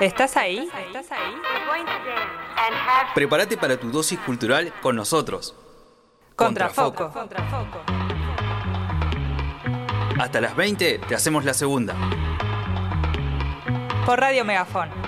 ¿Estás 0.00 0.36
ahí? 0.36 0.70
¿Estás 0.86 1.12
ahí? 1.12 1.34
Prepárate 3.14 3.56
para 3.56 3.76
tu 3.76 3.90
dosis 3.90 4.18
cultural 4.20 4.72
con 4.82 4.96
nosotros. 4.96 5.54
Contrafoco. 6.36 7.12
Hasta 10.18 10.40
las 10.40 10.54
20 10.56 10.98
te 10.98 11.14
hacemos 11.14 11.44
la 11.44 11.54
segunda. 11.54 11.94
Por 14.04 14.20
Radio 14.20 14.44
Megafón. 14.44 15.03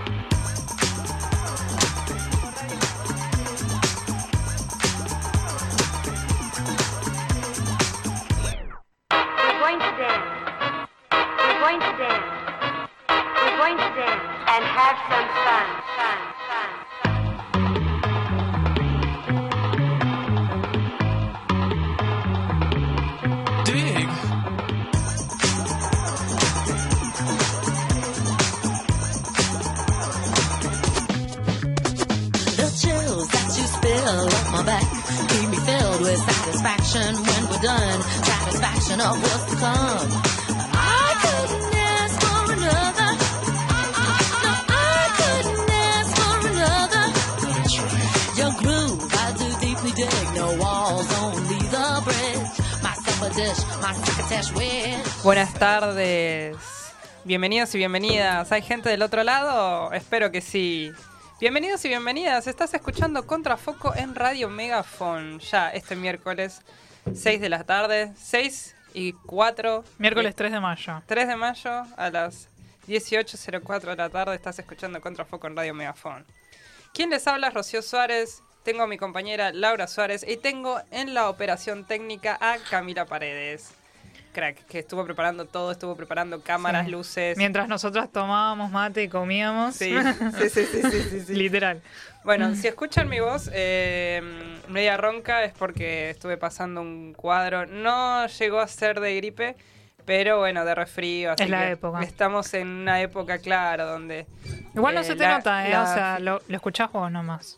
Buenas 55.27 55.55
tardes. 55.55 56.57
Bienvenidos 57.25 57.75
y 57.75 57.79
bienvenidas. 57.79 58.53
¿Hay 58.53 58.63
gente 58.63 58.89
del 58.89 59.03
otro 59.03 59.25
lado? 59.25 59.93
Espero 59.93 60.31
que 60.31 60.41
sí. 60.41 60.93
Bienvenidos 61.41 61.85
y 61.85 61.89
bienvenidas. 61.89 62.47
Estás 62.47 62.73
escuchando 62.75 63.27
Contrafoco 63.27 63.93
en 63.97 64.15
Radio 64.15 64.49
Megafon. 64.49 65.41
Ya 65.41 65.71
este 65.71 65.97
miércoles, 65.97 66.63
6 67.13 67.41
de 67.41 67.49
la 67.49 67.65
tarde, 67.65 68.13
6 68.17 68.77
y 68.95 69.15
4. 69.15 69.83
Miércoles 69.99 70.37
3 70.37 70.53
de 70.53 70.61
mayo. 70.61 71.03
3 71.07 71.27
de 71.27 71.35
mayo 71.35 71.83
a 71.97 72.09
las 72.11 72.49
18.04 72.87 73.81
de 73.81 73.97
la 73.97 74.09
tarde 74.09 74.37
estás 74.37 74.61
escuchando 74.61 75.01
Contrafoco 75.01 75.49
en 75.49 75.57
Radio 75.57 75.75
Megafon. 75.75 76.25
¿Quién 76.95 77.11
les 77.11 77.27
habla? 77.27 77.51
Rocío 77.51 77.83
Suárez. 77.83 78.45
Tengo 78.63 78.85
a 78.85 78.87
mi 78.87 78.97
compañera 78.97 79.53
Laura 79.53 79.89
Suárez 79.89 80.25
y 80.25 80.37
tengo 80.37 80.81
en 80.93 81.15
la 81.15 81.29
operación 81.29 81.85
técnica 81.85 82.39
a 82.41 82.59
Camila 82.71 83.07
Paredes. 83.07 83.75
Crack, 84.37 84.67
que 84.67 84.81
estuvo 84.81 85.03
preparando 85.05 85.47
todo, 85.47 85.73
estuvo 85.73 85.97
preparando 85.97 86.43
cámaras, 86.43 86.85
Sí. 86.85 86.93
luces. 86.93 87.39
Mientras 87.39 87.69
nosotras 87.69 88.13
tomábamos 88.13 88.71
mate 88.71 89.03
y 89.03 89.09
comíamos. 89.09 89.75
Sí, 89.77 89.95
sí, 90.39 90.49
sí, 90.51 90.67
sí, 90.67 91.03
sí, 91.11 91.21
sí. 91.27 91.35
Literal. 91.35 91.81
Bueno, 92.23 92.55
si 92.55 92.67
escuchan 92.69 93.09
mi 93.09 93.19
voz 93.21 93.49
eh, 93.55 94.21
media 94.69 94.97
ronca 94.99 95.45
es 95.45 95.53
porque 95.55 96.11
estuve 96.11 96.37
pasando 96.37 96.83
un 96.83 97.15
cuadro. 97.15 97.65
No 97.67 98.27
llegó 98.27 98.61
a 98.61 98.69
ser 98.69 99.01
de 99.01 99.17
gripe, 99.17 99.57
pero 100.05 100.39
bueno, 100.41 100.65
de 100.67 100.75
resfrío. 100.75 101.33
Así 101.33 101.45
Es 101.45 101.49
la 101.51 101.61
que 101.67 101.71
época. 101.73 102.03
Estamos 102.03 102.53
en 102.53 102.69
una 102.69 103.01
época, 103.01 103.39
claro, 103.39 103.87
donde... 103.87 104.27
Igual 104.75 104.95
no 104.97 105.01
eh, 105.01 105.05
se 105.05 105.17
te 105.17 105.23
la- 105.25 105.39
nota, 105.39 105.67
¿eh? 105.67 105.71
la- 105.71 105.83
O 105.83 105.87
sea, 105.87 106.19
lo, 106.19 106.43
lo 106.47 106.57
escuchás 106.57 106.93
vos 106.93 107.11
nomás. 107.11 107.57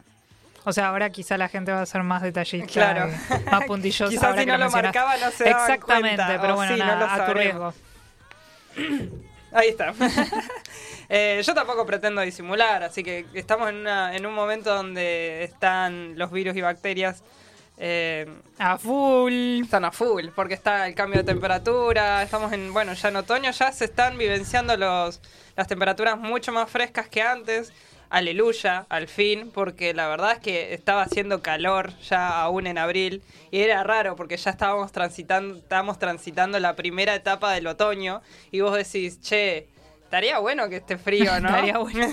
O 0.65 0.73
sea, 0.73 0.89
ahora 0.89 1.09
quizá 1.11 1.39
la 1.39 1.49
gente 1.49 1.73
va 1.73 1.81
a 1.83 1.87
ser 1.87 2.03
más 2.03 2.21
detallista. 2.23 2.67
Claro. 2.73 3.11
Más 3.51 3.65
puntillosa. 3.67 4.11
Quizás 4.11 4.25
ahora 4.25 4.41
si 4.41 4.47
que 4.47 4.53
no 4.53 4.59
lo 4.59 4.71
marcaba 4.71 5.17
no 5.17 5.31
se 5.31 5.49
Exactamente, 5.49 6.17
cuenta, 6.17 6.41
pero 6.41 6.55
bueno, 6.57 6.75
sí, 6.75 6.79
no 6.81 6.97
lo 6.97 7.05
a 7.07 7.27
tu 7.27 7.33
riesgo. 7.35 7.75
Ahí 9.53 9.69
está. 9.69 9.95
Eh, 11.11 11.41
yo 11.43 11.55
tampoco 11.55 11.87
pretendo 11.87 12.21
disimular, 12.21 12.83
así 12.83 13.03
que 13.03 13.25
estamos 13.33 13.71
en, 13.71 13.77
una- 13.77 14.15
en 14.15 14.27
un 14.27 14.35
momento 14.35 14.75
donde 14.75 15.43
están 15.43 16.19
los 16.19 16.31
virus 16.31 16.55
y 16.55 16.61
bacterias... 16.61 17.23
eh, 17.79 18.27
A 18.59 18.77
full. 18.77 19.63
Están 19.63 19.87
a 19.87 19.91
full, 19.91 20.27
porque 20.37 20.53
está 20.53 20.87
el 20.87 20.95
cambio 20.95 21.21
de 21.23 21.25
temperatura, 21.33 22.23
estamos 22.23 22.53
en, 22.53 22.75
bueno, 22.75 22.93
ya 22.93 23.09
en 23.09 23.17
otoño 23.17 23.51
ya 23.53 23.73
se 23.73 23.87
están 23.87 24.19
vivenciando 24.19 24.77
los, 24.77 25.23
las 25.57 25.67
temperaturas 25.67 26.19
mucho 26.19 26.53
más 26.53 26.69
frescas 26.71 27.09
que 27.09 27.23
antes. 27.23 27.73
Aleluya, 28.11 28.87
al 28.89 29.07
fin, 29.07 29.51
porque 29.53 29.93
la 29.93 30.09
verdad 30.09 30.33
es 30.33 30.39
que 30.39 30.73
estaba 30.73 31.03
haciendo 31.03 31.43
calor 31.43 31.93
ya 31.99 32.41
aún 32.41 32.67
en 32.67 32.79
abril 32.79 33.23
y 33.51 33.61
era 33.61 33.85
raro 33.85 34.17
porque 34.17 34.39
ya 34.39 34.51
estábamos 34.51 34.93
transitando, 34.93 35.59
estábamos 35.59 35.99
transitando 35.99 36.59
la 36.59 36.75
primera 36.75 37.15
etapa 37.15 37.53
del 37.53 37.67
otoño 37.67 38.23
y 38.51 38.61
vos 38.61 38.75
decís, 38.75 39.21
che, 39.21 39.69
estaría 40.05 40.39
bueno 40.39 40.71
que 40.71 40.77
esté 40.77 40.97
frío, 40.97 41.39
¿no? 41.41 41.49
Estaría 41.51 41.79
bueno. 41.79 42.07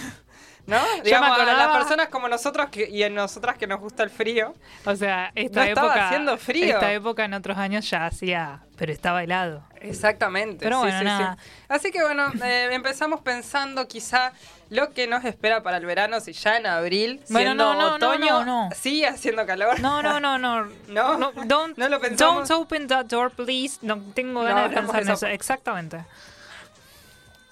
¿No? 0.68 0.80
Digamos, 1.03 1.30
a 1.30 1.34
acordaba- 1.36 1.68
las 1.68 1.78
personas 1.78 2.08
como 2.09 2.28
nosotros 2.28 2.70
que, 2.72 2.90
y 2.90 3.03
en 3.03 3.14
nosotras 3.14 3.56
que 3.56 3.68
nos 3.68 3.80
gusta 3.80 4.02
el 4.02 4.09
frío. 4.09 4.56
O 4.86 4.96
sea, 4.96 5.31
esta 5.36 5.59
No 5.62 5.66
estaba 5.68 5.88
época. 5.90 6.06
haciendo 6.08 6.38
frío. 6.38 6.74
Esta 6.74 6.92
época 6.92 7.26
en 7.26 7.34
otros 7.36 7.58
años 7.58 7.88
ya 7.90 8.06
hacía. 8.08 8.62
Pero 8.76 8.92
estaba 8.92 9.24
helado. 9.24 9.64
Exactamente. 9.80 10.64
Pero 10.64 10.78
sí, 10.78 10.81
bueno, 10.81 11.00
sí, 11.00 11.06
nada. 11.06 11.38
sí. 11.40 11.50
Así 11.70 11.92
que 11.92 12.02
bueno, 12.03 12.30
eh, 12.44 12.70
empezamos 12.72 13.22
pensando 13.22 13.88
quizá 13.88 14.34
lo 14.72 14.90
que 14.92 15.06
nos 15.08 15.24
espera 15.24 15.62
para 15.62 15.78
el 15.78 15.86
verano, 15.86 16.20
si 16.20 16.34
ya 16.34 16.58
en 16.58 16.66
abril, 16.66 17.22
Bueno, 17.30 17.50
siendo 17.52 17.64
no, 17.64 17.74
no, 17.76 17.90
no, 17.90 17.96
otoño, 18.08 18.44
no, 18.44 18.70
no. 18.70 18.76
sigue 18.76 19.08
haciendo 19.08 19.46
calor. 19.46 19.80
No, 19.80 20.02
no, 20.02 20.20
no, 20.20 20.38
no. 20.40 20.66
¿No? 20.88 21.32
don't, 21.46 21.78
¿No 21.78 21.88
lo 21.90 22.02
pensamos? 22.02 22.50
don't 22.50 22.64
open 22.66 22.88
that 22.88 23.06
door, 23.06 23.30
please. 23.30 23.78
No 23.84 23.97
tengo 24.16 24.42
No, 24.42 24.50
ganas 24.50 24.72
de 24.72 24.76
pensar 24.78 25.02
en 25.03 25.09
eso. 25.12 25.28
Exactamente. 25.28 26.03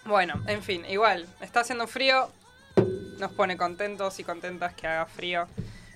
Bueno, 0.06 0.42
en 0.48 0.62
fin, 0.64 0.84
igual, 0.90 1.28
está 1.40 1.62
haciendo 1.62 1.88
frío, 1.88 2.30
nos 3.20 3.32
pone 3.32 3.58
contentos 3.58 4.20
y 4.20 4.24
contentas 4.24 4.74
que 4.74 4.88
haga 4.88 5.06
frío, 5.06 5.48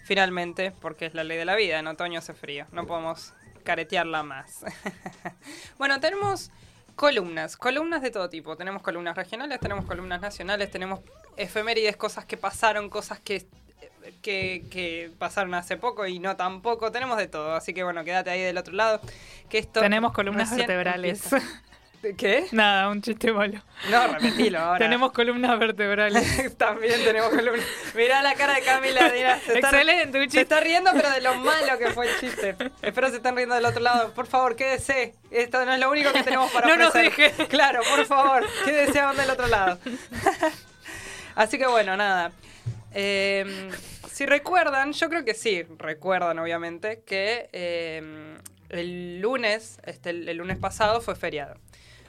finalmente, 0.03 0.71
porque 0.81 1.05
es 1.07 1.13
la 1.13 1.23
ley 1.23 1.37
de 1.37 1.45
la 1.45 1.55
vida, 1.55 1.79
en 1.79 1.87
otoño 1.87 2.19
hace 2.19 2.33
frío, 2.33 2.65
no 2.71 2.85
podemos 2.85 3.33
caretearla 3.63 4.23
más. 4.23 4.63
bueno, 5.77 5.99
tenemos 5.99 6.51
columnas, 6.95 7.57
columnas 7.57 8.01
de 8.01 8.11
todo 8.11 8.29
tipo, 8.29 8.55
tenemos 8.55 8.81
columnas 8.81 9.15
regionales, 9.15 9.59
tenemos 9.59 9.85
columnas 9.85 10.21
nacionales, 10.21 10.71
tenemos 10.71 11.01
efemérides, 11.35 11.97
cosas 11.97 12.25
que 12.25 12.37
pasaron, 12.37 12.89
cosas 12.89 13.19
que... 13.19 13.45
Que, 14.21 14.65
que 14.71 15.11
pasaron 15.19 15.53
hace 15.53 15.75
poco 15.75 16.07
y 16.07 16.19
no 16.19 16.37
tan 16.37 16.61
poco, 16.61 16.93
tenemos 16.93 17.17
de 17.17 17.27
todo, 17.27 17.55
así 17.55 17.73
que 17.73 17.83
bueno, 17.83 18.05
quédate 18.05 18.29
ahí 18.29 18.41
del 18.41 18.57
otro 18.57 18.73
lado. 18.73 19.01
Que 19.49 19.57
esto 19.57 19.81
Tenemos 19.81 20.13
columnas 20.13 20.55
vertebrales. 20.55 21.25
empieza. 21.25 21.61
¿Qué? 22.17 22.45
Nada, 22.51 22.89
un 22.89 23.01
chiste 23.01 23.33
malo. 23.33 23.61
No, 23.89 24.07
repetilo 24.07 24.59
ahora. 24.59 24.79
Tenemos 24.79 25.11
columnas 25.11 25.57
vertebrales. 25.59 26.55
También 26.57 27.03
tenemos 27.03 27.29
columna. 27.29 27.63
Mirá 27.95 28.21
la 28.21 28.33
cara 28.35 28.53
de 28.53 28.61
Camila. 28.61 29.09
se 29.09 29.53
está- 29.55 29.71
Excelente, 29.71 30.17
un 30.17 30.23
Se 30.23 30.27
chiste. 30.27 30.41
está 30.41 30.59
riendo, 30.61 30.91
pero 30.93 31.09
de 31.09 31.21
lo 31.21 31.35
malo 31.35 31.77
que 31.77 31.89
fue 31.91 32.07
el 32.09 32.19
chiste. 32.19 32.55
Espero 32.81 33.09
se 33.09 33.17
estén 33.17 33.35
riendo 33.35 33.55
del 33.55 33.65
otro 33.65 33.81
lado. 33.81 34.13
Por 34.13 34.27
favor, 34.27 34.55
quédese. 34.55 35.15
Esto 35.31 35.65
no 35.65 35.73
es 35.73 35.79
lo 35.79 35.89
único 35.89 36.13
que 36.13 36.23
tenemos 36.23 36.51
para 36.51 36.67
No 36.67 36.77
nos 36.77 36.93
deje. 36.93 37.31
Claro, 37.49 37.81
por 37.89 38.05
favor, 38.05 38.45
quédese 38.63 38.99
aún 38.99 39.17
del 39.17 39.29
otro 39.29 39.47
lado. 39.47 39.79
Así 41.35 41.57
que 41.57 41.67
bueno, 41.67 41.97
nada. 41.97 42.31
Eh, 42.93 43.69
si 44.11 44.25
recuerdan, 44.25 44.93
yo 44.93 45.09
creo 45.09 45.23
que 45.25 45.33
sí, 45.33 45.63
recuerdan 45.77 46.39
obviamente, 46.39 47.03
que 47.05 47.49
eh, 47.53 48.37
el 48.69 49.19
lunes, 49.19 49.79
este, 49.83 50.09
el, 50.11 50.29
el 50.29 50.37
lunes 50.37 50.57
pasado 50.57 51.01
fue 51.01 51.15
feriado. 51.15 51.55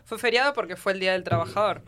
Fue 0.08 0.18
feriado 0.18 0.54
porque 0.54 0.74
fue 0.76 0.92
el 0.92 1.00
Día 1.00 1.12
del 1.12 1.22
Trabajador. 1.22 1.82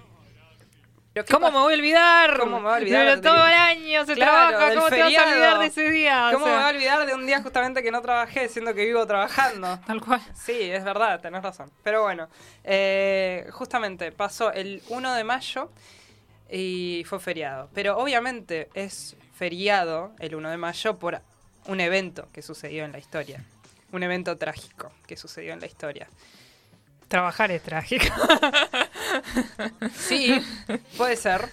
Pero 1.13 1.25
¿qué 1.27 1.33
¿Cómo 1.33 1.47
pasa? 1.47 1.59
me 1.59 1.65
voy 1.65 1.73
a 1.73 1.77
olvidar? 1.77 2.39
¿Cómo 2.39 2.57
me 2.59 2.63
voy 2.65 2.73
a 2.73 2.77
olvidar 2.77 3.05
Pero 3.07 3.21
todo 3.21 3.47
el 3.47 3.53
año 3.55 4.07
se 4.07 4.15
Claro, 4.15 4.49
trabaja. 4.51 4.75
¿Cómo 4.75 4.89
te 4.91 5.01
vas 5.01 5.03
a 5.03 5.05
feriado. 5.07 5.31
olvidar 5.33 5.59
de 5.59 5.67
ese 5.67 5.91
día? 5.91 6.29
O 6.29 6.33
¿Cómo 6.35 6.47
me 6.47 6.53
voy 6.53 6.63
a 6.63 6.69
olvidar 6.69 7.07
de 7.07 7.15
un 7.15 7.27
día 7.27 7.43
justamente 7.43 7.83
que 7.83 7.91
no 7.91 8.01
trabajé, 8.01 8.49
siendo 8.49 8.75
que 8.75 8.85
vivo 8.85 9.05
trabajando? 9.07 9.81
Tal 9.87 10.01
cual. 10.01 10.21
Sí, 10.35 10.57
es 10.71 10.85
verdad, 10.85 11.21
tenés 11.21 11.43
razón. 11.43 11.71
Pero 11.83 12.03
bueno, 12.03 12.29
eh, 12.63 13.49
justamente 13.51 14.13
pasó 14.13 14.53
el 14.53 14.83
1 14.89 15.15
de 15.15 15.25
mayo 15.25 15.73
y 16.49 17.03
fue 17.09 17.19
feriado. 17.19 17.69
Pero 17.75 17.97
obviamente 17.99 18.69
es 18.75 19.17
feriado 19.35 20.13
el 20.21 20.35
1 20.37 20.49
de 20.51 20.57
mayo 20.59 20.97
por 20.99 21.21
un 21.67 21.81
evento 21.81 22.29
que 22.33 22.43
sucedió 22.43 22.85
en 22.85 22.93
la 22.93 22.99
historia. 22.99 23.43
Un 23.91 24.05
evento 24.05 24.37
trágico 24.37 24.93
que 25.09 25.17
sucedió 25.17 25.55
en 25.55 25.61
la 25.61 25.67
historia. 25.67 26.09
Trabajar 27.11 27.51
es 27.51 27.61
trágico. 27.63 28.07
Sí, 29.93 30.41
puede 30.97 31.17
ser. 31.17 31.49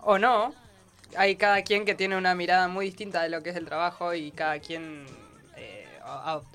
O 0.00 0.18
no. 0.18 0.54
Hay 1.18 1.36
cada 1.36 1.60
quien 1.62 1.84
que 1.84 1.94
tiene 1.94 2.16
una 2.16 2.34
mirada 2.34 2.66
muy 2.66 2.86
distinta 2.86 3.22
de 3.22 3.28
lo 3.28 3.42
que 3.42 3.50
es 3.50 3.56
el 3.56 3.66
trabajo 3.66 4.14
y 4.14 4.30
cada 4.30 4.58
quien 4.58 5.04
eh, 5.56 5.86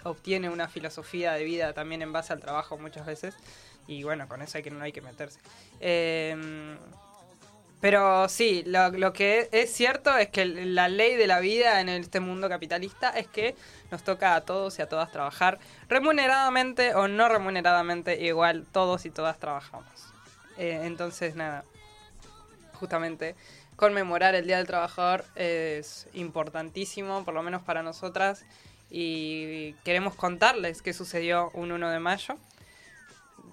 obtiene 0.04 0.50
una 0.50 0.68
filosofía 0.68 1.34
de 1.34 1.44
vida 1.44 1.74
también 1.74 2.02
en 2.02 2.14
base 2.14 2.34
al 2.34 2.40
trabajo 2.40 2.80
muchas 2.80 3.06
veces. 3.06 3.36
Y 3.86 4.02
bueno, 4.02 4.28
con 4.28 4.42
eso 4.42 4.58
hay 4.58 4.64
que, 4.64 4.72
no 4.72 4.84
hay 4.84 4.92
que 4.92 5.02
meterse. 5.02 5.40
Eh, 5.80 6.78
pero 7.86 8.28
sí, 8.30 8.64
lo, 8.66 9.14
que 9.14 9.48
es 9.52 9.72
cierto 9.72 10.18
es 10.18 10.30
que 10.30 10.44
la 10.44 10.90
ley 10.90 11.16
de 11.18 11.28
la 11.28 11.40
vida 11.40 11.80
en 11.82 11.90
este 11.90 12.20
mundo 12.20 12.50
capitalista 12.50 13.12
es 13.12 13.28
que 13.28 13.56
nos 13.92 14.02
toca 14.04 14.34
a 14.34 14.42
todos 14.42 14.80
y 14.80 14.82
a 14.82 14.90
todas 14.90 15.12
trabajar 15.12 15.60
remuneradamente 15.88 16.96
o 16.96 17.08
no 17.08 17.30
remuneradamente, 17.30 18.26
igual 18.26 18.66
todos 18.72 19.06
y 19.06 19.12
todas 19.12 19.38
trabajamos. 19.38 19.88
Eh, 20.58 20.82
entonces, 20.86 21.36
nada, 21.36 21.64
justamente 22.74 23.36
conmemorar 23.76 24.34
el 24.34 24.48
Día 24.48 24.58
del 24.58 24.66
Trabajador 24.66 25.24
es 25.36 26.08
importantísimo, 26.14 27.24
por 27.24 27.36
lo 27.36 27.44
menos 27.44 27.62
para 27.62 27.84
nosotras, 27.84 28.46
y 28.90 29.74
queremos 29.84 30.16
contarles 30.16 30.82
qué 30.82 30.92
sucedió 30.92 31.52
un 31.54 31.72
1 31.72 31.92
de 31.92 32.00
mayo 32.00 32.36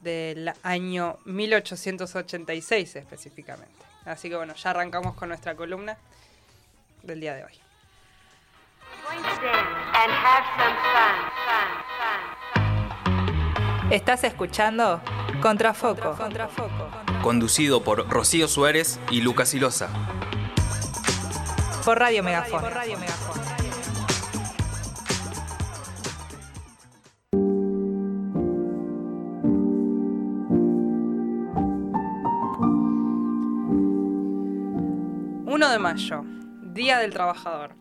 del 0.01 0.53
año 0.63 1.19
1886 1.27 2.97
específicamente. 2.97 3.92
Así 4.05 4.29
que 4.29 4.37
bueno, 4.37 4.55
ya 4.55 4.71
arrancamos 4.71 5.15
con 5.15 5.29
nuestra 5.29 5.55
columna 5.55 5.97
del 7.03 7.21
día 7.21 7.35
de 7.35 7.45
hoy. 7.45 7.53
Estás 13.91 14.25
escuchando 14.25 15.01
Contrafoco. 15.41 16.17
Conducido 17.23 17.85
por 17.85 18.09
Rocío 18.09 18.49
Suárez 18.49 18.99
y 19.11 19.21
Lucas 19.21 19.51
Silosa. 19.51 19.89
Por 21.85 21.99
Radio 21.99 22.23
Megafon. 22.23 22.63
...1 35.73 35.77
de 35.77 35.79
mayo, 35.79 36.23
Día 36.75 36.99
del 36.99 37.15
Trabajador. 37.15 37.75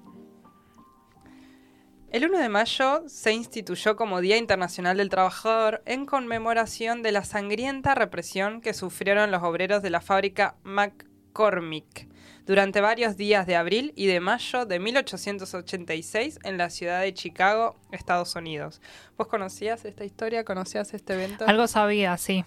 El 2.09 2.23
1 2.23 2.37
de 2.37 2.47
mayo 2.47 3.03
se 3.07 3.33
instituyó 3.33 3.97
como 3.97 4.21
Día 4.21 4.37
Internacional 4.37 4.95
del 4.95 5.09
Trabajador 5.09 5.83
en 5.85 6.05
conmemoración 6.05 7.03
de 7.03 7.11
la 7.11 7.25
sangrienta 7.25 7.93
represión 7.93 8.61
que 8.61 8.73
sufrieron 8.73 9.29
los 9.29 9.43
obreros 9.43 9.81
de 9.81 9.89
la 9.89 9.99
fábrica 9.99 10.55
McCormick 10.63 12.07
durante 12.45 12.79
varios 12.79 13.17
días 13.17 13.45
de 13.45 13.57
abril 13.57 13.91
y 13.97 14.05
de 14.05 14.21
mayo 14.21 14.65
de 14.65 14.79
1886 14.79 16.39
en 16.45 16.57
la 16.57 16.69
ciudad 16.69 17.01
de 17.01 17.13
Chicago, 17.13 17.75
Estados 17.91 18.33
Unidos. 18.37 18.81
¿Vos 19.17 19.27
conocías 19.27 19.83
esta 19.83 20.05
historia? 20.05 20.45
¿Conocías 20.45 20.93
este 20.93 21.15
evento? 21.15 21.43
Algo 21.45 21.67
sabía, 21.67 22.15
sí. 22.15 22.45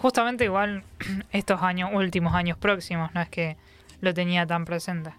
Justamente 0.00 0.44
igual 0.44 0.82
estos 1.30 1.60
años, 1.60 1.90
últimos 1.92 2.32
años 2.32 2.56
próximos, 2.56 3.12
no 3.12 3.20
es 3.20 3.28
que 3.28 3.58
lo 4.00 4.14
tenía 4.14 4.46
tan 4.46 4.64
presente. 4.64 5.12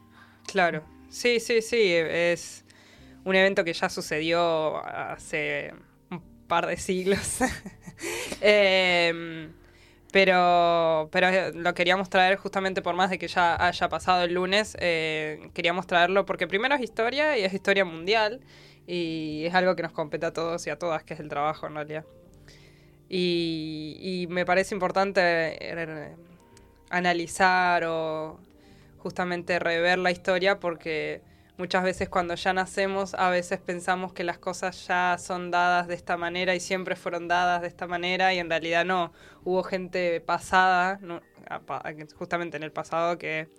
Claro, 0.48 0.84
sí, 1.10 1.40
sí, 1.40 1.62
sí, 1.62 1.94
es 1.94 2.66
un 3.24 3.36
evento 3.36 3.64
que 3.64 3.74
ya 3.74 3.90
sucedió 3.90 4.78
hace 4.86 5.74
un 6.10 6.22
par 6.48 6.68
de 6.68 6.78
siglos. 6.78 7.40
Em, 8.42 9.52
pero, 10.14 11.10
pero 11.12 11.52
lo 11.54 11.74
queríamos 11.74 12.10
traer 12.10 12.38
justamente 12.38 12.82
por 12.82 12.96
más 12.96 13.10
de 13.10 13.20
que 13.20 13.28
ya 13.28 13.62
haya 13.64 13.90
pasado 13.90 14.24
el 14.24 14.34
lunes, 14.34 14.78
eh, 14.80 15.50
queríamos 15.54 15.86
traerlo 15.86 16.26
porque 16.26 16.48
primero 16.48 16.76
es 16.76 16.82
historia 16.82 17.38
y 17.38 17.44
es 17.44 17.54
historia 17.54 17.84
mundial 17.84 18.40
y 18.88 19.44
es 19.46 19.54
algo 19.54 19.76
que 19.76 19.84
nos 19.84 19.92
compete 19.92 20.26
a 20.28 20.32
todos 20.34 20.66
y 20.66 20.70
a 20.70 20.80
todas, 20.80 21.04
que 21.04 21.14
es 21.14 21.20
el 21.20 21.28
trabajo 21.28 21.68
en 21.68 21.76
realidad. 21.76 22.06
Y, 23.10 23.98
y 24.02 24.28
me 24.28 24.46
parece 24.46 24.74
importante 24.74 25.22
eh, 25.22 26.16
analizar 26.90 27.84
o 27.84 28.40
justamente 29.00 29.60
rever 29.60 29.98
la 29.98 30.12
historia 30.12 30.60
porque 30.60 31.22
muchas 31.58 31.84
veces 31.84 32.08
cuando 32.08 32.36
ya 32.36 32.54
nacemos 32.54 33.14
a 33.14 33.30
veces 33.30 33.60
pensamos 33.60 34.14
que 34.14 34.24
las 34.24 34.38
cosas 34.38 34.88
ya 34.88 35.18
son 35.20 35.52
dadas 35.52 35.88
de 35.88 35.96
esta 35.96 36.16
manera 36.18 36.56
y 36.56 36.60
siempre 36.60 36.96
fueron 36.96 37.28
dadas 37.28 37.62
de 37.62 37.68
esta 37.68 37.88
manera 37.88 38.34
y 38.34 38.40
en 38.40 38.50
realidad 38.50 38.86
no. 38.86 39.12
Hubo 39.44 39.64
gente 39.64 40.22
pasada, 40.22 41.00
justamente 42.16 42.58
en 42.58 42.64
el 42.64 42.72
pasado, 42.72 43.18
que 43.18 43.50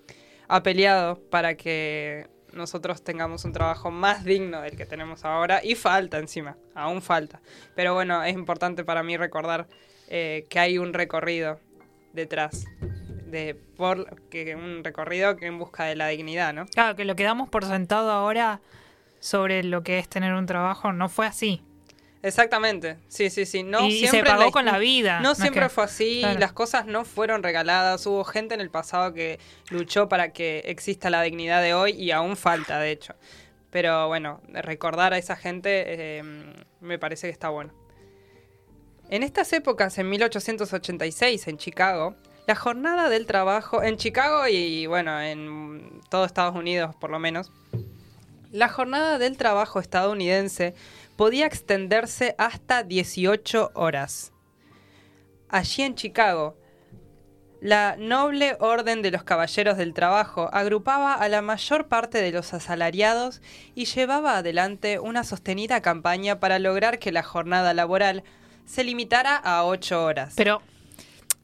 ha 0.48 0.62
peleado 0.62 1.20
para 1.30 1.56
que 1.56 2.28
nosotros 2.52 3.02
tengamos 3.02 3.44
un 3.44 3.52
trabajo 3.52 3.90
más 3.90 4.24
digno 4.24 4.60
del 4.62 4.76
que 4.76 4.86
tenemos 4.86 5.24
ahora 5.24 5.60
y 5.62 5.74
falta 5.74 6.18
encima, 6.18 6.56
aún 6.74 7.02
falta. 7.02 7.40
Pero 7.74 7.94
bueno, 7.94 8.22
es 8.24 8.34
importante 8.34 8.84
para 8.84 9.02
mí 9.02 9.16
recordar 9.16 9.68
eh, 10.08 10.46
que 10.48 10.58
hay 10.58 10.78
un 10.78 10.92
recorrido 10.92 11.60
detrás 12.12 12.64
de 13.30 13.54
por 13.54 14.20
que 14.28 14.54
un 14.56 14.82
recorrido 14.84 15.36
que 15.36 15.46
en 15.46 15.58
busca 15.58 15.84
de 15.84 15.96
la 15.96 16.08
dignidad, 16.08 16.52
¿no? 16.52 16.66
Claro, 16.66 16.96
que 16.96 17.04
lo 17.04 17.16
que 17.16 17.24
damos 17.24 17.48
por 17.48 17.64
sentado 17.64 18.10
ahora 18.10 18.60
sobre 19.20 19.62
lo 19.64 19.82
que 19.82 19.98
es 19.98 20.08
tener 20.08 20.32
un 20.34 20.46
trabajo 20.46 20.92
no 20.92 21.08
fue 21.08 21.26
así. 21.26 21.62
Exactamente, 22.22 22.98
sí, 23.08 23.30
sí, 23.30 23.46
sí. 23.46 23.62
No 23.62 23.86
Y- 23.86 23.92
se 24.00 24.08
siempre 24.08 24.30
pagó 24.30 24.44
la- 24.44 24.50
con 24.50 24.64
la 24.66 24.76
vida, 24.78 25.16
No, 25.20 25.22
no 25.28 25.32
es 25.32 25.38
siempre 25.38 25.62
que- 25.62 25.68
fue 25.70 25.84
así, 25.84 26.18
claro. 26.20 26.38
las 26.38 26.52
cosas 26.52 26.84
no 26.86 27.04
fueron 27.06 27.42
regaladas. 27.42 28.04
Hubo 28.06 28.24
gente 28.24 28.54
en 28.54 28.60
el 28.60 28.68
pasado 28.70 29.14
que 29.14 29.38
luchó 29.70 30.08
para 30.08 30.30
que 30.32 30.58
exista 30.66 31.08
la 31.08 31.22
dignidad 31.22 31.62
de 31.62 31.72
hoy 31.72 31.92
y 31.92 32.10
aún 32.10 32.36
falta, 32.36 32.78
de 32.78 32.90
hecho. 32.90 33.14
Pero 33.70 34.08
bueno, 34.08 34.42
recordar 34.48 35.14
a 35.14 35.18
esa 35.18 35.34
gente 35.36 35.84
eh, 35.86 36.22
me 36.80 36.98
parece 36.98 37.28
que 37.28 37.32
está 37.32 37.48
bueno. 37.48 37.72
En 39.08 39.22
estas 39.22 39.52
épocas, 39.54 39.96
en 39.98 40.08
1886, 40.10 41.48
en 41.48 41.56
Chicago, 41.56 42.14
la 42.50 42.56
jornada 42.56 43.08
del 43.08 43.26
trabajo, 43.26 43.80
en 43.80 43.96
Chicago 43.96 44.48
y 44.48 44.84
bueno, 44.86 45.20
en 45.20 46.00
todo 46.08 46.24
Estados 46.24 46.56
Unidos 46.56 46.96
por 46.96 47.08
lo 47.08 47.20
menos, 47.20 47.52
la 48.50 48.68
jornada 48.68 49.18
del 49.18 49.36
trabajo 49.36 49.78
estadounidense 49.78 50.74
podía 51.14 51.46
extenderse 51.46 52.34
hasta 52.38 52.82
18 52.82 53.70
horas. 53.74 54.32
Allí 55.48 55.84
en 55.84 55.94
Chicago, 55.94 56.56
la 57.60 57.94
noble 57.96 58.56
orden 58.58 59.00
de 59.00 59.12
los 59.12 59.22
caballeros 59.22 59.76
del 59.76 59.94
trabajo 59.94 60.50
agrupaba 60.52 61.14
a 61.14 61.28
la 61.28 61.42
mayor 61.42 61.86
parte 61.86 62.20
de 62.20 62.32
los 62.32 62.52
asalariados 62.52 63.42
y 63.76 63.84
llevaba 63.84 64.38
adelante 64.38 64.98
una 64.98 65.22
sostenida 65.22 65.82
campaña 65.82 66.40
para 66.40 66.58
lograr 66.58 66.98
que 66.98 67.12
la 67.12 67.22
jornada 67.22 67.74
laboral 67.74 68.24
se 68.66 68.82
limitara 68.82 69.36
a 69.36 69.64
8 69.64 70.04
horas. 70.04 70.34
Pero 70.36 70.62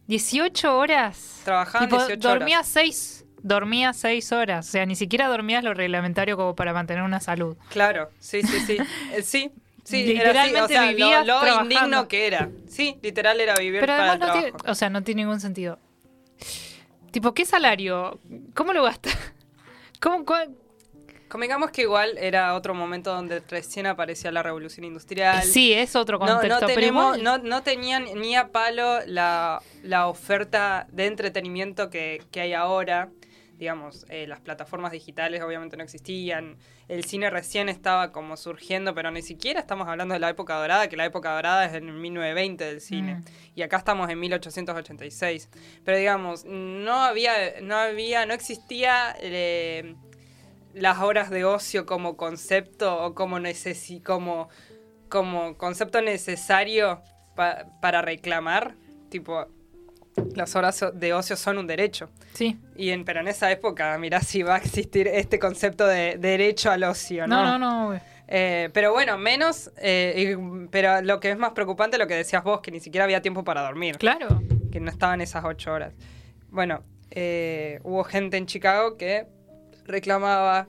18 0.06 0.76
horas. 0.76 1.40
Trabajaban 1.44 1.88
Tipo, 1.88 1.98
18 2.06 2.28
dormía 2.28 2.58
horas. 2.58 2.68
6 2.68 3.24
dormía 3.42 3.92
6 3.92 4.32
horas, 4.32 4.68
o 4.68 4.70
sea, 4.72 4.86
ni 4.86 4.96
siquiera 4.96 5.28
dormías 5.28 5.62
lo 5.62 5.72
reglamentario 5.72 6.36
como 6.36 6.56
para 6.56 6.72
mantener 6.72 7.04
una 7.04 7.20
salud. 7.20 7.56
Claro, 7.70 8.10
sí, 8.18 8.42
sí, 8.42 8.58
sí. 8.60 8.76
Eh, 9.12 9.22
sí, 9.22 9.52
sí, 9.84 10.16
era 10.16 10.42
así, 10.42 10.50
Literalmente 10.50 10.62
o 10.62 10.68
sea, 10.68 10.82
lo- 10.82 10.88
vivías 10.88 11.26
lo, 11.26 11.40
trabajando. 11.40 11.62
indigno 11.74 12.08
que 12.08 12.26
era. 12.26 12.50
Sí, 12.68 12.98
literal 13.02 13.40
era 13.40 13.54
vivir 13.54 13.80
Pero 13.80 13.96
para 13.96 14.14
el 14.14 14.18
no 14.18 14.32
tiene, 14.32 14.52
o 14.66 14.74
sea, 14.74 14.90
no 14.90 15.02
tiene 15.04 15.22
ningún 15.22 15.38
sentido. 15.40 15.78
Tipo, 17.12 17.32
¿qué 17.34 17.44
salario? 17.46 18.18
¿Cómo 18.54 18.72
lo 18.72 18.82
gastas? 18.82 19.16
¿Cómo, 20.00 20.24
Convengamos 21.28 21.70
que 21.72 21.82
igual 21.82 22.16
era 22.18 22.54
otro 22.54 22.72
momento 22.74 23.12
donde 23.12 23.40
recién 23.48 23.86
aparecía 23.86 24.30
la 24.30 24.42
revolución 24.42 24.84
industrial. 24.84 25.42
Sí, 25.42 25.72
es 25.72 25.96
otro 25.96 26.18
No, 26.18 26.26
contexto, 26.26 26.60
no, 26.60 26.66
pero 26.66 26.74
tenemos, 26.80 27.18
igual- 27.18 27.42
no, 27.42 27.48
no 27.48 27.62
tenían 27.62 28.04
ni 28.14 28.36
a 28.36 28.48
palo 28.52 29.00
la, 29.06 29.60
la 29.82 30.06
oferta 30.06 30.86
de 30.92 31.06
entretenimiento 31.06 31.90
que, 31.90 32.22
que 32.30 32.40
hay 32.42 32.52
ahora. 32.52 33.10
Digamos, 33.58 34.04
eh, 34.10 34.26
las 34.26 34.40
plataformas 34.40 34.92
digitales 34.92 35.42
obviamente 35.42 35.78
no 35.78 35.82
existían. 35.82 36.58
El 36.88 37.04
cine 37.06 37.30
recién 37.30 37.70
estaba 37.70 38.12
como 38.12 38.36
surgiendo, 38.36 38.94
pero 38.94 39.10
ni 39.10 39.22
siquiera 39.22 39.58
estamos 39.60 39.88
hablando 39.88 40.12
de 40.12 40.20
la 40.20 40.28
época 40.28 40.54
dorada, 40.56 40.88
que 40.88 40.96
la 40.98 41.06
época 41.06 41.34
dorada 41.34 41.64
es 41.64 41.72
en 41.72 41.86
1920 42.00 42.62
del 42.64 42.80
cine. 42.82 43.14
Mm. 43.14 43.24
Y 43.54 43.62
acá 43.62 43.78
estamos 43.78 44.10
en 44.10 44.20
1886. 44.20 45.48
Pero 45.84 45.96
digamos, 45.96 46.44
no 46.44 47.02
había, 47.02 47.32
no 47.62 47.76
había, 47.76 48.26
no 48.26 48.34
existía 48.34 49.16
eh, 49.20 49.94
las 50.76 51.00
horas 51.00 51.30
de 51.30 51.44
ocio 51.44 51.86
como 51.86 52.16
concepto 52.16 53.02
o 53.02 53.14
como 53.14 53.38
necesi 53.40 54.00
como, 54.00 54.48
como 55.08 55.56
concepto 55.56 56.00
necesario 56.02 57.02
pa- 57.34 57.66
para 57.80 58.02
reclamar. 58.02 58.74
Tipo, 59.08 59.46
las 60.34 60.54
horas 60.56 60.84
de 60.94 61.12
ocio 61.14 61.36
son 61.36 61.58
un 61.58 61.66
derecho. 61.66 62.10
Sí. 62.34 62.58
Y 62.76 62.90
en, 62.90 63.04
pero 63.04 63.20
en 63.20 63.28
esa 63.28 63.50
época, 63.50 63.96
mirá 63.98 64.20
si 64.20 64.42
va 64.42 64.56
a 64.56 64.58
existir 64.58 65.08
este 65.08 65.38
concepto 65.38 65.86
de 65.86 66.16
derecho 66.18 66.70
al 66.70 66.84
ocio, 66.84 67.26
¿no? 67.26 67.42
No, 67.44 67.58
no, 67.58 67.92
no. 67.92 68.00
Eh, 68.28 68.70
pero 68.72 68.92
bueno, 68.92 69.16
menos, 69.18 69.70
eh, 69.78 70.34
y- 70.36 70.66
pero 70.68 71.00
lo 71.02 71.20
que 71.20 71.30
es 71.30 71.38
más 71.38 71.52
preocupante 71.52 71.96
lo 71.96 72.06
que 72.06 72.14
decías 72.14 72.42
vos, 72.42 72.60
que 72.60 72.70
ni 72.72 72.80
siquiera 72.80 73.04
había 73.04 73.22
tiempo 73.22 73.44
para 73.44 73.62
dormir, 73.62 73.98
Claro. 73.98 74.42
que 74.72 74.80
no 74.80 74.90
estaban 74.90 75.20
esas 75.20 75.44
ocho 75.44 75.72
horas. 75.72 75.94
Bueno, 76.50 76.82
eh, 77.10 77.78
hubo 77.84 78.02
gente 78.04 78.36
en 78.36 78.46
Chicago 78.46 78.96
que 78.96 79.26
reclamaba 79.86 80.68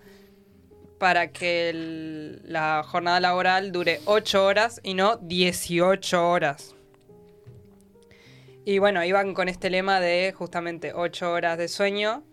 para 1.00 1.32
que 1.32 1.70
el- 1.70 2.42
la 2.46 2.84
jornada 2.84 3.20
laboral 3.20 3.72
dure 3.72 4.00
ocho 4.06 4.46
horas 4.46 4.80
y 4.84 4.94
no 4.96 5.18
18 5.18 6.30
horas. 6.30 6.74
Y 8.66 8.80
bueno, 8.80 9.04
iban 9.04 9.34
con 9.34 9.48
este 9.48 9.70
lema 9.70 10.00
de 10.00 10.34
justamente 10.38 10.92
8 10.94 11.32
horas 11.32 11.58
de 11.58 11.68
sueño, 11.68 12.24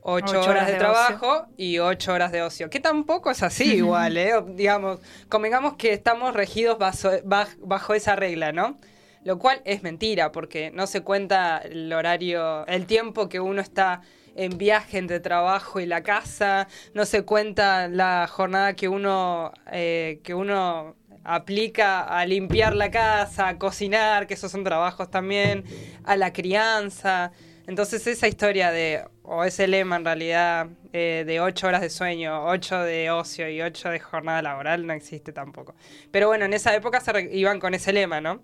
8, 0.00 0.24
Ocho 0.26 0.40
horas, 0.40 0.48
horas 0.48 0.66
de, 0.66 0.72
de 0.72 0.78
trabajo 0.78 1.46
y 1.56 1.78
8 1.78 2.12
horas 2.12 2.32
de 2.32 2.42
ocio. 2.42 2.68
Que 2.70 2.80
tampoco 2.80 3.30
es 3.30 3.42
así 3.42 3.74
igual, 3.76 4.16
¿eh? 4.16 4.32
Digamos, 4.48 4.98
convengamos 5.28 5.74
que 5.76 5.92
estamos 5.92 6.34
regidos 6.34 6.78
bajo 6.78 7.94
esa 7.94 8.16
regla, 8.16 8.52
¿no? 8.52 8.78
Lo 9.24 9.38
cual 9.38 9.60
es 9.64 9.82
mentira, 9.82 10.32
porque 10.32 10.70
no 10.72 10.86
se 10.86 11.02
cuenta 11.02 11.58
el 11.58 11.92
horario, 11.92 12.66
el 12.66 12.86
tiempo 12.86 13.28
que 13.28 13.38
uno 13.40 13.60
está 13.60 14.00
en 14.38 14.56
viaje 14.56 14.98
entre 14.98 15.20
trabajo 15.20 15.80
y 15.80 15.86
la 15.86 16.02
casa, 16.02 16.68
no 16.94 17.04
se 17.04 17.24
cuenta 17.24 17.88
la 17.88 18.26
jornada 18.28 18.74
que 18.74 18.88
uno, 18.88 19.52
eh, 19.72 20.20
que 20.22 20.34
uno 20.34 20.96
aplica 21.24 22.04
a 22.04 22.24
limpiar 22.24 22.74
la 22.74 22.90
casa, 22.90 23.48
a 23.48 23.58
cocinar, 23.58 24.26
que 24.26 24.34
esos 24.34 24.50
son 24.50 24.64
trabajos 24.64 25.10
también, 25.10 25.64
a 26.04 26.16
la 26.16 26.32
crianza. 26.32 27.32
Entonces 27.66 28.06
esa 28.06 28.28
historia 28.28 28.70
de, 28.70 29.04
o 29.24 29.44
ese 29.44 29.66
lema 29.66 29.96
en 29.96 30.04
realidad, 30.04 30.68
eh, 30.92 31.24
de 31.26 31.40
ocho 31.40 31.66
horas 31.66 31.82
de 31.82 31.90
sueño, 31.90 32.46
ocho 32.46 32.78
de 32.78 33.10
ocio 33.10 33.50
y 33.50 33.60
ocho 33.60 33.90
de 33.90 33.98
jornada 33.98 34.40
laboral 34.40 34.86
no 34.86 34.94
existe 34.94 35.32
tampoco. 35.32 35.74
Pero 36.10 36.28
bueno, 36.28 36.46
en 36.46 36.54
esa 36.54 36.74
época 36.74 37.00
se 37.00 37.28
iban 37.36 37.60
con 37.60 37.74
ese 37.74 37.92
lema, 37.92 38.22
¿no? 38.22 38.40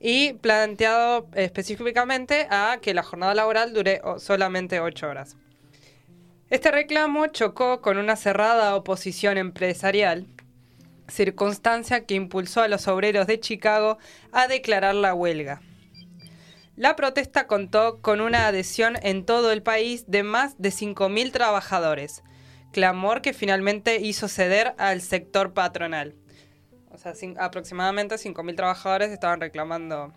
Y 0.00 0.32
planteado 0.32 1.28
específicamente 1.34 2.46
a 2.50 2.78
que 2.80 2.94
la 2.94 3.02
jornada 3.02 3.34
laboral 3.34 3.74
dure 3.74 4.00
solamente 4.18 4.80
ocho 4.80 5.08
horas. 5.08 5.36
Este 6.48 6.70
reclamo 6.70 7.26
chocó 7.28 7.80
con 7.80 7.98
una 7.98 8.16
cerrada 8.16 8.74
oposición 8.74 9.38
empresarial, 9.38 10.26
circunstancia 11.06 12.06
que 12.06 12.14
impulsó 12.14 12.62
a 12.62 12.68
los 12.68 12.88
obreros 12.88 13.26
de 13.26 13.38
Chicago 13.38 13.98
a 14.32 14.48
declarar 14.48 14.94
la 14.94 15.14
huelga. 15.14 15.60
La 16.76 16.96
protesta 16.96 17.46
contó 17.46 18.00
con 18.00 18.22
una 18.22 18.46
adhesión 18.46 18.96
en 19.02 19.26
todo 19.26 19.52
el 19.52 19.62
país 19.62 20.04
de 20.06 20.22
más 20.22 20.56
de 20.56 20.70
5.000 20.70 21.30
trabajadores, 21.30 22.22
clamor 22.72 23.20
que 23.20 23.34
finalmente 23.34 24.00
hizo 24.00 24.28
ceder 24.28 24.74
al 24.78 25.02
sector 25.02 25.52
patronal. 25.52 26.14
O 26.90 26.98
sea, 26.98 27.12
aproximadamente 27.38 28.16
5.000 28.16 28.56
trabajadores 28.56 29.10
estaban 29.10 29.40
reclamando 29.40 30.12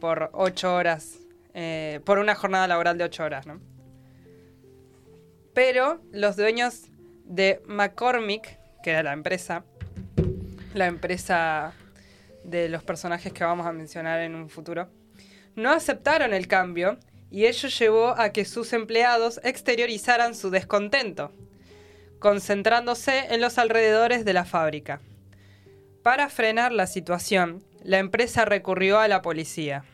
por 0.00 0.30
8 0.32 0.74
horas, 0.74 1.18
eh, 1.54 2.00
por 2.04 2.18
una 2.18 2.34
jornada 2.34 2.66
laboral 2.66 2.98
de 2.98 3.04
8 3.04 3.24
horas, 3.24 3.46
¿no? 3.46 3.60
Pero 5.54 6.00
los 6.12 6.36
dueños 6.36 6.86
de 7.24 7.62
McCormick, 7.66 8.58
que 8.82 8.90
era 8.90 9.02
la 9.02 9.12
empresa, 9.12 9.64
la 10.74 10.86
empresa 10.86 11.74
de 12.44 12.68
los 12.68 12.82
personajes 12.82 13.32
que 13.32 13.44
vamos 13.44 13.66
a 13.66 13.72
mencionar 13.72 14.20
en 14.20 14.34
un 14.34 14.48
futuro, 14.48 14.88
no 15.54 15.70
aceptaron 15.70 16.32
el 16.32 16.48
cambio 16.48 16.98
y 17.30 17.46
ello 17.46 17.68
llevó 17.68 18.08
a 18.18 18.30
que 18.30 18.44
sus 18.44 18.72
empleados 18.72 19.40
exteriorizaran 19.44 20.34
su 20.34 20.50
descontento, 20.50 21.32
concentrándose 22.18 23.32
en 23.32 23.40
los 23.40 23.58
alrededores 23.58 24.24
de 24.24 24.32
la 24.32 24.44
fábrica. 24.44 25.00
Para 26.02 26.30
frenar 26.30 26.72
la 26.72 26.86
situación, 26.86 27.62
la 27.84 27.98
empresa 27.98 28.46
recurrió 28.46 28.98
a 29.00 29.08
la 29.08 29.20
policía. 29.20 29.84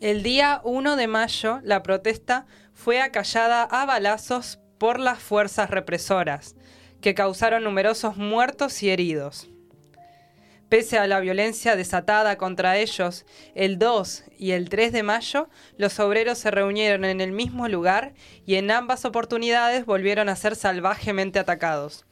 El 0.00 0.22
día 0.22 0.62
1 0.64 0.96
de 0.96 1.06
mayo, 1.08 1.60
la 1.62 1.82
protesta 1.82 2.46
fue 2.72 3.02
acallada 3.02 3.64
a 3.64 3.84
balazos 3.84 4.60
por 4.78 4.98
las 4.98 5.18
fuerzas 5.18 5.68
represoras, 5.68 6.56
que 7.02 7.14
causaron 7.14 7.64
numerosos 7.64 8.16
muertos 8.16 8.82
y 8.82 8.88
heridos. 8.88 9.50
Pese 10.70 10.96
a 10.98 11.06
la 11.06 11.20
violencia 11.20 11.76
desatada 11.76 12.38
contra 12.38 12.78
ellos, 12.78 13.26
el 13.54 13.78
2 13.78 14.24
y 14.38 14.52
el 14.52 14.70
3 14.70 14.90
de 14.90 15.02
mayo, 15.02 15.50
los 15.76 16.00
obreros 16.00 16.38
se 16.38 16.50
reunieron 16.50 17.04
en 17.04 17.20
el 17.20 17.32
mismo 17.32 17.68
lugar 17.68 18.14
y 18.46 18.54
en 18.54 18.70
ambas 18.70 19.04
oportunidades 19.04 19.84
volvieron 19.84 20.30
a 20.30 20.36
ser 20.36 20.56
salvajemente 20.56 21.38
atacados, 21.38 22.06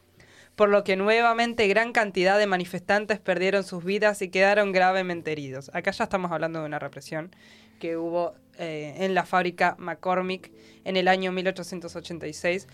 por 0.61 0.69
lo 0.69 0.85
que 0.85 0.95
nuevamente 0.95 1.67
gran 1.69 1.91
cantidad 1.95 2.39
de 2.39 2.47
manifestantes 2.47 3.19
perdieron 3.19 3.65
sus 3.65 3.83
vidas 3.83 4.21
y 4.21 4.29
quedaron 4.29 4.73
gravemente 4.73 5.33
heridos. 5.33 5.71
Acá 5.73 5.91
ya 5.91 6.05
estamos 6.05 6.33
hablando 6.33 6.61
de 6.61 6.67
una 6.67 6.79
represión 6.79 7.35
que 7.79 7.97
hubo 7.97 8.35
eh, 8.59 8.93
en 8.99 9.15
la 9.15 9.25
fábrica 9.25 9.75
McCormick 9.79 10.53
en 10.85 10.99
el 10.99 11.09
año 11.09 11.33
1886, 11.33 12.69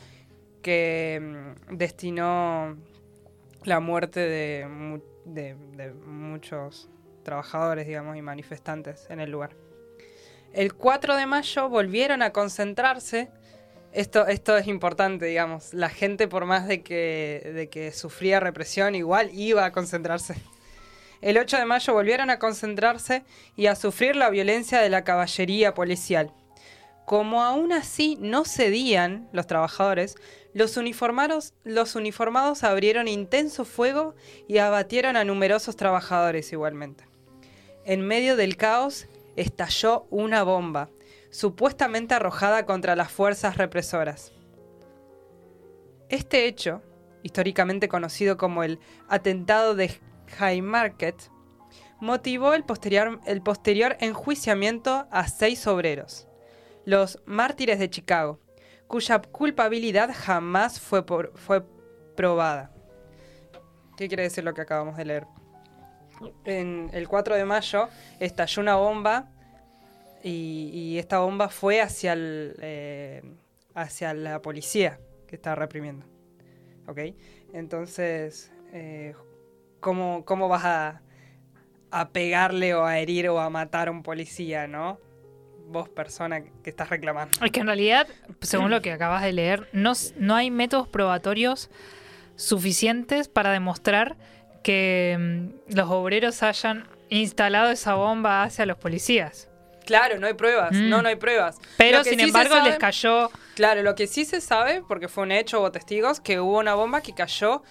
que 0.62 1.54
mm, 1.70 1.76
destinó 1.76 2.76
la 3.62 3.78
muerte 3.78 4.18
de, 4.18 5.00
de 5.24 5.92
muchos 5.94 6.90
trabajadores, 7.22 7.86
digamos, 7.86 8.16
y 8.16 8.20
manifestantes 8.20 9.06
en 9.10 9.20
el 9.20 9.30
lugar. 9.30 9.50
El 10.52 10.74
4 10.74 11.14
de 11.14 11.26
mayo 11.26 11.68
volvieron 11.68 12.22
a 12.22 12.32
concentrarse. 12.32 13.30
Esto, 13.96 14.26
esto 14.26 14.58
es 14.58 14.66
importante, 14.66 15.24
digamos. 15.24 15.72
La 15.72 15.88
gente, 15.88 16.28
por 16.28 16.44
más 16.44 16.68
de 16.68 16.82
que, 16.82 17.50
de 17.54 17.70
que 17.70 17.92
sufría 17.92 18.40
represión, 18.40 18.94
igual 18.94 19.30
iba 19.32 19.64
a 19.64 19.72
concentrarse. 19.72 20.34
El 21.22 21.38
8 21.38 21.56
de 21.56 21.64
mayo 21.64 21.94
volvieron 21.94 22.28
a 22.28 22.38
concentrarse 22.38 23.24
y 23.56 23.68
a 23.68 23.74
sufrir 23.74 24.14
la 24.14 24.28
violencia 24.28 24.82
de 24.82 24.90
la 24.90 25.02
caballería 25.02 25.72
policial. 25.72 26.30
Como 27.06 27.42
aún 27.42 27.72
así 27.72 28.18
no 28.20 28.44
cedían 28.44 29.30
los 29.32 29.46
trabajadores, 29.46 30.16
los 30.52 30.76
uniformados, 30.76 31.54
los 31.64 31.94
uniformados 31.94 32.64
abrieron 32.64 33.08
intenso 33.08 33.64
fuego 33.64 34.14
y 34.46 34.58
abatieron 34.58 35.16
a 35.16 35.24
numerosos 35.24 35.74
trabajadores 35.74 36.52
igualmente. 36.52 37.06
En 37.86 38.02
medio 38.02 38.36
del 38.36 38.58
caos 38.58 39.06
estalló 39.36 40.06
una 40.10 40.42
bomba, 40.42 40.90
supuestamente 41.36 42.14
arrojada 42.14 42.64
contra 42.64 42.96
las 42.96 43.12
fuerzas 43.12 43.58
represoras. 43.58 44.32
Este 46.08 46.46
hecho, 46.46 46.80
históricamente 47.22 47.88
conocido 47.88 48.38
como 48.38 48.62
el 48.62 48.80
atentado 49.06 49.74
de 49.74 49.90
Haymarket, 50.38 51.30
motivó 52.00 52.54
el 52.54 52.64
posterior, 52.64 53.20
el 53.26 53.42
posterior 53.42 53.98
enjuiciamiento 54.00 55.08
a 55.10 55.28
seis 55.28 55.66
obreros, 55.66 56.26
los 56.86 57.20
mártires 57.26 57.78
de 57.78 57.90
Chicago, 57.90 58.40
cuya 58.86 59.20
culpabilidad 59.20 60.10
jamás 60.14 60.80
fue, 60.80 61.04
fue 61.34 61.66
probada. 62.16 62.72
¿Qué 63.98 64.08
quiere 64.08 64.22
decir 64.22 64.42
lo 64.42 64.54
que 64.54 64.62
acabamos 64.62 64.96
de 64.96 65.04
leer? 65.04 65.26
En 66.46 66.88
el 66.94 67.08
4 67.08 67.34
de 67.34 67.44
mayo 67.44 67.90
estalló 68.20 68.62
una 68.62 68.76
bomba 68.76 69.35
y, 70.26 70.70
y 70.72 70.98
esta 70.98 71.20
bomba 71.20 71.48
fue 71.48 71.80
hacia, 71.80 72.14
el, 72.14 72.56
eh, 72.60 73.22
hacia 73.74 74.12
la 74.12 74.42
policía 74.42 74.98
que 75.28 75.36
estaba 75.36 75.54
reprimiendo. 75.54 76.04
¿Ok? 76.88 76.98
Entonces, 77.52 78.50
eh, 78.72 79.14
¿cómo, 79.78 80.24
¿cómo 80.24 80.48
vas 80.48 80.64
a, 80.64 81.02
a 81.92 82.08
pegarle 82.08 82.74
o 82.74 82.84
a 82.84 82.98
herir 82.98 83.28
o 83.28 83.38
a 83.38 83.50
matar 83.50 83.86
a 83.86 83.92
un 83.92 84.02
policía, 84.02 84.66
no? 84.66 84.98
Vos, 85.68 85.88
persona 85.88 86.42
que 86.42 86.70
estás 86.70 86.90
reclamando. 86.90 87.44
Es 87.44 87.52
que 87.52 87.60
en 87.60 87.66
realidad, 87.66 88.08
según 88.40 88.70
lo 88.70 88.82
que 88.82 88.90
acabas 88.90 89.22
de 89.22 89.32
leer, 89.32 89.68
no, 89.72 89.92
no 90.18 90.34
hay 90.34 90.50
métodos 90.50 90.88
probatorios 90.88 91.70
suficientes 92.34 93.28
para 93.28 93.52
demostrar 93.52 94.16
que 94.64 95.16
mm, 95.68 95.74
los 95.76 95.88
obreros 95.88 96.42
hayan 96.42 96.88
instalado 97.10 97.70
esa 97.70 97.94
bomba 97.94 98.42
hacia 98.42 98.66
los 98.66 98.76
policías. 98.76 99.48
Claro, 99.86 100.18
no 100.18 100.26
hay 100.26 100.34
pruebas. 100.34 100.72
Mm. 100.72 100.88
No, 100.90 101.00
no 101.00 101.08
hay 101.08 101.16
pruebas. 101.16 101.56
Pero 101.78 102.04
sin 102.04 102.18
sí 102.18 102.24
embargo 102.26 102.54
sabe- 102.56 102.68
les 102.70 102.78
cayó 102.78 103.30
Claro, 103.54 103.82
lo 103.82 103.94
que 103.94 104.06
sí 104.06 104.26
se 104.26 104.42
sabe, 104.42 104.82
porque 104.86 105.08
fue 105.08 105.22
un 105.24 105.32
hecho, 105.32 105.60
hubo 105.60 105.72
testigos, 105.72 106.20
que 106.20 106.38
hubo 106.40 106.58
una 106.58 106.74
bomba 106.74 107.00
que 107.00 107.14
cayó 107.14 107.62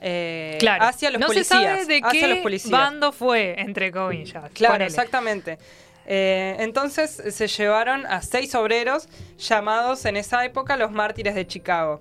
eh, 0.00 0.56
claro, 0.60 0.84
hacia 0.84 1.10
los 1.10 1.20
no 1.20 1.26
policías. 1.26 1.48
se 1.48 1.54
sabe 1.66 1.84
de 1.86 2.00
hacia 2.02 2.20
qué 2.20 2.28
los 2.28 2.38
policías. 2.38 2.70
bando 2.70 3.12
fue, 3.12 3.54
entre 3.60 3.90
comillas. 3.92 4.50
Claro, 4.54 4.74
Ponele. 4.74 4.88
exactamente. 4.90 5.58
Eh, 6.06 6.56
entonces 6.60 7.10
se 7.34 7.48
llevaron 7.48 8.06
a 8.06 8.22
seis 8.22 8.54
obreros 8.54 9.08
llamados 9.38 10.04
en 10.04 10.16
esa 10.16 10.44
época 10.44 10.76
los 10.76 10.92
mártires 10.92 11.34
de 11.34 11.46
Chicago, 11.46 12.00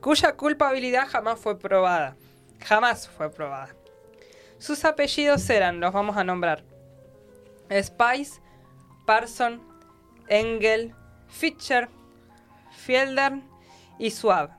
cuya 0.00 0.32
culpabilidad 0.34 1.08
jamás 1.08 1.40
fue 1.40 1.58
probada. 1.58 2.16
Jamás 2.64 3.08
fue 3.08 3.30
probada. 3.30 3.74
Sus 4.58 4.84
apellidos 4.84 5.48
eran, 5.50 5.80
los 5.80 5.92
vamos 5.92 6.16
a 6.16 6.22
nombrar, 6.24 6.62
Spice, 7.82 8.40
Parson, 9.04 9.60
Engel, 10.28 10.94
Fischer, 11.28 11.88
Fielder 12.70 13.34
y 13.98 14.10
Suave. 14.10 14.50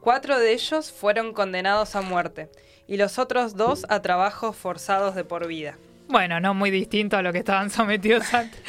Cuatro 0.00 0.38
de 0.38 0.52
ellos 0.52 0.90
fueron 0.92 1.32
condenados 1.32 1.94
a 1.94 2.00
muerte 2.00 2.50
y 2.86 2.96
los 2.96 3.18
otros 3.18 3.56
dos 3.56 3.84
a 3.88 4.00
trabajos 4.02 4.56
forzados 4.56 5.14
de 5.14 5.24
por 5.24 5.46
vida. 5.46 5.76
Bueno, 6.08 6.40
no 6.40 6.54
muy 6.54 6.70
distinto 6.70 7.16
a 7.16 7.22
lo 7.22 7.32
que 7.32 7.38
estaban 7.38 7.70
sometidos 7.70 8.34
antes. 8.34 8.60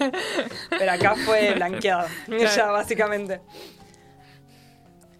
Pero 0.70 0.92
acá 0.92 1.14
fue 1.14 1.54
blanqueado, 1.54 2.08
ya 2.28 2.66
básicamente. 2.72 3.40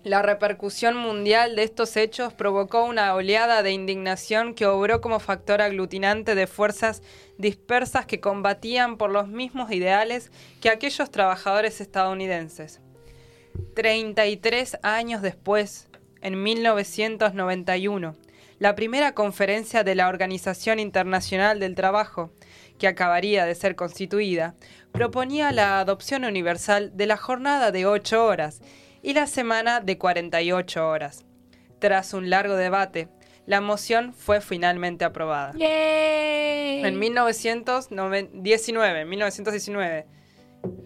La 0.04 0.20
repercusión 0.20 0.96
mundial 0.96 1.54
de 1.54 1.62
estos 1.62 1.96
hechos 1.96 2.32
provocó 2.32 2.84
una 2.84 3.14
oleada 3.14 3.62
de 3.62 3.70
indignación 3.70 4.52
que 4.54 4.66
obró 4.66 5.00
como 5.00 5.20
factor 5.20 5.62
aglutinante 5.62 6.34
de 6.34 6.48
fuerzas 6.48 7.02
dispersas 7.38 8.04
que 8.04 8.18
combatían 8.18 8.96
por 8.96 9.10
los 9.10 9.28
mismos 9.28 9.70
ideales 9.70 10.32
que 10.60 10.70
aquellos 10.70 11.12
trabajadores 11.12 11.80
estadounidenses. 11.80 12.80
33 13.76 14.78
años 14.82 15.22
después, 15.22 15.88
en 16.20 16.42
1991, 16.42 18.16
la 18.58 18.74
primera 18.74 19.14
conferencia 19.14 19.84
de 19.84 19.94
la 19.94 20.08
Organización 20.08 20.80
Internacional 20.80 21.60
del 21.60 21.76
Trabajo, 21.76 22.32
que 22.76 22.88
acabaría 22.88 23.44
de 23.44 23.54
ser 23.54 23.76
constituida, 23.76 24.56
proponía 24.90 25.52
la 25.52 25.78
adopción 25.78 26.24
universal 26.24 26.90
de 26.96 27.06
la 27.06 27.16
jornada 27.16 27.70
de 27.70 27.86
8 27.86 28.24
horas 28.24 28.62
y 29.02 29.14
la 29.14 29.26
semana 29.26 29.80
de 29.80 29.98
48 29.98 30.88
horas. 30.88 31.24
Tras 31.78 32.14
un 32.14 32.30
largo 32.30 32.54
debate, 32.56 33.08
la 33.46 33.60
moción 33.60 34.14
fue 34.14 34.40
finalmente 34.40 35.04
aprobada. 35.04 35.52
¡Yay! 35.56 36.84
En 36.84 36.98
1919, 36.98 39.00
en 39.00 39.08
1919, 39.08 40.06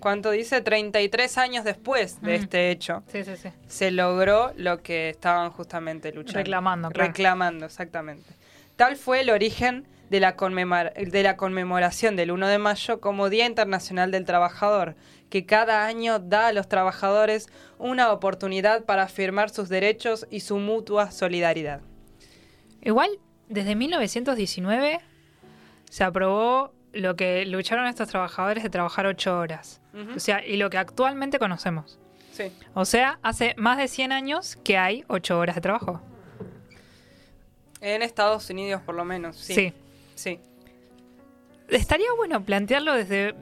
¿cuánto 0.00 0.30
dice? 0.30 0.60
33 0.60 1.38
años 1.38 1.64
después 1.64 2.20
de 2.22 2.38
Mm. 2.38 2.42
este 2.42 2.70
hecho, 2.70 3.02
Sí, 3.08 3.24
sí, 3.24 3.36
sí. 3.36 3.48
se 3.66 3.90
logró 3.90 4.52
lo 4.56 4.82
que 4.82 5.10
estaban 5.10 5.50
justamente 5.50 6.12
luchando. 6.12 6.38
Reclamando, 6.38 6.88
claro. 6.90 7.08
Reclamando, 7.08 7.66
exactamente. 7.66 8.32
Tal 8.76 8.96
fue 8.96 9.20
el 9.20 9.30
origen 9.30 9.86
de 10.10 10.20
la, 10.20 10.32
de 10.32 11.22
la 11.22 11.36
conmemoración 11.36 12.16
del 12.16 12.30
1 12.30 12.48
de 12.48 12.58
mayo 12.58 13.00
como 13.00 13.28
Día 13.28 13.46
Internacional 13.46 14.10
del 14.10 14.24
Trabajador, 14.24 14.94
que 15.30 15.46
cada 15.46 15.86
año 15.86 16.18
da 16.18 16.48
a 16.48 16.52
los 16.52 16.68
trabajadores 16.68 17.48
una 17.78 18.12
oportunidad 18.12 18.84
para 18.84 19.04
afirmar 19.04 19.50
sus 19.50 19.68
derechos 19.68 20.26
y 20.30 20.40
su 20.40 20.58
mutua 20.58 21.10
solidaridad. 21.10 21.80
Igual, 22.82 23.10
desde 23.48 23.74
1919 23.74 25.00
se 25.90 26.04
aprobó 26.04 26.72
lo 26.92 27.16
que 27.16 27.44
lucharon 27.44 27.86
estos 27.86 28.08
trabajadores 28.08 28.62
de 28.62 28.70
trabajar 28.70 29.06
ocho 29.06 29.38
horas. 29.38 29.80
O 30.14 30.20
sea, 30.20 30.44
y 30.44 30.56
lo 30.56 30.68
que 30.68 30.76
actualmente 30.76 31.38
conocemos. 31.38 31.98
Sí. 32.32 32.52
O 32.74 32.84
sea, 32.84 33.18
hace 33.22 33.54
más 33.56 33.78
de 33.78 33.88
100 33.88 34.12
años 34.12 34.56
que 34.56 34.76
hay 34.76 35.04
ocho 35.08 35.38
horas 35.38 35.54
de 35.54 35.62
trabajo. 35.62 36.02
En 37.80 38.02
Estados 38.02 38.50
Unidos, 38.50 38.82
por 38.82 38.94
lo 38.94 39.04
menos. 39.04 39.36
Sí. 39.36 39.54
Sí. 39.54 39.72
Sí. 40.14 40.40
Estaría 41.68 42.12
bueno 42.16 42.44
plantearlo 42.44 42.94
desde, 42.94 43.34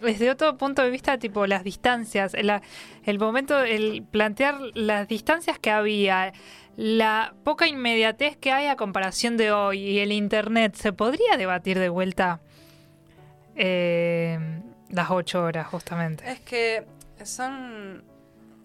desde 0.00 0.30
otro 0.30 0.56
punto 0.56 0.82
de 0.82 0.90
vista, 0.90 1.18
tipo 1.18 1.46
las 1.46 1.64
distancias, 1.64 2.34
el 2.34 3.18
momento, 3.18 3.60
el 3.60 4.02
plantear 4.10 4.58
las 4.74 5.08
distancias 5.08 5.58
que 5.58 5.70
había, 5.70 6.32
la 6.76 7.34
poca 7.44 7.66
inmediatez 7.66 8.36
que 8.36 8.52
hay 8.52 8.66
a 8.66 8.76
comparación 8.76 9.36
de 9.36 9.52
hoy 9.52 9.80
y 9.80 9.98
el 10.00 10.12
internet. 10.12 10.74
¿Se 10.74 10.92
podría 10.92 11.36
debatir 11.36 11.78
de 11.78 11.88
vuelta 11.88 12.40
eh, 13.56 14.38
las 14.88 15.10
ocho 15.10 15.42
horas, 15.42 15.66
justamente? 15.66 16.30
Es 16.30 16.40
que 16.40 16.86
son 17.24 18.04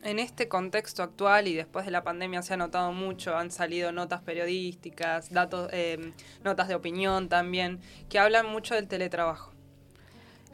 en 0.06 0.20
este 0.20 0.48
contexto 0.48 1.02
actual 1.02 1.48
y 1.48 1.56
después 1.56 1.86
de 1.86 1.92
la 1.92 2.04
pandemia 2.04 2.44
se 2.44 2.54
ha 2.54 2.58
notado 2.58 2.92
mucho, 2.92 3.36
han 3.36 3.50
salido 3.50 3.92
notas 3.92 4.22
periodísticas, 4.22 5.32
datos, 5.32 5.70
eh, 5.74 6.14
notas 6.44 6.68
de 6.68 6.76
opinión 6.76 7.28
también, 7.28 7.80
que 8.08 8.20
hablan 8.20 8.46
mucho 8.46 8.76
del 8.76 8.88
teletrabajo. 8.88 9.55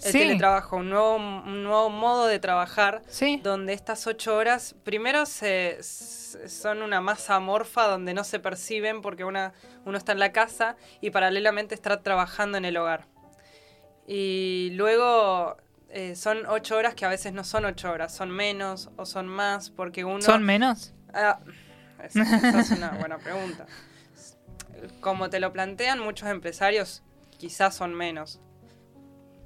El 0.04 0.12
Sí. 0.12 0.18
teletrabajo, 0.20 0.78
un 0.78 0.90
nuevo, 0.90 1.16
un 1.18 1.64
nuevo 1.64 1.90
modo 1.90 2.26
de 2.28 2.40
trabajar 2.40 3.02
Sí. 3.08 3.40
donde 3.44 3.74
estas 3.74 4.08
ocho 4.08 4.36
horas 4.36 4.76
primero 4.84 5.26
se, 5.28 5.78
son 5.84 6.82
una 6.82 7.02
masa 7.02 7.36
amorfa 7.36 7.88
donde 7.88 8.14
no 8.14 8.24
se 8.24 8.40
perciben 8.40 9.02
porque 9.02 9.24
una, 9.26 9.54
uno 9.86 9.98
está 9.98 10.12
en 10.14 10.20
la 10.20 10.32
casa 10.32 10.76
y 11.02 11.12
paralelamente 11.12 11.76
está 11.76 12.02
trabajando 12.02 12.58
en 12.58 12.66
el 12.66 12.78
hogar. 12.78 13.06
Y 14.08 14.72
luego 14.74 15.58
eh, 15.90 16.16
son 16.16 16.46
ocho 16.48 16.78
horas 16.78 16.96
que 16.96 17.06
a 17.06 17.10
veces 17.10 17.34
no 17.34 17.44
son 17.44 17.66
ocho 17.66 17.92
horas, 17.92 18.14
son 18.16 18.32
menos 18.32 18.90
o 18.98 19.06
son 19.06 19.28
más 19.28 19.70
porque 19.70 20.04
uno... 20.06 20.22
¿Son 20.22 20.42
menos? 20.44 20.94
Ah, 21.14 21.40
es- 22.04 22.16
esa 22.16 22.60
es 22.60 22.72
una 22.72 22.90
buena 23.00 23.18
pregunta. 23.20 23.66
Como 25.00 25.30
te 25.30 25.40
lo 25.40 25.54
plantean 25.54 26.00
muchos 26.00 26.28
empresarios, 26.30 27.04
quizás 27.38 27.76
son 27.76 27.94
menos. 27.94 28.40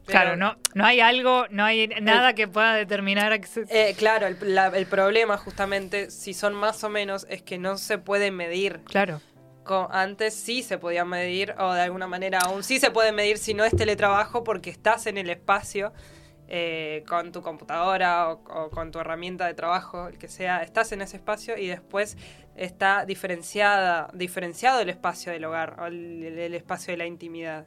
Pero- 0.05 0.19
Claro, 0.19 0.35
no, 0.37 0.55
no 0.75 0.85
hay 0.85 0.99
algo, 0.99 1.45
no 1.49 1.63
hay 1.65 1.87
nada 2.01 2.33
que 2.33 2.47
pueda 2.47 2.73
determinar. 2.75 3.39
que 3.39 3.47
se- 3.47 3.65
Eh, 3.69 3.95
claro, 3.97 4.27
el, 4.27 4.37
la- 4.55 4.67
el 4.67 4.85
problema 4.85 5.37
justamente, 5.37 6.11
si 6.11 6.33
son 6.33 6.53
más 6.53 6.83
o 6.83 6.89
menos, 6.89 7.25
es 7.29 7.41
que 7.41 7.57
no 7.57 7.77
se 7.77 7.97
puede 7.97 8.31
medir. 8.31 8.81
Claro. 8.85 9.21
Antes 9.89 10.35
sí 10.35 10.61
se 10.61 10.77
podía 10.77 11.05
medir, 11.05 11.55
o 11.57 11.73
de 11.73 11.81
alguna 11.81 12.05
manera 12.05 12.37
aún 12.45 12.63
sí 12.63 12.79
se 12.79 12.91
puede 12.91 13.11
medir 13.11 13.39
si 13.39 13.55
no 13.55 13.65
es 13.65 13.75
teletrabajo 13.75 14.43
porque 14.43 14.69
estás 14.69 15.07
en 15.07 15.17
el 15.17 15.27
espacio 15.31 15.91
eh, 16.47 17.03
con 17.07 17.31
tu 17.31 17.41
computadora 17.41 18.29
o, 18.29 18.33
o 18.65 18.69
con 18.69 18.91
tu 18.91 18.99
herramienta 18.99 19.47
de 19.47 19.55
trabajo, 19.55 20.07
el 20.07 20.19
que 20.19 20.27
sea, 20.27 20.61
estás 20.61 20.91
en 20.91 21.01
ese 21.01 21.17
espacio 21.17 21.57
y 21.57 21.65
después 21.65 22.15
está 22.55 23.05
diferenciada, 23.05 24.11
diferenciado 24.13 24.79
el 24.81 24.89
espacio 24.89 25.31
del 25.31 25.43
hogar, 25.45 25.77
o 25.79 25.87
el, 25.87 26.21
el 26.37 26.53
espacio 26.53 26.93
de 26.93 26.97
la 26.97 27.07
intimidad. 27.07 27.65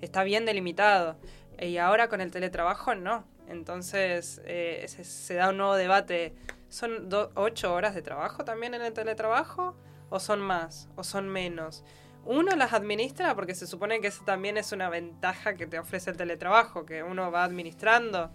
Está 0.00 0.22
bien 0.22 0.44
delimitado. 0.44 1.16
Y 1.60 1.78
ahora 1.78 2.08
con 2.08 2.20
el 2.20 2.30
teletrabajo 2.30 2.94
no. 2.94 3.24
Entonces 3.48 4.40
eh, 4.44 4.86
se, 4.88 5.34
da 5.34 5.50
un 5.50 5.58
nuevo 5.58 5.74
debate. 5.76 6.34
¿Son 6.68 7.08
do- 7.08 7.30
ocho 7.34 7.74
horas 7.74 7.94
de 7.94 8.02
trabajo 8.02 8.44
también 8.44 8.74
en 8.74 8.82
el 8.82 8.92
teletrabajo? 8.92 9.76
¿O 10.10 10.20
son 10.20 10.40
más? 10.40 10.88
¿O 10.96 11.04
son 11.04 11.28
menos? 11.28 11.84
Uno 12.24 12.54
las 12.56 12.72
administra 12.72 13.34
porque 13.34 13.54
se 13.54 13.66
supone 13.66 14.00
que 14.00 14.06
eso 14.08 14.24
también 14.24 14.56
es 14.56 14.72
una 14.72 14.88
ventaja 14.88 15.54
que 15.54 15.66
te 15.66 15.78
ofrece 15.78 16.10
el 16.10 16.16
teletrabajo, 16.16 16.86
que 16.86 17.02
uno 17.02 17.30
va 17.30 17.44
administrando 17.44 18.30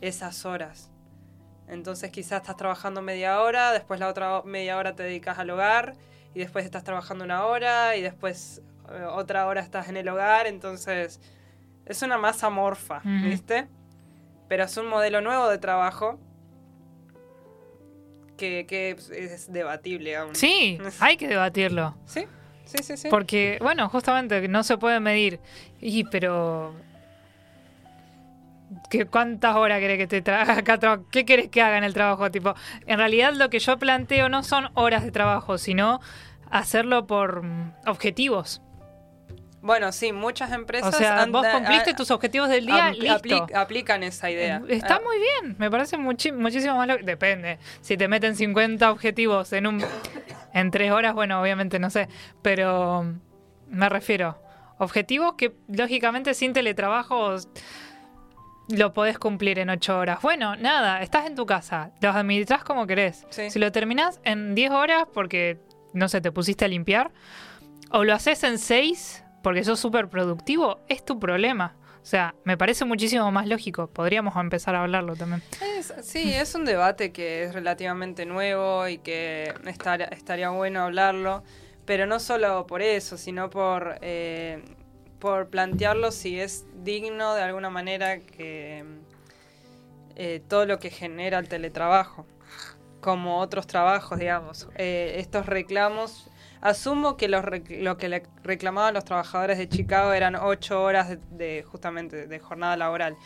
esas 0.00 0.44
horas. 0.44 0.90
Entonces 1.68 2.10
quizás 2.10 2.40
estás 2.42 2.56
trabajando 2.56 3.02
media 3.02 3.40
hora, 3.42 3.72
después 3.72 4.00
la 4.00 4.08
otra 4.08 4.42
media 4.42 4.76
hora 4.78 4.94
te 4.96 5.02
dedicas 5.02 5.38
al 5.38 5.50
hogar 5.50 5.94
y 6.34 6.38
después 6.40 6.64
estás 6.64 6.82
trabajando 6.82 7.24
una 7.24 7.44
hora 7.46 7.94
y 7.96 8.02
después 8.02 8.62
eh, 8.90 9.04
otra 9.04 9.46
hora 9.46 9.60
estás 9.60 9.88
en 9.88 9.96
el 9.96 10.08
hogar, 10.08 10.46
entonces 10.46 11.20
es 11.88 12.02
una 12.02 12.18
masa 12.18 12.50
morfa. 12.50 13.00
¿viste? 13.04 13.68
Pero 14.48 14.64
es 14.64 14.76
un 14.76 14.86
modelo 14.88 15.20
nuevo 15.20 15.48
de 15.48 15.58
trabajo 15.58 16.18
que, 18.36 18.66
que 18.66 18.90
es 19.16 19.52
debatible 19.52 20.16
aún. 20.16 20.34
Sí, 20.34 20.78
hay 21.00 21.16
que 21.16 21.26
debatirlo. 21.28 21.96
Sí, 22.06 22.24
sí, 22.64 22.78
sí, 22.82 22.96
sí. 22.96 23.08
Porque, 23.10 23.58
bueno, 23.60 23.88
justamente 23.88 24.46
no 24.48 24.62
se 24.62 24.78
puede 24.78 25.00
medir. 25.00 25.40
Y, 25.80 26.04
pero. 26.04 26.74
¿qué, 28.90 29.06
¿Cuántas 29.06 29.56
horas 29.56 29.80
querés 29.80 29.98
que 29.98 30.06
te 30.06 30.22
tra- 30.24 30.48
acá 30.58 30.78
tra- 30.78 31.04
¿Qué 31.10 31.24
querés 31.24 31.48
que 31.48 31.62
haga 31.62 31.78
en 31.78 31.84
el 31.84 31.94
trabajo? 31.94 32.30
Tipo, 32.30 32.54
en 32.86 32.98
realidad 32.98 33.32
lo 33.34 33.50
que 33.50 33.58
yo 33.58 33.76
planteo 33.78 34.28
no 34.28 34.42
son 34.42 34.70
horas 34.74 35.04
de 35.04 35.10
trabajo, 35.10 35.58
sino 35.58 36.00
hacerlo 36.50 37.06
por 37.06 37.42
mm, 37.42 37.72
objetivos. 37.86 38.62
Bueno, 39.60 39.90
sí, 39.92 40.12
muchas 40.12 40.52
empresas... 40.52 40.94
O 40.94 40.98
sea, 40.98 41.26
vos 41.26 41.44
cumpliste 41.46 41.90
a- 41.90 41.96
tus 41.96 42.10
objetivos 42.10 42.48
del 42.48 42.66
día, 42.66 42.90
apli- 42.90 42.98
listo. 43.00 43.46
apli- 43.46 43.54
aplican 43.56 44.02
esa 44.04 44.30
idea. 44.30 44.62
Está 44.68 44.96
Ah, 44.96 45.00
muy 45.04 45.16
bien, 45.18 45.56
me 45.58 45.70
parece 45.70 45.98
muchísimo 45.98 46.76
más 46.76 46.86
lo 46.86 46.96
Depende. 46.98 47.58
Si 47.80 47.96
te 47.96 48.06
meten 48.08 48.36
50 48.36 48.90
objetivos 48.90 49.52
en 49.52 49.66
un 49.66 49.84
en 50.54 50.70
tres 50.70 50.92
horas, 50.92 51.12
bueno, 51.14 51.40
obviamente 51.40 51.78
no 51.78 51.90
sé. 51.90 52.08
Pero 52.42 53.14
me 53.68 53.88
refiero. 53.88 54.40
Objetivos 54.78 55.34
que 55.34 55.54
lógicamente 55.68 56.34
sin 56.34 56.52
teletrabajo 56.52 57.36
lo 58.70 58.92
podés 58.92 59.18
cumplir 59.18 59.58
en 59.58 59.70
ocho 59.70 59.98
horas. 59.98 60.20
Bueno, 60.22 60.54
nada, 60.56 61.02
estás 61.02 61.26
en 61.26 61.34
tu 61.34 61.46
casa, 61.46 61.90
los 62.00 62.14
administrás 62.14 62.62
como 62.64 62.86
querés. 62.86 63.26
Sí. 63.30 63.50
Si 63.50 63.58
lo 63.58 63.72
terminás 63.72 64.20
en 64.24 64.54
10 64.54 64.70
horas 64.70 65.04
porque, 65.12 65.58
no 65.94 66.08
sé, 66.08 66.20
te 66.20 66.30
pusiste 66.32 66.64
a 66.66 66.68
limpiar, 66.68 67.10
o 67.90 68.04
lo 68.04 68.12
haces 68.14 68.42
en 68.44 68.58
6 68.58 69.24
porque 69.42 69.64
sos 69.64 69.78
súper 69.80 70.08
productivo, 70.08 70.80
es 70.88 71.04
tu 71.04 71.18
problema. 71.18 71.74
O 72.02 72.06
sea, 72.08 72.34
me 72.44 72.56
parece 72.56 72.84
muchísimo 72.84 73.30
más 73.32 73.46
lógico. 73.46 73.88
Podríamos 73.88 74.34
empezar 74.36 74.74
a 74.74 74.82
hablarlo 74.82 75.14
también. 75.14 75.42
Sí, 76.02 76.32
es 76.32 76.54
un 76.54 76.64
debate 76.64 77.12
que 77.12 77.42
es 77.44 77.52
relativamente 77.54 78.24
nuevo 78.24 78.88
y 78.88 78.98
que 78.98 79.52
estar- 79.66 80.12
estaría 80.14 80.48
bueno 80.50 80.82
hablarlo, 80.82 81.42
pero 81.84 82.06
no 82.06 82.18
solo 82.20 82.66
por 82.66 82.80
eso, 82.82 83.18
sino 83.18 83.50
por, 83.50 83.98
eh, 84.00 84.62
por 85.18 85.48
plantearlo 85.48 86.10
si 86.12 86.40
es 86.40 86.64
digno 86.82 87.34
de 87.34 87.42
alguna 87.42 87.68
manera 87.70 88.20
que 88.20 88.84
eh, 90.16 90.40
todo 90.48 90.66
lo 90.66 90.78
que 90.78 90.90
genera 90.90 91.38
el 91.38 91.48
teletrabajo, 91.48 92.26
como 93.00 93.38
otros 93.38 93.66
trabajos, 93.66 94.18
digamos. 94.18 94.68
Eh, 94.76 95.16
estos 95.18 95.46
reclamos, 95.46 96.27
asumo 96.60 97.16
que 97.16 97.28
los 97.28 97.44
lo 97.70 97.96
que 97.98 98.08
le 98.08 98.22
reclamaban 98.42 98.94
los 98.94 99.04
trabajadores 99.04 99.58
de 99.58 99.68
Chicago 99.68 100.12
eran 100.12 100.34
ocho 100.36 100.82
horas 100.82 101.08
de, 101.10 101.18
de- 101.30 101.62
justamente 101.62 102.26
de 102.26 102.38
jornada 102.38 102.76
laboral. 102.76 103.16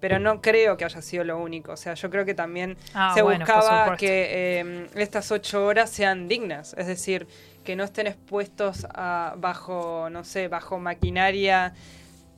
pero 0.00 0.18
no 0.18 0.40
creo 0.42 0.76
que 0.76 0.84
haya 0.84 1.00
sido 1.00 1.22
lo 1.22 1.38
único. 1.38 1.70
O 1.72 1.76
sea, 1.76 1.94
yo 1.94 2.10
creo 2.10 2.24
que 2.24 2.34
también 2.34 2.76
Ah, 2.92 3.12
se 3.14 3.22
bueno, 3.22 3.44
buscaba 3.46 3.96
que 3.96 4.26
eh, 4.60 4.86
estas 4.96 5.30
ocho 5.30 5.64
horas 5.64 5.90
sean 5.90 6.26
dignas, 6.26 6.74
es 6.76 6.88
decir, 6.88 7.28
que 7.64 7.76
no 7.76 7.84
estén 7.84 8.08
expuestos 8.08 8.84
a, 8.92 9.34
bajo, 9.38 10.08
no 10.10 10.24
sé, 10.24 10.48
bajo 10.48 10.80
maquinaria 10.80 11.72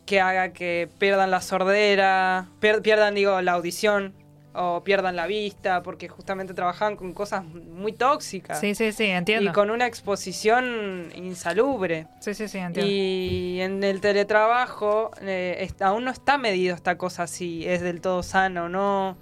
que 0.04 0.20
haga 0.20 0.52
que 0.52 0.90
pierdan 0.98 1.30
la 1.30 1.40
sordera, 1.40 2.48
pier- 2.60 2.82
pierdan, 2.82 3.14
digo, 3.14 3.40
la 3.40 3.52
audición 3.52 4.12
o 4.54 4.84
pierdan 4.84 5.16
la 5.16 5.26
vista, 5.26 5.82
porque 5.82 6.08
justamente 6.08 6.54
trabajaban 6.54 6.96
con 6.96 7.12
cosas 7.12 7.44
muy 7.44 7.92
tóxicas 7.92 8.60
Sí, 8.60 8.74
sí, 8.74 8.92
sí, 8.92 9.04
entiendo. 9.06 9.50
y 9.50 9.52
con 9.52 9.70
una 9.70 9.86
exposición 9.86 11.10
insalubre. 11.14 12.06
Sí, 12.20 12.34
sí, 12.34 12.46
sí, 12.48 12.58
entiendo. 12.58 12.90
Y 12.92 13.60
en 13.60 13.82
el 13.82 14.00
teletrabajo 14.00 15.10
eh, 15.22 15.68
aún 15.80 16.04
no 16.04 16.10
está 16.10 16.38
medido 16.38 16.74
esta 16.74 16.96
cosa 16.96 17.26
si 17.26 17.66
es 17.68 17.80
del 17.80 18.00
todo 18.00 18.22
sano 18.22 18.64
o 18.64 18.68
no. 18.68 19.18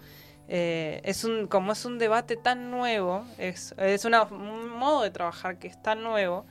Eh, 0.48 1.00
es 1.04 1.24
un, 1.24 1.46
como 1.46 1.72
es 1.72 1.84
un 1.86 1.98
debate 1.98 2.36
tan 2.36 2.70
nuevo, 2.70 3.24
es, 3.38 3.74
es 3.78 4.04
una- 4.04 4.24
un 4.24 4.68
modo 4.68 5.02
de 5.02 5.10
trabajar 5.10 5.58
que 5.58 5.68
es 5.68 5.80
tan 5.82 6.02
nuevo, 6.02 6.44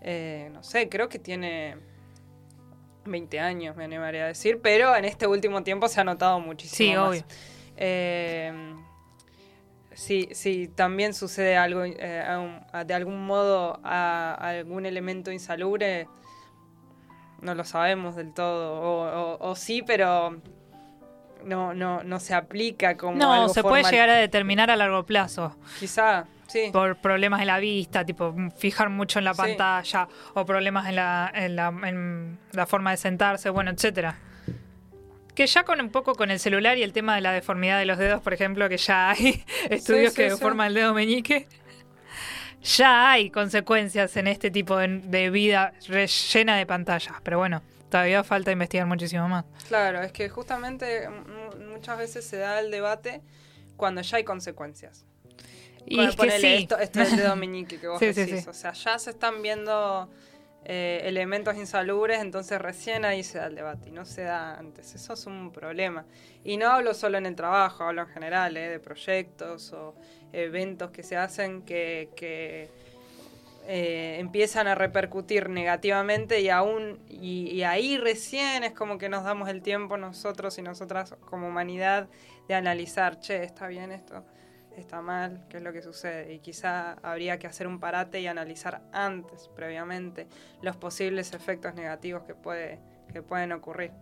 eh, 0.00 0.50
no 0.52 0.64
sé, 0.64 0.88
creo 0.88 1.08
que 1.08 1.20
tiene 1.20 1.76
20 3.04 3.38
años, 3.38 3.76
me 3.76 3.84
animaría 3.84 4.24
a 4.24 4.28
decir, 4.28 4.58
pero 4.60 4.96
en 4.96 5.04
este 5.04 5.28
último 5.28 5.62
tiempo 5.62 5.86
se 5.86 6.00
ha 6.00 6.04
notado 6.04 6.40
muchísimo. 6.40 6.90
Sí, 6.90 6.96
más. 6.96 7.08
obvio. 7.08 7.24
Eh, 7.76 8.74
sí, 9.92 10.28
sí, 10.32 10.68
también 10.74 11.14
sucede 11.14 11.56
algo, 11.56 11.84
eh, 11.84 12.22
a 12.26 12.38
un- 12.38 12.60
a- 12.72 12.84
de 12.84 12.94
algún 12.94 13.26
modo, 13.26 13.80
a, 13.82 14.34
a 14.38 14.48
algún 14.50 14.86
elemento 14.86 15.30
insalubre, 15.32 16.08
no 17.40 17.54
lo 17.54 17.64
sabemos 17.64 18.16
del 18.16 18.32
todo, 18.32 18.80
o, 18.80 19.34
o- 19.36 19.50
o 19.50 19.54
sí, 19.56 19.82
pero 19.86 20.40
no, 21.44 21.74
no, 21.74 22.02
no 22.02 22.18
se 22.20 22.34
aplica 22.34 22.96
como 22.96 23.16
No, 23.18 23.32
algo 23.32 23.48
se 23.50 23.62
puede 23.62 23.84
llegar 23.84 24.10
a 24.10 24.14
determinar 24.16 24.70
a 24.70 24.76
largo 24.76 25.04
plazo 25.04 25.54
Quizá, 25.78 26.24
sí. 26.48 26.70
por 26.72 26.96
problemas 26.96 27.38
de 27.40 27.46
la 27.46 27.58
vista, 27.58 28.04
tipo 28.04 28.34
fijar 28.56 28.88
mucho 28.90 29.18
en 29.18 29.26
la 29.26 29.34
Sí. 29.34 29.42
pantalla 29.42 30.08
o 30.34 30.44
problemas 30.44 30.88
en 30.88 30.96
la, 30.96 31.30
en 31.34 31.56
la, 31.56 31.68
en 31.68 32.38
la 32.52 32.66
forma 32.66 32.90
de 32.90 32.96
sentarse, 32.96 33.50
bueno, 33.50 33.70
etcétera. 33.70 34.16
Que 35.36 35.46
ya 35.46 35.62
con 35.64 35.80
un 35.80 35.90
poco 35.90 36.14
con 36.14 36.30
el 36.32 36.40
celular 36.40 36.78
y 36.78 36.82
el 36.82 36.92
tema 36.92 37.14
de 37.14 37.20
la 37.20 37.30
deformidad 37.32 37.78
de 37.78 37.84
los 37.86 37.98
dedos, 37.98 38.22
por 38.22 38.32
ejemplo, 38.34 38.68
que 38.68 38.78
ya 38.78 39.10
hay 39.10 39.44
estudios 39.70 40.12
sí, 40.14 40.16
que 40.16 40.30
deforman 40.30 40.68
el 40.68 40.74
dedo 40.74 40.94
meñique, 40.94 41.46
ya 42.62 43.10
hay 43.12 43.30
consecuencias 43.30 44.16
en 44.16 44.26
este 44.26 44.50
tipo 44.50 44.76
de, 44.76 44.88
de 44.88 45.30
vida 45.30 45.72
re- 45.88 46.06
llena 46.08 46.56
de 46.56 46.66
pantallas. 46.66 47.14
Pero 47.22 47.38
bueno, 47.38 47.62
todavía 47.90 48.24
falta 48.24 48.50
investigar 48.50 48.86
muchísimo 48.86 49.28
más. 49.28 49.44
Claro, 49.68 50.02
es 50.02 50.10
que 50.12 50.28
justamente 50.28 51.08
muchas 51.70 51.98
veces 51.98 52.26
se 52.26 52.38
da 52.38 52.58
el 52.60 52.70
debate 52.70 53.20
cuando 53.76 54.00
ya 54.00 54.16
hay 54.16 54.24
consecuencias. 54.24 55.04
Y 55.88 56.00
es 56.00 56.16
que 56.16 56.30
sí. 56.32 56.46
esto, 56.54 56.78
esto 56.78 56.98
del 56.98 57.16
dedo 57.16 57.36
meñique 57.44 57.78
que 57.78 57.86
vos 57.86 57.98
Sí, 58.00 58.12
sí, 58.12 58.22
decís. 58.24 58.42
sí. 58.44 58.48
O 58.50 58.52
sea, 58.54 58.72
ya 58.72 58.98
se 58.98 59.10
están 59.10 59.40
viendo 59.42 60.10
eh, 60.68 61.00
elementos 61.04 61.56
insalubres, 61.56 62.18
entonces 62.20 62.60
recién 62.60 63.04
ahí 63.04 63.22
se 63.22 63.38
da 63.38 63.46
el 63.46 63.54
debate 63.54 63.88
y 63.88 63.92
no 63.92 64.04
se 64.04 64.22
da 64.22 64.58
antes. 64.58 64.96
Eso 64.96 65.12
es 65.12 65.24
un 65.26 65.52
problema. 65.52 66.04
Y 66.42 66.56
no 66.56 66.68
hablo 66.68 66.92
solo 66.92 67.18
en 67.18 67.26
el 67.26 67.36
trabajo, 67.36 67.84
hablo 67.84 68.02
en 68.02 68.08
general, 68.08 68.56
eh, 68.56 68.68
de 68.68 68.80
proyectos 68.80 69.72
o 69.72 69.94
eventos 70.32 70.90
que 70.90 71.04
se 71.04 71.16
hacen 71.16 71.62
que, 71.62 72.10
que, 72.16 72.68
eh, 73.68 74.16
empiezan 74.18 74.66
a 74.66 74.74
repercutir 74.74 75.50
negativamente 75.50 76.40
y 76.40 76.48
aún 76.48 76.98
y, 77.08 77.48
y 77.50 77.62
ahí 77.62 77.96
recién 77.96 78.64
es 78.64 78.72
como 78.72 78.98
que 78.98 79.08
nos 79.08 79.22
damos 79.22 79.48
el 79.48 79.62
tiempo 79.62 79.96
nosotros 79.96 80.58
y 80.58 80.62
nosotras 80.62 81.14
como 81.26 81.46
humanidad 81.46 82.08
de 82.48 82.54
analizar, 82.54 83.20
che, 83.20 83.44
está 83.44 83.68
bien 83.68 83.92
esto, 83.92 84.24
está 84.80 85.00
mal, 85.02 85.44
qué 85.48 85.58
es 85.58 85.62
lo 85.62 85.72
que 85.72 85.82
sucede 85.82 86.32
y 86.32 86.38
quizá 86.40 86.92
habría 87.02 87.38
que 87.38 87.46
hacer 87.46 87.66
un 87.66 87.80
parate 87.80 88.20
y 88.20 88.26
analizar 88.26 88.82
antes, 88.92 89.48
previamente, 89.54 90.26
los 90.62 90.76
posibles 90.76 91.32
efectos 91.32 91.74
negativos 91.74 92.22
que 92.24 92.34
puede 92.34 92.78
que 93.12 93.22
pueden 93.22 93.52
ocurrir. 93.52 93.92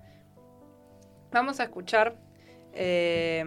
Vamos 1.31 1.61
a 1.61 1.65
escuchar 1.65 2.17
eh, 2.73 3.45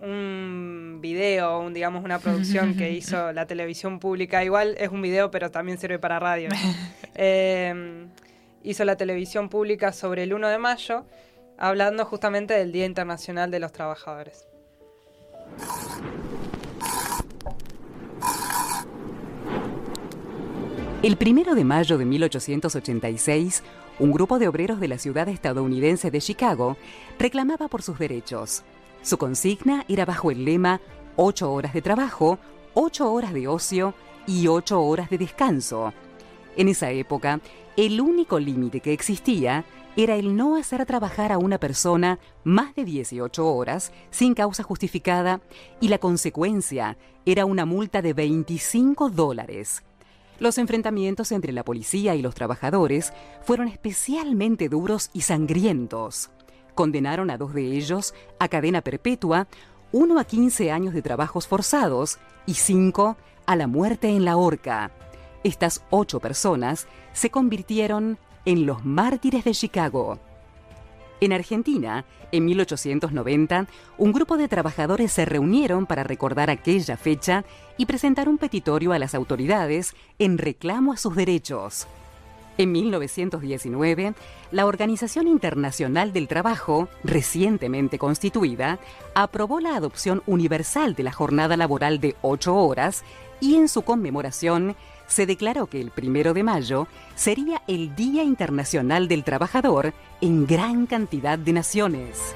un 0.00 0.98
video, 1.00 1.60
un, 1.60 1.74
digamos 1.74 2.04
una 2.04 2.18
producción 2.18 2.76
que 2.76 2.90
hizo 3.00 3.32
la 3.32 3.46
televisión 3.46 3.98
pública. 3.98 4.44
Igual 4.44 4.76
es 4.78 4.90
un 4.90 5.02
video, 5.02 5.30
pero 5.30 5.50
también 5.50 5.78
sirve 5.78 5.98
para 5.98 6.18
radio. 6.18 6.48
Eh, 7.22 8.06
hizo 8.62 8.84
la 8.84 8.96
televisión 8.96 9.50
pública 9.50 9.92
sobre 9.92 10.22
el 10.22 10.32
1 10.32 10.48
de 10.48 10.58
mayo, 10.58 11.04
hablando 11.58 12.06
justamente 12.06 12.54
del 12.54 12.72
Día 12.72 12.86
Internacional 12.86 13.50
de 13.50 13.58
los 13.58 13.72
Trabajadores. 13.72 14.49
El 21.02 21.16
primero 21.16 21.54
de 21.54 21.64
mayo 21.64 21.96
de 21.96 22.04
1886, 22.04 23.62
un 24.00 24.12
grupo 24.12 24.38
de 24.38 24.48
obreros 24.48 24.80
de 24.80 24.88
la 24.88 24.98
ciudad 24.98 25.28
estadounidense 25.28 26.10
de 26.10 26.20
Chicago 26.20 26.76
reclamaba 27.18 27.68
por 27.68 27.82
sus 27.82 27.98
derechos. 27.98 28.64
Su 29.00 29.16
consigna 29.16 29.86
era 29.88 30.04
bajo 30.04 30.30
el 30.30 30.44
lema 30.44 30.80
ocho 31.16 31.52
horas 31.52 31.72
de 31.72 31.80
trabajo, 31.80 32.38
ocho 32.74 33.10
horas 33.10 33.32
de 33.32 33.48
ocio 33.48 33.94
y 34.26 34.46
ocho 34.48 34.82
horas 34.82 35.08
de 35.08 35.16
descanso. 35.16 35.94
En 36.56 36.68
esa 36.68 36.90
época, 36.90 37.40
el 37.78 37.98
único 38.00 38.38
límite 38.38 38.80
que 38.80 38.92
existía 38.92 39.64
era 40.02 40.16
el 40.16 40.34
no 40.36 40.56
hacer 40.56 40.86
trabajar 40.86 41.30
a 41.30 41.38
una 41.38 41.58
persona 41.58 42.18
más 42.42 42.74
de 42.74 42.84
18 42.84 43.46
horas 43.46 43.92
sin 44.10 44.34
causa 44.34 44.62
justificada 44.62 45.40
y 45.80 45.88
la 45.88 45.98
consecuencia 45.98 46.96
era 47.26 47.44
una 47.44 47.66
multa 47.66 48.00
de 48.00 48.14
25 48.14 49.10
dólares. 49.10 49.82
Los 50.38 50.56
enfrentamientos 50.56 51.32
entre 51.32 51.52
la 51.52 51.64
policía 51.64 52.14
y 52.14 52.22
los 52.22 52.34
trabajadores 52.34 53.12
fueron 53.42 53.68
especialmente 53.68 54.70
duros 54.70 55.10
y 55.12 55.20
sangrientos. 55.20 56.30
Condenaron 56.74 57.28
a 57.30 57.36
dos 57.36 57.52
de 57.52 57.76
ellos 57.76 58.14
a 58.38 58.48
cadena 58.48 58.80
perpetua, 58.80 59.48
uno 59.92 60.18
a 60.18 60.24
15 60.24 60.72
años 60.72 60.94
de 60.94 61.02
trabajos 61.02 61.46
forzados 61.46 62.18
y 62.46 62.54
cinco 62.54 63.18
a 63.44 63.54
la 63.54 63.66
muerte 63.66 64.08
en 64.08 64.24
la 64.24 64.38
horca. 64.38 64.92
Estas 65.44 65.82
ocho 65.90 66.20
personas 66.20 66.86
se 67.12 67.30
convirtieron 67.30 68.18
en 68.44 68.66
los 68.66 68.84
mártires 68.84 69.44
de 69.44 69.52
Chicago. 69.52 70.18
En 71.20 71.32
Argentina, 71.32 72.06
en 72.32 72.46
1890, 72.46 73.66
un 73.98 74.12
grupo 74.12 74.38
de 74.38 74.48
trabajadores 74.48 75.12
se 75.12 75.26
reunieron 75.26 75.84
para 75.84 76.02
recordar 76.02 76.48
aquella 76.48 76.96
fecha 76.96 77.44
y 77.76 77.86
presentar 77.86 78.28
un 78.28 78.38
petitorio 78.38 78.92
a 78.92 78.98
las 78.98 79.14
autoridades 79.14 79.94
en 80.18 80.38
reclamo 80.38 80.92
a 80.92 80.96
sus 80.96 81.14
derechos. 81.14 81.86
En 82.56 82.72
1919, 82.72 84.14
la 84.50 84.66
Organización 84.66 85.28
Internacional 85.28 86.12
del 86.12 86.28
Trabajo, 86.28 86.88
recientemente 87.04 87.98
constituida, 87.98 88.78
aprobó 89.14 89.60
la 89.60 89.76
adopción 89.76 90.22
universal 90.26 90.94
de 90.94 91.02
la 91.02 91.12
jornada 91.12 91.56
laboral 91.56 92.00
de 92.00 92.16
ocho 92.22 92.56
horas 92.56 93.02
y 93.40 93.54
en 93.56 93.68
su 93.68 93.82
conmemoración 93.82 94.76
se 95.10 95.26
declaró 95.26 95.66
que 95.66 95.80
el 95.80 95.90
primero 95.90 96.32
de 96.32 96.44
mayo 96.44 96.86
sería 97.16 97.62
el 97.66 97.94
Día 97.96 98.22
Internacional 98.22 99.08
del 99.08 99.24
Trabajador 99.24 99.92
en 100.20 100.46
gran 100.46 100.86
cantidad 100.86 101.36
de 101.36 101.52
naciones. 101.52 102.34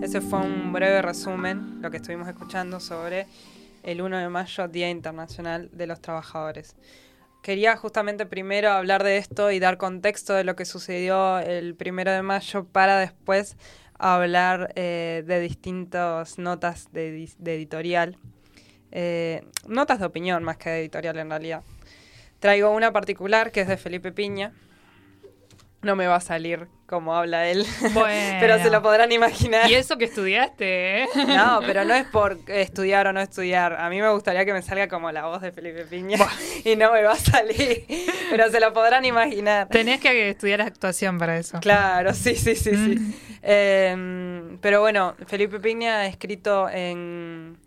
Ese 0.00 0.20
fue 0.20 0.38
un 0.38 0.72
breve 0.72 1.02
resumen, 1.02 1.82
lo 1.82 1.90
que 1.90 1.96
estuvimos 1.96 2.28
escuchando 2.28 2.78
sobre 2.78 3.26
el 3.82 4.00
1 4.00 4.18
de 4.18 4.28
mayo, 4.28 4.68
Día 4.68 4.88
Internacional 4.88 5.68
de 5.72 5.86
los 5.88 6.00
Trabajadores. 6.00 6.76
Quería 7.48 7.78
justamente 7.78 8.26
primero 8.26 8.68
hablar 8.72 9.02
de 9.02 9.16
esto 9.16 9.50
y 9.50 9.58
dar 9.58 9.78
contexto 9.78 10.34
de 10.34 10.44
lo 10.44 10.54
que 10.54 10.66
sucedió 10.66 11.38
el 11.38 11.78
1 11.82 12.04
de 12.04 12.20
mayo 12.20 12.66
para 12.66 12.98
después 12.98 13.56
hablar 13.94 14.74
eh, 14.76 15.24
de 15.26 15.40
distintas 15.40 16.38
notas 16.38 16.92
de 16.92 17.26
editorial. 17.46 18.18
Eh, 18.92 19.46
notas 19.66 19.98
de 19.98 20.04
opinión 20.04 20.44
más 20.44 20.58
que 20.58 20.68
de 20.68 20.80
editorial 20.80 21.16
en 21.16 21.30
realidad. 21.30 21.62
Traigo 22.38 22.70
una 22.70 22.92
particular 22.92 23.50
que 23.50 23.62
es 23.62 23.68
de 23.68 23.78
Felipe 23.78 24.12
Piña. 24.12 24.52
No 25.80 25.96
me 25.96 26.06
va 26.06 26.16
a 26.16 26.20
salir 26.20 26.68
como 26.88 27.14
habla 27.14 27.46
él, 27.48 27.66
Bueno. 27.92 28.36
pero 28.40 28.58
se 28.58 28.70
lo 28.70 28.80
podrán 28.80 29.12
imaginar. 29.12 29.70
Y 29.70 29.74
eso 29.74 29.98
que 29.98 30.06
estudiaste, 30.06 31.02
¿eh? 31.02 31.06
No, 31.26 31.60
pero 31.66 31.84
no 31.84 31.92
es 31.94 32.06
por 32.06 32.38
estudiar 32.46 33.06
o 33.06 33.12
no 33.12 33.20
estudiar. 33.20 33.74
A 33.74 33.90
mí 33.90 34.00
me 34.00 34.08
gustaría 34.10 34.46
que 34.46 34.54
me 34.54 34.62
salga 34.62 34.88
como 34.88 35.12
la 35.12 35.26
voz 35.26 35.42
de 35.42 35.52
Felipe 35.52 35.84
Piña 35.84 36.16
y 36.64 36.76
no 36.76 36.90
me 36.92 37.02
va 37.02 37.12
a 37.12 37.16
salir. 37.16 37.84
Pero 38.30 38.50
se 38.50 38.58
lo 38.58 38.72
podrán 38.72 39.04
imaginar. 39.04 39.68
Tenés 39.68 40.00
que 40.00 40.30
estudiar 40.30 40.62
actuación 40.62 41.18
para 41.18 41.36
eso. 41.36 41.60
Claro, 41.60 42.14
sí, 42.14 42.34
sí, 42.36 42.56
sí, 42.56 42.70
Mm. 42.72 42.96
sí. 43.12 43.18
Eh, 43.42 44.56
pero 44.62 44.80
bueno, 44.80 45.14
Felipe 45.26 45.60
Piña 45.60 45.98
ha 46.00 46.06
escrito 46.06 46.68
en, 46.70 47.58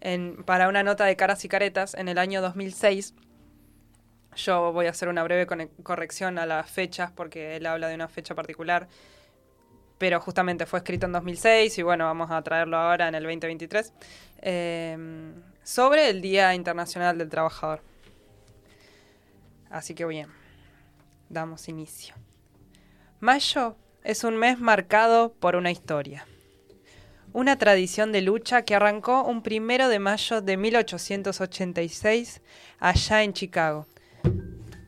en- 0.00 0.42
para 0.44 0.68
una 0.68 0.82
nota 0.82 1.04
de 1.04 1.14
caras 1.14 1.44
y 1.44 1.48
caretas 1.48 1.94
en 1.94 2.08
el 2.08 2.18
año 2.18 2.42
2006. 2.42 3.14
Yo 4.36 4.72
voy 4.72 4.86
a 4.86 4.90
hacer 4.90 5.08
una 5.08 5.22
breve 5.22 5.46
corrección 5.82 6.38
a 6.38 6.46
las 6.46 6.70
fechas 6.70 7.10
porque 7.10 7.56
él 7.56 7.66
habla 7.66 7.88
de 7.88 7.94
una 7.94 8.08
fecha 8.08 8.34
particular, 8.34 8.88
pero 9.98 10.20
justamente 10.20 10.66
fue 10.66 10.78
escrito 10.78 11.06
en 11.06 11.12
2006 11.12 11.78
y 11.78 11.82
bueno, 11.82 12.04
vamos 12.04 12.30
a 12.30 12.40
traerlo 12.42 12.76
ahora 12.76 13.08
en 13.08 13.14
el 13.14 13.22
2023, 13.24 13.92
eh, 14.42 15.32
sobre 15.62 16.08
el 16.08 16.22
Día 16.22 16.54
Internacional 16.54 17.18
del 17.18 17.28
Trabajador. 17.28 17.82
Así 19.68 19.94
que 19.94 20.04
bien, 20.04 20.28
damos 21.28 21.68
inicio. 21.68 22.14
Mayo 23.20 23.76
es 24.02 24.24
un 24.24 24.36
mes 24.36 24.58
marcado 24.58 25.32
por 25.34 25.56
una 25.56 25.70
historia. 25.70 26.26
Una 27.32 27.58
tradición 27.58 28.10
de 28.10 28.22
lucha 28.22 28.62
que 28.62 28.74
arrancó 28.74 29.22
un 29.22 29.42
primero 29.42 29.88
de 29.88 30.00
mayo 30.00 30.40
de 30.40 30.56
1886 30.56 32.40
allá 32.80 33.22
en 33.22 33.32
Chicago, 33.32 33.86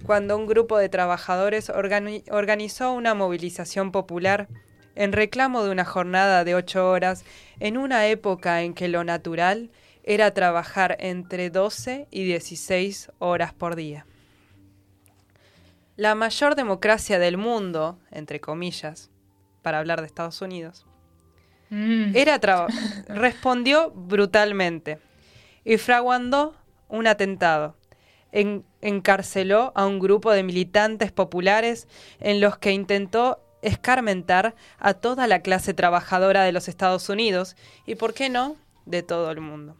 cuando 0.05 0.37
un 0.37 0.47
grupo 0.47 0.79
de 0.79 0.89
trabajadores 0.89 1.71
organi- 1.71 2.25
organizó 2.31 2.93
una 2.93 3.15
movilización 3.15 3.93
popular 3.93 4.49
en 4.95 5.13
reclamo 5.13 5.65
de 5.65 5.71
una 5.71 5.85
jornada 5.85 6.45
de 6.45 6.55
ocho 6.55 6.89
horas 6.91 7.25
en 7.61 7.77
una 7.79 8.07
época 8.09 8.63
en 8.63 8.75
que 8.75 8.89
lo 8.89 9.05
natural 9.05 9.71
era 10.05 10.35
trabajar 10.35 10.97
entre 11.01 11.49
12 11.51 12.09
y 12.11 12.25
16 12.25 13.11
horas 13.19 13.53
por 13.55 13.77
día. 13.77 14.05
La 15.97 16.15
mayor 16.15 16.55
democracia 16.57 17.19
del 17.19 17.37
mundo, 17.37 17.99
entre 18.11 18.41
comillas, 18.41 19.11
para 19.63 19.79
hablar 19.79 20.01
de 20.01 20.07
Estados 20.07 20.41
Unidos, 20.43 20.87
Mm. 21.71 22.15
era 22.17 22.39
respondió 23.09 23.91
brutalmente 23.93 24.99
y 25.65 25.79
fraguando 25.79 26.55
un 26.89 27.07
atentado. 27.07 27.77
En- 28.31 28.65
encarceló 28.83 29.73
a 29.75 29.87
un 29.87 29.99
grupo 29.99 30.31
de 30.33 30.43
militantes 30.43 31.13
populares 31.13 31.89
en 32.21 32.41
los 32.41 32.59
que 32.59 32.73
intentó 32.73 33.41
escarmentar 33.63 34.55
a 34.79 34.95
toda 34.95 35.27
la 35.27 35.41
clase 35.41 35.73
trabajadora 35.73 36.43
de 36.43 36.53
los 36.53 36.69
Estados 36.69 37.09
Unidos 37.09 37.57
y, 37.87 37.95
¿por 37.95 38.13
qué 38.13 38.29
no?, 38.29 38.57
de 38.85 39.03
todo 39.03 39.31
el 39.31 39.41
mundo. 39.41 39.77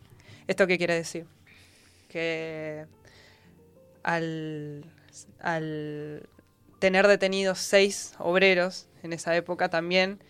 ¿Esto 0.47 0.67
qué 0.67 0.79
quiere 0.79 0.95
decir? 0.95 1.27
Que 2.09 2.87
al, 4.05 4.85
al 5.41 6.29
tener 6.79 7.09
detenidos 7.09 7.59
seis 7.59 8.15
obreros 8.19 8.87
en 9.03 9.13
esa 9.13 9.35
época 9.37 9.69
también 9.69 10.21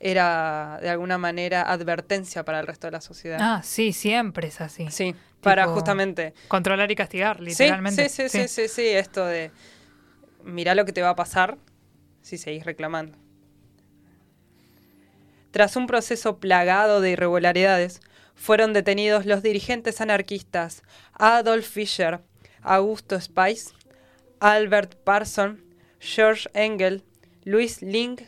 era 0.00 0.78
de 0.80 0.88
alguna 0.88 1.18
manera 1.18 1.70
advertencia 1.70 2.44
para 2.44 2.60
el 2.60 2.66
resto 2.66 2.86
de 2.86 2.92
la 2.92 3.00
sociedad. 3.00 3.38
Ah, 3.40 3.62
sí, 3.62 3.92
siempre 3.92 4.48
es 4.48 4.60
así. 4.60 4.90
sí, 4.90 5.14
para 5.40 5.68
justamente 5.68 6.34
Controlar 6.48 6.90
y 6.90 6.96
castigar, 6.96 7.36
Sí, 7.38 7.44
literalmente. 7.44 8.08
Sí, 8.08 8.28
sí, 8.28 8.28
sí, 8.28 8.48
sí, 8.48 8.68
sí, 8.68 8.88
esto 8.88 9.24
de 9.26 9.52
mirá 10.42 10.74
lo 10.74 10.84
que 10.84 10.92
te 10.92 11.02
va 11.02 11.10
a 11.10 11.16
pasar 11.16 11.58
si 12.22 12.38
seguís 12.38 12.64
reclamando. 12.64 13.16
Tras 15.50 15.76
un 15.76 15.86
proceso 15.86 16.38
plagado 16.38 17.00
de 17.00 17.10
irregularidades, 17.10 18.00
fueron 18.34 18.72
detenidos 18.72 19.26
los 19.26 19.42
dirigentes 19.42 20.00
anarquistas 20.00 20.82
Adolf 21.12 21.68
Fischer, 21.68 22.20
Augusto 22.62 23.20
Spice, 23.20 23.72
Albert 24.38 24.94
Parson, 25.04 25.62
George 25.98 26.48
Engel, 26.54 27.04
Louis 27.44 27.82
Ling, 27.82 28.18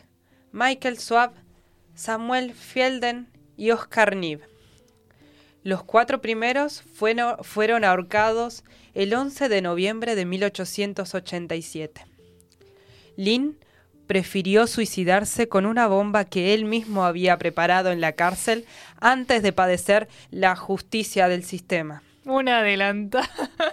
Michael 0.51 0.99
Schwab, 0.99 1.33
Samuel 1.95 2.53
Fielden 2.53 3.27
y 3.55 3.71
Oscar 3.71 4.15
Nib. 4.15 4.41
Los 5.63 5.83
cuatro 5.83 6.21
primeros 6.21 6.81
fueron, 6.81 7.83
ahorcados 7.85 8.63
el 8.93 9.13
11 9.13 9.47
de 9.47 9.61
noviembre 9.61 10.15
de 10.15 10.25
1887. 10.25 12.05
Lin 13.15 13.57
prefirió 14.07 14.67
suicidarse 14.67 15.47
con 15.47 15.65
una 15.65 15.87
bomba 15.87 16.25
que 16.25 16.53
él 16.53 16.65
mismo 16.65 17.05
había 17.05 17.37
preparado 17.37 17.91
en 17.91 18.01
la 18.01 18.13
cárcel 18.13 18.65
antes 18.99 19.43
de 19.43 19.53
padecer 19.53 20.09
la 20.31 20.55
justicia 20.55 21.27
del 21.27 21.43
sistema. 21.43 22.03
Una 22.25 22.59
adelantada. 22.59 23.29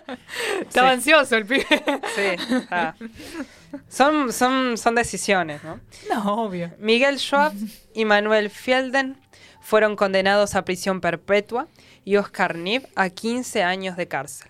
Estaba 0.60 0.90
ansioso 0.90 1.36
el 1.36 1.46
pibe. 1.46 1.66
Sí, 1.68 2.66
ah. 2.70 2.94
son, 3.88 4.32
son, 4.32 4.76
son 4.76 4.94
decisiones, 4.94 5.62
¿no? 5.62 5.80
No, 6.12 6.44
obvio. 6.44 6.72
Miguel 6.78 7.18
Schwab 7.18 7.52
y 7.94 8.04
Manuel 8.04 8.50
Fielden 8.50 9.16
fueron 9.60 9.94
condenados 9.96 10.54
a 10.56 10.64
prisión 10.64 11.00
perpetua 11.00 11.68
y 12.04 12.16
Oscar 12.16 12.56
Nib 12.56 12.86
a 12.96 13.08
15 13.10 13.62
años 13.62 13.96
de 13.96 14.08
cárcel. 14.08 14.48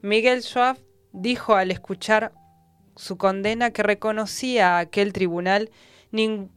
Miguel 0.00 0.42
Schwab 0.42 0.78
dijo 1.12 1.54
al 1.54 1.70
escuchar 1.70 2.32
su 2.96 3.16
condena 3.16 3.70
que 3.70 3.82
reconocía 3.82 4.76
a 4.76 4.80
aquel 4.80 5.12
tribunal 5.12 5.70
nin- 6.10 6.48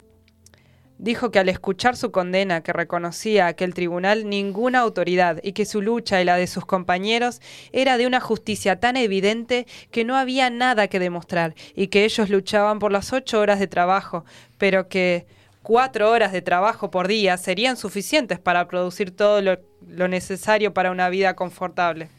dijo 0.97 1.31
que 1.31 1.39
al 1.39 1.49
escuchar 1.49 1.97
su 1.97 2.11
condena 2.11 2.61
que 2.61 2.73
reconocía 2.73 3.47
aquel 3.47 3.73
tribunal 3.73 4.29
ninguna 4.29 4.79
autoridad 4.79 5.39
y 5.43 5.53
que 5.53 5.65
su 5.65 5.81
lucha 5.81 6.21
y 6.21 6.25
la 6.25 6.37
de 6.37 6.47
sus 6.47 6.65
compañeros 6.65 7.41
era 7.71 7.97
de 7.97 8.07
una 8.07 8.19
justicia 8.19 8.79
tan 8.79 8.97
evidente 8.97 9.67
que 9.91 10.05
no 10.05 10.15
había 10.15 10.49
nada 10.49 10.87
que 10.87 10.99
demostrar 10.99 11.55
y 11.75 11.87
que 11.87 12.05
ellos 12.05 12.29
luchaban 12.29 12.79
por 12.79 12.91
las 12.91 13.13
ocho 13.13 13.39
horas 13.39 13.59
de 13.59 13.67
trabajo, 13.67 14.25
pero 14.57 14.87
que 14.87 15.25
cuatro 15.63 16.11
horas 16.11 16.31
de 16.31 16.41
trabajo 16.41 16.91
por 16.91 17.07
día 17.07 17.37
serían 17.37 17.75
suficientes 17.75 18.39
para 18.39 18.67
producir 18.67 19.15
todo 19.15 19.41
lo, 19.41 19.57
lo 19.87 20.07
necesario 20.07 20.73
para 20.73 20.91
una 20.91 21.09
vida 21.09 21.35
confortable, 21.35 22.09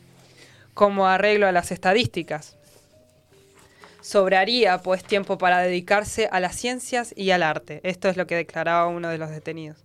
como 0.75 1.07
arreglo 1.07 1.47
a 1.47 1.53
las 1.53 1.73
estadísticas. 1.73 2.57
Sobraría, 4.11 4.79
pues, 4.79 5.03
tiempo 5.03 5.37
para 5.37 5.59
dedicarse 5.59 6.29
a 6.31 6.39
las 6.39 6.55
ciencias 6.55 7.13
y 7.17 7.33
al 7.33 7.43
arte. 7.43 7.81
Esto 7.83 8.09
es 8.09 8.17
lo 8.17 8.29
que 8.29 8.37
declaraba 8.37 8.87
uno 8.87 9.09
de 9.09 9.19
los 9.19 9.31
detenidos. 9.31 9.85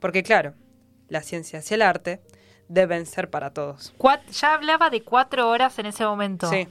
Porque, 0.00 0.24
claro, 0.24 0.54
las 1.08 1.24
ciencias 1.24 1.70
y 1.70 1.74
el 1.74 1.82
arte 1.82 2.20
deben 2.66 3.06
ser 3.06 3.30
para 3.30 3.52
todos. 3.52 3.94
Cuat- 3.96 4.26
ya 4.32 4.54
hablaba 4.54 4.90
de 4.90 5.02
cuatro 5.04 5.48
horas 5.48 5.78
en 5.78 5.86
ese 5.86 6.04
momento. 6.04 6.50
Sí, 6.50 6.66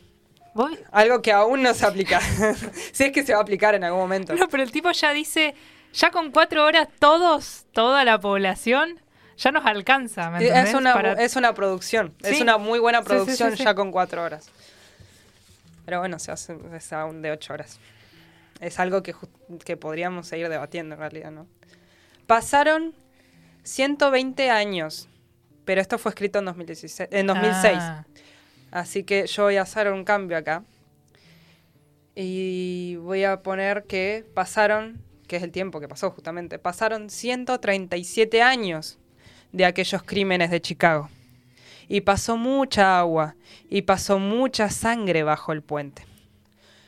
¿Vos- 0.53 0.77
algo 0.91 1.21
que 1.21 1.31
aún 1.31 1.63
no 1.63 1.73
se 1.73 1.85
aplica. 1.85 2.19
si 2.91 3.05
es 3.05 3.11
que 3.13 3.23
se 3.23 3.31
va 3.31 3.39
a 3.39 3.43
aplicar 3.43 3.75
en 3.75 3.85
algún 3.85 4.01
momento. 4.01 4.33
No, 4.35 4.49
pero 4.49 4.61
el 4.61 4.71
tipo 4.73 4.91
ya 4.91 5.13
dice, 5.13 5.55
ya 5.93 6.11
con 6.11 6.31
cuatro 6.31 6.65
horas 6.65 6.89
todos, 6.99 7.65
toda 7.71 8.03
la 8.03 8.19
población, 8.19 8.99
ya 9.37 9.53
nos 9.53 9.65
alcanza. 9.65 10.37
Es 10.37 10.73
una, 10.73 10.93
Para- 10.93 11.13
es 11.13 11.37
una 11.37 11.53
producción, 11.53 12.13
es 12.23 12.41
una 12.41 12.57
muy 12.57 12.79
buena 12.79 12.99
sí, 12.99 13.05
producción 13.05 13.55
sí. 13.55 13.63
ya 13.63 13.73
con 13.73 13.89
cuatro 13.91 14.21
horas. 14.21 14.49
Pero 15.85 15.99
bueno, 15.99 16.19
se 16.19 16.31
hace 16.31 16.57
es 16.75 16.93
aún 16.93 17.21
de 17.21 17.31
ocho 17.31 17.53
horas. 17.53 17.79
Es 18.59 18.79
algo 18.79 19.03
que, 19.03 19.13
que 19.65 19.77
podríamos 19.77 20.27
seguir 20.27 20.49
debatiendo 20.49 20.95
en 20.95 20.99
realidad, 20.99 21.31
¿no? 21.31 21.47
Pasaron 22.27 22.93
120 23.63 24.49
años, 24.49 25.09
pero 25.65 25.81
esto 25.81 25.97
fue 25.97 26.09
escrito 26.09 26.39
en, 26.39 26.45
2016, 26.45 27.09
en 27.11 27.27
2006. 27.27 27.77
Ah, 27.79 28.05
Así 28.71 29.03
que 29.03 29.27
yo 29.27 29.43
voy 29.43 29.57
a 29.57 29.61
hacer 29.61 29.91
un 29.91 30.03
cambio 30.03 30.37
acá. 30.37 30.63
Y 32.15 32.95
voy 32.97 33.23
a 33.23 33.41
poner 33.41 33.83
que 33.83 34.25
pasaron, 34.33 35.01
que 35.27 35.37
es 35.37 35.43
el 35.43 35.51
tiempo 35.51 35.79
que 35.79 35.87
pasó 35.87 36.11
justamente, 36.11 36.59
pasaron 36.59 37.09
137 37.09 38.41
años 38.41 38.99
de 39.51 39.65
aquellos 39.65 40.03
crímenes 40.03 40.51
de 40.51 40.61
Chicago. 40.61 41.09
Y 41.87 42.01
pasó 42.01 42.37
mucha 42.37 42.99
agua 42.99 43.35
y 43.69 43.83
pasó 43.83 44.19
mucha 44.19 44.69
sangre 44.69 45.23
bajo 45.23 45.51
el 45.51 45.61
puente. 45.61 46.05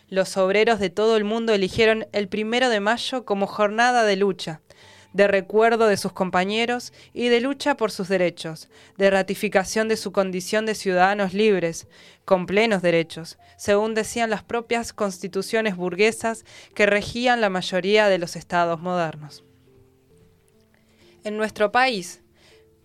Los 0.10 0.38
obreros 0.38 0.80
de 0.80 0.90
todo 0.90 1.18
el 1.18 1.24
mundo 1.24 1.54
eligieron 1.54 2.08
el 2.12 2.28
primero 2.28 2.70
de 2.70 2.80
mayo 2.80 3.26
como 3.26 3.48
jornada 3.48 4.04
de 4.04 4.16
lucha, 4.16 4.62
de 5.14 5.28
recuerdo 5.28 5.88
de 5.88 5.96
sus 5.96 6.12
compañeros 6.12 6.92
y 7.14 7.30
de 7.30 7.40
lucha 7.40 7.78
por 7.78 7.90
sus 7.90 8.10
derechos, 8.10 8.68
de 8.98 9.10
ratificación 9.10 9.88
de 9.88 9.96
su 9.96 10.12
condición 10.12 10.66
de 10.66 10.76
ciudadanos 10.76 11.34
libres, 11.34 11.88
con 12.26 12.46
plenos 12.46 12.82
derechos, 12.82 13.38
según 13.58 13.94
decían 13.94 14.30
las 14.30 14.44
propias 14.44 14.92
constituciones 14.92 15.78
burguesas 15.78 16.44
que 16.74 16.86
regían 16.86 17.40
la 17.40 17.50
mayoría 17.50 18.10
de 18.10 18.18
los 18.18 18.36
estados 18.36 18.82
modernos. 18.82 19.46
En 21.24 21.38
nuestro 21.38 21.72
país, 21.72 22.22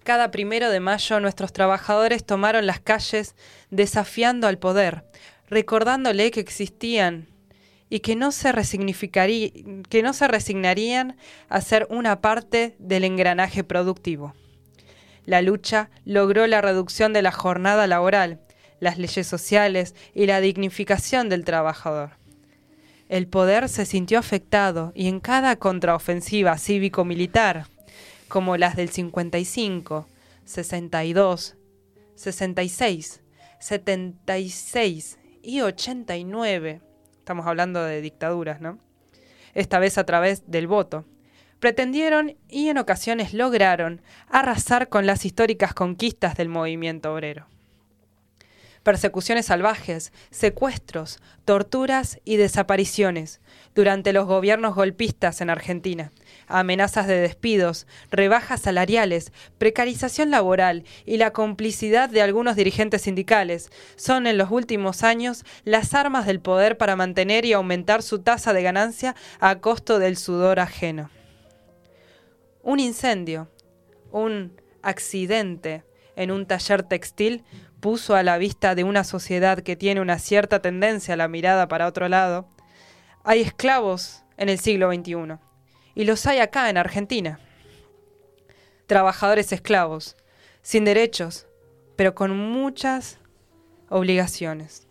cada 0.02 0.30
primero 0.30 0.70
de 0.70 0.80
mayo 0.80 1.20
nuestros 1.20 1.52
trabajadores 1.52 2.24
tomaron 2.24 2.66
las 2.66 2.80
calles 2.80 3.34
desafiando 3.70 4.46
al 4.46 4.58
poder, 4.58 5.04
recordándole 5.48 6.30
que 6.30 6.40
existían 6.40 7.28
y 7.88 8.00
que 8.00 8.16
no 8.16 8.32
se 8.32 8.52
resignarían 8.52 11.16
a 11.48 11.60
ser 11.60 11.86
una 11.90 12.20
parte 12.20 12.76
del 12.78 13.04
engranaje 13.04 13.64
productivo. 13.64 14.34
La 15.26 15.42
lucha 15.42 15.90
logró 16.04 16.46
la 16.46 16.60
reducción 16.60 17.12
de 17.12 17.22
la 17.22 17.32
jornada 17.32 17.86
laboral, 17.86 18.40
las 18.78 18.96
leyes 18.96 19.26
sociales 19.26 19.94
y 20.14 20.26
la 20.26 20.40
dignificación 20.40 21.28
del 21.28 21.44
trabajador. 21.44 22.12
El 23.08 23.26
poder 23.26 23.68
se 23.68 23.86
sintió 23.86 24.20
afectado 24.20 24.92
y 24.94 25.08
en 25.08 25.18
cada 25.18 25.56
contraofensiva 25.56 26.56
cívico-militar, 26.56 27.66
como 28.30 28.56
las 28.56 28.76
del 28.76 28.88
55, 28.88 30.08
62, 30.46 31.56
66, 32.14 33.22
76 33.58 35.18
y 35.42 35.60
89. 35.60 36.80
Estamos 37.18 37.46
hablando 37.46 37.84
de 37.84 38.00
dictaduras, 38.00 38.62
¿no? 38.62 38.78
Esta 39.52 39.78
vez 39.78 39.98
a 39.98 40.06
través 40.06 40.50
del 40.50 40.66
voto. 40.66 41.04
Pretendieron 41.58 42.36
y 42.48 42.68
en 42.68 42.78
ocasiones 42.78 43.34
lograron 43.34 44.00
arrasar 44.28 44.88
con 44.88 45.04
las 45.04 45.26
históricas 45.26 45.74
conquistas 45.74 46.36
del 46.36 46.48
movimiento 46.48 47.12
obrero 47.12 47.46
persecuciones 48.82 49.46
salvajes, 49.46 50.12
secuestros, 50.30 51.20
torturas 51.44 52.20
y 52.24 52.36
desapariciones 52.36 53.40
durante 53.74 54.12
los 54.12 54.26
gobiernos 54.26 54.74
golpistas 54.74 55.40
en 55.40 55.50
Argentina, 55.50 56.12
amenazas 56.50 57.06
de 57.06 57.20
despidos, 57.20 57.86
rebajas 58.10 58.60
salariales, 58.60 59.32
precarización 59.58 60.30
laboral 60.30 60.84
y 61.06 61.16
la 61.16 61.32
complicidad 61.32 62.08
de 62.08 62.22
algunos 62.22 62.56
dirigentes 62.56 63.02
sindicales 63.02 63.70
son 63.96 64.26
en 64.26 64.38
los 64.38 64.50
últimos 64.50 65.02
años 65.02 65.44
las 65.64 65.94
armas 65.94 66.26
del 66.26 66.40
poder 66.40 66.76
para 66.76 66.96
mantener 66.96 67.44
y 67.44 67.52
aumentar 67.52 68.02
su 68.02 68.20
tasa 68.20 68.52
de 68.52 68.62
ganancia 68.62 69.14
a 69.38 69.60
costo 69.60 69.98
del 69.98 70.16
sudor 70.16 70.60
ajeno. 70.60 71.10
Un 72.62 72.80
incendio, 72.80 73.48
un 74.12 74.60
accidente 74.82 75.84
en 76.16 76.30
un 76.30 76.46
taller 76.46 76.82
textil 76.82 77.44
puso 77.80 78.14
a 78.14 78.22
la 78.22 78.38
vista 78.38 78.74
de 78.74 78.84
una 78.84 79.04
sociedad 79.04 79.60
que 79.60 79.76
tiene 79.76 80.00
una 80.00 80.18
cierta 80.18 80.60
tendencia 80.60 81.14
a 81.14 81.16
la 81.16 81.28
mirada 81.28 81.66
para 81.68 81.86
otro 81.86 82.08
lado, 82.08 82.48
hay 83.24 83.40
esclavos 83.40 84.24
en 84.36 84.48
el 84.48 84.58
siglo 84.58 84.92
XXI. 84.92 85.49
Y 86.00 86.04
los 86.04 86.24
hay 86.24 86.38
acá 86.38 86.70
en 86.70 86.78
Argentina. 86.78 87.38
Trabajadores 88.86 89.52
esclavos, 89.52 90.16
sin 90.62 90.86
derechos, 90.86 91.46
pero 91.94 92.14
con 92.14 92.34
muchas 92.34 93.18
obligaciones. 93.90 94.86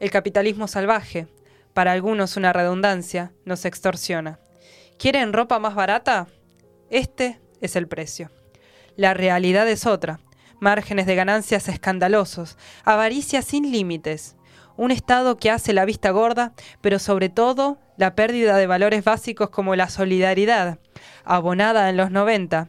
El 0.00 0.10
capitalismo 0.10 0.66
salvaje, 0.66 1.28
para 1.72 1.92
algunos 1.92 2.36
una 2.36 2.52
redundancia, 2.52 3.30
nos 3.44 3.64
extorsiona. 3.64 4.40
¿Quieren 4.98 5.32
ropa 5.32 5.60
más 5.60 5.76
barata? 5.76 6.26
Este 6.90 7.38
es 7.60 7.76
el 7.76 7.86
precio. 7.86 8.28
La 8.96 9.14
realidad 9.14 9.68
es 9.68 9.86
otra 9.86 10.18
márgenes 10.60 11.06
de 11.06 11.14
ganancias 11.14 11.68
escandalosos, 11.68 12.56
avaricia 12.84 13.42
sin 13.42 13.70
límites, 13.70 14.34
un 14.78 14.92
Estado 14.92 15.36
que 15.36 15.50
hace 15.50 15.72
la 15.74 15.84
vista 15.84 16.10
gorda, 16.10 16.52
pero 16.80 16.98
sobre 16.98 17.28
todo 17.28 17.78
la 17.96 18.14
pérdida 18.14 18.56
de 18.56 18.68
valores 18.68 19.04
básicos 19.04 19.50
como 19.50 19.74
la 19.74 19.90
solidaridad, 19.90 20.78
abonada 21.24 21.90
en 21.90 21.96
los 21.96 22.12
90, 22.12 22.68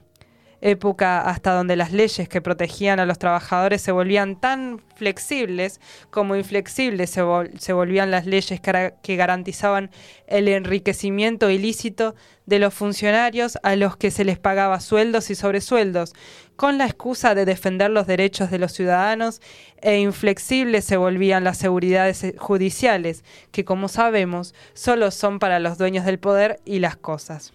época 0.62 1.22
hasta 1.22 1.54
donde 1.54 1.76
las 1.76 1.94
leyes 1.94 2.28
que 2.28 2.42
protegían 2.42 3.00
a 3.00 3.06
los 3.06 3.20
trabajadores 3.20 3.82
se 3.82 3.92
volvían 3.92 4.40
tan 4.40 4.82
flexibles 4.96 5.80
como 6.10 6.36
inflexibles 6.36 7.10
se, 7.12 7.72
volvían 7.72 8.12
las 8.12 8.26
leyes 8.26 8.60
que 8.60 9.16
garantizaban 9.16 9.90
el 10.28 10.48
enriquecimiento 10.50 11.50
ilícito 11.50 12.16
de 12.46 12.60
los 12.60 12.74
funcionarios 12.74 13.58
a 13.64 13.76
los 13.76 13.96
que 13.96 14.12
se 14.12 14.26
les 14.26 14.40
pagaba 14.40 14.80
sueldos 14.82 15.30
y 15.30 15.36
sobresueldos, 15.36 16.14
con 16.60 16.78
la 16.78 16.88
excusa 16.88 17.36
de 17.36 17.46
defender 17.46 17.90
los 17.90 18.06
derechos 18.06 18.52
de 18.52 18.60
los 18.60 18.74
ciudadanos, 18.74 19.42
e 19.78 20.00
inflexibles 20.00 20.84
se 20.84 20.98
volvían 20.98 21.46
las 21.46 21.58
seguridades 21.58 22.34
judiciales, 22.38 23.24
que 23.54 23.64
como 23.64 23.88
sabemos 23.88 24.54
solo 24.74 25.10
son 25.12 25.40
para 25.40 25.62
los 25.62 25.78
dueños 25.78 26.04
del 26.04 26.20
poder 26.20 26.60
y 26.66 26.80
las 26.80 26.98
cosas. 26.98 27.54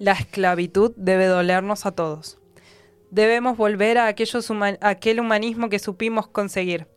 La 0.00 0.10
esclavitud 0.14 0.94
debe 0.96 1.26
dolernos 1.26 1.86
a 1.86 1.92
todos. 1.92 2.38
Debemos 3.12 3.56
volver 3.56 3.98
a, 3.98 4.08
aquel 4.08 5.20
humanismo 5.20 5.68
que 5.68 5.78
supimos 5.78 6.26
conseguir, 6.26 6.88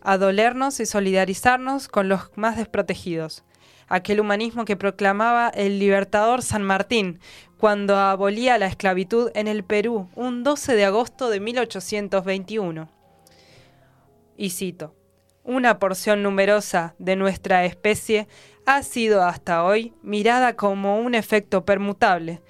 a 0.00 0.16
dolernos 0.16 0.80
y 0.80 0.86
solidarizarnos 0.86 1.86
con 1.88 2.08
los 2.08 2.30
más 2.34 2.56
desprotegidos. 2.56 3.44
Aquel 3.88 4.20
humanismo 4.20 4.64
que 4.64 4.76
proclamaba 4.76 5.48
el 5.48 5.78
libertador 5.78 6.42
San 6.42 6.62
Martín 6.62 7.20
cuando 7.56 7.96
abolía 7.96 8.58
la 8.58 8.66
esclavitud 8.66 9.30
en 9.34 9.48
el 9.48 9.64
Perú 9.64 10.08
un 10.14 10.44
12 10.44 10.74
de 10.74 10.84
agosto 10.84 11.30
de 11.30 11.40
1821. 11.40 12.88
Y 14.36 14.50
cito, 14.50 14.94
una 15.42 15.78
porción 15.78 16.22
numerosa 16.22 16.94
de 16.98 17.16
nuestra 17.16 17.64
especie 17.64 18.28
ha 18.66 18.82
sido 18.82 19.22
hasta 19.22 19.64
hoy 19.64 19.94
mirada 20.02 20.54
como 20.54 21.00
un 21.00 21.14
efecto 21.14 21.64
permutable 21.64 22.42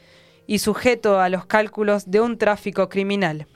y 0.48 0.58
sujeto 0.58 1.20
a 1.20 1.28
los 1.28 1.46
cálculos 1.46 2.10
de 2.10 2.20
un 2.20 2.38
tráfico 2.38 2.88
criminal. 2.88 3.46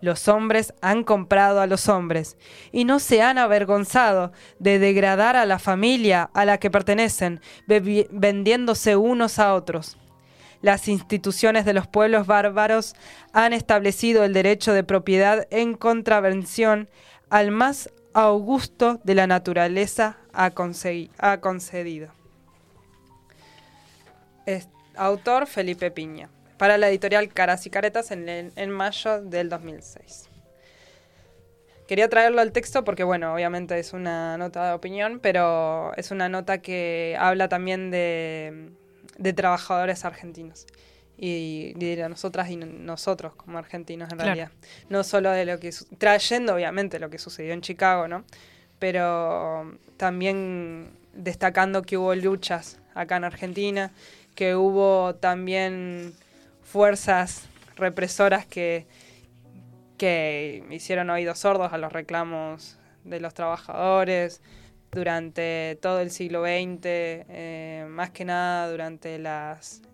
Los 0.00 0.28
hombres 0.28 0.74
han 0.80 1.02
comprado 1.02 1.60
a 1.60 1.66
los 1.66 1.88
hombres 1.88 2.36
y 2.70 2.84
no 2.84 3.00
se 3.00 3.20
han 3.20 3.36
avergonzado 3.36 4.32
de 4.58 4.78
degradar 4.78 5.36
a 5.36 5.46
la 5.46 5.58
familia 5.58 6.30
a 6.34 6.44
la 6.44 6.58
que 6.58 6.70
pertenecen, 6.70 7.40
vendiéndose 7.66 8.96
unos 8.96 9.38
a 9.38 9.54
otros. 9.54 9.98
Las 10.60 10.88
instituciones 10.88 11.64
de 11.64 11.72
los 11.72 11.86
pueblos 11.86 12.26
bárbaros 12.26 12.94
han 13.32 13.52
establecido 13.52 14.24
el 14.24 14.32
derecho 14.32 14.72
de 14.72 14.84
propiedad 14.84 15.46
en 15.50 15.74
contravención 15.74 16.88
al 17.30 17.50
más 17.50 17.90
augusto 18.12 19.00
de 19.04 19.14
la 19.14 19.26
naturaleza 19.26 20.18
ha, 20.32 20.50
concedido. 20.50 22.08
autor 24.96 25.46
Felipe 25.46 25.90
Piña, 25.90 26.28
para 26.58 26.76
la 26.76 26.88
editorial 26.88 27.32
Caras 27.32 27.64
y 27.66 27.70
Caretas 27.70 28.10
en, 28.10 28.28
en 28.28 28.70
mayo 28.70 29.22
del 29.22 29.48
2006. 29.48 30.28
Quería 31.86 32.10
traerlo 32.10 32.42
al 32.42 32.52
texto 32.52 32.84
porque, 32.84 33.02
bueno, 33.02 33.32
obviamente 33.32 33.78
es 33.78 33.94
una 33.94 34.36
nota 34.36 34.68
de 34.68 34.72
opinión, 34.74 35.20
pero 35.20 35.94
es 35.96 36.10
una 36.10 36.28
nota 36.28 36.58
que 36.58 37.16
habla 37.18 37.48
también 37.48 37.90
de, 37.90 38.72
de 39.16 39.32
trabajadores 39.32 40.04
argentinos 40.04 40.66
y 41.16 41.72
de 41.74 42.08
nosotras 42.08 42.50
y 42.50 42.56
nosotros 42.56 43.34
como 43.34 43.56
argentinos 43.56 44.12
en 44.12 44.18
realidad. 44.18 44.50
No 44.90 45.02
solo 45.02 45.30
de 45.30 45.46
lo 45.46 45.58
que... 45.58 45.72
trayendo 45.98 46.54
obviamente 46.54 46.98
lo 46.98 47.08
que 47.08 47.18
sucedió 47.18 47.54
en 47.54 47.62
Chicago, 47.62 48.06
¿no? 48.06 48.24
Pero 48.78 49.78
también 49.96 50.90
destacando 51.14 51.82
que 51.82 51.96
hubo 51.96 52.14
luchas 52.14 52.78
acá 52.94 53.16
en 53.16 53.24
Argentina, 53.24 53.90
que 54.34 54.54
hubo 54.54 55.16
también 55.16 56.12
fuerzas 56.70 57.48
represoras 57.76 58.46
que, 58.46 58.86
que 59.96 60.64
hicieron 60.70 61.10
oídos 61.10 61.38
sordos 61.38 61.72
a 61.72 61.78
los 61.78 61.92
reclamos 61.92 62.78
de 63.04 63.20
los 63.20 63.34
trabajadores, 63.34 64.42
durante 64.90 65.78
todo 65.82 66.00
el 66.00 66.10
siglo 66.10 66.42
XX, 66.42 66.80
eh, 66.84 67.86
más 67.88 68.10
que 68.10 68.24
nada 68.24 68.70
durante 68.70 69.20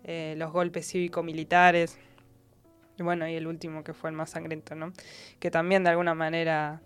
eh, 0.04 0.34
los 0.36 0.52
golpes 0.52 0.86
cívico-militares. 0.88 1.98
Y 2.98 3.02
bueno, 3.02 3.28
y 3.28 3.34
el 3.34 3.46
último 3.46 3.82
que 3.82 3.92
fue 3.92 4.10
el 4.10 4.16
más 4.16 4.30
sangriento, 4.30 4.74
¿no? 4.74 4.92
Que 5.40 5.50
también 5.50 5.82
de 5.82 5.90
alguna 5.90 6.14
manera 6.14 6.80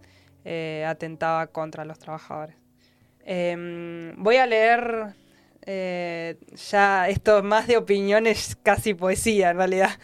eh, 0.44 0.84
atentaba 0.86 1.48
contra 1.48 1.84
los 1.84 1.98
trabajadores. 1.98 2.56
Em, 3.24 4.14
voy 4.16 4.36
a 4.36 4.46
leer 4.46 5.14
ya 5.68 7.08
esto 7.08 7.42
más 7.42 7.66
de 7.66 7.76
opiniones, 7.76 8.56
casi 8.62 8.94
poesía 8.94 9.50
en 9.50 9.56
realidad. 9.56 9.98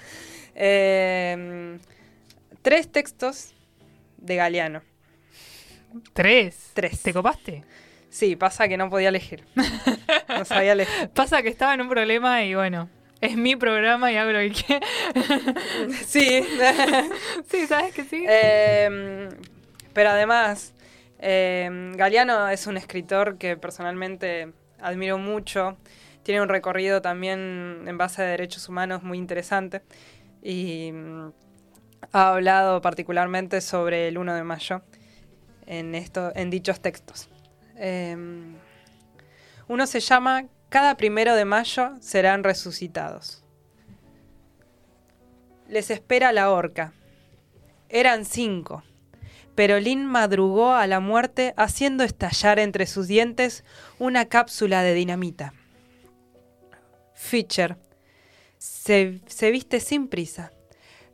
Em, 0.54 1.78
tres 2.62 2.90
textos 2.90 3.54
de 4.18 4.36
Galeano. 4.36 4.82
¿Tres? 6.12 6.70
Tres. 6.74 7.02
¿Te 7.02 7.12
copaste? 7.12 7.64
Sí, 8.10 8.36
pasa 8.36 8.68
que 8.68 8.76
no 8.76 8.90
podía 8.90 9.08
elegir. 9.08 9.44
No 10.28 10.44
sabía 10.44 10.72
elegir. 10.72 11.08
pasa 11.14 11.42
que 11.42 11.48
estaba 11.48 11.74
en 11.74 11.80
un 11.80 11.88
problema 11.88 12.44
y 12.44 12.54
bueno, 12.54 12.88
es 13.20 13.36
mi 13.36 13.56
programa 13.56 14.12
y 14.12 14.16
hago 14.16 14.30
lo 14.30 14.38
que 14.38 14.52
sí. 16.06 16.44
sí, 17.50 17.66
¿sabes 17.66 17.92
que 17.94 18.04
sí? 18.04 18.24
Em, 18.28 19.28
pero 19.92 20.10
además, 20.10 20.74
eh, 21.18 21.92
Galeano 21.96 22.48
es 22.48 22.66
un 22.66 22.76
escritor 22.76 23.38
que 23.38 23.56
personalmente 23.56 24.52
admiro 24.84 25.18
mucho. 25.18 25.76
Tiene 26.22 26.40
un 26.40 26.48
recorrido 26.48 27.02
también 27.02 27.84
en 27.86 27.98
base 27.98 28.22
a 28.22 28.26
derechos 28.26 28.68
humanos 28.68 29.02
muy 29.02 29.18
interesante. 29.18 29.82
Y 30.42 30.92
mm, 30.92 31.32
ha 32.12 32.28
hablado 32.30 32.80
particularmente 32.80 33.60
sobre 33.60 34.08
el 34.08 34.18
1 34.18 34.34
de 34.34 34.44
mayo 34.44 34.82
en, 35.66 35.94
en 35.94 36.50
dichos 36.50 36.80
textos. 36.80 37.28
Em, 37.76 38.56
uno 39.68 39.86
se 39.86 40.00
llama 40.00 40.44
Cada 40.68 40.96
primero 40.96 41.34
de 41.34 41.44
mayo 41.44 41.94
serán 42.00 42.44
resucitados. 42.44 43.42
Les 45.68 45.90
espera 45.90 46.32
la 46.32 46.50
horca. 46.50 46.92
Eran 47.88 48.24
cinco, 48.24 48.82
pero 49.54 49.78
Lynn 49.78 50.06
madrugó 50.06 50.72
a 50.74 50.86
la 50.86 51.00
muerte 51.00 51.54
haciendo 51.56 52.04
estallar 52.04 52.58
entre 52.58 52.86
sus 52.86 53.06
dientes 53.06 53.64
una 53.98 54.26
cápsula 54.26 54.82
de 54.82 54.94
dinamita. 54.94 55.54
Fischer 57.14 57.76
se, 58.58 59.20
se 59.26 59.50
viste 59.50 59.80
sin 59.80 60.08
prisa. 60.08 60.50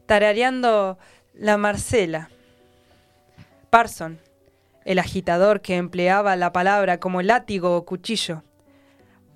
tarareando 0.07 0.99
la 1.34 1.57
Marcela. 1.57 2.30
Parson, 3.70 4.18
el 4.84 4.99
agitador 4.99 5.61
que 5.61 5.76
empleaba 5.76 6.34
la 6.34 6.53
palabra 6.53 6.99
como 6.99 7.22
látigo 7.22 7.76
o 7.76 7.84
cuchillo, 7.84 8.43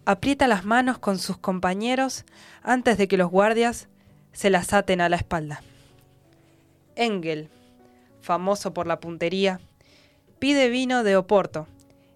aprieta 0.04 0.48
las 0.48 0.64
manos 0.64 0.98
con 0.98 1.18
sus 1.18 1.38
compañeros 1.38 2.24
antes 2.62 2.98
de 2.98 3.06
que 3.06 3.16
los 3.16 3.30
guardias 3.30 3.88
se 4.32 4.50
las 4.50 4.72
aten 4.72 5.00
a 5.00 5.08
la 5.08 5.16
espalda. 5.16 5.62
Engel, 6.96 7.50
famoso 8.24 8.72
por 8.74 8.86
la 8.86 8.98
puntería, 8.98 9.60
pide 10.38 10.68
vino 10.70 11.04
de 11.04 11.16
Oporto 11.16 11.68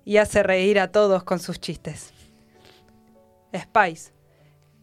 y 0.05 0.17
hace 0.17 0.43
reír 0.43 0.81
a 0.81 0.91
todos 0.91 1.23
con 1.23 1.39
sus 1.39 1.61
chistes. 1.61 2.13
Spice, 3.55 4.13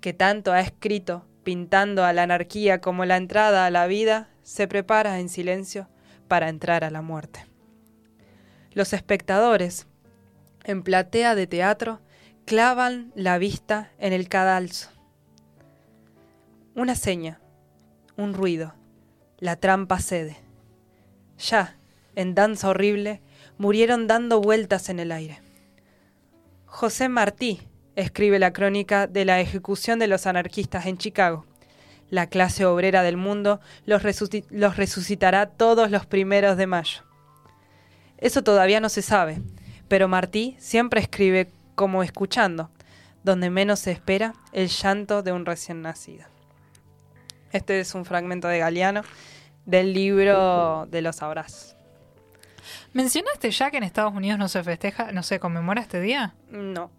que 0.01 0.13
tanto 0.13 0.53
ha 0.53 0.61
escrito 0.61 1.26
pintando 1.43 2.05
a 2.05 2.13
la 2.13 2.23
anarquía 2.23 2.80
como 2.80 3.05
la 3.05 3.17
entrada 3.17 3.65
a 3.65 3.71
la 3.71 3.88
vida, 3.88 4.30
se 4.43 4.67
prepara 4.67 5.19
en 5.19 5.30
silencio 5.30 5.88
para 6.28 6.49
entrar 6.49 6.84
a 6.84 6.91
la 6.91 7.01
muerte. 7.01 7.45
Los 8.71 8.93
espectadores, 8.93 9.88
en 10.63 10.84
platea 10.84 11.34
de 11.34 11.47
teatro, 11.47 12.01
clavan 12.45 13.11
la 13.15 13.38
vista 13.38 13.91
en 13.97 14.13
el 14.13 14.28
cadalso. 14.28 14.89
Una 16.76 16.95
seña, 16.95 17.39
un 18.17 18.34
ruido, 18.34 18.73
la 19.39 19.55
trampa 19.55 19.99
cede. 19.99 20.45
Ya, 21.38 21.75
en 22.15 22.36
danza 22.36 22.69
horrible, 22.69 23.21
murieron 23.57 24.07
dando 24.07 24.41
vueltas 24.41 24.89
en 24.89 24.99
el 24.99 25.11
aire. 25.11 25.39
José 26.65 27.09
Martí 27.09 27.61
escribe 27.95 28.39
la 28.39 28.51
crónica 28.53 29.07
de 29.07 29.25
la 29.25 29.39
ejecución 29.39 29.99
de 29.99 30.07
los 30.07 30.27
anarquistas 30.27 30.86
en 30.86 30.97
Chicago. 30.97 31.45
La 32.09 32.27
clase 32.27 32.65
obrera 32.65 33.01
del 33.03 33.17
mundo 33.17 33.59
los, 33.86 34.03
resuci- 34.03 34.45
los 34.49 34.77
resucitará 34.77 35.47
todos 35.47 35.89
los 35.89 36.05
primeros 36.05 36.57
de 36.57 36.67
mayo. 36.67 37.01
Eso 38.17 38.43
todavía 38.43 38.79
no 38.79 38.89
se 38.89 39.01
sabe, 39.01 39.41
pero 39.88 40.07
Martí 40.07 40.55
siempre 40.59 41.01
escribe 41.01 41.51
como 41.75 42.03
escuchando, 42.03 42.69
donde 43.23 43.49
menos 43.49 43.79
se 43.79 43.91
espera 43.91 44.33
el 44.53 44.67
llanto 44.67 45.23
de 45.23 45.31
un 45.31 45.45
recién 45.45 45.81
nacido. 45.81 46.25
Este 47.51 47.79
es 47.79 47.95
un 47.95 48.05
fragmento 48.05 48.47
de 48.47 48.59
Galeano 48.59 49.01
del 49.66 49.93
libro 49.93 50.88
de 50.89 51.01
los 51.01 51.22
abrazos. 51.22 51.76
¿Mencionaste 52.93 53.51
ya 53.51 53.72
que 53.72 53.78
en 53.78 53.84
Estados 53.84 54.13
Unidos 54.13 54.39
no 54.39 54.47
se 54.47 54.63
festeja, 54.63 55.11
no 55.11 55.22
se 55.22 55.39
conmemora 55.39 55.82
este 55.82 55.99
día? 55.99 56.34
No, 56.49 56.89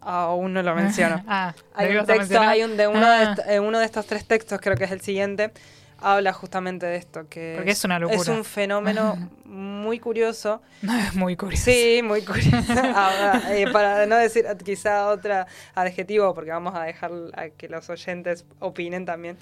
aún 0.00 0.54
no 0.54 0.62
lo 0.62 0.74
menciono. 0.74 1.22
ah, 1.28 1.54
Hay 1.74 1.92
¿lo 1.92 2.00
un 2.00 2.06
texto, 2.06 2.40
hay 2.40 2.62
un 2.62 2.76
de 2.76 2.88
uno, 2.88 3.00
de 3.00 3.06
Ah, 3.06 3.36
eh, 3.46 3.60
uno 3.60 3.78
de 3.78 3.84
estos 3.84 4.06
tres 4.06 4.24
textos, 4.24 4.58
creo 4.60 4.76
que 4.76 4.84
es 4.84 4.90
el 4.90 5.02
siguiente, 5.02 5.52
habla 6.00 6.32
justamente 6.32 6.86
de 6.86 6.96
esto, 6.96 7.28
que 7.28 7.54
Porque 7.56 7.72
es 7.72 7.84
una 7.84 7.98
locura. 7.98 8.20
Es 8.20 8.28
un 8.28 8.44
fenómeno 8.44 9.30
muy 9.44 9.98
curioso. 9.98 10.62
es 10.82 11.14
muy 11.14 11.36
curioso. 11.36 11.64
Sí, 11.64 12.00
muy 12.02 12.22
curioso. 12.22 12.72
Ahora, 12.94 13.42
eh, 13.54 13.66
para 13.70 14.06
no 14.06 14.16
decir 14.16 14.46
quizá 14.64 15.08
otro 15.08 15.44
adjetivo, 15.74 16.32
porque 16.34 16.52
vamos 16.52 16.74
a 16.74 16.84
dejar 16.84 17.10
a 17.34 17.50
que 17.50 17.68
los 17.68 17.90
oyentes 17.90 18.46
opinen 18.60 19.04
también, 19.04 19.36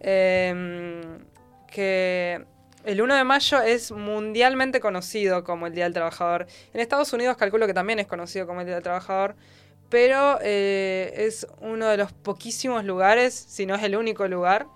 eh, 0.00 1.18
que 1.72 2.44
el 2.84 3.00
1 3.00 3.14
de 3.16 3.24
mayo 3.24 3.60
es 3.62 3.90
mundialmente 3.92 4.80
conocido 4.80 5.44
como 5.44 5.66
el 5.66 5.74
Día 5.74 5.84
del 5.84 5.94
Trabajador. 5.94 6.46
En 6.74 6.80
Estados 6.80 7.12
Unidos 7.12 7.36
calculo 7.36 7.66
que 7.66 7.74
también 7.74 7.98
es 7.98 8.06
conocido 8.06 8.46
como 8.46 8.60
el 8.60 8.66
Día 8.66 8.74
del 8.74 8.82
Trabajador, 8.84 9.36
pero 9.88 10.38
eh, 10.42 11.12
es 11.16 11.46
uno 11.60 11.86
de 11.88 11.96
los 11.96 12.12
poquísimos 12.12 12.84
lugares, 12.84 13.34
si 13.34 13.66
no 13.66 13.74
es 13.74 13.82
el 13.82 13.94
único 13.96 14.26
lugar, 14.26 14.66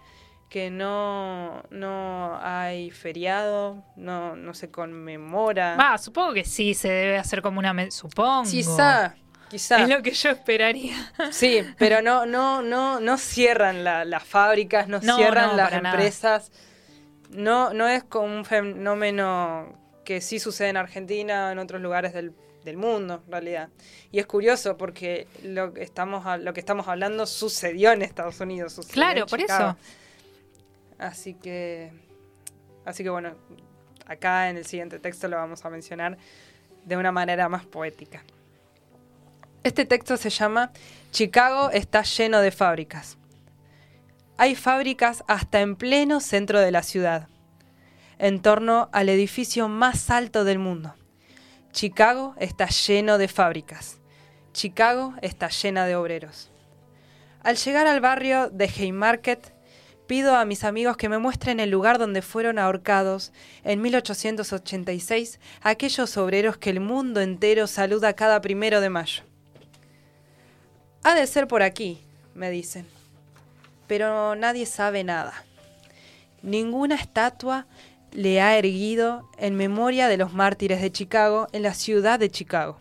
que 0.50 0.70
no, 0.70 1.64
no 1.70 2.38
hay 2.40 2.90
feriado, 2.90 3.82
no, 3.96 4.36
no 4.36 4.54
se 4.54 4.70
conmemora. 4.70 5.76
Va, 5.76 5.98
supongo 5.98 6.34
que 6.34 6.44
sí, 6.44 6.74
se 6.74 6.88
debe 6.88 7.18
hacer 7.18 7.42
como 7.42 7.58
una... 7.58 7.90
Supongo. 7.90 8.48
Quizá, 8.48 9.16
quizá. 9.48 9.82
Es 9.82 9.88
lo 9.88 10.02
que 10.02 10.12
yo 10.12 10.30
esperaría. 10.30 10.94
Sí, 11.32 11.62
pero 11.78 12.00
no, 12.02 12.26
no, 12.26 12.62
no, 12.62 13.00
no 13.00 13.18
cierran 13.18 13.82
la- 13.82 14.04
las 14.04 14.22
fábricas, 14.22 14.86
no, 14.86 15.00
No, 15.02 15.16
cierran 15.16 15.48
no, 15.50 15.56
las 15.56 15.82
nada. 15.82 15.96
No, 17.30 17.72
no 17.72 17.88
es 17.88 18.04
como 18.04 18.26
un 18.36 18.44
fenómeno 18.44 19.78
que 20.04 20.20
sí 20.20 20.38
sucede 20.38 20.68
en 20.68 20.76
Argentina 20.76 21.48
o 21.48 21.50
en 21.50 21.58
otros 21.58 21.80
lugares 21.82 22.12
del, 22.12 22.32
del 22.64 22.76
mundo, 22.76 23.22
en 23.26 23.32
realidad. 23.32 23.68
Y 24.12 24.18
es 24.20 24.26
curioso 24.26 24.76
porque 24.76 25.26
lo 25.42 25.72
que 25.74 25.82
estamos, 25.82 26.24
a- 26.26 26.38
lo 26.38 26.52
que 26.54 26.60
estamos 26.60 26.86
hablando 26.88 27.26
sucedió 27.26 27.92
en 27.92 28.02
Estados 28.02 28.40
Unidos. 28.40 28.72
sucedió 28.74 28.94
Claro, 28.94 29.20
en 29.22 29.26
por 29.26 29.40
eso. 29.40 29.76
Así 30.98 31.34
que, 31.34 31.92
así 32.84 33.02
que 33.02 33.10
bueno, 33.10 33.34
acá 34.06 34.48
en 34.48 34.56
el 34.56 34.64
siguiente 34.66 34.98
texto 34.98 35.28
lo 35.28 35.36
vamos 35.36 35.64
a 35.64 35.70
mencionar 35.70 36.16
de 36.84 36.96
una 36.96 37.10
manera 37.12 37.48
más 37.48 37.66
poética. 37.66 38.22
Este 39.64 39.84
texto 39.84 40.16
se 40.16 40.30
llama 40.30 40.70
Chicago 41.10 41.70
está 41.70 42.02
lleno 42.02 42.40
de 42.40 42.52
fábricas. 42.52 43.18
Hay 44.38 44.54
fábricas 44.54 45.24
hasta 45.28 45.60
en 45.60 45.76
pleno 45.76 46.20
centro 46.20 46.60
de 46.60 46.70
la 46.70 46.82
ciudad, 46.82 47.28
en 48.18 48.42
torno 48.42 48.90
al 48.92 49.08
edificio 49.08 49.68
más 49.68 50.10
alto 50.10 50.44
del 50.44 50.58
mundo. 50.58 50.94
Chicago 51.72 52.34
está 52.38 52.66
lleno 52.68 53.16
de 53.16 53.28
fábricas. 53.28 53.98
Chicago 54.52 55.14
está 55.22 55.48
llena 55.48 55.86
de 55.86 55.96
obreros. 55.96 56.50
Al 57.42 57.56
llegar 57.56 57.86
al 57.86 58.00
barrio 58.00 58.50
de 58.50 58.66
Haymarket, 58.66 59.54
pido 60.06 60.36
a 60.36 60.44
mis 60.44 60.64
amigos 60.64 60.96
que 60.96 61.08
me 61.08 61.18
muestren 61.18 61.58
el 61.58 61.70
lugar 61.70 61.98
donde 61.98 62.20
fueron 62.20 62.58
ahorcados 62.58 63.32
en 63.64 63.80
1886 63.80 65.40
aquellos 65.62 66.16
obreros 66.16 66.58
que 66.58 66.70
el 66.70 66.80
mundo 66.80 67.20
entero 67.20 67.66
saluda 67.66 68.12
cada 68.12 68.40
primero 68.40 68.80
de 68.80 68.90
mayo. 68.90 69.22
Ha 71.02 71.14
de 71.14 71.26
ser 71.26 71.46
por 71.46 71.62
aquí, 71.62 72.00
me 72.34 72.50
dicen. 72.50 72.95
Pero 73.86 74.34
nadie 74.34 74.66
sabe 74.66 75.04
nada. 75.04 75.32
Ninguna 76.42 76.94
estatua 76.94 77.66
le 78.12 78.40
ha 78.40 78.56
erguido 78.56 79.28
en 79.38 79.56
memoria 79.56 80.08
de 80.08 80.16
los 80.16 80.32
mártires 80.32 80.80
de 80.80 80.92
Chicago 80.92 81.48
en 81.52 81.62
la 81.62 81.74
ciudad 81.74 82.18
de 82.18 82.30
Chicago. 82.30 82.80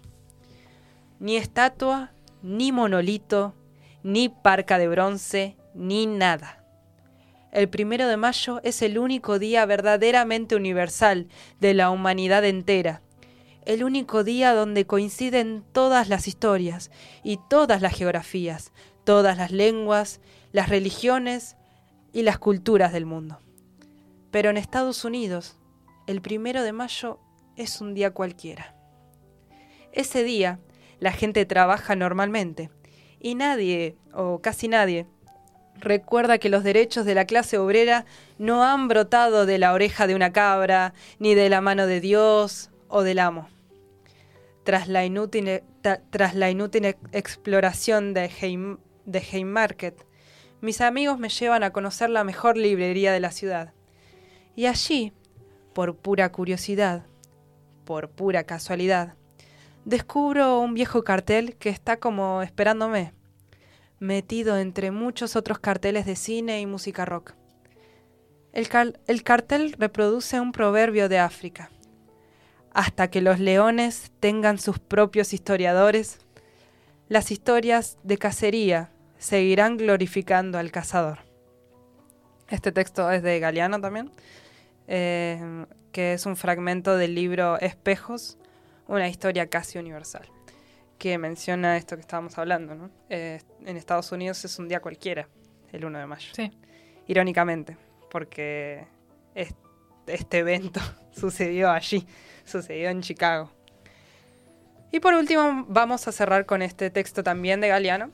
Ni 1.20 1.38
estatua, 1.38 2.12
ni 2.42 2.72
monolito, 2.72 3.54
ni 4.04 4.30
parca 4.30 4.78
de 4.78 4.88
bronce, 4.88 5.58
ni 5.74 6.06
nada. 6.06 6.64
El 7.52 7.70
primero 7.70 8.08
de 8.08 8.18
mayo 8.18 8.60
es 8.64 8.82
el 8.82 8.98
único 8.98 9.40
día 9.40 9.66
verdaderamente 9.66 10.56
universal 10.56 11.28
de 11.60 11.74
la 11.74 11.90
humanidad 11.90 12.44
entera. 12.44 13.02
El 13.66 13.84
único 13.84 14.24
día 14.24 14.54
donde 14.54 14.86
coinciden 14.86 15.64
todas 15.72 16.08
las 16.08 16.28
historias 16.28 16.92
y 17.24 17.40
todas 17.50 17.82
las 17.82 17.96
geografías, 17.96 18.74
todas 19.06 19.38
las 19.38 19.52
lenguas, 19.52 20.20
las 20.56 20.70
religiones 20.70 21.58
y 22.14 22.22
las 22.22 22.40
culturas 22.40 22.94
del 22.94 23.06
mundo. 23.06 23.40
Pero 24.32 24.50
en 24.50 24.56
Estados 24.56 25.04
Unidos, 25.04 25.60
el 26.08 26.22
primero 26.22 26.64
de 26.64 26.72
mayo 26.72 27.20
es 27.58 27.82
un 27.82 27.94
día 27.94 28.12
cualquiera. 28.12 28.74
Ese 29.92 30.24
día, 30.24 30.62
la 31.00 31.12
gente 31.12 31.46
trabaja 31.46 31.98
normalmente 31.98 32.70
y 33.20 33.36
nadie, 33.36 33.98
o 34.14 34.40
casi 34.40 34.70
nadie, 34.70 35.08
recuerda 35.78 36.38
que 36.38 36.48
los 36.48 36.64
derechos 36.64 37.06
de 37.06 37.16
la 37.16 37.26
clase 37.26 37.58
obrera 37.58 38.06
no 38.38 38.64
han 38.64 38.88
brotado 38.88 39.46
de 39.46 39.58
la 39.58 39.74
oreja 39.74 40.08
de 40.08 40.16
una 40.16 40.32
cabra, 40.32 40.94
ni 41.20 41.36
de 41.36 41.50
la 41.50 41.60
mano 41.60 41.86
de 41.86 42.00
Dios 42.00 42.72
o 42.88 43.04
del 43.04 43.20
amo. 43.20 43.50
Tras 44.64 44.88
la 44.88 45.04
inútil, 45.04 45.64
tras 46.12 46.34
la 46.34 46.50
inútil 46.50 46.86
ex- 46.86 47.00
exploración 47.12 48.14
de, 48.14 48.32
de 49.06 49.20
Haymarket, 49.20 50.05
mis 50.66 50.82
amigos 50.82 51.20
me 51.20 51.30
llevan 51.30 51.64
a 51.64 51.72
conocer 51.72 52.10
la 52.10 52.24
mejor 52.24 52.58
librería 52.58 53.14
de 53.14 53.20
la 53.22 53.32
ciudad. 53.32 53.74
Y 54.56 54.66
allí, 54.66 55.14
por 55.74 55.96
pura 55.96 56.32
curiosidad, 56.32 57.06
por 57.86 58.10
pura 58.10 58.44
casualidad, 58.44 59.14
descubro 59.86 60.60
un 60.60 60.74
viejo 60.74 61.04
cartel 61.04 61.56
que 61.56 61.70
está 61.70 61.98
como 61.98 62.42
esperándome, 62.42 63.14
metido 64.00 64.58
entre 64.58 64.90
muchos 64.92 65.36
otros 65.36 65.60
carteles 65.60 66.06
de 66.06 66.16
cine 66.16 66.60
y 66.60 66.66
música 66.66 67.06
rock. 67.06 67.34
El, 68.52 68.68
car- 68.68 69.00
el 69.06 69.24
cartel 69.24 69.74
reproduce 69.78 70.40
un 70.40 70.52
proverbio 70.52 71.08
de 71.10 71.20
África. 71.20 71.70
Hasta 72.74 73.10
que 73.10 73.22
los 73.22 73.40
leones 73.40 74.12
tengan 74.20 74.58
sus 74.58 74.80
propios 74.80 75.32
historiadores, 75.34 76.18
las 77.08 77.30
historias 77.30 77.98
de 78.04 78.18
cacería 78.18 78.90
seguirán 79.18 79.78
glorificando 79.78 80.58
al 80.58 80.72
cazador. 80.72 81.20
Este 82.50 82.72
texto 82.72 83.10
es 83.12 83.24
de 83.24 83.40
Galeano 83.40 83.80
también, 83.82 84.12
eh, 84.88 85.66
que 85.92 86.14
es 86.14 86.26
un 86.26 86.36
fragmento 86.36 86.96
del 86.98 87.16
libro 87.16 87.60
Espejos, 87.60 88.38
una 88.88 89.08
historia 89.08 89.48
casi 89.50 89.80
universal, 89.80 90.30
que 91.00 91.18
menciona 91.18 91.78
esto 91.78 91.96
que 91.96 92.02
estábamos 92.02 92.38
hablando. 92.38 92.76
¿no? 92.76 92.92
Eh, 93.10 93.42
en 93.66 93.78
Estados 93.78 94.12
Unidos 94.12 94.44
es 94.46 94.60
un 94.60 94.68
día 94.68 94.80
cualquiera, 94.80 95.28
el 95.72 95.86
1 95.86 96.00
de 96.00 96.06
mayo. 96.06 96.30
Sí. 96.36 96.52
Irónicamente, 97.08 97.78
porque 98.12 98.86
es- 99.34 99.56
este 100.06 100.40
evento 100.40 100.80
sucedió 101.12 101.72
allí, 101.72 102.06
sucedió 102.46 102.90
en 102.90 103.02
Chicago. 103.02 103.52
Y 104.92 105.00
por 105.00 105.14
último, 105.16 105.66
vamos 105.68 106.08
a 106.08 106.12
cerrar 106.12 106.46
con 106.46 106.62
este 106.62 106.90
texto 106.92 107.24
también 107.24 107.60
de 107.60 107.70
Galeano, 107.70 108.12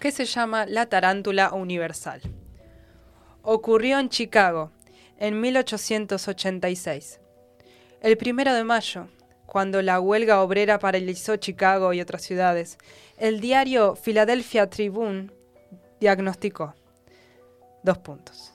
que 0.00 0.10
se 0.12 0.24
llama 0.24 0.66
La 0.66 0.86
tarántula 0.86 1.52
universal. 1.52 2.20
Ocurrió 3.42 3.98
en 3.98 4.08
Chicago, 4.08 4.70
en 5.18 5.40
1886. 5.40 7.20
El 8.02 8.16
primero 8.16 8.52
de 8.54 8.64
mayo, 8.64 9.08
cuando 9.46 9.80
la 9.82 10.00
huelga 10.00 10.42
obrera 10.42 10.78
paralizó 10.78 11.36
Chicago 11.36 11.92
y 11.92 12.00
otras 12.00 12.22
ciudades, 12.22 12.78
el 13.16 13.40
diario 13.40 13.96
Philadelphia 13.96 14.68
Tribune 14.68 15.30
diagnosticó. 16.00 16.74
Dos 17.82 17.98
puntos. 17.98 18.52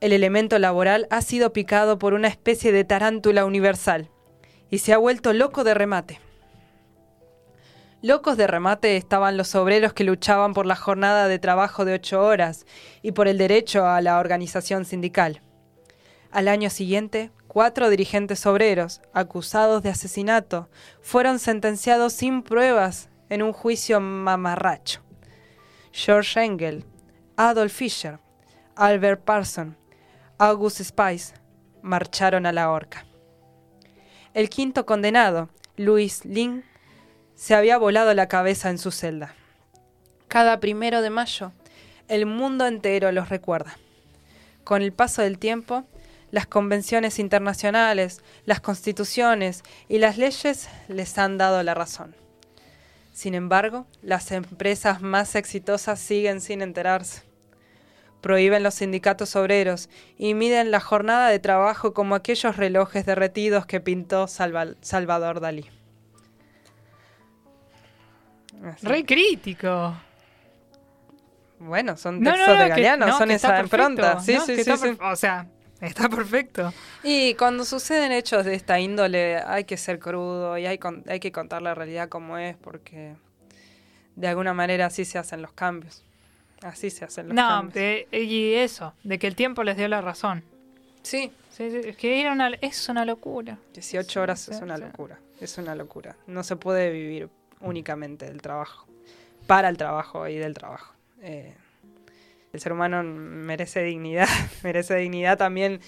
El 0.00 0.12
elemento 0.12 0.58
laboral 0.58 1.08
ha 1.10 1.22
sido 1.22 1.52
picado 1.52 1.98
por 1.98 2.14
una 2.14 2.28
especie 2.28 2.70
de 2.70 2.84
tarántula 2.84 3.44
universal 3.44 4.10
y 4.70 4.78
se 4.78 4.92
ha 4.92 4.98
vuelto 4.98 5.32
loco 5.32 5.64
de 5.64 5.74
remate. 5.74 6.20
Locos 8.00 8.36
de 8.36 8.46
remate 8.46 8.96
estaban 8.96 9.36
los 9.36 9.56
obreros 9.56 9.92
que 9.92 10.04
luchaban 10.04 10.54
por 10.54 10.66
la 10.66 10.76
jornada 10.76 11.26
de 11.26 11.40
trabajo 11.40 11.84
de 11.84 11.94
ocho 11.94 12.22
horas 12.22 12.64
y 13.02 13.10
por 13.10 13.26
el 13.26 13.38
derecho 13.38 13.86
a 13.86 14.00
la 14.00 14.20
organización 14.20 14.84
sindical. 14.84 15.42
Al 16.30 16.46
año 16.46 16.70
siguiente, 16.70 17.32
cuatro 17.48 17.90
dirigentes 17.90 18.46
obreros, 18.46 19.00
acusados 19.12 19.82
de 19.82 19.90
asesinato, 19.90 20.68
fueron 21.00 21.40
sentenciados 21.40 22.12
sin 22.12 22.42
pruebas 22.42 23.08
en 23.30 23.42
un 23.42 23.52
juicio 23.52 24.00
mamarracho. 24.00 25.00
George 25.90 26.40
Engel, 26.40 26.84
Adolf 27.36 27.72
Fischer, 27.72 28.20
Albert 28.76 29.24
Parson, 29.24 29.76
August 30.38 30.80
Spice 30.82 31.34
marcharon 31.82 32.46
a 32.46 32.52
la 32.52 32.70
horca. 32.70 33.06
El 34.34 34.48
quinto 34.50 34.86
condenado, 34.86 35.48
Louis 35.76 36.24
Lin, 36.24 36.62
se 37.38 37.54
había 37.54 37.78
volado 37.78 38.12
la 38.14 38.26
cabeza 38.26 38.68
en 38.68 38.78
su 38.78 38.90
celda. 38.90 39.32
Cada 40.26 40.58
primero 40.58 41.02
de 41.02 41.10
mayo, 41.10 41.52
el 42.08 42.26
mundo 42.26 42.66
entero 42.66 43.12
los 43.12 43.28
recuerda. 43.28 43.78
Con 44.64 44.82
el 44.82 44.92
paso 44.92 45.22
del 45.22 45.38
tiempo, 45.38 45.84
las 46.32 46.48
convenciones 46.48 47.20
internacionales, 47.20 48.22
las 48.44 48.60
constituciones 48.60 49.62
y 49.88 49.98
las 49.98 50.18
leyes 50.18 50.68
les 50.88 51.16
han 51.16 51.38
dado 51.38 51.62
la 51.62 51.74
razón. 51.74 52.16
Sin 53.12 53.34
embargo, 53.36 53.86
las 54.02 54.32
empresas 54.32 55.00
más 55.00 55.36
exitosas 55.36 56.00
siguen 56.00 56.40
sin 56.40 56.60
enterarse. 56.60 57.22
Prohíben 58.20 58.64
los 58.64 58.74
sindicatos 58.74 59.36
obreros 59.36 59.88
y 60.16 60.34
miden 60.34 60.72
la 60.72 60.80
jornada 60.80 61.28
de 61.28 61.38
trabajo 61.38 61.94
como 61.94 62.16
aquellos 62.16 62.56
relojes 62.56 63.06
derretidos 63.06 63.64
que 63.64 63.80
pintó 63.80 64.26
Salva- 64.26 64.74
Salvador 64.80 65.38
Dalí. 65.38 65.70
Así. 68.64 68.86
Re 68.86 69.04
crítico. 69.04 69.94
Bueno, 71.58 71.96
son 71.96 72.20
No, 72.20 72.30
textos 72.30 72.48
no, 72.48 72.54
no, 72.54 72.62
de 72.62 72.68
Galeano, 72.68 73.06
no, 73.06 73.18
son 73.18 73.28
que 73.28 73.34
esa 73.34 73.48
está 73.48 73.56
perfecto, 73.60 73.88
impronta. 73.90 74.20
Sí, 74.20 74.34
no, 74.34 74.46
sí, 74.46 74.62
sí, 74.62 74.70
O 75.00 75.16
sea, 75.16 75.46
está 75.80 76.08
perfecto. 76.08 76.72
Y 77.02 77.34
cuando 77.34 77.64
suceden 77.64 78.12
hechos 78.12 78.44
de 78.44 78.54
esta 78.54 78.78
índole, 78.78 79.36
hay 79.38 79.64
que 79.64 79.76
ser 79.76 79.98
crudo 79.98 80.56
y 80.56 80.66
hay, 80.66 80.78
con- 80.78 81.02
hay 81.08 81.18
que 81.20 81.32
contar 81.32 81.62
la 81.62 81.74
realidad 81.74 82.08
como 82.08 82.38
es, 82.38 82.56
porque 82.56 83.16
de 84.14 84.28
alguna 84.28 84.54
manera 84.54 84.86
así 84.86 85.04
se 85.04 85.18
hacen 85.18 85.42
los 85.42 85.52
cambios. 85.52 86.04
Así 86.62 86.90
se 86.90 87.04
hacen 87.04 87.26
los 87.28 87.34
No, 87.34 87.48
cambios. 87.48 87.74
de- 87.74 88.08
y 88.12 88.54
eso, 88.54 88.94
de 89.02 89.18
que 89.18 89.26
el 89.26 89.34
tiempo 89.34 89.64
les 89.64 89.76
dio 89.76 89.88
la 89.88 90.00
razón. 90.00 90.44
Sí, 91.02 91.32
Sí, 91.50 91.72
sí, 91.72 91.80
es 91.88 91.96
que 91.96 92.20
era 92.20 92.30
una, 92.32 92.50
es 92.60 92.88
una 92.88 93.04
locura. 93.04 93.58
18 93.74 94.22
horas 94.22 94.38
Sí, 94.42 94.52
es 94.52 94.60
una 94.60 94.78
locura. 94.78 95.18
Es 95.40 95.58
una 95.58 95.74
locura. 95.74 96.14
No 96.28 96.44
se 96.44 96.54
puede 96.54 96.92
vivir 96.92 97.28
únicamente 97.60 98.26
del 98.26 98.40
trabajo. 98.42 98.86
Para 99.46 99.68
el 99.68 99.76
trabajo 99.76 100.28
y 100.28 100.36
del 100.36 100.54
trabajo. 100.54 100.94
Eh, 101.22 101.54
el 102.52 102.60
ser 102.60 102.72
humano 102.72 103.02
merece 103.02 103.82
dignidad. 103.82 104.28
merece 104.62 104.94
dignidad 104.96 105.36
también. 105.38 105.80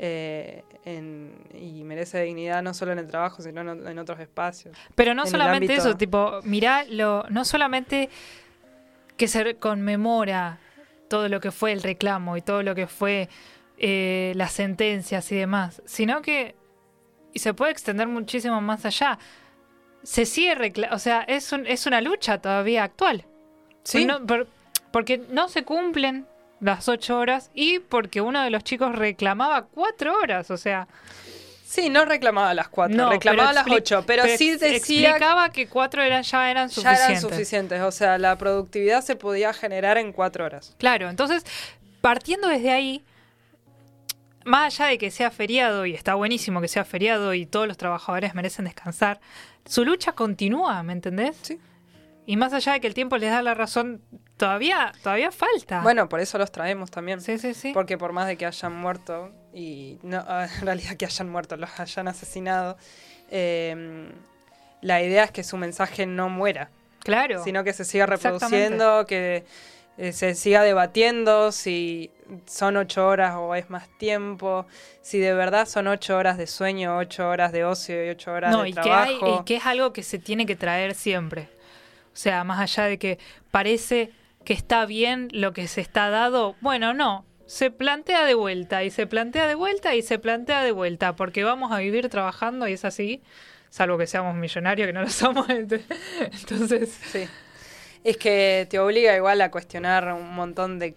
eh, 0.00 0.62
en- 0.84 1.34
y 1.54 1.82
merece 1.82 2.22
dignidad 2.22 2.62
no 2.62 2.72
solo 2.72 2.92
en 2.92 3.00
el 3.00 3.08
trabajo, 3.08 3.42
sino 3.42 3.60
en, 3.62 3.86
en 3.88 3.98
otros 3.98 4.20
espacios. 4.20 4.76
Pero 4.94 5.12
no 5.12 5.26
solamente 5.26 5.66
ámbito- 5.74 5.88
eso, 5.88 5.96
tipo, 5.96 6.38
mirá, 6.44 6.84
lo, 6.88 7.24
no 7.30 7.44
solamente 7.44 8.08
que 9.16 9.26
se 9.26 9.56
conmemora 9.56 10.58
todo 11.08 11.28
lo 11.28 11.40
que 11.40 11.50
fue 11.50 11.72
el 11.72 11.82
reclamo 11.82 12.36
y 12.36 12.42
todo 12.42 12.62
lo 12.62 12.76
que 12.76 12.86
fue 12.86 13.28
eh, 13.78 14.32
las 14.36 14.52
sentencias 14.52 15.32
y 15.32 15.36
demás, 15.36 15.82
sino 15.84 16.22
que 16.22 16.54
y 17.32 17.40
se 17.40 17.52
puede 17.52 17.72
extender 17.72 18.06
muchísimo 18.06 18.60
más 18.60 18.84
allá. 18.84 19.18
Se 20.10 20.24
sigue 20.24 20.54
recla- 20.54 20.88
o 20.92 20.98
sea, 20.98 21.20
es, 21.28 21.52
un- 21.52 21.66
es 21.66 21.84
una 21.86 22.00
lucha 22.00 22.38
todavía 22.38 22.82
actual. 22.82 23.24
Sí. 23.84 24.06
No, 24.06 24.24
por- 24.26 24.46
porque 24.90 25.18
no 25.30 25.48
se 25.50 25.64
cumplen 25.64 26.26
las 26.60 26.88
ocho 26.88 27.18
horas 27.18 27.50
y 27.54 27.78
porque 27.78 28.22
uno 28.22 28.42
de 28.42 28.48
los 28.48 28.64
chicos 28.64 28.96
reclamaba 28.96 29.66
cuatro 29.66 30.16
horas, 30.18 30.50
o 30.50 30.56
sea, 30.56 30.88
Sí, 31.66 31.90
no 31.90 32.06
reclamaba 32.06 32.54
las 32.54 32.68
cuatro, 32.68 32.96
no, 32.96 33.10
reclamaba 33.10 33.52
las 33.52 33.66
ocho, 33.70 34.02
pero, 34.06 34.24
sí 34.38 34.52
decía 34.52 35.10
explicaba 35.10 35.50
que 35.52 35.68
cuatro 35.68 36.02
eran, 36.02 36.22
ya 36.22 36.50
eran 36.50 36.68
ya 36.68 36.74
suficientes. 36.74 37.08
eran 37.10 37.20
suficientes. 37.20 37.80
O 37.82 37.90
sea, 37.92 38.16
la 38.16 38.38
productividad 38.38 39.02
se 39.02 39.14
podía 39.16 39.52
generar 39.52 39.98
en 39.98 40.12
cuatro 40.14 40.46
horas. 40.46 40.74
Claro, 40.78 41.10
entonces, 41.10 41.44
partiendo 42.00 42.48
desde 42.48 42.70
ahí, 42.70 43.04
más 44.48 44.80
allá 44.80 44.90
de 44.90 44.98
que 44.98 45.10
sea 45.10 45.30
feriado, 45.30 45.86
y 45.86 45.94
está 45.94 46.14
buenísimo 46.14 46.60
que 46.60 46.68
sea 46.68 46.84
feriado 46.84 47.34
y 47.34 47.46
todos 47.46 47.68
los 47.68 47.76
trabajadores 47.76 48.34
merecen 48.34 48.64
descansar, 48.64 49.20
su 49.64 49.84
lucha 49.84 50.12
continúa, 50.12 50.82
¿me 50.82 50.94
entendés? 50.94 51.36
Sí. 51.42 51.60
Y 52.26 52.36
más 52.36 52.52
allá 52.52 52.72
de 52.72 52.80
que 52.80 52.86
el 52.86 52.94
tiempo 52.94 53.16
les 53.16 53.30
da 53.30 53.40
la 53.42 53.54
razón, 53.54 54.02
todavía, 54.36 54.92
todavía 55.02 55.30
falta. 55.30 55.80
Bueno, 55.80 56.08
por 56.08 56.20
eso 56.20 56.36
los 56.36 56.52
traemos 56.52 56.90
también. 56.90 57.20
sí, 57.20 57.38
sí, 57.38 57.54
sí. 57.54 57.72
Porque 57.72 57.96
por 57.96 58.12
más 58.12 58.26
de 58.26 58.36
que 58.36 58.44
hayan 58.44 58.74
muerto, 58.74 59.32
y 59.54 59.98
no, 60.02 60.24
en 60.60 60.66
realidad 60.66 60.96
que 60.96 61.06
hayan 61.06 61.30
muerto, 61.30 61.56
los 61.56 61.78
hayan 61.80 62.08
asesinado, 62.08 62.76
eh, 63.30 64.10
la 64.80 65.02
idea 65.02 65.24
es 65.24 65.30
que 65.30 65.42
su 65.42 65.56
mensaje 65.56 66.06
no 66.06 66.28
muera, 66.28 66.70
claro. 67.00 67.42
sino 67.44 67.64
que 67.64 67.72
se 67.72 67.84
siga 67.84 68.06
reproduciendo, 68.06 69.06
que 69.06 69.44
eh, 69.98 70.12
se 70.12 70.34
siga 70.34 70.62
debatiendo 70.62 71.50
si 71.50 72.12
son 72.46 72.76
ocho 72.76 73.06
horas 73.06 73.34
o 73.36 73.54
es 73.56 73.68
más 73.68 73.88
tiempo, 73.98 74.66
si 75.02 75.18
de 75.18 75.34
verdad 75.34 75.66
son 75.66 75.88
ocho 75.88 76.16
horas 76.16 76.38
de 76.38 76.46
sueño, 76.46 76.96
ocho 76.98 77.28
horas 77.28 77.50
de 77.50 77.64
ocio 77.64 78.06
y 78.06 78.10
ocho 78.10 78.32
horas 78.32 78.52
no, 78.52 78.62
de 78.62 78.68
y 78.68 78.72
que, 78.74 78.90
hay, 78.90 79.18
trabajo. 79.18 79.40
y 79.40 79.44
que 79.44 79.56
es 79.56 79.66
algo 79.66 79.92
que 79.92 80.04
se 80.04 80.18
tiene 80.18 80.46
que 80.46 80.54
traer 80.54 80.94
siempre. 80.94 81.48
O 82.12 82.16
sea, 82.16 82.44
más 82.44 82.60
allá 82.60 82.84
de 82.88 82.98
que 82.98 83.18
parece 83.50 84.12
que 84.44 84.52
está 84.52 84.86
bien 84.86 85.28
lo 85.32 85.52
que 85.52 85.66
se 85.68 85.80
está 85.80 86.10
dado, 86.10 86.54
bueno, 86.60 86.94
no. 86.94 87.24
Se 87.46 87.70
plantea 87.70 88.24
de 88.24 88.34
vuelta 88.34 88.84
y 88.84 88.90
se 88.90 89.06
plantea 89.06 89.46
de 89.46 89.54
vuelta 89.54 89.94
y 89.94 90.02
se 90.02 90.18
plantea 90.18 90.62
de 90.62 90.70
vuelta, 90.70 91.16
porque 91.16 91.44
vamos 91.44 91.72
a 91.72 91.78
vivir 91.78 92.08
trabajando 92.08 92.68
y 92.68 92.74
es 92.74 92.84
así, 92.84 93.22
salvo 93.70 93.98
que 93.98 94.06
seamos 94.06 94.34
millonarios, 94.36 94.86
que 94.86 94.92
no 94.92 95.02
lo 95.02 95.08
somos. 95.08 95.48
Entonces, 95.48 96.90
Sí. 97.10 97.26
Es 98.04 98.16
que 98.16 98.66
te 98.70 98.78
obliga 98.78 99.14
igual 99.16 99.40
a 99.40 99.50
cuestionar 99.50 100.12
un 100.12 100.34
montón 100.34 100.78
de, 100.78 100.94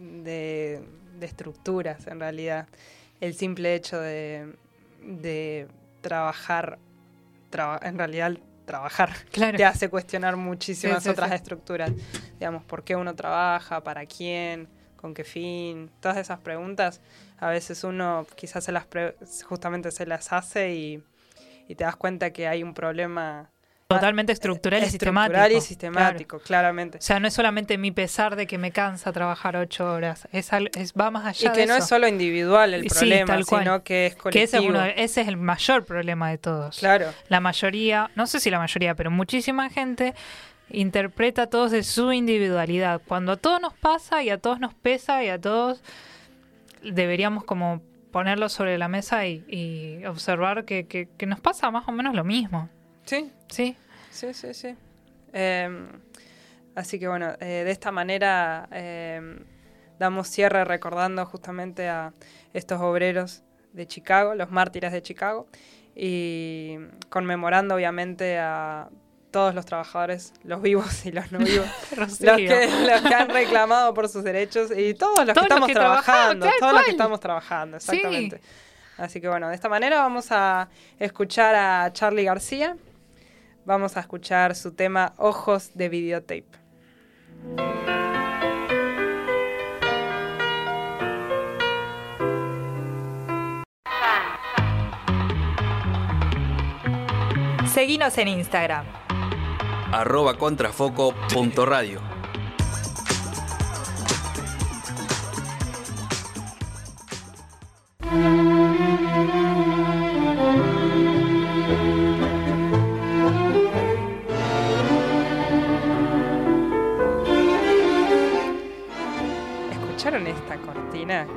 de, 0.00 0.80
de 1.18 1.26
estructuras, 1.26 2.06
en 2.06 2.20
realidad. 2.20 2.66
El 3.20 3.34
simple 3.34 3.74
hecho 3.74 3.98
de, 4.00 4.52
de 5.02 5.66
trabajar, 6.00 6.78
traba- 7.50 7.80
en 7.82 7.98
realidad 7.98 8.36
trabajar, 8.64 9.10
Claro. 9.32 9.56
te 9.56 9.64
hace 9.64 9.88
cuestionar 9.88 10.36
muchísimas 10.36 11.02
Sí, 11.02 11.08
otras 11.10 11.30
sí. 11.30 11.36
estructuras. 11.36 11.90
Digamos, 12.38 12.64
¿por 12.64 12.84
qué 12.84 12.96
uno 12.96 13.14
trabaja? 13.14 13.82
¿Para 13.82 14.06
quién? 14.06 14.68
¿Con 14.96 15.14
qué 15.14 15.24
fin? 15.24 15.90
Todas 16.00 16.16
esas 16.18 16.38
preguntas, 16.38 17.00
a 17.38 17.48
veces 17.48 17.82
uno 17.82 18.24
quizás 18.36 18.62
se 18.64 18.70
las 18.72 18.86
pre- 18.86 19.16
justamente 19.44 19.90
se 19.90 20.06
las 20.06 20.32
hace 20.32 20.74
y, 20.74 21.02
y 21.66 21.74
te 21.74 21.82
das 21.84 21.96
cuenta 21.96 22.32
que 22.32 22.46
hay 22.46 22.62
un 22.62 22.72
problema 22.72 23.50
totalmente 23.94 24.32
estructural 24.32 24.82
y 24.82 24.86
estructural 24.86 25.50
sistemático. 25.50 25.58
y 25.58 25.60
sistemático, 25.60 26.38
claramente. 26.40 26.98
O 26.98 27.00
sea, 27.00 27.20
no 27.20 27.28
es 27.28 27.34
solamente 27.34 27.78
mi 27.78 27.90
pesar 27.90 28.36
de 28.36 28.46
que 28.46 28.58
me 28.58 28.70
cansa 28.72 29.12
trabajar 29.12 29.56
ocho 29.56 29.92
horas, 29.92 30.28
es, 30.32 30.52
al- 30.52 30.70
es 30.74 30.92
va 30.94 31.10
más 31.10 31.24
allá 31.26 31.50
Y 31.50 31.52
que 31.52 31.60
de 31.60 31.66
no 31.66 31.74
eso. 31.74 31.82
es 31.84 31.88
solo 31.88 32.08
individual 32.08 32.74
el 32.74 32.82
Sí, 32.82 32.88
problema, 32.88 33.42
sino 33.42 33.82
que 33.82 34.06
es 34.06 34.14
que 34.14 34.20
colectivo. 34.20 34.44
ese 34.44 34.56
es, 34.58 34.64
uno 34.70 34.84
ese 34.84 35.20
es 35.22 35.28
el 35.28 35.36
mayor 35.36 35.84
problema 35.84 36.30
de 36.30 36.38
todos. 36.38 36.78
Claro, 36.78 37.06
La 37.28 37.40
mayoría, 37.40 38.10
no 38.16 38.26
sé 38.26 38.40
si 38.40 38.50
la 38.50 38.58
mayoría, 38.58 38.94
pero 38.94 39.10
muchísima 39.10 39.70
gente 39.70 40.14
interpreta 40.70 41.42
a 41.42 41.46
todos 41.48 41.70
de 41.70 41.82
su 41.82 42.12
individualidad. 42.12 43.02
Cuando 43.06 43.32
a 43.32 43.36
todos 43.36 43.60
nos 43.60 43.74
pasa 43.74 44.22
y 44.22 44.30
a 44.30 44.38
todos 44.38 44.58
nos 44.58 44.72
pesa 44.74 45.22
y 45.22 45.28
a 45.28 45.38
todos 45.40 45.82
deberíamos 46.82 47.44
como 47.44 47.82
ponerlo 48.10 48.48
sobre 48.48 48.76
la 48.78 48.88
mesa 48.88 49.26
y, 49.26 49.44
y 49.48 50.04
observar 50.06 50.64
que, 50.64 50.86
que- 50.86 51.08
que 51.16 51.26
nos 51.26 51.40
pasa 51.40 51.70
más 51.70 51.86
o 51.88 51.92
menos 51.92 52.14
lo 52.14 52.24
mismo. 52.24 52.68
Sí, 53.04 53.30
Sí, 53.48 53.76
sí, 54.10 54.32
sí, 54.34 54.54
sí. 54.54 54.76
Em, 55.32 55.88
así 56.74 56.98
que 56.98 57.08
bueno, 57.08 57.32
eh, 57.40 57.62
de 57.64 57.70
esta 57.70 57.90
manera 57.92 58.68
em, 58.70 59.38
damos 59.98 60.28
cierre 60.28 60.64
recordando 60.64 61.24
justamente 61.26 61.88
a 61.88 62.12
estos 62.52 62.80
obreros 62.80 63.42
de 63.72 63.86
Chicago, 63.86 64.34
los 64.34 64.50
mártires 64.50 64.92
de 64.92 65.02
Chicago, 65.02 65.46
y 65.94 66.76
conmemorando 67.10 67.74
obviamente 67.74 68.38
a 68.38 68.88
todos 69.30 69.54
los 69.54 69.64
trabajadores, 69.64 70.34
los 70.44 70.60
vivos 70.60 71.06
y 71.06 71.12
los 71.12 71.32
no 71.32 71.38
vivos, 71.38 71.66
los 71.96 72.18
que, 72.18 72.68
los 72.86 73.00
que 73.00 73.14
han 73.14 73.30
reclamado 73.30 73.94
por 73.94 74.08
sus 74.08 74.22
derechos 74.24 74.70
y 74.76 74.92
todos 74.94 75.24
los 75.26 75.34
que 75.34 75.40
los 75.40 75.42
estamos 75.44 75.66
que 75.68 75.74
trabajando, 75.74 76.46
todos 76.58 76.72
los 76.74 76.82
que 76.84 76.90
estamos 76.90 77.20
trabajando, 77.20 77.80
Sí. 77.80 77.96
exactamente. 77.96 78.40
Así 78.98 79.20
que 79.22 79.28
bueno, 79.28 79.48
de 79.48 79.54
esta 79.54 79.70
manera 79.70 79.96
vamos 80.00 80.26
a 80.30 80.68
escuchar 80.98 81.54
a 81.54 81.90
Charlie 81.92 82.24
García. 82.24 82.76
Vamos 83.64 83.96
a 83.96 84.00
escuchar 84.00 84.54
su 84.54 84.72
tema 84.72 85.14
Ojos 85.18 85.70
de 85.74 85.88
Videotape. 85.88 86.46
Seguinos 97.72 98.18
en 98.18 98.28
Instagram. 98.28 98.84
arroba 99.92 100.36
contrafoco.radio. 100.36 102.00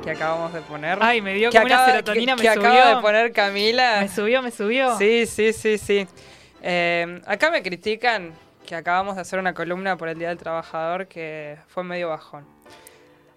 que 0.02 0.10
acabamos 0.10 0.52
de 0.52 0.60
poner? 0.62 0.98
Ay, 1.00 1.20
me 1.20 1.34
dio 1.34 1.50
que 1.50 1.58
como 1.58 1.66
una 1.74 1.84
serotonina, 1.86 2.36
que, 2.36 2.42
me 2.42 2.48
que 2.48 2.54
subió. 2.54 2.70
acaba 2.72 2.96
de 2.96 3.02
poner 3.02 3.32
Camila. 3.32 3.98
Me 4.00 4.08
subió, 4.08 4.42
me 4.42 4.50
subió. 4.50 4.96
Sí, 4.98 5.26
sí, 5.26 5.52
sí, 5.52 5.78
sí. 5.78 6.06
Eh, 6.62 7.20
acá 7.26 7.50
me 7.50 7.62
critican 7.62 8.32
que 8.66 8.74
acabamos 8.74 9.14
de 9.16 9.22
hacer 9.22 9.38
una 9.38 9.54
columna 9.54 9.96
por 9.96 10.08
el 10.08 10.18
Día 10.18 10.28
del 10.28 10.38
Trabajador 10.38 11.06
que 11.06 11.56
fue 11.68 11.84
medio 11.84 12.08
bajón. 12.08 12.44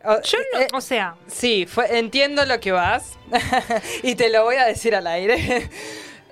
O- 0.04 0.22
Yo 0.22 0.38
no, 0.54 0.60
eh, 0.62 0.68
o 0.74 0.82
sea, 0.82 1.16
Sí, 1.28 1.66
fue, 1.68 2.00
entiendo 2.00 2.46
lo 2.46 2.60
que 2.60 2.72
vas 2.72 3.18
y 4.04 4.16
te 4.16 4.30
lo 4.30 4.44
voy 4.44 4.56
a 4.56 4.66
decir 4.66 4.96
al 4.96 5.06
aire. 5.08 5.70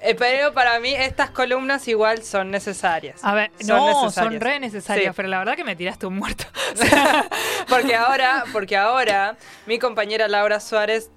Eh, 0.01 0.13
Pero 0.15 0.53
para 0.53 0.79
mí 0.79 0.93
estas 0.93 1.31
columnas 1.31 1.87
igual 1.87 2.21
son 2.23 2.51
necesarias. 2.51 3.19
a 3.23 3.33
ver, 3.33 3.51
Son 3.59 3.77
no, 3.77 4.11
son 4.11 4.39
re 4.39 4.59
necesarias, 4.59 5.07
Sí. 5.07 5.13
pero 5.15 5.27
la 5.27 5.39
verdad 5.39 5.55
que 5.55 5.63
me 5.63 5.75
tiraste 5.75 6.05
un 6.05 6.17
muerto. 6.17 6.45
Porque 7.69 7.95
ahora, 7.95 8.43
porque 8.53 8.77
ahora 8.77 9.35
mi 9.65 9.79
compañera 9.79 10.27
Laura 10.27 10.59
Suárez 10.59 11.09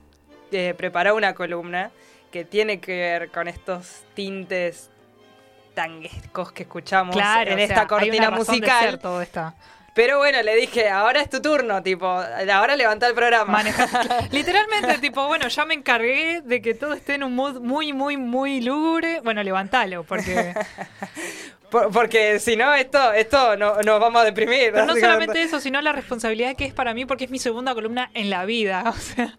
eh, 0.53 0.75
preparó 0.77 1.15
una 1.15 1.35
columna 1.35 1.91
que 2.33 2.45
tiene 2.45 2.81
que 2.81 2.93
ver 2.97 3.31
con 3.31 3.47
estos 3.49 4.03
tintes 4.15 4.91
tanguescos 5.75 6.53
que 6.53 6.63
escuchamos 6.65 7.15
claro, 7.15 7.51
en 7.51 7.57
sea, 7.59 7.65
esta 7.67 7.81
hay 7.83 7.87
cortina 7.87 8.31
musical. 8.31 8.99
todo 8.99 9.23
esto. 9.23 9.53
Pero 9.95 10.19
bueno, 10.19 10.41
le 10.43 10.55
dije, 10.57 10.89
ahora 10.89 11.21
es 11.21 11.29
tu 11.29 11.43
turno, 11.43 11.83
tipo, 11.83 12.07
ahora 12.07 12.77
levanta 12.77 13.07
el 13.09 13.15
programa. 13.15 13.53
Maneja- 13.63 14.29
Literalmente, 14.31 14.99
tipo, 14.99 15.27
bueno, 15.27 15.49
ya 15.49 15.65
me 15.65 15.75
encargué 15.75 16.41
de 16.43 16.63
que 16.63 16.75
todo 16.75 16.95
esté 16.95 17.15
en 17.15 17.25
un 17.25 17.35
mood 17.35 17.61
muy, 17.61 17.93
muy, 17.93 18.17
muy 18.17 18.61
lúgubre. 18.61 19.21
Bueno, 19.23 19.43
levantalo, 19.43 20.05
porque. 20.05 20.55
Por- 21.71 21.93
porque 21.93 22.41
si 22.41 22.57
no, 22.57 22.75
esto, 22.75 23.13
esto 23.13 23.57
no, 23.57 23.81
nos 23.83 24.01
vamos 24.01 24.23
a 24.23 24.25
deprimir. 24.25 24.73
Pero 24.73 24.87
no 24.87 24.97
solamente 24.97 25.41
eso, 25.43 25.61
sino 25.61 25.81
la 25.81 25.93
responsabilidad 25.93 26.57
que 26.57 26.65
es 26.65 26.75
para 26.75 26.95
mí, 26.95 27.05
porque 27.05 27.27
es 27.27 27.31
mi 27.31 27.39
segunda 27.39 27.75
columna 27.75 28.11
en 28.15 28.29
la 28.29 28.45
vida. 28.45 28.83
O 28.89 28.93
sea, 28.93 29.37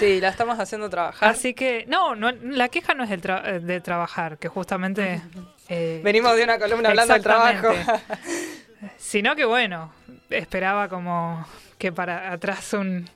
Sí, 0.00 0.20
la 0.20 0.28
estamos 0.28 0.58
haciendo 0.58 0.90
trabajar. 0.90 1.28
así 1.28 1.54
que, 1.54 1.84
no, 1.86 2.16
no 2.16 2.32
la 2.32 2.68
queja 2.68 2.94
no 2.94 3.04
es 3.04 3.10
del 3.10 3.20
tra- 3.22 3.60
de 3.60 3.80
trabajar, 3.80 4.38
que 4.38 4.48
justamente. 4.48 5.20
eh, 5.68 6.00
Venimos 6.02 6.34
de 6.36 6.42
una 6.44 6.58
columna 6.58 6.88
hablando 6.88 7.14
del 7.14 7.22
trabajo. 7.22 7.68
Sino 8.96 9.34
que 9.36 9.44
bueno, 9.44 9.92
esperaba 10.30 10.88
como 10.88 11.46
que 11.78 11.92
para 11.92 12.32
atrás 12.32 12.72
un, 12.72 13.08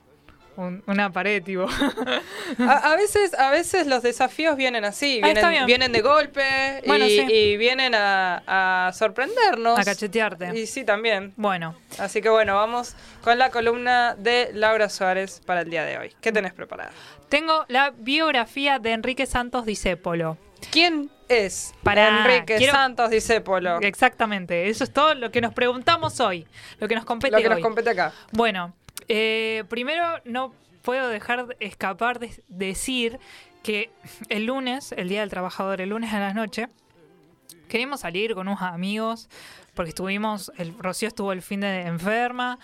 un- 0.57 0.83
una 0.87 1.11
pared, 1.11 1.41
tipo. 1.43 1.65
A, 2.59 2.91
a 2.91 2.95
veces, 2.95 3.33
a 3.33 3.49
veces 3.51 3.87
los 3.87 4.03
desafíos 4.03 4.55
vienen 4.57 4.85
así, 4.85 5.19
Ah, 5.23 5.31
vienen, 5.33 5.65
vienen 5.65 5.91
de 5.91 6.01
golpe 6.01 6.43
Bueno, 6.85 7.05
y, 7.05 7.09
sí. 7.09 7.25
y 7.33 7.57
vienen 7.57 7.95
a, 7.95 8.87
a 8.87 8.93
sorprendernos. 8.93 9.79
A 9.79 9.83
cachetearte. 9.83 10.51
Y 10.57 10.67
sí, 10.67 10.83
también. 10.83 11.33
Bueno, 11.35 11.75
Así 11.97 12.21
que 12.21 12.29
bueno, 12.29 12.55
vamos 12.55 12.95
con 13.23 13.37
la 13.39 13.49
columna 13.49 14.15
de 14.15 14.51
Laura 14.53 14.89
Suárez 14.89 15.41
para 15.45 15.61
el 15.61 15.69
día 15.69 15.83
de 15.85 15.97
hoy. 15.97 16.13
¿Qué 16.21 16.31
tenés 16.31 16.53
preparado? 16.53 16.91
tengo 17.29 17.65
la 17.67 17.89
biografía 17.97 18.77
de 18.77 18.91
Enrique 18.91 19.25
Santos 19.25 19.65
Discépolo. 19.65 20.37
¿Quién 20.71 21.09
es 21.29 21.73
Pará, 21.83 22.25
Enrique 22.25 22.55
quiero- 22.57 22.73
Santos 22.73 23.09
Discépolo? 23.09 23.79
Exactamente, 23.81 24.69
eso 24.69 24.83
es 24.83 24.91
todo 24.91 25.15
lo 25.15 25.31
que 25.31 25.41
nos 25.41 25.53
preguntamos 25.53 26.19
hoy, 26.19 26.47
lo 26.79 26.87
que 26.87 26.95
nos 26.95 27.05
compete 27.05 27.35
Lo 27.35 27.41
que 27.41 27.49
nos 27.49 27.59
compete 27.59 27.89
acá. 27.89 28.11
Bueno, 28.31 28.73
eh, 29.07 29.63
primero 29.69 30.19
no 30.25 30.53
puedo 30.81 31.07
dejar 31.07 31.47
de 31.47 31.55
escapar 31.59 32.19
de 32.19 32.43
decir 32.47 33.19
que 33.63 33.89
el 34.29 34.45
lunes, 34.45 34.91
el 34.97 35.07
Día 35.09 35.21
del 35.21 35.29
Trabajador, 35.29 35.79
el 35.81 35.89
lunes 35.89 36.13
a 36.13 36.19
la 36.19 36.33
noche, 36.33 36.67
queríamos 37.69 38.01
salir 38.01 38.33
con 38.35 38.47
unos 38.47 38.61
amigos 38.61 39.29
porque 39.73 39.89
estuvimos, 39.89 40.51
el 40.57 40.77
Rocío 40.77 41.07
estuvo 41.07 41.31
el 41.31 41.41
fin 41.41 41.61
de 41.61 41.81
enferma 41.83 42.59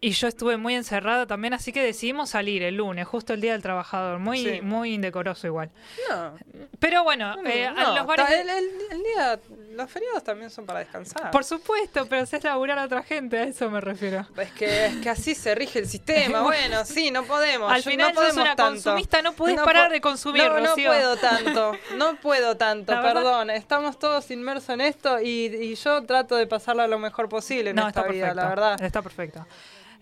y 0.00 0.10
yo 0.10 0.28
estuve 0.28 0.56
muy 0.56 0.74
encerrada 0.76 1.26
también, 1.26 1.54
así 1.54 1.72
que 1.72 1.82
decidimos 1.82 2.30
salir 2.30 2.62
el 2.62 2.76
lunes, 2.76 3.06
justo 3.08 3.32
el 3.34 3.40
Día 3.40 3.52
del 3.52 3.62
Trabajador, 3.62 4.20
muy, 4.20 4.44
Sí. 4.44 4.60
muy 4.62 4.94
indecoroso 4.94 5.46
igual. 5.48 5.70
No, 6.08 6.34
Pero 6.78 7.02
bueno, 7.02 7.34
eh, 7.44 7.68
no, 7.74 7.96
los 7.96 8.06
bares... 8.06 8.30
el, 8.30 8.48
el- 8.48 8.70
el 8.92 8.98
día, 9.02 9.40
los 9.72 9.90
feriados 9.90 10.22
también 10.22 10.50
son 10.50 10.66
para 10.66 10.78
descansar. 10.78 11.30
Por 11.32 11.42
supuesto, 11.44 12.06
pero 12.08 12.22
haces 12.22 12.44
laburar 12.44 12.78
a 12.78 12.84
otra 12.84 13.02
gente, 13.02 13.38
a 13.38 13.42
eso 13.42 13.68
me 13.70 13.80
refiero. 13.80 14.24
Es 14.36 14.52
que, 14.52 14.86
es 14.86 14.96
que 14.98 15.10
así 15.10 15.34
se 15.34 15.54
rige 15.56 15.80
el 15.80 15.88
sistema. 15.88 16.42
Bueno, 16.42 16.84
sí, 16.84 17.10
no 17.10 17.24
podemos. 17.24 17.70
Al 17.72 17.82
yo- 17.82 17.90
final 17.90 18.14
no 18.14 18.20
sos 18.20 18.22
podemos 18.30 18.42
una 18.46 18.56
tanto. 18.56 18.72
consumista, 18.74 19.22
no 19.22 19.32
podés 19.32 19.56
parar 19.60 19.88
po- 19.88 19.92
de 19.94 20.00
consumir, 20.00 20.44
No, 20.44 20.60
no 20.60 20.66
Rocío. 20.68 20.88
puedo 20.90 21.16
tanto. 21.16 21.72
No 21.96 22.14
puedo 22.20 22.56
tanto, 22.56 22.92
La 22.92 23.00
verdad- 23.00 23.14
perdón. 23.22 23.50
Estamos 23.50 23.98
todos 23.98 24.30
inmersos 24.30 24.68
en 24.70 24.80
esto 24.80 25.20
y, 25.20 25.46
y 25.46 25.74
yo 25.74 26.04
trato 26.04 26.36
de 26.36 26.46
pasarla 26.46 26.86
lo 26.86 26.98
mejor 27.00 27.28
posible 27.28 27.70
en 27.70 27.76
no, 27.76 27.88
esta 27.88 28.00
está 28.02 28.12
vida, 28.12 28.26
perfecto. 28.26 28.42
la 28.42 28.48
verdad. 28.48 28.82
Está 28.82 29.02
perfecto. 29.02 29.46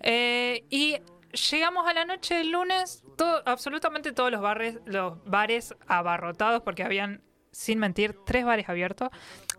Eh, 0.00 0.64
y 0.70 0.96
llegamos 1.50 1.86
a 1.86 1.92
la 1.92 2.04
noche 2.04 2.34
del 2.36 2.50
lunes, 2.50 3.04
todo, 3.16 3.42
absolutamente 3.46 4.12
todos 4.12 4.30
los 4.30 4.40
bares, 4.40 4.78
los 4.84 5.22
bares 5.24 5.74
abarrotados, 5.86 6.62
porque 6.62 6.82
habían, 6.82 7.22
sin 7.50 7.78
mentir, 7.78 8.16
tres 8.24 8.44
bares 8.44 8.68
abiertos. 8.68 9.10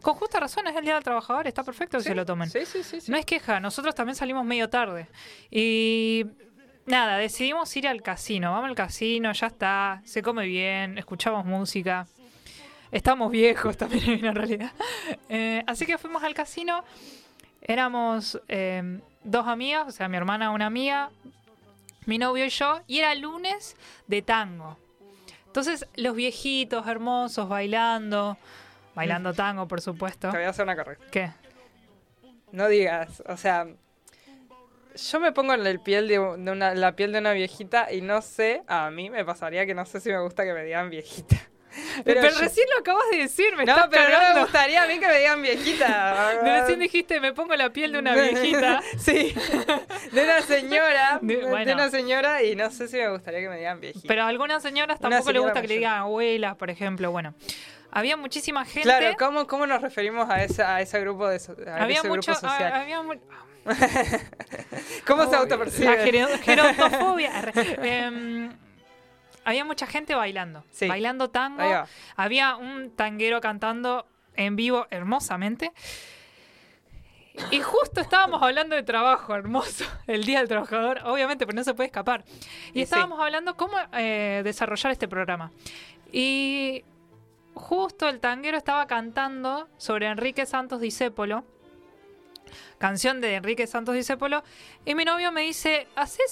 Con 0.01 0.13
justa 0.15 0.39
razón, 0.39 0.67
es 0.67 0.75
el 0.75 0.85
Día 0.85 0.95
del 0.95 1.03
Trabajador, 1.03 1.47
está 1.47 1.63
perfecto 1.63 1.97
que 1.97 2.03
se 2.03 2.15
lo 2.15 2.25
tomen. 2.25 2.49
Sí, 2.49 2.65
sí, 2.65 2.83
sí. 2.83 3.01
sí. 3.01 3.11
No 3.11 3.17
es 3.17 3.25
queja, 3.25 3.59
nosotros 3.59 3.95
también 3.95 4.15
salimos 4.15 4.45
medio 4.45 4.69
tarde. 4.69 5.07
Y 5.49 6.25
nada, 6.85 7.17
decidimos 7.17 7.75
ir 7.75 7.87
al 7.87 8.01
casino. 8.01 8.51
Vamos 8.51 8.69
al 8.69 8.75
casino, 8.75 9.31
ya 9.31 9.47
está, 9.47 10.01
se 10.05 10.21
come 10.21 10.45
bien, 10.45 10.97
escuchamos 10.97 11.45
música. 11.45 12.07
Estamos 12.91 13.31
viejos 13.31 13.77
también 13.77 14.25
en 14.25 14.35
realidad. 14.35 14.71
Eh, 15.29 15.63
así 15.67 15.85
que 15.85 15.97
fuimos 15.97 16.23
al 16.23 16.33
casino. 16.33 16.83
Éramos 17.61 18.41
eh, 18.47 18.99
dos 19.23 19.47
amigas, 19.47 19.87
o 19.87 19.91
sea, 19.91 20.07
mi 20.07 20.17
hermana, 20.17 20.51
una 20.51 20.67
amiga, 20.67 21.09
mi 22.05 22.17
novio 22.17 22.45
y 22.45 22.49
yo. 22.49 22.81
Y 22.87 22.99
era 22.99 23.13
lunes 23.15 23.75
de 24.07 24.21
tango. 24.21 24.77
Entonces, 25.45 25.87
los 25.95 26.15
viejitos 26.15 26.87
hermosos 26.87 27.49
bailando. 27.49 28.37
Bailando 28.95 29.33
tango, 29.33 29.67
por 29.67 29.81
supuesto. 29.81 30.29
Te 30.31 30.37
voy 30.37 30.45
a 30.45 30.49
hacer 30.49 30.63
una 30.63 30.75
correcta. 30.75 31.05
¿Qué? 31.11 31.31
No 32.51 32.67
digas, 32.67 33.21
o 33.27 33.37
sea, 33.37 33.67
yo 34.95 35.19
me 35.19 35.31
pongo 35.31 35.53
en 35.53 35.67
el 35.67 35.79
piel 35.79 36.07
de, 36.07 36.15
de 36.15 36.51
una, 36.51 36.73
la 36.73 36.95
piel 36.95 37.11
de 37.11 37.19
una 37.19 37.33
viejita 37.33 37.91
y 37.91 38.01
no 38.01 38.21
sé, 38.21 38.63
a 38.67 38.89
mí 38.89 39.09
me 39.09 39.23
pasaría 39.25 39.65
que 39.65 39.75
no 39.75 39.85
sé 39.85 39.99
si 39.99 40.09
me 40.09 40.19
gusta 40.21 40.43
que 40.43 40.53
me 40.53 40.63
digan 40.63 40.89
viejita. 40.89 41.35
Pero, 42.05 42.21
yo- 42.21 42.39
recién 42.39 42.67
lo 42.73 42.79
acabas 42.79 43.03
de 43.11 43.17
decir, 43.17 43.55
me 43.55 43.65
no, 43.65 43.73
estás 43.73 43.87
pero 43.89 44.09
no 44.09 44.33
me 44.33 44.39
gustaría 44.41 44.83
a 44.83 44.87
mí 44.87 44.99
que 44.99 45.07
me 45.07 45.17
digan 45.19 45.41
viejita. 45.41 46.39
Recién 46.43 46.79
dijiste, 46.79 47.19
me 47.19 47.33
pongo 47.33 47.55
la 47.55 47.69
piel 47.71 47.91
de 47.91 47.99
una 47.99 48.13
viejita. 48.15 48.81
sí, 48.97 49.33
de 50.11 50.23
una 50.23 50.41
señora, 50.41 51.19
De- 51.21 51.45
una 51.45 51.89
señora 51.89 52.43
y 52.43 52.55
no 52.55 52.69
sé 52.71 52.87
si 52.87 52.97
me 52.97 53.09
gustaría 53.09 53.39
que 53.41 53.49
me 53.49 53.57
digan 53.57 53.79
viejita. 53.79 54.07
Pero 54.07 54.23
a 54.23 54.27
algunas 54.27 54.61
señoras 54.63 54.99
tampoco 54.99 55.17
les 55.17 55.25
señora 55.35 55.41
gusta 55.53 55.61
que 55.61 55.67
le 55.67 55.73
digan 55.75 55.93
abuelas, 55.99 56.55
por 56.55 56.69
ejemplo. 56.69 57.11
Bueno, 57.11 57.33
había 57.91 58.17
muchísima 58.17 58.63
gente. 58.65 58.81
Claro, 58.83 59.15
¿cómo, 59.17 59.47
¿cómo 59.47 59.65
nos 59.67 59.81
referimos 59.81 60.29
a 60.29 60.43
ese, 60.43 60.61
a 60.63 60.81
ese 60.81 60.99
grupo 61.01 61.27
de 61.27 61.39
so- 61.39 61.55
a 61.67 61.83
había 61.83 61.99
ese 61.99 62.07
mucho, 62.07 62.31
grupo 62.33 62.47
social? 62.47 62.73
había 62.73 63.01
mu- 63.01 63.13
¿Cómo 65.05 65.25
se 65.25 65.31
la 65.31 65.37
autopercibe? 65.39 65.97
gero- 66.05 66.27
gerontofobia. 66.41 67.37
Arre. 67.37 68.49
Había 69.47 69.63
mucha 69.63 69.87
gente 69.87 70.13
bailando, 70.13 70.65
Sí. 70.71 70.89
bailando 70.89 71.29
tango. 71.29 71.63
Había 72.17 72.57
un 72.57 72.91
tanguero 72.93 73.39
cantando 73.39 74.05
en 74.35 74.57
vivo 74.57 74.87
hermosamente. 74.89 75.71
Y 77.51 77.61
justo 77.61 78.01
estábamos 78.01 78.43
hablando 78.43 78.75
de 78.75 78.83
trabajo, 78.83 79.33
hermoso, 79.35 79.85
el 80.07 80.25
Día 80.25 80.39
del 80.39 80.49
Trabajador, 80.49 80.99
obviamente, 81.05 81.45
pero 81.45 81.55
no 81.55 81.63
se 81.63 81.73
puede 81.73 81.87
escapar. 81.87 82.25
Y 82.73 82.79
Y 82.79 82.81
estábamos 82.81 83.21
hablando 83.21 83.55
cómo 83.55 83.77
eh, 83.93 84.41
desarrollar 84.43 84.91
este 84.91 85.07
programa. 85.07 85.49
Y 86.11 86.83
justo 87.53 88.09
el 88.09 88.19
tanguero 88.19 88.57
estaba 88.57 88.85
cantando 88.85 89.69
sobre 89.77 90.07
Enrique 90.07 90.45
Santos 90.45 90.81
Discépolo, 90.81 91.45
canción 92.79 93.21
de 93.21 93.35
Enrique 93.35 93.65
Santos 93.65 93.95
Discépolo, 93.95 94.43
y 94.83 94.93
mi 94.93 95.05
novio 95.05 95.31
me 95.31 95.41
dice, 95.43 95.87
hace 95.95 96.23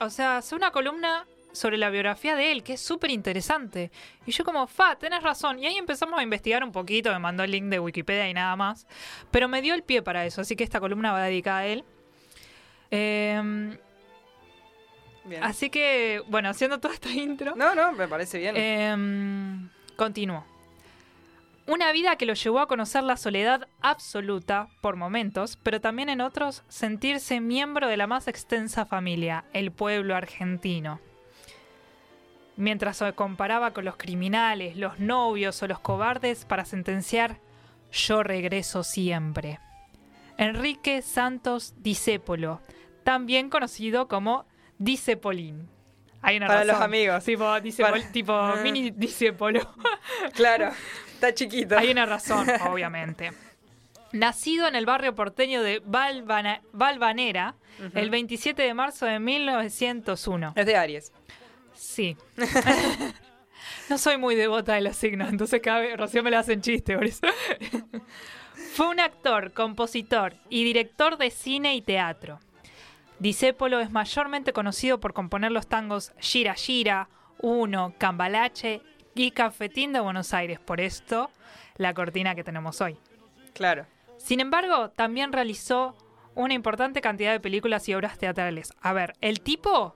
o 0.00 0.10
sea, 0.10 0.38
hace 0.38 0.54
una 0.56 0.72
columna 0.72 1.24
sobre 1.54 1.78
la 1.78 1.88
biografía 1.88 2.36
de 2.36 2.52
él, 2.52 2.62
que 2.62 2.74
es 2.74 2.80
súper 2.80 3.10
interesante. 3.10 3.90
Y 4.26 4.32
yo 4.32 4.44
como, 4.44 4.66
fa, 4.66 4.96
tenés 4.96 5.22
razón. 5.22 5.58
Y 5.58 5.66
ahí 5.66 5.76
empezamos 5.76 6.18
a 6.18 6.22
investigar 6.22 6.62
un 6.64 6.72
poquito, 6.72 7.10
me 7.12 7.18
mandó 7.18 7.44
el 7.44 7.52
link 7.52 7.66
de 7.66 7.78
Wikipedia 7.80 8.28
y 8.28 8.34
nada 8.34 8.54
más. 8.56 8.86
Pero 9.30 9.48
me 9.48 9.62
dio 9.62 9.74
el 9.74 9.82
pie 9.82 10.02
para 10.02 10.26
eso, 10.26 10.40
así 10.40 10.56
que 10.56 10.64
esta 10.64 10.80
columna 10.80 11.12
va 11.12 11.22
dedicada 11.22 11.58
a 11.58 11.66
él. 11.66 11.84
Em, 12.90 13.78
Bien. 15.24 15.42
así 15.42 15.70
que, 15.70 16.22
bueno, 16.28 16.48
haciendo 16.48 16.80
toda 16.80 16.94
esta 16.94 17.10
intro, 17.10 17.54
No, 17.56 17.74
no, 17.74 17.92
me 17.92 18.06
parece 18.08 18.38
bien. 18.38 18.56
Em, 18.56 19.70
continuó. 19.96 20.44
Una 21.66 21.92
vida 21.92 22.16
que 22.16 22.26
lo 22.26 22.34
llevó 22.34 22.60
a 22.60 22.68
conocer 22.68 23.04
la 23.04 23.16
soledad 23.16 23.68
absoluta 23.80 24.68
por 24.82 24.96
momentos, 24.96 25.58
pero 25.62 25.80
también 25.80 26.10
en 26.10 26.20
otros 26.20 26.62
sentirse 26.68 27.40
miembro 27.40 27.88
de 27.88 27.96
la 27.96 28.06
más 28.06 28.28
extensa 28.28 28.84
familia, 28.84 29.46
el 29.54 29.72
pueblo 29.72 30.14
argentino. 30.14 31.00
Mientras 32.56 32.98
se 32.98 33.12
comparaba 33.14 33.72
con 33.72 33.84
los 33.84 33.96
criminales, 33.96 34.76
los 34.76 34.98
novios 35.00 35.60
o 35.62 35.66
los 35.66 35.80
cobardes 35.80 36.44
para 36.44 36.64
sentenciar, 36.64 37.38
yo 37.92 38.22
regreso 38.22 38.84
siempre. 38.84 39.58
Enrique 40.38 41.02
Santos 41.02 41.74
Discépolo, 41.78 42.60
también 43.02 43.50
conocido 43.50 44.08
como 44.08 44.46
Discepolín. 44.78 45.68
Hay 46.22 46.36
una 46.38 46.46
Para 46.46 46.60
los 46.64 46.68
razón. 46.76 46.82
amigos. 46.84 47.24
Tipo, 47.24 47.44
discepol- 47.58 47.90
Para- 47.90 48.12
tipo 48.12 48.32
Ah. 48.32 48.56
mini 48.62 48.90
discépolo. 48.90 49.60
claro, 50.34 50.70
está 51.12 51.34
chiquito. 51.34 51.76
Hay 51.76 51.90
una 51.90 52.06
razón, 52.06 52.46
obviamente. 52.70 53.32
Nacido 54.12 54.66
en 54.68 54.74
el 54.76 54.86
barrio 54.86 55.14
porteño 55.14 55.62
de 55.62 55.82
Valvanera, 56.72 57.56
el 57.94 58.10
27 58.10 58.62
de 58.62 58.72
marzo 58.72 59.06
de 59.06 59.18
1901. 59.18 60.52
Es 60.56 60.66
de 60.66 60.76
Aries. 60.76 61.12
Sí. 61.74 62.16
no 63.90 63.98
soy 63.98 64.16
muy 64.16 64.34
devota 64.34 64.74
de 64.74 64.80
los 64.80 64.96
signos, 64.96 65.28
entonces 65.28 65.60
cada 65.62 65.80
vez 65.80 65.96
Rocío 65.96 66.22
me 66.22 66.30
la 66.30 66.40
hacen 66.40 66.60
chiste 66.60 66.96
por 66.96 67.04
eso. 67.04 67.26
Fue 68.74 68.88
un 68.88 69.00
actor, 69.00 69.52
compositor 69.52 70.34
y 70.48 70.64
director 70.64 71.16
de 71.16 71.30
cine 71.30 71.76
y 71.76 71.82
teatro. 71.82 72.40
Discépolo 73.18 73.80
es 73.80 73.90
mayormente 73.90 74.52
conocido 74.52 74.98
por 75.00 75.12
componer 75.12 75.52
los 75.52 75.66
tangos 75.66 76.12
Gira 76.18 76.54
Gira, 76.54 77.08
Uno, 77.38 77.94
Cambalache 77.98 78.80
y 79.14 79.30
Cafetín 79.30 79.92
de 79.92 80.00
Buenos 80.00 80.34
Aires. 80.34 80.58
Por 80.58 80.80
esto, 80.80 81.30
la 81.76 81.94
cortina 81.94 82.34
que 82.34 82.44
tenemos 82.44 82.80
hoy. 82.80 82.96
Claro. 83.52 83.86
Sin 84.18 84.40
embargo, 84.40 84.90
también 84.90 85.32
realizó 85.32 85.96
una 86.34 86.54
importante 86.54 87.00
cantidad 87.00 87.32
de 87.32 87.40
películas 87.40 87.88
y 87.88 87.94
obras 87.94 88.18
teatrales. 88.18 88.72
A 88.80 88.92
ver, 88.92 89.14
el 89.20 89.40
tipo 89.40 89.94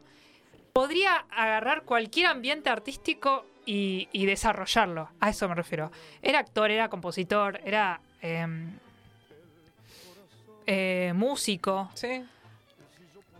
podría 0.79 1.25
agarrar 1.31 1.83
cualquier 1.83 2.27
ambiente 2.27 2.71
artístico 2.71 3.45
y, 3.67 4.09
y 4.13 4.27
desarrollarlo. 4.27 5.09
A 5.19 5.29
eso 5.31 5.49
me 5.49 5.57
refiero. 5.57 5.91
Era 6.23 6.39
actor, 6.39 6.71
era 6.71 6.89
compositor, 6.89 7.61
era 7.65 8.01
em, 8.23 8.71
eh, 10.69 11.13
músico. 11.17 11.91
Sí. 11.95 12.25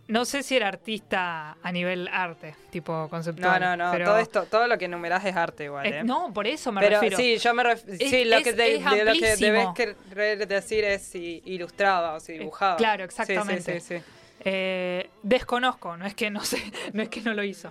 No 0.09 0.25
sé 0.25 0.43
si 0.43 0.57
era 0.57 0.67
artista 0.67 1.57
a 1.63 1.71
nivel 1.71 2.09
arte, 2.09 2.57
tipo 2.71 2.93
No, 2.93 3.09
conceptual. 3.09 3.61
no, 3.61 3.77
no. 3.77 3.93
pero- 3.93 4.07
Todo 4.07 4.19
esto, 4.19 4.45
todo 4.47 4.67
lo 4.67 4.77
que 4.79 4.87
enumerás 4.87 5.25
es 5.25 5.37
arte 5.37 5.65
igual, 5.65 5.87
Eh, 5.87 5.99
¿eh? 5.99 6.03
no, 6.05 6.33
por 6.33 6.47
eso 6.49 6.73
me 6.73 6.81
Pero 6.81 6.95
refiero. 7.01 7.17
sí, 7.19 7.37
yo 7.39 7.55
me 7.55 7.63
ref- 7.63 7.85
Es- 7.87 8.11
sí, 8.11 8.25
lo 8.25 8.37
es- 8.39 8.43
que, 8.43 8.53
de- 8.55 8.75
es 8.77 8.85
de 8.85 9.05
lo 9.05 9.13
que 9.13 9.37
debes 9.37 9.69
querer 9.75 10.49
decir 10.49 10.83
es 10.85 11.03
si 11.03 11.41
ilustraba 11.45 12.15
o 12.15 12.21
si 12.21 12.33
dibujaba. 12.33 12.77
claro, 12.77 13.05
Sí, 13.05 13.11
sí, 13.17 13.23
exactamente. 13.23 13.81
Sí, 13.81 13.99
sí, 13.99 14.05
Eh, 14.41 15.11
desconozco, 15.23 15.97
no 15.97 16.07
es 16.07 16.15
que 16.15 16.31
no 16.31 16.45
sé, 16.45 16.63
no 16.93 17.03
es 17.03 17.09
que 17.09 17.21
no 17.23 17.35
lo 17.35 17.43
hizo. 17.45 17.71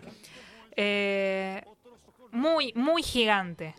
Eh, 0.75 1.63
muy, 2.31 2.73
muy 2.75 3.03
gigante. 3.03 3.75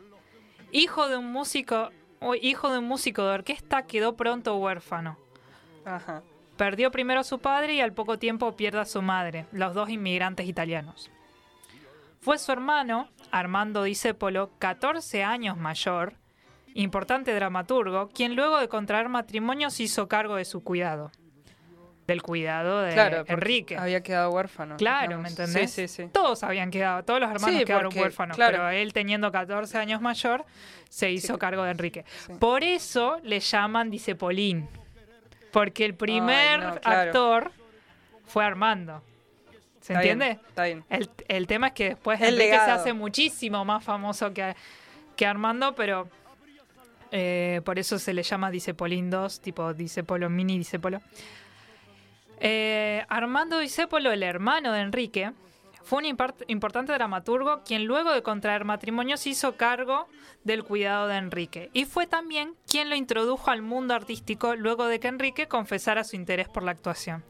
Hijo 0.72 1.08
de 1.08 1.16
un 1.16 1.30
músico, 1.32 1.90
o 2.20 2.34
hijo 2.34 2.70
de 2.70 2.78
un 2.78 2.84
músico 2.84 3.24
de 3.24 3.34
orquesta, 3.34 3.86
quedó 3.86 4.16
pronto 4.16 4.56
huérfano. 4.56 5.18
Ajá. 5.84 6.22
Perdió 6.56 6.90
primero 6.90 7.20
a 7.20 7.24
su 7.24 7.38
padre 7.38 7.74
y 7.74 7.80
al 7.80 7.92
poco 7.92 8.18
tiempo 8.18 8.56
pierde 8.56 8.80
a 8.80 8.84
su 8.84 9.00
madre, 9.00 9.46
los 9.52 9.74
dos 9.74 9.90
inmigrantes 9.90 10.48
italianos. 10.48 11.10
Fue 12.20 12.36
su 12.36 12.50
hermano, 12.50 13.08
Armando 13.30 13.84
Discépolo, 13.84 14.50
14 14.58 15.22
años 15.22 15.56
mayor, 15.56 16.14
importante 16.74 17.32
dramaturgo, 17.32 18.08
quien 18.08 18.34
luego 18.34 18.58
de 18.58 18.68
contraer 18.68 19.08
matrimonio 19.08 19.70
se 19.70 19.84
hizo 19.84 20.08
cargo 20.08 20.34
de 20.34 20.44
su 20.44 20.64
cuidado. 20.64 21.12
Del 22.08 22.22
cuidado 22.22 22.80
de 22.80 22.94
Claro, 22.94 23.24
Enrique. 23.28 23.76
Había 23.76 24.02
quedado 24.02 24.30
huérfano. 24.30 24.78
Claro, 24.78 25.08
digamos. 25.08 25.22
¿me 25.24 25.28
entendés? 25.28 25.70
Sí, 25.70 25.86
sí, 25.86 26.04
sí. 26.04 26.10
Todos 26.10 26.42
habían 26.42 26.70
quedado, 26.70 27.04
todos 27.04 27.20
los 27.20 27.30
hermanos 27.30 27.62
quedaron 27.64 27.84
porque, 27.90 28.00
huérfanos, 28.00 28.34
claro. 28.34 28.52
pero 28.56 28.70
él 28.70 28.94
teniendo 28.94 29.30
14 29.30 29.76
años 29.76 30.00
mayor 30.00 30.46
se 30.88 31.10
hizo 31.10 31.38
cargo 31.38 31.64
de 31.64 31.70
Enrique. 31.70 32.06
Por 32.40 32.64
eso 32.64 33.18
le 33.22 33.40
llaman 33.40 33.90
Discepolín, 33.90 34.70
porque 35.52 35.84
el 35.84 35.94
primer 35.94 36.60
no, 36.60 36.80
claro. 36.80 37.00
actor 37.10 37.52
fue 38.26 38.42
Armando. 38.42 39.02
¿Se 39.82 39.92
Está 39.92 40.00
bien, 40.02 40.22
entiende? 40.22 40.40
Está 40.48 40.64
bien. 40.64 40.84
El, 40.88 41.10
el 41.28 41.46
tema 41.46 41.66
es 41.68 41.72
que 41.74 41.88
después 41.90 42.18
El 42.22 42.28
Enrique 42.28 42.44
se 42.52 42.56
legado. 42.56 42.80
hace 42.80 42.92
muchísimo 42.94 43.66
más 43.66 43.84
famoso 43.84 44.32
que, 44.32 44.56
que 45.14 45.26
Armando, 45.26 45.74
pero 45.74 46.08
eh, 47.10 47.60
por 47.66 47.78
eso 47.78 47.98
se 47.98 48.14
le 48.14 48.22
llama 48.22 48.50
Discepolín 48.50 49.10
2, 49.10 49.40
tipo 49.40 49.74
Discepolo, 49.74 50.30
mini 50.30 50.56
Discepolo. 50.56 51.02
Eh, 52.40 53.04
Armando 53.08 53.58
Discépolo, 53.58 54.12
el 54.12 54.22
hermano 54.22 54.72
de 54.72 54.80
Enrique, 54.80 55.32
fue 55.82 55.98
un 56.00 56.04
importante 56.48 56.92
dramaturgo 56.92 57.62
quien 57.64 57.84
luego 57.86 58.12
de 58.12 58.22
contraer 58.22 58.64
matrimonio 58.64 59.16
se 59.16 59.30
hizo 59.30 59.56
cargo 59.56 60.06
del 60.44 60.62
cuidado 60.62 61.08
de 61.08 61.16
Enrique 61.16 61.70
y 61.72 61.86
fue 61.86 62.06
también 62.06 62.54
quien 62.66 62.90
lo 62.90 62.94
introdujo 62.96 63.50
al 63.50 63.62
mundo 63.62 63.94
artístico 63.94 64.54
luego 64.54 64.86
de 64.86 65.00
que 65.00 65.08
Enrique 65.08 65.48
confesara 65.48 66.04
su 66.04 66.16
interés 66.16 66.48
por 66.48 66.62
la 66.62 66.72
actuación. 66.72 67.24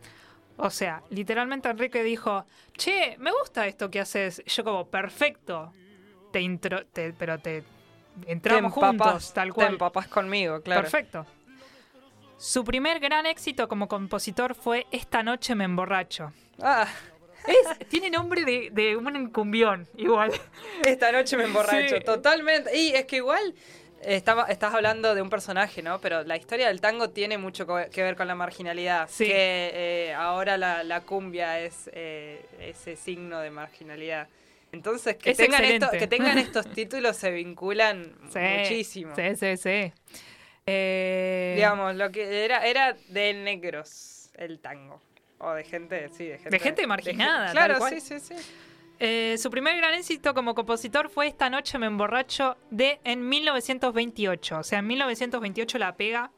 O 0.56 0.70
sea, 0.70 1.02
literalmente 1.10 1.68
Enrique 1.68 2.02
dijo, 2.02 2.44
che, 2.76 3.16
me 3.20 3.30
gusta 3.30 3.68
esto 3.68 3.90
que 3.90 4.00
haces. 4.00 4.42
Yo 4.44 4.64
como, 4.64 4.88
perfecto. 4.88 5.72
Te 6.32 6.40
intro, 6.40 6.84
te- 6.86 7.12
pero 7.12 7.38
te 7.38 7.62
entramos 8.26 8.74
Te 8.74 8.80
empapas- 8.80 9.04
juntos, 9.12 9.32
tal 9.34 9.54
cual. 9.54 9.78
Te 9.78 10.08
conmigo, 10.08 10.60
claro. 10.62 10.82
Perfecto. 10.82 11.26
Su 12.38 12.64
primer 12.64 13.00
gran 13.00 13.26
éxito 13.26 13.68
como 13.68 13.88
compositor 13.88 14.54
fue 14.54 14.86
Esta 14.92 15.22
noche 15.22 15.54
me 15.54 15.64
emborracho. 15.64 16.32
Ah, 16.62 16.86
Es, 17.46 17.88
tiene 17.88 18.10
nombre 18.10 18.44
de, 18.44 18.70
de 18.72 18.96
un 18.96 19.14
encumbión, 19.16 19.86
igual. 19.96 20.32
esta 20.84 21.10
noche 21.12 21.36
me 21.36 21.44
emborracho. 21.44 21.96
Sí. 21.96 22.04
Totalmente. 22.04 22.76
Y 22.76 22.90
es 22.94 23.06
que 23.06 23.16
igual 23.16 23.54
estaba, 24.02 24.44
estás 24.44 24.72
hablando 24.74 25.14
de 25.14 25.22
un 25.22 25.30
personaje, 25.30 25.82
¿no? 25.82 26.00
Pero 26.00 26.22
la 26.24 26.36
historia 26.36 26.68
del 26.68 26.80
tango 26.80 27.10
tiene 27.10 27.38
mucho 27.38 27.66
que 27.90 28.02
ver 28.02 28.16
con 28.16 28.28
la 28.28 28.34
marginalidad. 28.34 29.08
Sí. 29.10 29.26
Que 29.26 29.70
eh, 30.10 30.14
ahora 30.14 30.56
la, 30.58 30.84
la 30.84 31.00
cumbia 31.02 31.58
es 31.60 31.90
eh, 31.92 32.44
ese 32.60 32.94
signo 32.96 33.40
de 33.40 33.50
marginalidad. 33.50 34.28
Entonces, 34.70 35.16
que 35.16 35.30
Es 35.30 35.38
tengan, 35.38 35.64
esto- 35.64 35.90
que 35.90 36.06
tengan 36.06 36.38
estos 36.38 36.70
títulos 36.72 37.16
se 37.16 37.30
vinculan 37.32 38.12
Sí, 38.32 38.38
muchísimo. 38.38 39.14
Sí, 39.16 39.34
sí, 39.36 39.56
sí. 39.56 39.92
Eh, 40.70 41.52
Digamos, 41.56 41.94
lo 41.96 42.10
que 42.10 42.44
era, 42.44 42.66
era 42.66 42.94
de 43.08 43.34
negros 43.34 44.30
el 44.34 44.60
tango. 44.60 45.00
O 45.38 45.52
de 45.52 45.64
gente, 45.64 46.08
sí, 46.10 46.26
de 46.26 46.34
gente. 46.36 46.50
De 46.50 46.58
gente 46.58 46.86
marginada, 46.86 47.52
claro, 47.52 47.74
tal 47.74 47.80
cual. 47.80 48.00
sí, 48.00 48.18
sí, 48.20 48.20
sí. 48.20 48.34
eh, 48.98 49.36
su 49.38 49.50
primer 49.50 49.76
gran 49.76 49.94
éxito 49.94 50.34
como 50.34 50.54
compositor 50.54 51.08
fue 51.10 51.28
Esta 51.28 51.48
noche 51.48 51.78
me 51.78 51.86
emborracho 51.86 52.56
de 52.70 53.00
en 53.04 53.28
1928. 53.28 54.58
O 54.58 54.62
sea, 54.62 54.80
en 54.80 54.86
1928 54.88 55.78
la 55.78 55.94
pega 55.94 56.30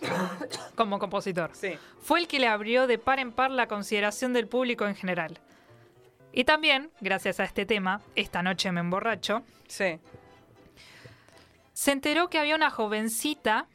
como 0.76 0.98
compositor. 0.98 1.50
Sí. 1.52 1.76
fue 2.00 2.20
el 2.20 2.28
que 2.28 2.38
le 2.38 2.46
abrió 2.46 2.86
de 2.86 2.98
par 2.98 3.18
en 3.18 3.32
par 3.32 3.50
la 3.50 3.66
consideración 3.66 4.32
del 4.32 4.46
público 4.46 4.86
en 4.86 4.94
general. 4.94 5.38
Y 6.32 6.44
también, 6.44 6.90
gracias 7.00 7.38
a 7.40 7.44
este 7.44 7.64
tema, 7.66 8.00
Esta 8.16 8.42
noche 8.42 8.70
me 8.72 8.80
emborracho, 8.80 9.42
Sí. 9.68 9.98
se 11.72 11.92
enteró 11.92 12.28
que 12.28 12.38
había 12.38 12.54
una 12.56 12.70
jovencita 12.70 13.66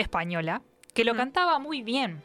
española 0.00 0.62
que 0.94 1.04
lo 1.04 1.14
Mm. 1.14 1.16
cantaba 1.16 1.58
muy 1.58 1.82
bien. 1.82 2.22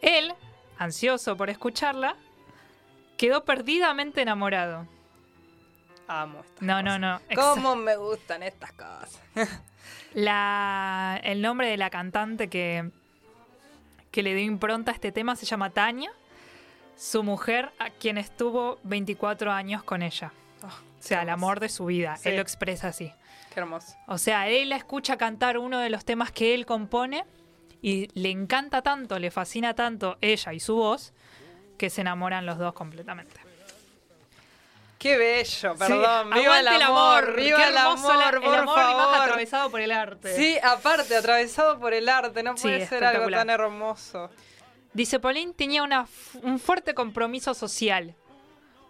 Él, 0.00 0.32
ansioso 0.78 1.36
por 1.36 1.50
escucharla, 1.50 2.16
quedó 3.16 3.44
perdidamente 3.44 4.22
enamorado. 4.22 4.86
Amo 6.06 6.40
estas 6.40 6.62
No, 6.62 6.82
no, 6.82 6.90
cosas. 6.96 7.00
no. 7.00 7.20
¿Cómo 7.42 7.76
me 7.76 7.96
gustan 7.96 8.42
estas 8.42 8.72
cosas? 8.72 9.20
La, 10.14 11.20
el 11.22 11.42
nombre 11.42 11.68
de 11.68 11.76
la 11.76 11.90
cantante 11.90 12.48
que, 12.48 12.90
que 14.10 14.22
le 14.22 14.34
dio 14.34 14.44
impronta 14.44 14.90
a 14.90 14.94
este 14.94 15.12
tema 15.12 15.36
se 15.36 15.44
llama 15.46 15.70
Tania. 15.70 16.10
Su 16.96 17.22
mujer, 17.22 17.70
a 17.78 17.90
quien 17.90 18.18
estuvo 18.18 18.78
24 18.84 19.52
años 19.52 19.82
con 19.82 20.02
ella. 20.02 20.32
o 20.62 20.68
sea, 21.02 21.22
el 21.22 21.28
amor 21.28 21.60
de 21.60 21.68
su 21.68 21.84
vida. 21.86 22.16
Sí. 22.16 22.30
Él 22.30 22.36
lo 22.36 22.42
expresa 22.42 22.88
así. 22.88 23.12
Qué 23.52 23.60
hermoso. 23.60 23.94
O 24.06 24.18
sea, 24.18 24.48
él 24.48 24.68
la 24.70 24.76
escucha 24.76 25.16
cantar 25.16 25.58
uno 25.58 25.78
de 25.78 25.90
los 25.90 26.04
temas 26.04 26.30
que 26.32 26.54
él 26.54 26.66
compone 26.66 27.24
y 27.80 28.08
le 28.18 28.30
encanta 28.30 28.82
tanto, 28.82 29.18
le 29.18 29.30
fascina 29.30 29.74
tanto 29.74 30.18
ella 30.20 30.52
y 30.52 30.60
su 30.60 30.76
voz, 30.76 31.12
que 31.76 31.90
se 31.90 32.00
enamoran 32.00 32.44
los 32.44 32.58
dos 32.58 32.72
completamente. 32.74 33.40
Qué 34.98 35.16
bello, 35.16 35.76
perdón. 35.76 36.32
Sí, 36.32 36.40
viva 36.40 36.58
el 36.58 36.66
amor, 36.82 37.36
Qué 37.36 37.42
viva 37.42 37.68
el 37.68 37.76
hermoso 37.76 38.10
amor, 38.10 38.34
el 38.34 38.40
por 38.42 38.58
amor 38.58 38.78
y 38.78 38.94
más 38.94 39.20
atravesado 39.20 39.70
por 39.70 39.80
el 39.80 39.92
arte. 39.92 40.34
Sí, 40.36 40.58
aparte, 40.60 41.16
atravesado 41.16 41.78
por 41.78 41.94
el 41.94 42.08
arte, 42.08 42.42
no 42.42 42.56
Sí, 42.56 42.62
puede 42.62 42.86
ser 42.86 43.04
algo 43.04 43.30
tan 43.30 43.48
hermoso. 43.48 44.28
Dice 44.92 45.20
Pauline 45.20 45.52
tenía 45.52 45.84
una 45.84 46.08
un 46.42 46.58
fuerte 46.58 46.94
compromiso 46.94 47.54
social, 47.54 48.16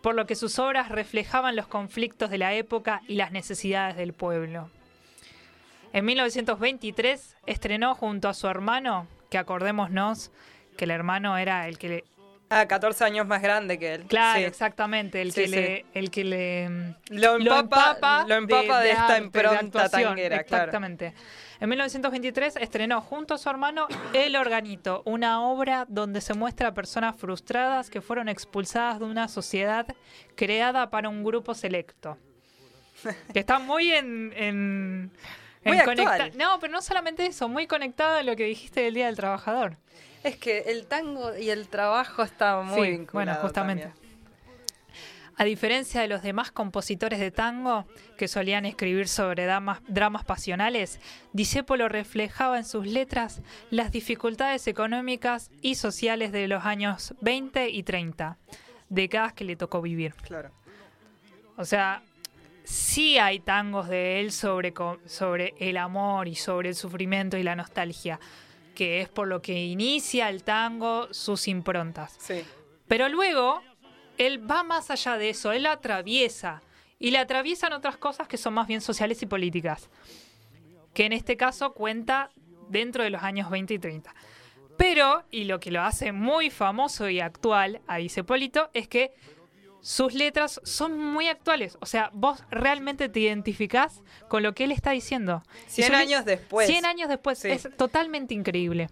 por 0.09 0.15
lo 0.15 0.27
que 0.27 0.37
sus 0.37 0.59
obras 0.59 0.89
reflejaban 0.89 1.55
los 1.55 1.67
conflictos 1.67 2.31
de 2.31 2.39
la 2.39 2.55
época 2.55 3.03
y 3.09 3.17
las 3.17 3.31
necesidades 3.31 3.95
del 3.95 4.15
pueblo. 4.15 4.71
En 5.93 6.07
1923 6.07 7.37
estrenó 7.45 7.95
junto 7.95 8.31
a 8.31 8.33
su 8.33 8.47
hermano, 8.49 9.07
que 9.29 9.37
acordémonos 9.37 10.31
que 10.79 10.87
el 10.87 10.93
hermano 10.93 11.37
era 11.37 11.69
el 11.69 11.77
que. 11.77 12.05
Ah, 12.51 12.67
14 12.67 13.05
años 13.05 13.27
más 13.27 13.43
grande 13.43 13.79
que 13.79 13.95
él. 13.95 14.05
Claro, 14.05 14.39
Sí. 14.39 14.45
exactamente, 14.45 15.21
el 15.21 15.33
Sí, 15.33 15.43
que 15.43 15.49
sí. 15.49 15.55
le... 15.55 15.85
El 15.93 16.11
que 16.11 16.25
le 16.25 16.69
mm, 16.69 16.95
Lo 17.11 17.37
empapa, 17.37 18.25
lo 18.27 18.35
empapa 18.37 18.81
de, 18.81 18.91
esta 18.91 19.03
arte, 19.03 19.13
de 19.15 19.25
impronta 19.27 19.59
actuación, 19.61 20.03
tanguera, 20.11 20.43
claro. 20.45 20.65
Exactamente. 20.65 21.13
En 21.61 21.69
1923 21.69 22.57
estrenó 22.57 23.01
junto 23.03 23.35
a 23.35 23.39
su 23.39 23.51
hermano 23.51 23.87
El 24.15 24.35
Organito, 24.37 25.03
una 25.05 25.43
obra 25.43 25.85
donde 25.89 26.21
se 26.23 26.33
muestra 26.35 26.69
a 26.69 26.75
personas 26.75 27.17
frustradas 27.17 27.91
que 27.91 28.01
fueron 28.01 28.29
expulsadas 28.29 28.99
de 29.01 29.05
una 29.05 29.29
sociedad 29.29 29.87
creada 30.35 30.89
para 30.89 31.09
un 31.11 31.25
grupo 31.25 31.53
selecto. 31.55 32.17
Que 33.35 33.41
está 33.41 33.59
muy 33.59 33.93
en... 33.93 34.33
en 34.37 35.11
en 35.65 35.75
Muy 35.75 35.85
conecta- 35.85 36.13
actual. 36.13 36.33
No, 36.39 36.59
pero 36.61 36.73
no 36.73 36.81
solamente 36.81 37.27
eso, 37.27 37.49
muy 37.49 37.67
conectada 37.67 38.21
a 38.21 38.23
lo 38.23 38.37
que 38.37 38.45
dijiste 38.45 38.81
del 38.81 38.95
Día 38.95 39.07
del 39.07 39.17
Trabajador. 39.17 39.77
Es 40.25 40.37
que 40.37 40.59
el 40.67 40.87
tango 40.87 41.37
y 41.37 41.51
el 41.51 41.69
trabajo 41.69 42.23
está 42.23 42.61
muy 42.63 42.97
Sí, 42.99 43.07
bueno, 43.13 43.35
justamente. 43.37 43.85
también. 43.85 44.09
A 45.41 45.45
diferencia 45.45 46.01
de 46.01 46.09
los 46.09 46.23
demás 46.23 46.51
compositores 46.51 47.21
de 47.21 47.31
tango 47.31 47.87
que 48.17 48.27
solían 48.27 48.67
escribir 48.67 49.07
sobre 49.07 49.45
dramas, 49.45 49.79
dramas 49.87 50.25
pasionales, 50.25 50.99
Discépolo 51.33 51.89
reflejaba 51.89 52.59
en 52.59 52.65
sus 52.65 52.85
letras 52.89 53.41
las 53.71 53.93
dificultades 53.93 54.67
económicas 54.67 55.53
y 55.63 55.77
sociales 55.77 56.33
de 56.33 56.49
los 56.49 56.65
años 56.65 57.15
20 57.21 57.69
y 57.69 57.85
30, 57.85 58.37
décadas 58.89 59.33
que 59.33 59.45
le 59.45 59.55
tocó 59.55 59.81
vivir. 59.81 60.15
Claro. 60.23 60.51
O 61.57 61.65
sea, 61.65 62.03
sí 62.65 63.19
hay 63.19 63.39
tangos 63.39 63.89
de 63.89 64.21
él 64.21 64.33
sobre, 64.33 64.75
sobre 65.07 65.55
el 65.61 65.77
amor 65.77 66.27
y 66.27 66.35
sobre 66.35 66.71
el 66.71 66.75
sufrimiento 66.75 67.37
y 67.37 67.45
la 67.45 67.55
nostalgia, 67.55 68.19
que 68.79 69.01
es 69.01 69.09
por 69.09 69.27
lo 69.27 69.43
que 69.43 69.65
inicia 69.65 70.29
el 70.29 70.45
tango 70.45 71.13
sus 71.13 71.49
improntas. 71.49 72.15
Sí. 72.21 72.45
Pero 72.87 73.09
luego, 73.09 73.61
él 74.19 74.49
va 74.49 74.63
más 74.63 74.93
allá 74.93 75.19
de 75.19 75.31
eso, 75.31 75.51
él 75.51 75.65
la 75.65 75.73
atraviesa. 75.73 76.63
Y 77.01 77.11
le 77.11 77.19
atraviesan 77.19 77.73
otras 77.73 77.97
cosas 77.97 78.29
que 78.29 78.37
son 78.37 78.55
más 78.55 78.69
bien 78.69 78.81
sociales 78.81 79.21
y 79.21 79.27
políticas. 79.27 79.91
Que 80.95 81.07
en 81.07 81.13
este 81.13 81.37
caso 81.37 81.73
cuenta 81.73 82.31
dentro 82.69 83.03
de 83.03 83.11
los 83.11 83.25
años 83.25 83.51
20 83.51 83.75
y 83.75 83.79
30. 83.81 84.15
Pero, 84.77 85.25
y 85.33 85.43
lo 85.45 85.59
que 85.59 85.73
lo 85.73 85.83
hace 85.83 86.13
muy 86.13 86.49
famoso 86.49 87.09
y 87.09 87.19
actual 87.19 87.81
a 87.89 87.99
Polito 88.25 88.71
es 88.75 88.87
que 88.87 89.13
sus 89.81 90.13
letras 90.15 90.61
son 90.65 90.99
muy 90.99 91.29
actuales. 91.29 91.79
O 91.81 91.87
sea, 91.87 92.11
vos 92.13 92.43
realmente 92.51 93.09
te 93.09 93.21
identificás 93.21 94.03
con 94.29 94.43
lo 94.43 94.55
que 94.55 94.65
él 94.65 94.73
está 94.73 94.91
diciendo. 94.91 95.43
Y 95.69 95.71
100 95.71 95.87
son- 95.89 95.97
años 95.97 96.25
después. 96.25 96.67
100 96.67 96.85
años 96.87 97.09
después. 97.09 97.39
Sí. 97.39 97.49
Es 97.51 97.69
totalmente 97.77 98.35
increíble. 98.35 98.89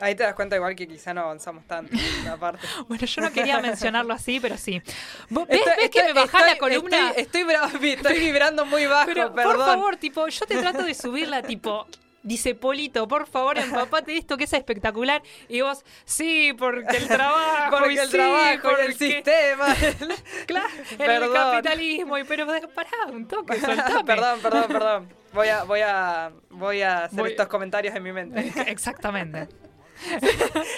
Ahí 0.00 0.16
te 0.16 0.24
das 0.24 0.34
cuenta 0.34 0.56
igual 0.56 0.74
que 0.74 0.88
quizá 0.88 1.14
no 1.14 1.20
avanzamos 1.22 1.64
tanto, 1.66 1.96
aparte. 2.30 2.66
Bueno, 2.88 3.06
yo 3.06 3.22
no 3.22 3.32
quería 3.32 3.60
mencionarlo 3.60 4.12
así, 4.12 4.40
pero 4.40 4.58
sí. 4.58 4.82
¿Vos 5.30 5.46
¿Ves, 5.46 5.60
Estoy- 5.60 5.72
ves 5.78 5.90
que 5.90 6.02
me 6.02 6.08
estoy- 6.08 6.22
bajás 6.24 6.46
la 6.46 6.58
columna? 6.58 7.10
Estoy, 7.16 7.46
estoy 7.92 8.18
vibrando 8.18 8.66
muy 8.66 8.86
bajo, 8.86 9.06
pero, 9.06 9.32
perdón. 9.32 9.56
por 9.56 9.64
favor, 9.64 9.96
tipo, 9.96 10.26
yo 10.26 10.46
te 10.46 10.58
trato 10.58 10.82
de 10.82 10.94
subirla, 10.94 11.42
tipo, 11.42 11.86
dice 12.24 12.56
Polito, 12.56 13.06
por 13.06 13.26
favor, 13.28 13.56
empapate 13.58 14.10
de 14.12 14.18
esto 14.18 14.36
que 14.36 14.44
es 14.44 14.52
espectacular. 14.52 15.22
Y 15.48 15.60
vos, 15.60 15.84
sí, 16.04 16.52
porque 16.58 16.96
el 16.96 17.06
trabajo, 17.06 17.70
Porque 17.78 17.94
y 17.94 17.98
el 17.98 18.06
sí, 18.08 18.12
trabajo 18.16 18.42
y 18.42 18.54
el 18.54 18.60
porque- 18.60 18.92
sistema. 18.92 19.66
Claro, 20.46 21.24
el 21.26 21.32
capitalismo, 21.32 22.18
y 22.18 22.24
pero 22.24 22.46
pará, 22.74 22.90
un 23.12 23.28
toque, 23.28 23.60
soltame. 23.60 24.04
perdón, 24.04 24.40
perdón, 24.40 24.64
perdón. 24.68 25.08
Voy 25.32 25.48
a, 25.48 25.64
voy 25.64 25.80
a, 25.80 26.32
voy 26.50 26.82
a 26.82 27.04
hacer 27.04 27.18
Voy- 27.20 27.30
estos 27.30 27.46
comentarios 27.48 27.94
en 27.94 28.02
mi 28.02 28.12
mente. 28.12 28.52
Exactamente. 28.70 29.48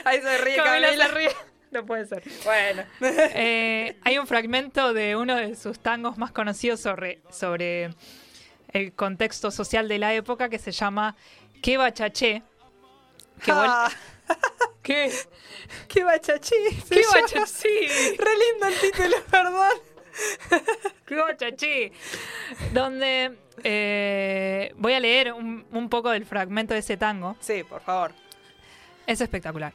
Ahí 0.04 0.20
se 0.20 0.38
ríe 0.38 0.56
Camila 0.56 0.86
Camila. 0.88 1.06
se 1.06 1.12
ríe. 1.12 1.30
No 1.72 1.84
puede 1.84 2.06
ser. 2.06 2.22
Bueno. 2.44 2.84
Eh, 3.00 3.98
hay 4.02 4.18
un 4.18 4.26
fragmento 4.26 4.94
de 4.94 5.16
uno 5.16 5.34
de 5.36 5.56
sus 5.56 5.80
tangos 5.80 6.16
más 6.16 6.30
conocidos 6.32 6.80
sobre, 6.80 7.20
sobre 7.30 7.90
el 8.76 8.92
contexto 8.92 9.50
social 9.50 9.88
de 9.88 9.98
la 9.98 10.14
época 10.14 10.48
que 10.48 10.58
se 10.58 10.72
llama 10.72 11.16
Que 11.62 11.76
bachaché. 11.76 12.42
Que 13.44 13.52
Ah, 13.52 13.90
¿Qué? 14.82 15.10
¡Qué 15.88 16.04
bachachí! 16.04 16.54
se 16.86 16.94
¿Qué 16.94 17.02
llama. 17.02 17.20
bachachí? 17.22 17.68
Re 18.18 18.30
lindo 18.38 18.66
el 18.68 18.80
título, 18.80 19.16
perdón. 19.30 19.72
¡Qué 21.04 21.14
bachachí! 21.16 21.92
Donde 22.72 23.36
eh, 23.64 24.72
voy 24.76 24.92
a 24.94 25.00
leer 25.00 25.32
un, 25.32 25.66
un 25.72 25.88
poco 25.88 26.10
del 26.10 26.24
fragmento 26.24 26.74
de 26.74 26.80
ese 26.80 26.96
tango. 26.96 27.36
Sí, 27.40 27.64
por 27.64 27.80
favor. 27.82 28.12
Es 29.06 29.20
espectacular. 29.20 29.72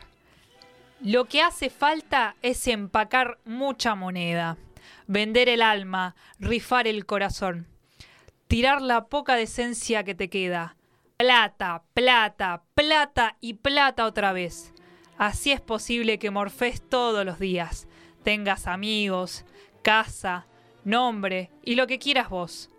Lo 1.02 1.26
que 1.26 1.42
hace 1.42 1.70
falta 1.70 2.36
es 2.42 2.68
empacar 2.68 3.40
mucha 3.46 3.96
moneda, 3.96 4.58
vender 5.08 5.50
el 5.50 5.62
alma, 5.62 6.16
rifar 6.40 6.88
el 6.88 7.06
corazón, 7.06 7.68
tirar 8.52 8.82
la 8.82 9.06
poca 9.06 9.36
decencia 9.36 10.04
que 10.04 10.14
te 10.14 10.30
queda. 10.30 10.76
Plata, 11.16 11.84
plata, 11.94 12.64
plata 12.76 13.38
y 13.40 13.54
plata 13.54 14.06
otra 14.06 14.34
vez. 14.34 14.74
Así 15.18 15.54
es 15.54 15.62
posible 15.62 16.20
que 16.20 16.32
morfes 16.32 16.82
todos 16.82 17.26
los 17.26 17.40
días, 17.40 17.88
tengas 18.24 18.68
amigos, 18.68 19.46
casa, 19.84 20.48
nombre 20.84 21.50
y 21.64 21.76
lo 21.76 21.88
que 21.88 21.98
quieras 21.98 22.28
vos. 22.28 22.70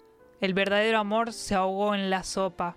El 0.43 0.53
verdadero 0.53 0.99
amor 0.99 1.33
se 1.33 1.55
ahogó 1.55 1.95
en 1.95 2.11
la 2.11 2.23
sopa. 2.23 2.77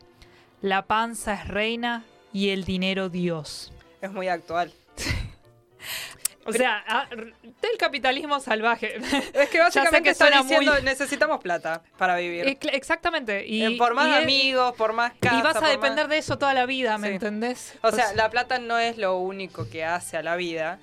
La 0.62 0.88
panza 0.88 1.34
es 1.34 1.50
reina 1.50 2.06
y 2.32 2.52
el 2.52 2.64
dinero 2.64 3.10
Dios. 3.10 3.74
Es 4.00 4.10
muy 4.10 4.30
actual. 4.30 4.72
O 6.48 6.54
sea, 6.54 6.84
ah, 6.88 7.08
r- 7.10 7.34
del 7.44 7.78
capitalismo 7.78 8.40
salvaje. 8.40 8.98
Es 9.34 9.50
que 9.50 9.60
básicamente 9.68 10.12
está 10.12 10.30
diciendo 10.30 10.74
muy- 10.74 10.82
necesitamos 10.84 11.42
plata 11.42 11.82
para 11.98 12.16
vivir. 12.18 12.48
Eh, 12.48 12.58
Exactamente. 12.74 13.46
Y, 13.48 13.64
Eh, 13.64 13.78
por 13.78 13.94
más 13.96 14.08
y 14.08 14.24
amigos, 14.24 14.74
por 14.76 14.94
más 14.94 15.14
casa. 15.20 15.40
y 15.40 15.42
vas 15.42 15.56
a 15.62 15.68
depender 15.68 16.06
más- 16.06 16.10
de 16.12 16.18
eso 16.20 16.38
toda 16.38 16.54
la 16.54 16.66
vida, 16.66 16.98
¿me 16.98 17.08
Sí. 17.08 17.14
entendés? 17.16 17.74
O 17.82 17.92
sea, 17.92 18.06
Pues- 18.06 18.16
la 18.16 18.30
plata 18.30 18.60
no 18.60 18.78
es 18.78 18.98
lo 18.98 19.18
único 19.18 19.68
que 19.70 19.84
hace 19.84 20.18
a 20.18 20.22
la 20.24 20.36
vida, 20.36 20.80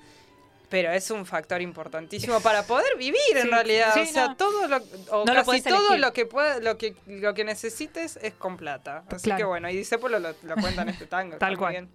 pero 0.69 0.91
es 0.91 1.11
un 1.11 1.25
factor 1.25 1.61
importantísimo 1.61 2.39
para 2.41 2.63
poder 2.63 2.97
vivir 2.97 3.19
en 3.35 3.51
realidad. 3.51 3.93
sí, 3.93 3.99
o 4.01 4.05
sea, 4.07 4.27
no. 4.29 4.35
todo 4.37 4.67
lo, 4.67 4.77
o 5.11 5.23
No 5.23 5.33
casi 5.33 5.61
todo 5.61 5.77
elegir. 5.89 5.99
lo 5.99 6.13
que 6.13 6.25
pueda, 6.25 6.59
lo 6.59 6.77
que 6.79 6.95
lo 7.05 7.33
que 7.35 7.43
necesites 7.43 8.17
es 8.21 8.33
con 8.33 8.57
plata. 8.57 9.03
Así 9.11 9.25
Claro. 9.25 9.37
que 9.37 9.43
bueno, 9.45 9.69
y 9.69 9.77
dice 9.77 9.97
lo, 9.99 10.19
lo 10.19 10.33
cuenta 10.59 10.81
en 10.81 10.89
este 10.89 11.05
tango. 11.05 11.37
Tal 11.37 11.57
cual. 11.57 11.71
bien. 11.73 11.89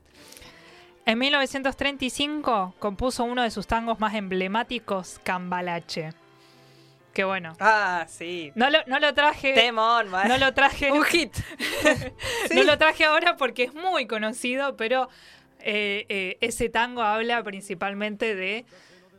En 1.09 1.19
1935 1.19 2.75
compuso 2.79 3.25
uno 3.25 3.43
de 3.43 3.51
sus 3.51 3.67
tangos 3.67 3.99
más 3.99 4.15
emblemáticos, 4.15 5.19
Cambalache. 5.23 6.11
Que 7.15 7.25
bueno. 7.25 7.55
Ah, 7.61 8.05
sí. 8.09 8.53
No 8.55 8.69
lo, 8.69 8.81
no 8.87 8.99
lo 9.01 9.15
traje. 9.15 9.55
Temón, 9.55 10.11
man. 10.11 10.29
No 10.29 10.37
lo 10.37 10.53
traje. 10.53 10.93
Un 10.93 11.03
hit. 11.05 11.35
Sí. 11.35 12.55
No 12.55 12.63
lo 12.65 12.77
traje 12.77 13.07
ahora 13.07 13.39
porque 13.39 13.65
es 13.65 13.75
muy 13.75 14.07
conocido, 14.07 14.77
pero 14.77 15.09
eh, 15.61 16.05
eh, 16.11 16.37
ese 16.43 16.69
tango 16.69 17.01
habla 17.01 17.43
principalmente 17.43 18.35
de 18.35 18.67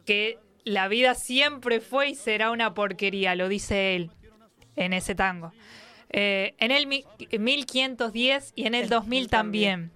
que 0.06 0.38
la 0.64 0.88
vida 0.90 1.16
siempre 1.16 1.80
fue 1.82 2.10
y 2.10 2.16
será 2.16 2.52
una 2.52 2.76
porquería, 2.76 3.34
lo 3.34 3.48
dice 3.50 3.96
él 3.96 4.12
en 4.76 4.94
ese 4.94 5.16
tango. 5.16 5.52
Eh, 6.12 6.54
en 6.60 6.70
el 6.70 6.86
mi- 6.86 7.06
1510 7.38 8.54
y 8.56 8.68
en 8.68 8.76
el 8.76 8.84
El 8.84 8.90
2000 8.90 9.28
también. 9.30 9.92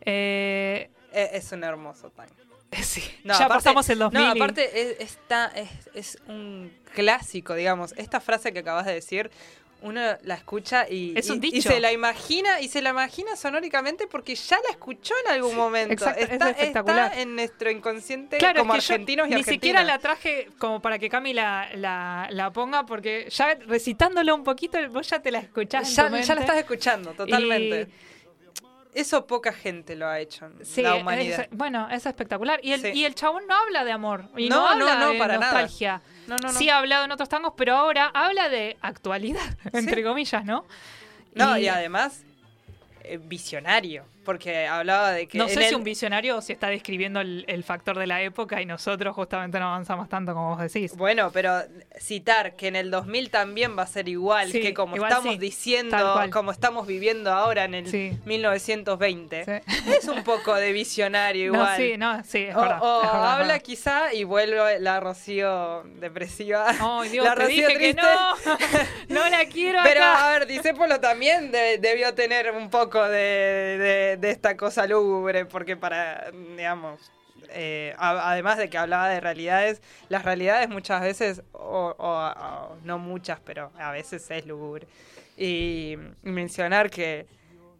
Eh, 0.00 0.90
Eh, 0.90 0.90
es 1.12 1.50
un 1.52 1.64
hermoso 1.64 2.10
tango. 2.10 2.32
Sí, 2.82 3.02
No, 3.24 3.34
ya 3.36 3.46
aparte- 3.46 3.64
pasamos 3.64 3.88
el 3.90 3.98
2000. 3.98 4.20
No, 4.22 4.30
aparte 4.30 4.80
es, 4.92 5.00
está, 5.00 5.46
es, 5.56 5.68
es 5.94 6.18
un 6.28 6.72
clásico, 6.94 7.54
digamos. 7.54 7.92
Esta 7.96 8.20
frase 8.20 8.52
que 8.52 8.60
acabas 8.60 8.86
de 8.86 8.94
decir, 8.94 9.28
uno 9.82 10.00
la 10.22 10.34
escucha 10.34 10.86
y, 10.88 11.14
Es 11.18 11.30
un 11.30 11.42
y- 11.42 11.48
y 11.48 11.50
dicho. 11.52 11.68
se 11.70 11.80
la 11.80 11.90
imagina, 11.90 12.60
y 12.60 12.68
se 12.68 12.80
la 12.82 12.90
imagina 12.90 13.34
sonóricamente 13.34 14.06
porque 14.06 14.34
ya 14.36 14.56
la 14.68 14.70
escuchó 14.70 15.14
en 15.26 15.32
algún 15.32 15.56
momento. 15.56 15.92
exacto, 15.94 16.20
es 16.22 16.30
está, 16.30 16.50
espectacular. 16.50 17.06
está 17.06 17.20
en 17.22 17.34
nuestro 17.34 17.70
inconsciente 17.70 18.36
Claro, 18.38 18.60
como 18.60 18.74
es 18.76 18.84
que 18.84 18.88
yo 18.88 18.94
argentinos 18.94 19.26
y 19.26 19.30
ni 19.30 19.34
argentinas. 19.36 19.54
siquiera 19.56 19.82
la 19.82 19.98
traje 19.98 20.48
como 20.58 20.80
para 20.80 20.98
que 21.00 21.08
Cami 21.08 21.32
la, 21.32 21.70
la, 21.74 22.28
la 22.30 22.52
ponga, 22.52 22.84
porque 22.86 23.26
ya 23.30 23.54
recitándolo 23.66 24.34
un 24.34 24.44
poquito, 24.44 24.78
vos 24.90 25.08
ya 25.08 25.20
te 25.20 25.30
la 25.32 25.38
escuchás. 25.40 25.88
en 25.88 25.94
ya, 25.96 26.34
la 26.36 26.40
estás 26.42 26.56
escuchando, 26.58 27.12
totalmente. 27.14 27.88
Y- 28.06 28.09
Eso 28.94 29.26
poca 29.26 29.52
gente 29.52 29.94
lo 29.94 30.08
ha 30.08 30.18
hecho 30.18 30.46
en 30.46 30.64
Sí, 30.66 30.82
la 30.82 30.96
humanidad. 30.96 31.40
es- 31.42 31.48
bueno, 31.56 31.88
es 31.90 32.04
espectacular. 32.06 32.58
Y 32.62 32.72
el, 32.72 32.80
Sí. 32.80 32.88
y 32.92 33.04
el 33.04 33.14
chabón 33.14 33.46
no 33.46 33.54
habla 33.54 33.84
de 33.84 33.92
amor. 33.92 34.24
Y 34.36 34.48
No, 34.48 34.56
no, 34.74 34.86
habla 34.88 34.94
no, 35.06 35.10
de 35.12 35.18
para 35.18 35.38
nada. 35.38 35.52
nostalgia. 35.52 36.02
No, 36.26 36.36
no, 36.36 36.48
no. 36.48 36.58
Sí 36.58 36.68
ha 36.68 36.78
hablado 36.78 37.04
en 37.04 37.12
otros 37.12 37.28
tangos, 37.28 37.54
pero 37.56 37.76
ahora 37.76 38.10
habla 38.12 38.48
de 38.48 38.76
actualidad, 38.80 39.40
entre 39.72 40.02
comillas, 40.02 40.44
¿no? 40.44 40.64
No, 41.34 41.56
y, 41.56 41.68
además, 41.68 42.24
eh, 43.04 43.18
visionario. 43.22 44.04
Porque 44.24 44.66
hablaba 44.66 45.12
de 45.12 45.26
que. 45.26 45.38
no 45.38 45.48
sé 45.48 45.68
si 45.68 45.74
un 45.74 45.82
visionario 45.82 46.36
o 46.36 46.40
si 46.42 46.52
está 46.52 46.68
describiendo 46.68 47.20
el, 47.20 47.44
el 47.48 47.64
factor 47.64 47.98
de 47.98 48.06
la 48.06 48.20
época 48.22 48.60
y 48.60 48.66
nosotros 48.66 49.14
justamente 49.14 49.58
no 49.58 49.68
avanzamos 49.68 50.08
tanto 50.08 50.34
como 50.34 50.50
vos 50.56 50.60
decís. 50.60 50.94
Bueno, 50.96 51.30
pero 51.32 51.62
citar 51.98 52.54
que 52.54 52.68
en 52.68 52.76
el 52.76 52.90
2000 52.90 53.30
también 53.30 53.76
va 53.78 53.84
a 53.84 53.86
ser 53.86 54.08
igual, 54.08 54.50
Sí, 54.52 54.60
que 54.60 54.74
como 54.74 54.96
igual 54.96 55.10
estamos 55.10 55.32
sí, 55.34 55.38
diciendo, 55.38 56.20
como 56.32 56.52
estamos 56.52 56.86
viviendo 56.86 57.32
ahora 57.32 57.64
en 57.64 57.74
el 57.74 57.86
Sí. 57.90 58.18
1920, 58.26 59.44
Sí. 59.44 59.90
es 59.98 60.06
un 60.08 60.22
poco 60.22 60.54
de 60.54 60.72
visionario 60.72 61.52
No, 61.52 61.58
igual. 61.60 61.76
sí, 61.76 61.96
no, 61.96 62.22
sí, 62.24 62.38
es 62.44 62.56
o 62.56 62.60
verdad. 62.60 62.78
o 62.82 63.02
es 63.02 63.12
verdad, 63.12 63.34
es 63.34 63.40
habla 63.40 63.58
quizá 63.60 64.12
y 64.14 64.24
vuelve 64.24 64.80
la 64.80 65.00
Rocío 65.00 65.82
depresiva. 65.98 66.66
Ay, 66.78 67.08
Dios, 67.08 67.24
la 67.26 67.34
te 67.34 67.40
Rocío 67.42 67.56
dije 67.68 67.78
que 67.78 67.94
triste. 67.94 68.02
no, 69.08 69.18
no 69.24 69.28
la 69.30 69.44
quiero 69.46 69.80
Pero 69.82 70.00
acá. 70.02 70.28
a 70.28 70.32
ver, 70.38 70.46
Disépolo 70.46 71.00
también 71.00 71.50
de- 71.50 71.78
debió 71.78 72.14
tener 72.14 72.50
un 72.52 72.70
poco 72.70 73.02
de, 73.08 73.18
de- 73.78 74.09
de 74.16 74.30
esta 74.30 74.56
cosa 74.56 74.86
lúgubre, 74.86 75.44
porque 75.46 75.76
para, 75.76 76.30
digamos, 76.56 77.10
eh, 77.50 77.94
a- 77.98 78.30
además 78.32 78.58
de 78.58 78.68
que 78.70 78.78
hablaba 78.78 79.08
de 79.08 79.20
realidades, 79.20 79.82
las 80.08 80.24
realidades 80.24 80.68
muchas 80.68 81.00
veces, 81.00 81.42
o, 81.52 81.94
o- 81.98 82.32
o 82.32 82.76
no 82.84 82.98
muchas, 82.98 83.40
pero 83.40 83.70
a 83.78 83.90
veces 83.90 84.30
es 84.30 84.46
lúgubre. 84.46 84.86
Y 85.36 85.96
mencionar 86.22 86.90
que 86.90 87.26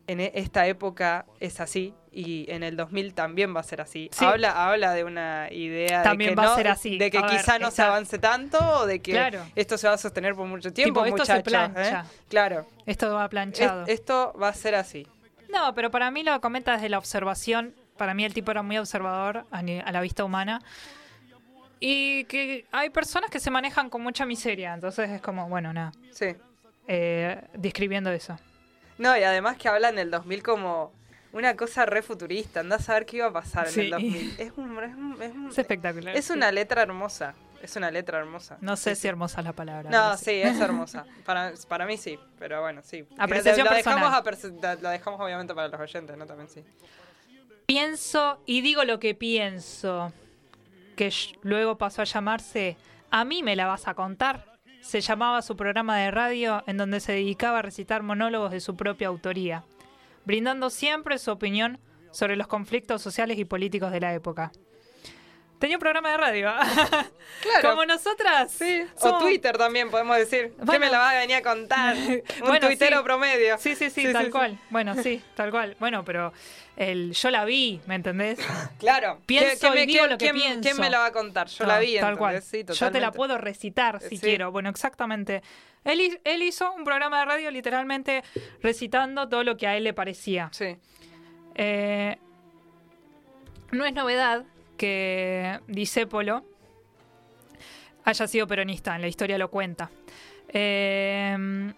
en 0.07 0.21
e- 0.21 0.33
esta 0.35 0.67
época 0.67 1.27
es 1.41 1.61
así 1.61 1.95
y 2.11 2.51
en 2.51 2.63
el 2.65 2.77
2000 2.77 3.15
también 3.15 3.55
va 3.55 3.61
a 3.61 3.63
ser 3.63 3.81
así. 3.81 4.09
Sí. 4.13 4.25
Habla, 4.25 4.69
habla 4.69 4.93
de 4.95 5.05
una 5.05 5.47
idea 5.53 6.03
También 6.03 6.31
de 6.31 6.37
que 6.37 6.41
va 6.47 6.53
a 6.55 6.57
ser 6.57 6.67
así. 6.69 6.99
de 6.99 7.11
que 7.11 7.19
A 7.19 7.23
ver, 7.23 7.31
quizá 7.33 7.59
no 7.61 7.71
se 7.71 7.83
avance 7.83 8.19
tanto 8.19 8.59
o 8.81 8.87
de 8.87 9.01
que 9.01 9.13
Claro. 9.13 9.45
esto 9.55 9.79
se 9.79 9.87
va 9.87 9.95
a 9.95 9.99
sostener 9.99 10.35
por 10.35 10.47
mucho 10.49 10.73
tiempo, 10.73 11.05
Tipo, 11.05 11.15
esto 11.17 11.27
se 11.27 11.35
muchachos, 11.35 11.47
¿eh? 11.47 11.73
plancha. 11.75 12.07
Claro. 12.29 12.67
Esto 12.87 13.15
va 13.15 13.25
Es- 13.25 13.31
planchado. 13.31 13.85
esto 13.87 14.35
va 14.43 14.49
a 14.49 14.55
ser 14.55 14.75
así. 14.75 15.07
No, 15.53 15.75
pero 15.75 15.91
para 15.91 16.11
mí 16.11 16.23
lo 16.23 16.41
comenta 16.41 16.73
desde 16.73 16.89
la 16.89 16.99
observación. 16.99 17.75
Para 17.97 18.15
mí 18.15 18.25
el 18.25 18.33
tipo 18.35 18.51
era 18.51 18.63
muy 18.63 18.79
observador 18.79 19.47
a, 19.51 19.63
la 19.63 20.01
vista 20.01 20.25
humana. 20.25 20.63
Y 21.81 22.25
que 22.25 22.67
hay 22.73 22.91
personas 22.91 23.31
que 23.31 23.41
se 23.41 23.51
manejan 23.51 23.89
con 23.91 24.03
mucha 24.03 24.27
miseria. 24.27 24.75
Entonces 24.75 25.11
es 25.11 25.21
como, 25.23 25.49
bueno, 25.49 25.73
nada. 25.73 25.93
Sí. 26.13 26.35
eh, 26.89 27.43
describiendo 27.55 28.11
eso. 28.11 28.39
No, 28.99 29.17
y 29.17 29.23
además 29.23 29.57
que 29.57 29.69
hablan 29.69 29.97
del 29.97 30.11
2000 30.11 30.43
como 30.43 30.93
una 31.33 31.57
cosa 31.57 31.87
re 31.87 32.03
futurista. 32.03 32.61
Andás 32.61 32.89
a 32.91 32.95
ver 32.95 33.07
qué 33.07 33.19
iba 33.19 33.27
a 33.27 33.33
pasar 33.33 33.69
en 33.69 33.81
el 33.81 33.91
2000. 33.91 34.35
Es, 34.39 34.53
un- 34.57 34.79
es 34.83 34.95
un- 34.95 35.23
es 35.23 35.33
un- 35.33 35.49
Es 35.51 35.59
espectacular. 35.59 36.17
es 36.17 36.31
una 36.31 36.53
letra 36.53 36.83
hermosa. 36.83 37.35
Es 37.63 37.77
una 37.77 37.91
letra 37.91 38.19
hermosa. 38.19 38.57
No 38.61 38.77
sé 38.77 38.95
si 38.95 39.07
hermosa 39.07 39.41
es 39.41 39.45
la 39.45 39.53
palabra. 39.53 39.91
No, 39.91 40.17
sí, 40.17 40.31
es 40.31 40.59
hermosa. 40.59 41.05
Para, 41.25 41.53
para 41.69 41.87
mí 41.87 41.97
sí, 41.97 42.19
pero 42.39 42.61
bueno, 42.63 42.81
sí. 42.83 43.07
Apreciación 43.19 43.67
lo, 43.67 43.75
dejamos 43.75 44.21
personal. 44.23 44.79
a 44.79 44.81
lo 44.81 44.89
dejamos 44.89 45.21
obviamente 45.21 45.55
para 45.55 45.69
los 45.69 45.81
oyentes, 45.81 46.17
¿no? 46.17 46.27
También 46.27 46.49
sí. 46.49 46.65
Pienso 47.67 48.43
y 48.47 48.63
digo 48.63 48.85
lo 48.85 48.99
que 48.99 49.15
pienso. 49.15 50.13
Que 50.97 51.13
luego 51.43 51.79
pasó 51.79 52.03
a 52.03 52.05
llamarse 52.05 52.77
A 53.11 53.25
mí 53.25 53.43
me 53.43 53.57
la 53.57 53.67
vas 53.67 53.89
a 53.89 53.95
contar. 53.95 54.59
Se 54.81 55.01
llamaba 55.01 55.43
su 55.43 55.57
programa 55.57 55.99
de 55.99 56.11
radio 56.11 56.65
en 56.67 56.79
donde 56.79 57.01
se 57.01 57.13
dedicaba 57.13 57.59
a 57.59 57.63
recitar 57.63 58.03
monólogos 58.03 58.51
de 58.51 58.61
su 58.61 58.77
propia 58.77 59.09
autoría, 59.09 59.65
brindando 60.25 60.71
siempre 60.71 61.19
su 61.19 61.31
opinión 61.31 61.79
sobre 62.11 62.37
los 62.37 62.47
conflictos 62.47 63.03
sociales 63.03 63.39
y 63.39 63.45
políticos 63.45 63.93
de 63.93 64.01
la 64.01 64.15
época. 64.15 64.53
Tenía 65.61 65.77
un 65.77 65.81
programa 65.81 66.11
de 66.11 66.17
radio. 66.17 66.53
Claro. 67.43 67.71
Como 67.71 67.87
nosotras. 67.87 68.51
Sí, 68.53 68.83
o 69.01 69.19
Twitter 69.19 69.57
también 69.57 69.91
podemos 69.91 70.15
decir. 70.19 70.53
¿Qué 70.59 70.65
Bueno. 70.65 70.81
me 70.87 70.91
la 70.91 70.99
va 70.99 71.11
a 71.11 71.21
venir 71.21 71.37
a 71.37 71.43
contar? 71.43 71.97
Un 71.97 72.23
Bueno, 72.41 72.67
tuitero 72.67 72.99
sí. 72.99 73.03
promedio. 73.05 73.57
Sí, 73.57 73.75
sí, 73.77 73.89
sí, 73.89 74.13
tal 74.13 74.31
cual. 74.31 74.59
Bueno, 74.71 74.95
sí, 75.03 75.23
tal 75.37 75.51
cual. 75.51 75.75
Bueno, 75.81 76.05
pero 76.05 76.35
el 76.77 77.13
yo 77.15 77.31
la 77.31 77.47
vi, 77.47 77.81
¿me 77.87 77.95
entendés? 77.95 78.39
Claro. 78.79 79.21
Pienso 79.25 79.49
¿Qué- 79.53 79.59
qué 79.61 79.67
y 79.69 79.71
me- 79.71 79.87
digo 79.87 80.05
qué- 80.05 80.11
lo 80.11 80.19
que 80.19 80.25
quién- 80.27 80.35
pienso. 80.37 80.61
¿Quién 80.61 80.77
me 80.81 80.91
la 80.91 80.99
va 80.99 81.07
a 81.07 81.13
contar? 81.13 81.47
Yo 81.47 81.65
No, 81.65 81.69
la 81.73 81.79
vi, 81.79 81.99
tal 81.99 82.19
cual. 82.19 82.43
Yo 82.79 82.91
te 82.93 83.01
la 83.01 83.11
puedo 83.13 83.39
recitar 83.39 84.01
si 84.03 84.19
quiero. 84.19 84.51
Bueno, 84.53 84.69
exactamente. 84.69 85.43
Él 85.85 86.43
hizo 86.43 86.71
un 86.73 86.85
programa 86.85 87.21
de 87.21 87.25
radio 87.25 87.51
literalmente 87.51 88.23
recitando 88.63 89.31
todo 89.31 89.45
lo 89.45 89.57
que 89.57 89.67
a 89.67 89.79
él 89.79 89.85
le 89.85 89.95
parecía. 89.95 90.51
Sí. 90.53 90.77
Eh, 91.55 92.19
no 93.73 93.85
es 93.87 93.95
novedad 93.95 94.45
que 94.81 95.61
Disépolo 95.67 96.43
haya 98.05 98.27
sido 98.27 98.47
peronista, 98.47 98.95
en 98.97 99.03
la 99.03 99.09
historia 99.09 99.37
lo 99.37 99.51
cuenta. 99.51 99.91
Eh, 100.49 101.73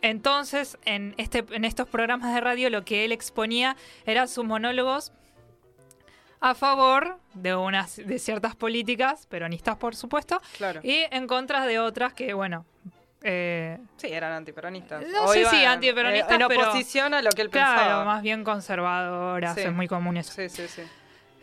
entonces, 0.00 0.78
en, 0.86 1.14
este, 1.18 1.44
en 1.50 1.66
estos 1.66 1.86
programas 1.88 2.34
de 2.34 2.40
radio 2.40 2.70
lo 2.70 2.82
que 2.82 3.04
él 3.04 3.12
exponía 3.12 3.76
eran 4.06 4.26
sus 4.28 4.44
monólogos 4.46 5.12
a 6.40 6.54
favor 6.54 7.18
de 7.34 7.54
unas 7.54 7.96
de 7.96 8.18
ciertas 8.18 8.56
políticas, 8.56 9.26
peronistas 9.26 9.76
por 9.76 9.94
supuesto, 9.94 10.40
Claro. 10.56 10.80
y 10.82 11.04
en 11.10 11.26
contra 11.26 11.66
de 11.66 11.78
otras 11.78 12.14
que, 12.14 12.32
bueno, 12.32 12.64
eh, 13.22 13.78
Sí, 13.96 14.06
eran 14.08 14.32
antiperonistas. 14.32 15.04
No 15.12 15.24
O 15.24 15.28
sé 15.32 15.44
si 15.46 15.62
antiperonistas, 15.64 16.30
eh, 16.30 16.34
En 16.42 16.48
pero- 16.48 16.68
oposición 16.68 17.12
a 17.12 17.20
lo 17.20 17.30
que 17.30 17.42
él 17.42 17.50
claro, 17.50 17.78
pensaba. 17.80 18.04
más 18.06 18.22
bien 18.22 18.44
conservadoras, 18.44 19.54
Sí. 19.56 19.60
es 19.62 19.72
muy 19.72 19.88
común 19.88 20.16
eso. 20.16 20.32
Sí, 20.32 20.48
sí, 20.48 20.66
sí. 20.68 20.82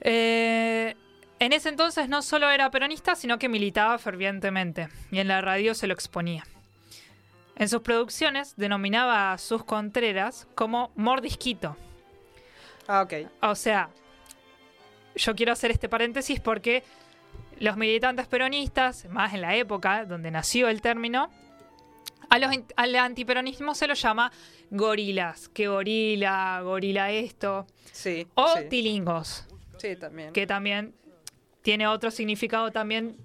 Eh, 0.01 0.95
en 1.40 1.54
ese 1.54 1.70
entonces 1.70 2.08
no 2.10 2.22
solo 2.22 2.50
era 2.50 2.70
peronista, 2.72 3.16
sino 3.16 3.38
que 3.38 3.50
militaba 3.50 3.98
fervientemente 3.98 4.88
y 5.12 5.20
en 5.20 5.28
la 5.28 5.42
radio 5.42 5.74
se 5.76 5.88
lo 5.88 5.94
exponía. 5.94 6.44
En 7.56 7.70
sus 7.70 7.82
producciones 7.82 8.56
denominaba 8.58 9.34
a 9.34 9.38
sus 9.38 9.64
contreras 9.64 10.48
como 10.56 10.92
mordisquito. 10.96 11.78
Ah, 12.88 13.02
ok. 13.04 13.14
O 13.42 13.56
sea, 13.56 13.90
yo 15.16 15.36
quiero 15.36 15.52
hacer 15.54 15.70
este 15.72 15.88
paréntesis 15.90 16.40
porque 16.40 16.84
los 17.60 17.78
militantes 17.78 18.26
peronistas, 18.28 19.06
más 19.10 19.34
en 19.34 19.42
la 19.42 19.56
época 19.56 20.06
donde 20.06 20.32
nació 20.32 20.68
el 20.68 20.82
término, 20.82 21.30
a 22.30 22.40
los, 22.40 22.52
in- 22.54 22.66
al 22.76 22.96
antiperonismo 22.96 23.76
se 23.76 23.86
lo 23.86 23.94
llama 23.94 24.32
gorilas. 24.72 25.50
¿Qué 25.50 25.68
gorila? 25.68 26.60
¿Gorila 26.64 27.12
esto? 27.12 27.68
Sí. 27.92 28.28
O 28.34 28.56
sí. 28.58 28.64
tilingos 28.70 29.46
Sí, 29.78 29.96
también. 29.96 30.34
que 30.34 30.48
también 30.48 30.96
tiene 31.64 31.88
otro 31.88 32.11
significado 32.11 32.72
también 32.72 33.18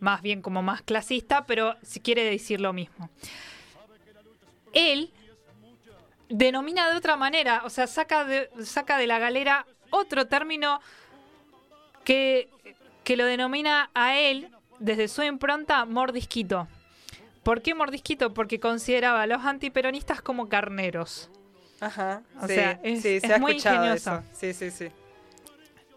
más 0.00 0.20
bien 0.20 0.42
como 0.42 0.60
más 0.62 0.82
clasista, 0.82 1.46
pero 1.46 1.76
si 1.82 2.00
quiere 2.00 2.24
decir 2.24 2.60
lo 2.60 2.72
mismo. 2.74 3.08
Él 4.74 5.12
denomina 6.28 6.90
de 6.90 6.96
otra 6.96 7.16
manera, 7.16 7.62
o 7.64 7.70
sea, 7.70 7.86
saca 7.86 8.24
de, 8.24 8.50
saca 8.64 8.98
de 8.98 9.06
la 9.06 9.18
galera 9.18 9.66
otro 9.90 10.26
término 10.26 10.80
que, 12.04 12.48
que 13.04 13.16
lo 13.16 13.24
denomina 13.24 13.90
a 13.94 14.18
él 14.18 14.50
desde 14.80 15.08
su 15.08 15.22
impronta 15.22 15.84
mordisquito. 15.84 16.66
¿Por 17.42 17.62
qué 17.62 17.74
mordisquito? 17.74 18.34
Porque 18.34 18.58
consideraba 18.58 19.22
a 19.22 19.26
los 19.26 19.44
antiperonistas 19.44 20.20
como 20.22 20.48
carneros. 20.48 21.30
Ajá. 21.80 22.22
O 22.40 22.46
sí, 22.48 22.54
sea, 22.54 22.80
es- 22.82 23.02
sí, 23.02 23.20
se 23.20 23.26
es 23.26 23.32
ha 23.32 23.38
muy 23.38 23.52
ingenioso. 23.52 23.94
eso. 24.16 24.22
Sí, 24.32 24.52
sí, 24.54 24.70
sí. 24.70 24.88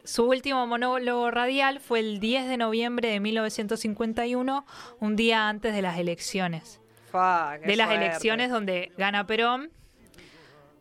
Su 0.07 0.23
último 0.29 0.65
monólogo 0.65 1.29
radial 1.31 1.81
fue 1.81 1.99
el 1.99 2.19
10 2.21 2.47
de 2.47 2.55
noviembre 2.57 3.09
de 3.09 3.19
1951, 3.19 4.65
un 5.01 5.15
día 5.17 5.49
antes 5.49 5.73
de 5.75 5.81
las 5.81 5.99
elecciones. 5.99 6.79
De 7.11 7.75
las 7.75 7.87
suerte. 7.87 7.95
elecciones 8.05 8.49
donde 8.49 8.91
gana 8.97 9.27
Perón 9.27 9.69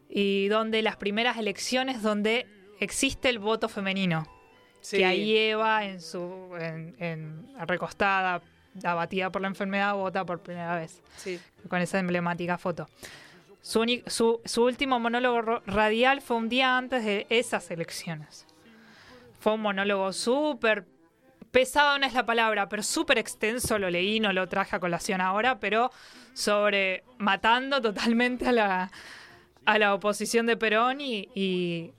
y 0.09 0.47
donde 0.49 0.81
las 0.83 0.97
primeras 0.97 1.39
elecciones 1.39 2.03
donde 2.03 2.47
existe 2.79 3.29
el 3.29 3.39
voto 3.41 3.69
femenino. 3.69 4.27
Sí. 4.81 4.99
Que 4.99 5.07
ahí 5.07 5.37
Eva, 5.37 5.85
en 5.85 6.01
su 6.01 6.51
en, 6.61 6.95
en- 7.01 7.49
recostada, 7.67 8.41
abatida 8.85 9.31
por 9.31 9.43
la 9.43 9.49
enfermedad, 9.49 9.95
vota 9.95 10.25
por 10.25 10.41
primera 10.41 10.77
vez 10.77 11.03
Sí. 11.17 11.41
con 11.69 11.81
esa 11.81 11.99
emblemática 11.99 12.59
foto. 12.59 12.87
Su, 13.61 13.85
su, 14.07 14.41
su 14.45 14.63
último 14.65 15.01
monólogo 15.01 15.61
radial 15.67 16.21
fue 16.21 16.37
un 16.37 16.49
día 16.49 16.77
antes 16.79 17.05
de 17.05 17.27
esas 17.29 17.69
elecciones. 17.73 18.46
Fue 19.47 19.55
un 19.55 19.61
monólogo 19.61 20.13
súper 20.13 20.89
pesado, 21.53 22.01
no 22.01 22.07
es 22.07 22.15
la 22.15 22.27
palabra, 22.27 22.69
pero 22.69 22.83
súper 22.83 23.17
extenso, 23.19 23.79
lo 23.79 23.89
leí, 23.91 24.19
no 24.19 24.33
lo 24.33 24.49
traje 24.49 24.75
a 24.75 24.81
colación 24.81 25.21
ahora, 25.21 25.61
pero 25.61 25.93
sobre 26.35 27.05
matando 27.19 27.81
totalmente 27.81 28.49
a 28.49 28.51
la, 28.51 28.91
a 29.65 29.79
la 29.79 29.95
oposición 29.95 30.47
de 30.47 30.57
Perón 30.57 31.01
y, 31.01 31.29
y 31.37 31.93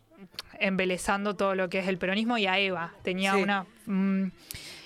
embelezando 0.60 1.38
todo 1.38 1.56
lo 1.56 1.70
que 1.70 1.80
es 1.80 1.88
el 1.88 1.98
peronismo 1.98 2.38
y 2.38 2.48
a 2.48 2.60
Eva. 2.60 2.94
Tenía 3.02 3.32
Sí. 3.36 3.42
una... 3.44 3.66
mm, 3.86 4.26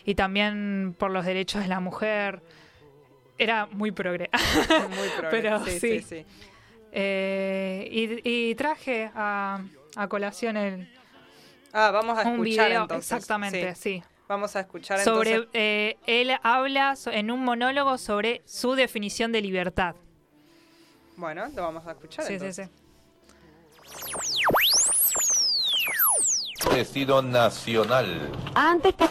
y 0.06 0.14
también 0.14 0.96
por 1.00 1.10
los 1.10 1.26
derechos 1.26 1.64
de 1.64 1.68
la 1.68 1.80
mujer. 1.80 2.44
Era 3.40 3.66
muy 3.72 3.90
progre. 3.90 4.30
Muy 4.96 5.10
progre. 5.18 5.32
Pero 5.32 5.66
sí, 5.66 5.80
sí. 5.80 6.00
sí, 6.00 6.02
sí. 6.02 6.26
Eh, 6.92 7.90
y, 8.24 8.50
y 8.52 8.54
traje 8.54 9.10
a, 9.16 9.64
a 9.96 10.08
colación 10.08 10.58
el, 10.58 10.88
Ah, 11.74 11.92
vamos 11.92 12.18
a 12.18 12.22
un 12.24 12.46
escuchar 12.46 12.68
video. 12.70 12.82
entonces. 12.84 13.12
Exactamente, 13.12 13.76
Sí. 13.76 13.82
sí. 13.82 14.04
Vamos 14.28 14.56
a 14.56 14.62
escuchar 14.62 15.00
Sobre, 15.00 15.32
entonces. 15.32 15.50
eh, 15.54 15.98
él 16.06 16.32
habla 16.42 16.94
en 17.08 17.32
un 17.32 17.44
monólogo 17.44 17.98
sobre 17.98 18.42
su 18.46 18.76
definición 18.76 19.32
de 19.34 19.42
libertad. 19.42 19.96
Bueno, 21.18 21.48
lo 21.54 21.62
vamos 21.64 21.86
a 21.86 21.92
escuchar 21.92 22.26
Sí, 22.26 22.40
sí, 22.40 22.46
entonces. 22.46 22.70
sí. 26.64 26.70
Vestido 26.74 27.22
nacional. 27.22 28.30
Antes 28.56 28.94
que 28.96 29.06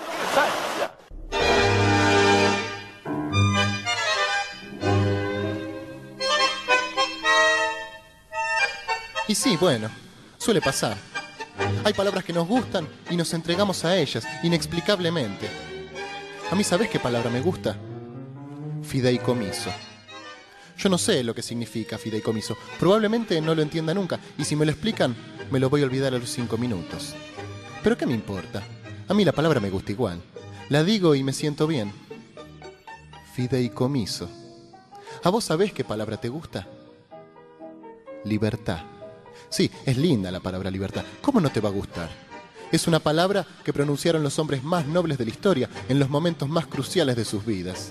Y 9.29 9.35
sí, 9.35 9.57
bueno, 9.57 9.89
suele 10.39 10.61
pasar. 10.61 10.97
Hay 11.85 11.93
palabras 11.95 12.25
que 12.25 12.33
nos 12.33 12.47
gustan 12.47 12.87
y 13.11 13.17
nos 13.17 13.33
entregamos 13.33 13.85
a 13.85 13.97
ellas, 13.97 14.25
inexplicablemente. 14.43 15.49
A 16.51 16.55
mí, 16.55 16.65
¿sabes 16.65 16.89
qué 16.91 16.99
palabra 16.99 17.31
me 17.31 17.41
gusta? 17.41 17.77
Fideicomiso. 18.83 19.71
Yo 20.77 20.89
no 20.89 20.99
sé 20.99 21.23
lo 21.23 21.35
que 21.35 21.43
significa 21.43 21.99
fideicomiso. 21.99 22.57
Probablemente 22.79 23.41
no 23.41 23.55
lo 23.55 23.63
entienda 23.63 23.95
nunca, 23.95 24.19
y 24.39 24.45
si 24.45 24.57
me 24.57 24.65
lo 24.65 24.73
explican, 24.73 25.15
me 25.51 25.61
lo 25.61 25.71
voy 25.71 25.83
a 25.83 25.85
olvidar 25.85 26.15
a 26.15 26.19
los 26.19 26.31
cinco 26.31 26.57
minutos. 26.57 27.15
Pero 27.83 27.97
¿qué 27.97 28.07
me 28.07 28.15
importa? 28.15 28.63
A 29.09 29.15
mí 29.15 29.25
la 29.25 29.33
palabra 29.33 29.61
me 29.61 29.71
gusta 29.71 29.93
igual. 29.93 30.23
La 30.69 30.85
digo 30.85 31.15
y 31.15 31.23
me 31.23 31.33
siento 31.33 31.67
bien. 31.67 31.93
Fideicomiso. 33.35 34.29
¿A 35.23 35.31
vos 35.31 35.45
sabés 35.45 35.73
qué 35.73 35.85
palabra 35.85 36.17
te 36.17 36.29
gusta? 36.29 36.69
Libertad. 38.25 38.81
Sí, 39.49 39.71
es 39.87 39.97
linda 39.97 40.31
la 40.31 40.41
palabra 40.41 40.71
libertad. 40.71 41.05
¿Cómo 41.21 41.41
no 41.41 41.51
te 41.51 41.61
va 41.61 41.69
a 41.69 41.73
gustar? 41.73 42.09
Es 42.71 42.87
una 42.87 43.01
palabra 43.01 43.45
que 43.65 43.73
pronunciaron 43.73 44.23
los 44.23 44.39
hombres 44.39 44.63
más 44.63 44.87
nobles 44.87 45.19
de 45.19 45.25
la 45.25 45.31
historia 45.31 45.69
en 45.89 45.99
los 45.99 46.09
momentos 46.09 46.49
más 46.49 46.67
cruciales 46.67 47.17
de 47.17 47.25
sus 47.25 47.45
vidas. 47.45 47.91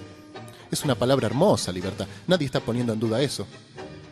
Es 0.71 0.83
una 0.85 0.95
palabra 0.95 1.27
hermosa, 1.27 1.71
libertad. 1.71 2.07
Nadie 2.27 2.45
está 2.45 2.59
poniendo 2.61 2.93
en 2.93 2.99
duda 2.99 3.21
eso. 3.21 3.45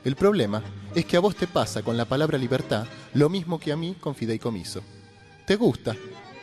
El 0.03 0.15
problema 0.15 0.61
es 0.95 1.05
que 1.05 1.15
a 1.17 1.21
vos 1.21 1.35
te 1.35 1.47
pasa 1.47 1.83
con 1.83 1.95
la 1.95 2.05
palabra 2.05 2.37
libertad 2.37 2.85
lo 3.13 3.29
mismo 3.29 3.59
que 3.59 3.71
a 3.71 3.77
mí 3.77 3.95
con 3.99 4.15
fideicomiso. 4.15 4.81
Te 5.45 5.55
gusta, 5.55 5.95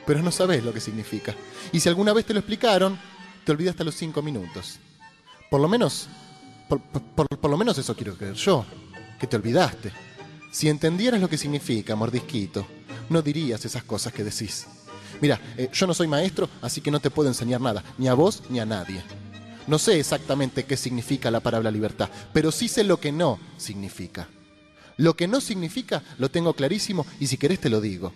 pero 0.06 0.22
no 0.22 0.30
sabés 0.30 0.64
lo 0.64 0.72
que 0.72 0.80
significa. 0.80 1.34
Y 1.72 1.80
si 1.80 1.88
alguna 1.88 2.12
vez 2.12 2.24
te 2.24 2.32
lo 2.32 2.40
explicaron, 2.40 2.98
te 3.44 3.52
olvidaste 3.52 3.82
a 3.82 3.86
los 3.86 3.94
cinco 3.94 4.22
minutos. 4.22 4.78
Por 5.50 5.60
lo 5.60 5.68
menos, 5.68 6.08
por, 6.68 6.80
por- 6.80 7.28
por 7.28 7.50
lo 7.50 7.56
menos 7.58 7.76
eso 7.76 7.94
quiero 7.94 8.16
creer 8.16 8.34
yo, 8.34 8.64
que 9.18 9.26
te 9.26 9.36
olvidaste. 9.36 9.92
Si 10.54 10.68
entendieras 10.68 11.20
lo 11.20 11.28
que 11.28 11.36
significa, 11.36 11.96
mordisquito, 11.96 12.64
no 13.08 13.22
dirías 13.22 13.64
esas 13.64 13.82
cosas 13.82 14.12
que 14.12 14.22
decís. 14.22 14.68
Mira, 15.20 15.40
eh, 15.56 15.68
yo 15.72 15.84
no 15.84 15.94
soy 15.94 16.06
maestro, 16.06 16.48
así 16.62 16.80
que 16.80 16.92
no 16.92 17.00
te 17.00 17.10
puedo 17.10 17.28
enseñar 17.28 17.60
nada, 17.60 17.82
ni 17.98 18.06
a 18.06 18.14
vos 18.14 18.44
ni 18.50 18.60
a 18.60 18.64
nadie. 18.64 19.02
No 19.66 19.80
sé 19.80 19.98
exactamente 19.98 20.62
qué 20.62 20.76
significa 20.76 21.32
la 21.32 21.40
palabra 21.40 21.72
libertad, 21.72 22.08
pero 22.32 22.52
sí 22.52 22.68
sé 22.68 22.84
lo 22.84 23.00
que 23.00 23.10
no 23.10 23.40
significa. 23.56 24.28
Lo 24.96 25.16
que 25.16 25.26
no 25.26 25.40
significa 25.40 26.04
lo 26.18 26.30
tengo 26.30 26.54
clarísimo 26.54 27.04
y 27.18 27.26
si 27.26 27.36
querés 27.36 27.58
te 27.58 27.68
lo 27.68 27.80
digo. 27.80 28.12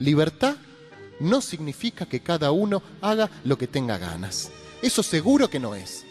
Libertad 0.00 0.56
no 1.20 1.40
significa 1.40 2.06
que 2.06 2.18
cada 2.18 2.50
uno 2.50 2.82
haga 3.00 3.30
lo 3.44 3.56
que 3.56 3.68
tenga 3.68 3.98
ganas. 3.98 4.50
Eso 4.82 5.04
seguro 5.04 5.48
que 5.48 5.60
no 5.60 5.76
es. 5.76 6.04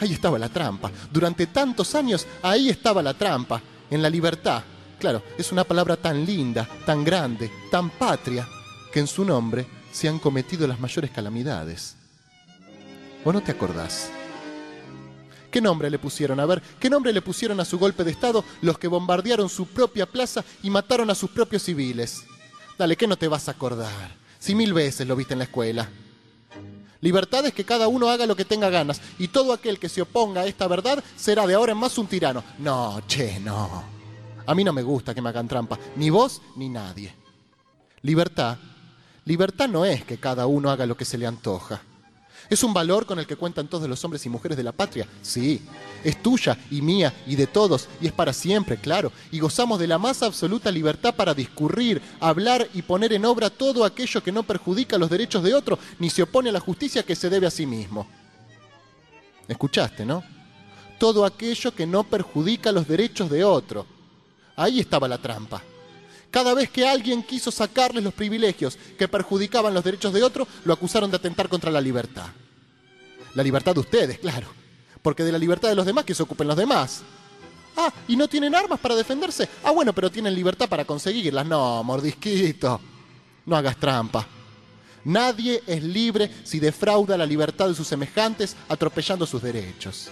Ahí 0.00 0.12
estaba 0.12 0.38
la 0.38 0.50
trampa. 0.50 0.92
Durante 1.10 1.46
tantos 1.46 1.94
años, 1.94 2.26
ahí 2.42 2.68
estaba 2.68 3.02
la 3.02 3.14
trampa. 3.14 3.62
En 3.90 4.02
la 4.02 4.10
libertad. 4.10 4.64
Claro, 5.04 5.22
es 5.36 5.52
una 5.52 5.64
palabra 5.64 5.98
tan 5.98 6.24
linda, 6.24 6.66
tan 6.86 7.04
grande, 7.04 7.50
tan 7.70 7.90
patria, 7.90 8.48
que 8.90 9.00
en 9.00 9.06
su 9.06 9.22
nombre 9.22 9.66
se 9.92 10.08
han 10.08 10.18
cometido 10.18 10.66
las 10.66 10.80
mayores 10.80 11.10
calamidades. 11.10 11.94
¿O 13.22 13.30
no 13.30 13.42
te 13.42 13.52
acordás? 13.52 14.08
¿Qué 15.50 15.60
nombre 15.60 15.90
le 15.90 15.98
pusieron? 15.98 16.40
A 16.40 16.46
ver, 16.46 16.62
¿qué 16.80 16.88
nombre 16.88 17.12
le 17.12 17.20
pusieron 17.20 17.60
a 17.60 17.66
su 17.66 17.78
golpe 17.78 18.02
de 18.02 18.12
Estado 18.12 18.46
los 18.62 18.78
que 18.78 18.88
bombardearon 18.88 19.50
su 19.50 19.66
propia 19.66 20.06
plaza 20.06 20.42
y 20.62 20.70
mataron 20.70 21.10
a 21.10 21.14
sus 21.14 21.28
propios 21.28 21.64
civiles? 21.64 22.24
Dale, 22.78 22.96
¿qué 22.96 23.06
no 23.06 23.16
te 23.16 23.28
vas 23.28 23.48
a 23.48 23.50
acordar? 23.50 24.16
Si 24.38 24.54
mil 24.54 24.72
veces 24.72 25.06
lo 25.06 25.16
viste 25.16 25.34
en 25.34 25.40
la 25.40 25.44
escuela. 25.44 25.86
Libertad 27.02 27.44
es 27.44 27.52
que 27.52 27.66
cada 27.66 27.88
uno 27.88 28.08
haga 28.08 28.24
lo 28.24 28.36
que 28.36 28.46
tenga 28.46 28.70
ganas 28.70 29.02
y 29.18 29.28
todo 29.28 29.52
aquel 29.52 29.78
que 29.78 29.90
se 29.90 30.00
oponga 30.00 30.40
a 30.40 30.46
esta 30.46 30.66
verdad 30.66 31.04
será 31.14 31.46
de 31.46 31.52
ahora 31.52 31.72
en 31.72 31.78
más 31.78 31.98
un 31.98 32.06
tirano. 32.06 32.42
No, 32.58 33.02
che, 33.06 33.38
no. 33.38 33.93
A 34.46 34.54
mí 34.54 34.64
no 34.64 34.72
me 34.72 34.82
gusta 34.82 35.14
que 35.14 35.22
me 35.22 35.30
hagan 35.30 35.48
trampa, 35.48 35.78
ni 35.96 36.10
vos 36.10 36.42
ni 36.56 36.68
nadie. 36.68 37.14
Libertad. 38.02 38.58
Libertad 39.24 39.68
no 39.68 39.84
es 39.84 40.04
que 40.04 40.18
cada 40.18 40.46
uno 40.46 40.70
haga 40.70 40.86
lo 40.86 40.96
que 40.96 41.06
se 41.06 41.16
le 41.16 41.26
antoja. 41.26 41.80
¿Es 42.50 42.62
un 42.62 42.74
valor 42.74 43.06
con 43.06 43.18
el 43.18 43.26
que 43.26 43.36
cuentan 43.36 43.68
todos 43.68 43.88
los 43.88 44.04
hombres 44.04 44.24
y 44.26 44.28
mujeres 44.28 44.56
de 44.56 44.62
la 44.62 44.72
patria? 44.72 45.08
Sí. 45.22 45.62
Es 46.02 46.22
tuya 46.22 46.58
y 46.70 46.82
mía 46.82 47.14
y 47.26 47.36
de 47.36 47.46
todos 47.46 47.88
y 48.02 48.06
es 48.06 48.12
para 48.12 48.34
siempre, 48.34 48.76
claro. 48.76 49.10
Y 49.32 49.40
gozamos 49.40 49.78
de 49.78 49.86
la 49.86 49.96
más 49.96 50.22
absoluta 50.22 50.70
libertad 50.70 51.14
para 51.14 51.32
discurrir, 51.32 52.02
hablar 52.20 52.68
y 52.74 52.82
poner 52.82 53.14
en 53.14 53.24
obra 53.24 53.48
todo 53.48 53.84
aquello 53.84 54.22
que 54.22 54.32
no 54.32 54.42
perjudica 54.42 54.98
los 54.98 55.08
derechos 55.08 55.42
de 55.42 55.54
otro 55.54 55.78
ni 55.98 56.10
se 56.10 56.22
opone 56.22 56.50
a 56.50 56.52
la 56.52 56.60
justicia 56.60 57.02
que 57.02 57.16
se 57.16 57.30
debe 57.30 57.46
a 57.46 57.50
sí 57.50 57.64
mismo. 57.64 58.06
¿Escuchaste, 59.48 60.04
no? 60.04 60.22
Todo 60.98 61.24
aquello 61.24 61.74
que 61.74 61.86
no 61.86 62.04
perjudica 62.04 62.72
los 62.72 62.86
derechos 62.86 63.30
de 63.30 63.42
otro. 63.44 63.86
Ahí 64.56 64.80
estaba 64.80 65.08
la 65.08 65.18
trampa. 65.18 65.62
Cada 66.30 66.52
vez 66.52 66.68
que 66.68 66.86
alguien 66.86 67.22
quiso 67.22 67.50
sacarles 67.50 68.02
los 68.02 68.12
privilegios 68.12 68.76
que 68.98 69.06
perjudicaban 69.06 69.72
los 69.72 69.84
derechos 69.84 70.12
de 70.12 70.22
otro, 70.22 70.48
lo 70.64 70.72
acusaron 70.72 71.10
de 71.10 71.16
atentar 71.16 71.48
contra 71.48 71.70
la 71.70 71.80
libertad. 71.80 72.26
La 73.34 73.42
libertad 73.42 73.74
de 73.74 73.80
ustedes, 73.80 74.18
claro. 74.18 74.48
Porque 75.02 75.22
de 75.22 75.32
la 75.32 75.38
libertad 75.38 75.68
de 75.68 75.76
los 75.76 75.86
demás 75.86 76.04
que 76.04 76.14
se 76.14 76.22
ocupen 76.22 76.48
los 76.48 76.56
demás. 76.56 77.02
Ah, 77.76 77.92
¿y 78.08 78.16
no 78.16 78.28
tienen 78.28 78.54
armas 78.54 78.80
para 78.80 78.94
defenderse? 78.94 79.48
Ah, 79.62 79.70
bueno, 79.70 79.92
pero 79.92 80.10
tienen 80.10 80.34
libertad 80.34 80.68
para 80.68 80.84
conseguirlas. 80.84 81.46
No, 81.46 81.82
mordisquito. 81.82 82.80
No 83.46 83.56
hagas 83.56 83.76
trampa. 83.76 84.26
Nadie 85.04 85.62
es 85.66 85.82
libre 85.82 86.30
si 86.44 86.58
defrauda 86.58 87.18
la 87.18 87.26
libertad 87.26 87.68
de 87.68 87.74
sus 87.74 87.86
semejantes 87.86 88.56
atropellando 88.68 89.26
sus 89.26 89.42
derechos. 89.42 90.08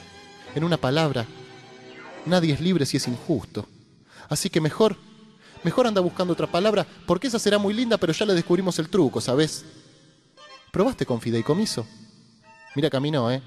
En 0.54 0.64
una 0.64 0.76
palabra, 0.76 1.26
nadie 2.26 2.52
es 2.52 2.60
libre 2.60 2.84
si 2.84 2.98
es 2.98 3.08
injusto. 3.08 3.66
Así 4.28 4.50
que 4.50 4.60
mejor, 4.60 4.96
mejor 5.62 5.86
anda 5.86 6.00
buscando 6.00 6.32
otra 6.32 6.46
palabra, 6.46 6.86
porque 7.06 7.26
esa 7.26 7.38
será 7.38 7.58
muy 7.58 7.74
linda, 7.74 7.98
pero 7.98 8.12
ya 8.12 8.26
le 8.26 8.34
descubrimos 8.34 8.78
el 8.78 8.88
truco, 8.88 9.20
¿sabes? 9.20 9.64
¿Probaste 10.70 11.04
con 11.04 11.20
fideicomiso? 11.20 11.86
Mira 12.74 12.88
que 12.88 12.96
a 12.96 13.00
mí 13.00 13.10
no, 13.10 13.30
¿eh? 13.30 13.42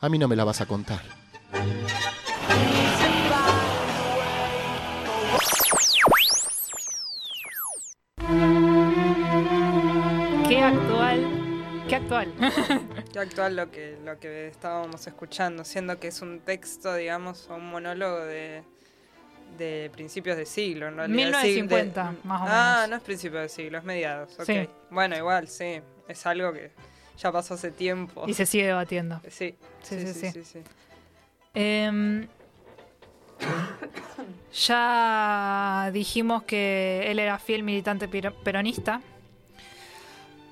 A 0.00 0.08
mí 0.08 0.18
no 0.18 0.28
me 0.28 0.36
la 0.36 0.44
vas 0.44 0.60
a 0.60 0.66
contar. 0.66 1.02
Qué 10.48 10.62
actual. 10.62 11.84
Qué 11.88 11.96
actual. 11.96 12.32
Qué 13.12 13.18
actual 13.18 13.56
lo 13.56 13.70
que, 13.70 13.98
lo 14.04 14.18
que 14.18 14.48
estábamos 14.48 15.06
escuchando, 15.06 15.64
siendo 15.64 15.98
que 15.98 16.08
es 16.08 16.22
un 16.22 16.40
texto, 16.40 16.94
digamos, 16.94 17.48
o 17.50 17.56
un 17.56 17.70
monólogo 17.70 18.18
de, 18.20 18.64
de 19.56 19.90
principios 19.92 20.36
de 20.36 20.46
siglo, 20.46 20.88
realidad. 20.96 21.16
1950, 21.16 22.10
Sí, 22.10 22.16
de- 22.16 22.28
más 22.28 22.40
o 22.40 22.44
Ah, 22.48 22.74
menos. 22.76 22.90
no 22.90 22.96
es 22.96 23.02
principios 23.02 23.42
de 23.42 23.48
siglo, 23.48 23.78
es 23.78 23.84
mediados. 23.84 24.36
Sí. 24.46 24.68
Bueno, 24.90 25.16
igual, 25.16 25.48
sí. 25.48 25.80
Es 26.08 26.26
algo 26.26 26.52
que 26.52 26.70
ya 27.18 27.32
pasó 27.32 27.54
hace 27.54 27.70
tiempo. 27.70 28.24
y 28.26 28.34
se 28.34 28.46
sigue 28.46 28.66
debatiendo. 28.66 29.20
Sí, 29.28 29.54
Sí, 29.82 30.06
sí, 30.12 30.44
sí. 30.44 30.60
Em, 31.54 32.26
ya 34.52 35.90
dijimos 35.92 36.42
que 36.44 37.04
él 37.10 37.18
era 37.18 37.38
fiel 37.38 37.62
militante 37.62 38.08
peronista. 38.08 39.00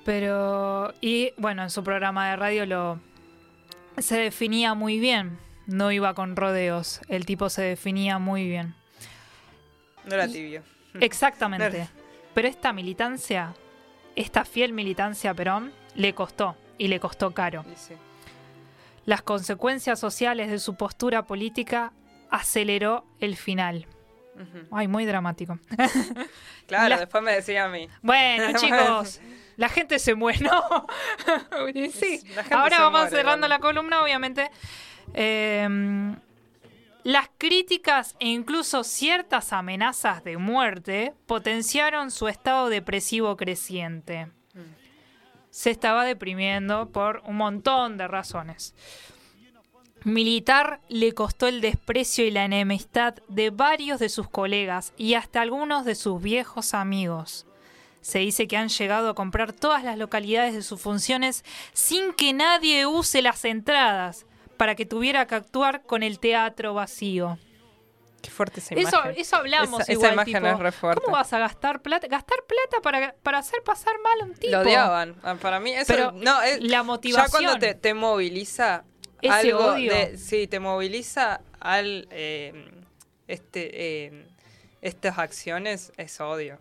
Pero. 0.03 0.93
Y 1.01 1.33
bueno, 1.37 1.63
en 1.63 1.69
su 1.69 1.83
programa 1.83 2.29
de 2.29 2.35
radio 2.35 2.65
lo. 2.65 2.99
Se 3.97 4.17
definía 4.17 4.73
muy 4.73 4.99
bien. 4.99 5.39
No 5.67 5.91
iba 5.91 6.13
con 6.13 6.35
rodeos. 6.35 7.01
El 7.07 7.25
tipo 7.25 7.49
se 7.49 7.63
definía 7.63 8.19
muy 8.19 8.47
bien. 8.47 8.75
No 10.05 10.15
era 10.15 10.27
tibio. 10.27 10.63
Exactamente. 10.99 11.87
Pero 12.33 12.47
esta 12.47 12.73
militancia 12.73 13.53
esta 14.15 14.45
fiel 14.45 14.73
militancia 14.73 15.31
a 15.31 15.33
Perón 15.33 15.73
le 15.93 16.13
costó, 16.13 16.55
y 16.77 16.87
le 16.87 16.99
costó 16.99 17.33
caro. 17.33 17.65
Sí. 17.75 17.93
Las 19.05 19.21
consecuencias 19.21 19.99
sociales 19.99 20.49
de 20.49 20.57
su 20.59 20.75
postura 20.75 21.25
política 21.25 21.91
aceleró 22.29 23.05
el 23.19 23.35
final. 23.35 23.87
Ay, 24.71 24.87
muy 24.87 25.05
dramático. 25.05 25.59
Claro, 26.67 26.89
La- 26.89 26.97
después 26.97 27.23
me 27.23 27.31
decía 27.31 27.65
a 27.65 27.69
mí. 27.69 27.87
Bueno, 28.01 28.51
chicos, 28.59 29.21
la 29.55 29.69
gente 29.69 29.99
se 29.99 30.15
muere, 30.15 30.39
¿no? 30.39 30.87
Sí. 31.93 32.19
Ahora 32.49 32.79
vamos 32.79 33.01
muere, 33.01 33.15
cerrando 33.15 33.47
la 33.47 33.59
columna, 33.59 34.01
obviamente. 34.01 34.49
Eh, 35.13 36.15
las 37.05 37.29
críticas 37.37 38.15
e 38.19 38.29
incluso 38.29 38.83
ciertas 38.83 39.53
amenazas 39.53 40.23
de 40.23 40.37
muerte 40.37 41.13
potenciaron 41.27 42.09
su 42.09 42.27
estado 42.27 42.67
depresivo 42.67 43.37
creciente. 43.37 44.31
Se 45.51 45.69
estaba 45.69 46.03
deprimiendo 46.03 46.89
por 46.89 47.21
un 47.27 47.37
montón 47.37 47.97
de 47.97 48.07
razones. 48.07 48.73
Militar 50.03 50.81
le 50.89 51.13
costó 51.13 51.45
el 51.45 51.61
desprecio 51.61 52.25
y 52.25 52.31
la 52.31 52.43
enemistad 52.43 53.13
de 53.27 53.51
varios 53.51 53.99
de 53.99 54.09
sus 54.09 54.27
colegas 54.27 54.91
y 54.97 55.13
hasta 55.13 55.41
algunos 55.41 55.85
de 55.85 55.93
sus 55.93 56.19
viejos 56.19 56.73
amigos. 56.73 57.45
Se 58.01 58.17
dice 58.17 58.47
que 58.47 58.57
han 58.57 58.69
llegado 58.69 59.09
a 59.09 59.15
comprar 59.15 59.53
todas 59.53 59.83
las 59.83 59.99
localidades 59.99 60.55
de 60.55 60.63
sus 60.63 60.81
funciones 60.81 61.45
sin 61.71 62.13
que 62.13 62.33
nadie 62.33 62.87
use 62.87 63.21
las 63.21 63.45
entradas 63.45 64.25
para 64.57 64.75
que 64.75 64.85
tuviera 64.85 65.25
que 65.27 65.35
actuar 65.35 65.83
con 65.83 66.03
el 66.03 66.19
teatro 66.19 66.73
vacío. 66.73 67.37
Qué 68.21 68.31
fuerte 68.31 68.59
esa 68.59 68.73
Eso, 68.73 68.89
imagen. 68.89 69.13
eso 69.17 69.35
hablamos 69.35 69.81
Esa- 69.81 69.83
esa 69.83 69.91
igual, 69.93 70.13
imagen 70.13 70.33
tipo, 70.33 70.47
es 70.47 70.59
re 70.59 70.71
fuerte. 70.71 71.01
¿Cómo 71.03 71.15
vas 71.15 71.31
a 71.33 71.37
gastar 71.39 71.81
plata? 71.83 72.07
Gastar 72.07 72.39
plata 72.47 72.81
para, 72.81 73.13
para 73.21 73.37
hacer 73.37 73.61
pasar 73.63 73.93
mal 74.03 74.21
a 74.21 74.25
un 74.25 74.33
tipo. 74.33 74.51
Lo 74.51 74.61
odiaban. 74.61 75.15
Ah, 75.21 75.35
Para 75.39 75.59
mí 75.59 75.71
eso 75.73 75.85
Pero 75.87 76.11
no 76.11 76.41
es 76.41 76.59
la 76.61 76.67
ya 76.69 76.83
motivación. 76.83 77.29
cuando 77.43 77.59
te, 77.59 77.75
te 77.75 77.93
moviliza 77.93 78.83
Ese 79.21 79.31
algo 79.51 79.73
odio. 79.73 79.93
de 79.93 80.17
sí 80.17 80.47
te 80.47 80.59
moviliza 80.59 81.41
al 81.59 82.07
eh, 82.09 82.71
este 83.27 84.05
eh, 84.07 84.27
estas 84.81 85.19
acciones 85.19 85.91
es 85.97 86.19
odio 86.19 86.57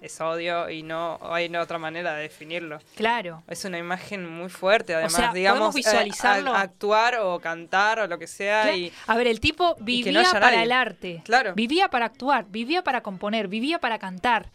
es 0.00 0.20
odio 0.20 0.68
y 0.70 0.82
no 0.82 1.18
hay 1.22 1.54
otra 1.56 1.78
manera 1.78 2.14
de 2.14 2.22
definirlo 2.22 2.78
Claro. 2.96 3.42
es 3.48 3.64
una 3.64 3.78
imagen 3.78 4.28
muy 4.28 4.48
fuerte 4.50 4.94
además 4.94 5.14
sea, 5.14 5.32
digamos 5.32 5.74
visualizarlo. 5.74 6.52
eh, 6.52 6.56
a- 6.56 6.60
actuar 6.60 7.16
o 7.20 7.38
cantar 7.40 7.98
o 8.00 8.06
lo 8.06 8.18
que 8.18 8.26
sea 8.26 8.62
Claro. 8.62 8.76
y 8.76 8.92
A 9.06 9.16
ver, 9.16 9.26
el 9.26 9.40
tipo 9.40 9.74
vivía 9.80 10.22
no 10.22 10.30
para 10.32 10.46
nadie. 10.50 10.62
el 10.62 10.72
arte. 10.72 11.22
Claro. 11.24 11.54
Vivía 11.54 11.88
para 11.88 12.06
actuar, 12.06 12.44
vivía 12.48 12.82
para 12.84 13.02
componer, 13.02 13.48
vivía 13.48 13.78
para 13.78 13.98
cantar. 13.98 14.50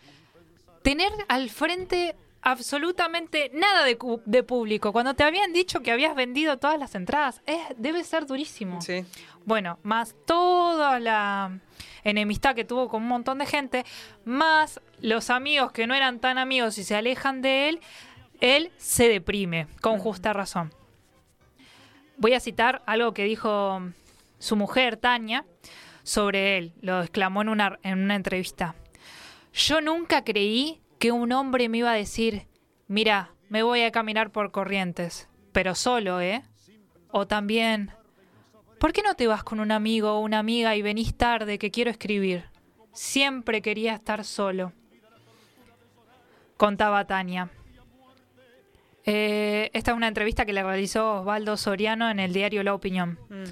Tener 0.84 1.12
al 1.28 1.50
frente 1.50 2.16
absolutamente 2.42 3.52
nada 3.54 3.86
de, 3.86 4.44
público. 4.44 4.92
Cuando 4.92 5.14
te 5.14 5.24
habían 5.24 5.54
dicho 5.54 5.82
que 5.82 5.92
habías 5.92 6.16
vendido 6.16 6.58
todas 6.58 6.80
las 6.80 6.96
entradas, 6.96 7.42
es, 7.46 7.60
debe 7.78 8.04
ser 8.04 8.26
durísimo. 8.26 8.82
sí 8.82 9.06
Bueno, 9.46 9.80
más 9.84 10.16
toda 10.26 11.00
la 11.00 11.60
enemistad 12.04 12.56
que 12.56 12.66
tuvo 12.66 12.90
con 12.90 13.04
un 13.04 13.10
montón 13.10 13.38
de 13.38 13.46
gente, 13.46 13.86
más 14.26 14.82
los 15.02 15.30
amigos 15.30 15.72
que 15.72 15.88
no 15.88 15.94
eran 15.94 16.20
tan 16.20 16.38
amigos 16.38 16.78
y 16.78 16.84
se 16.84 16.96
alejan 16.96 17.42
de 17.42 17.70
él, 17.70 17.80
él 18.40 18.72
se 18.78 19.08
deprime, 19.08 19.68
con 19.82 20.00
justa 20.00 20.34
razón. 20.34 20.74
Voy 22.18 22.34
a 22.34 22.40
citar 22.40 22.82
algo 22.86 23.14
que 23.14 23.24
dijo 23.24 23.82
su 24.40 24.56
mujer, 24.56 24.98
Tania, 24.98 25.46
sobre 26.04 26.58
él. 26.58 26.74
Lo 26.82 27.02
exclamó 27.02 27.44
en 27.44 27.50
una, 27.50 27.80
en 27.84 28.00
una 28.00 28.16
entrevista. 28.16 28.76
Yo 29.54 29.82
nunca 29.82 30.24
creí 30.24 30.82
que 31.02 31.12
un 31.12 31.32
hombre 31.32 31.68
me 31.68 31.80
iba 31.80 31.92
a 31.92 31.96
decir, 31.96 32.46
mira, 32.88 33.32
me 33.50 33.64
voy 33.64 33.82
a 33.82 33.92
caminar 33.92 34.32
por 34.32 34.52
corrientes, 34.52 35.28
pero 35.52 35.74
solo, 35.74 36.22
¿eh? 36.22 36.44
O 37.10 37.26
también, 37.26 37.90
¿por 38.80 38.94
qué 38.94 39.02
no 39.02 39.16
te 39.16 39.26
vas 39.26 39.44
con 39.44 39.60
un 39.60 39.72
amigo 39.72 40.12
o 40.12 40.20
una 40.20 40.38
amiga 40.38 40.76
y 40.76 40.84
venís 40.84 41.18
tarde 41.18 41.58
que 41.58 41.72
quiero 41.72 41.90
escribir? 41.90 42.46
Siempre 42.94 43.64
quería 43.64 43.96
estar 43.96 44.24
solo. 44.24 44.74
Contaba 46.56 47.08
Tania. 47.08 47.50
Eh, 49.04 49.72
esta 49.74 49.92
es 49.92 49.98
una 49.98 50.08
entrevista 50.08 50.46
que 50.46 50.54
le 50.54 50.62
realizó 50.62 51.22
Osvaldo 51.22 51.58
Soriano 51.58 52.12
en 52.12 52.20
el 52.20 52.32
diario 52.32 52.62
La 52.62 52.76
Opinión. 52.76 53.18
Mm. 53.28 53.50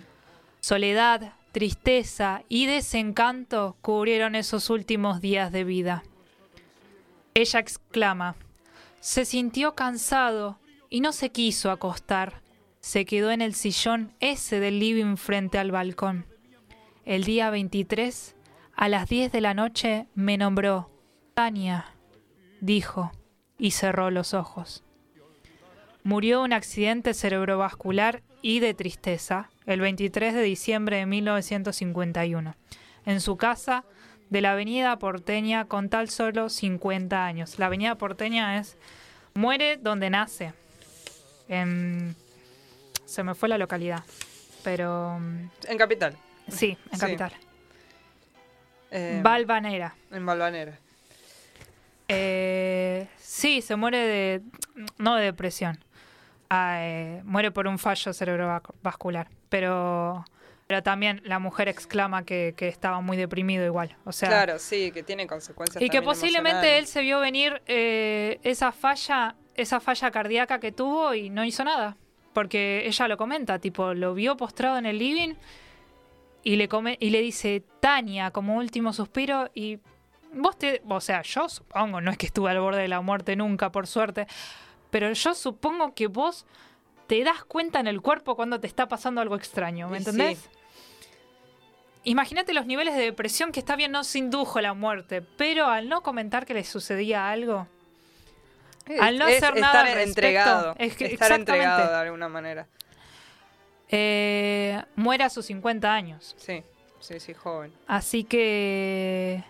Soledad, 0.59 1.34
tristeza 1.51 2.43
y 2.47 2.67
desencanto 2.67 3.76
cubrieron 3.81 4.35
esos 4.35 4.69
últimos 4.69 5.19
días 5.19 5.51
de 5.51 5.63
vida. 5.63 6.03
Ella 7.34 7.60
exclama, 7.60 8.35
se 8.99 9.26
sintió 9.26 9.76
cansado 9.76 10.60
y 10.89 11.01
no 11.01 11.11
se 11.14 11.31
quiso 11.31 11.72
acostar. 11.72 12.41
Se 12.81 13.06
quedó 13.06 13.31
en 13.31 13.41
el 13.41 13.53
sillón 13.53 14.14
ese 14.19 14.60
del 14.60 14.80
living 14.80 15.15
frente 15.15 15.57
al 15.57 15.72
balcón. 15.72 16.26
El 17.06 17.23
día 17.23 17.49
23, 17.49 18.35
a 18.76 18.89
las 18.89 19.10
10 19.10 19.31
de 19.31 19.41
la 19.41 19.53
noche, 19.53 20.07
me 20.15 20.38
nombró. 20.38 20.91
Tania, 21.34 21.85
dijo, 22.61 23.11
y 23.57 23.72
cerró 23.72 24.11
los 24.11 24.34
ojos. 24.34 24.84
Murió 26.03 26.39
de 26.39 26.45
un 26.45 26.53
accidente 26.53 27.14
cerebrovascular 27.14 28.23
y 28.41 28.60
de 28.60 28.73
tristeza 28.73 29.49
el 29.65 29.81
23 29.81 30.34
de 30.34 30.41
diciembre 30.41 30.97
de 30.97 31.06
1951, 31.06 32.56
en 33.06 33.22
su 33.22 33.38
casa 33.38 33.85
de 34.30 34.41
la 34.41 34.51
avenida 34.53 34.97
porteña 34.99 35.65
con 35.65 35.89
tal 35.89 36.10
solo 36.10 36.49
50 36.49 37.26
años. 37.26 37.57
La 37.60 37.65
avenida 37.68 37.95
porteña 37.95 38.57
es 38.60 38.77
muere 39.34 39.77
donde 39.77 40.10
nace. 40.10 40.53
En- 41.47 42.15
se 43.06 43.23
me 43.23 43.34
fue 43.34 43.49
la 43.49 43.57
localidad, 43.57 44.03
pero 44.64 45.18
en 45.18 45.77
capital 45.77 46.15
sí, 46.47 46.77
en 46.91 46.99
Sí. 46.99 46.99
capital. 46.99 47.34
eh, 48.91 49.19
Valvanera. 49.23 49.95
en 50.11 50.26
Balvanera 50.26 50.77
Eh, 52.07 53.07
sí, 53.18 53.61
se 53.61 53.76
muere 53.76 53.97
de. 53.99 54.41
No 54.97 55.15
de 55.15 55.26
depresión. 55.26 55.77
Ah, 56.49 56.77
eh, 56.81 57.22
muere 57.23 57.51
por 57.51 57.68
un 57.68 57.77
fallo 57.77 58.14
cerebrovascular. 58.14 59.27
Pero. 59.49 60.26
Pero 60.69 60.83
también 60.83 61.19
la 61.25 61.39
mujer 61.39 61.67
exclama 61.67 62.23
que, 62.25 62.53
que 62.55 62.67
estaba 62.67 63.01
muy 63.01 63.17
deprimido 63.17 63.65
igual. 63.65 63.97
O 64.05 64.11
sea. 64.11 64.29
claro 64.29 64.59
sí 64.59 64.91
que 64.91 65.01
tiene 65.01 65.25
consecuencias 65.25 65.81
y 65.81 65.89
que 65.89 66.03
posiblemente 66.03 66.77
él 66.77 66.85
se 66.85 67.01
vio 67.01 67.19
venir 67.19 67.63
eh, 67.65 68.39
esa 68.43 68.71
falla, 68.71 69.35
esa 69.55 69.79
falla 69.79 70.11
cardíaca 70.11 70.59
que 70.59 70.71
tuvo 70.71 71.15
y 71.15 71.31
no 71.31 71.43
hizo 71.43 71.63
nada. 71.63 71.97
Porque 72.33 72.85
ella 72.85 73.07
lo 73.07 73.17
comenta, 73.17 73.57
tipo, 73.57 73.95
lo 73.95 74.13
vio 74.13 74.37
postrado 74.37 74.77
en 74.77 74.85
el 74.85 74.99
living 74.99 75.33
y 76.43 76.55
le 76.55 76.67
come, 76.67 76.97
y 76.99 77.09
le 77.09 77.21
dice 77.21 77.63
Tania 77.79 78.29
como 78.29 78.55
último 78.55 78.93
suspiro 78.93 79.49
y 79.55 79.79
vos 80.33 80.55
te, 80.55 80.83
o 80.87 81.01
sea, 81.01 81.23
yo 81.23 81.49
supongo, 81.49 81.99
no 81.99 82.11
es 82.11 82.17
que 82.19 82.27
estuve 82.27 82.51
al 82.51 82.59
borde 82.59 82.83
de 82.83 82.89
la 82.89 83.01
muerte 83.01 83.35
nunca, 83.35 83.71
por 83.71 83.87
suerte, 83.87 84.27
pero 84.91 85.11
yo 85.11 85.33
supongo 85.33 85.95
que 85.95 86.05
vos 86.05 86.45
te 87.07 87.23
das 87.23 87.43
cuenta 87.43 87.79
en 87.79 87.87
el 87.87 88.01
cuerpo 88.03 88.35
cuando 88.35 88.59
te 88.59 88.67
está 88.67 88.87
pasando 88.87 89.19
algo 89.19 89.35
extraño, 89.35 89.89
¿me 89.89 89.97
Y 89.97 90.01
entendés? 90.01 90.37
sí. 90.37 90.59
Imagínate 92.03 92.53
los 92.53 92.65
niveles 92.65 92.95
de 92.95 93.01
depresión 93.01 93.51
que 93.51 93.59
está 93.59 93.76
bien, 93.76 93.91
no 93.91 94.03
se 94.03 94.19
indujo 94.19 94.61
la 94.61 94.73
muerte, 94.73 95.21
pero 95.21 95.67
al 95.67 95.89
no 95.89 96.01
comentar 96.01 96.45
que 96.45 96.53
le 96.53 96.63
sucedía 96.63 97.30
algo, 97.30 97.67
al 98.99 99.17
no 99.19 99.27
Es 99.27 99.43
hacer 99.43 99.59
nada 99.59 99.81
al 99.81 99.88
estar 99.88 99.97
respecto, 99.97 100.09
entregado 100.21 100.76
es 100.80 100.95
que- 100.95 101.05
estar 101.07 101.31
entregado 101.34 101.89
de 101.91 101.95
alguna 101.97 102.30
manera 102.30 102.67
eh, 103.89 104.81
muere 104.95 105.23
a 105.23 105.30
sus 105.30 105.45
50 105.47 105.93
años. 105.93 106.35
sí 106.38 106.63
sí 106.99 107.19
sí 107.19 107.34
joven 107.34 107.71
Así 107.88 108.23
que... 108.23 109.43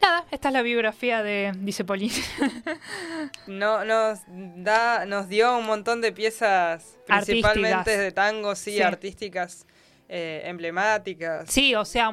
Nada, 0.00 0.24
esta 0.30 0.48
es 0.48 0.54
la 0.54 0.62
biografía 0.62 1.22
de, 1.24 1.52
dice 1.58 1.84
Pauline. 1.84 2.14
No, 3.48 3.84
nos 3.84 4.20
da, 4.28 5.04
nos 5.06 5.28
dio 5.28 5.56
un 5.58 5.66
montón 5.66 6.00
de 6.00 6.12
piezas, 6.12 6.96
principalmente 7.06 7.74
Artísticas. 7.74 7.98
de 7.98 8.12
tango, 8.12 8.54
sí, 8.54 8.72
Sí. 8.72 8.82
artísticas, 8.82 9.66
eh, 10.08 10.42
emblemáticas. 10.44 11.50
sí, 11.50 11.74
o 11.74 11.84
sea, 11.84 12.10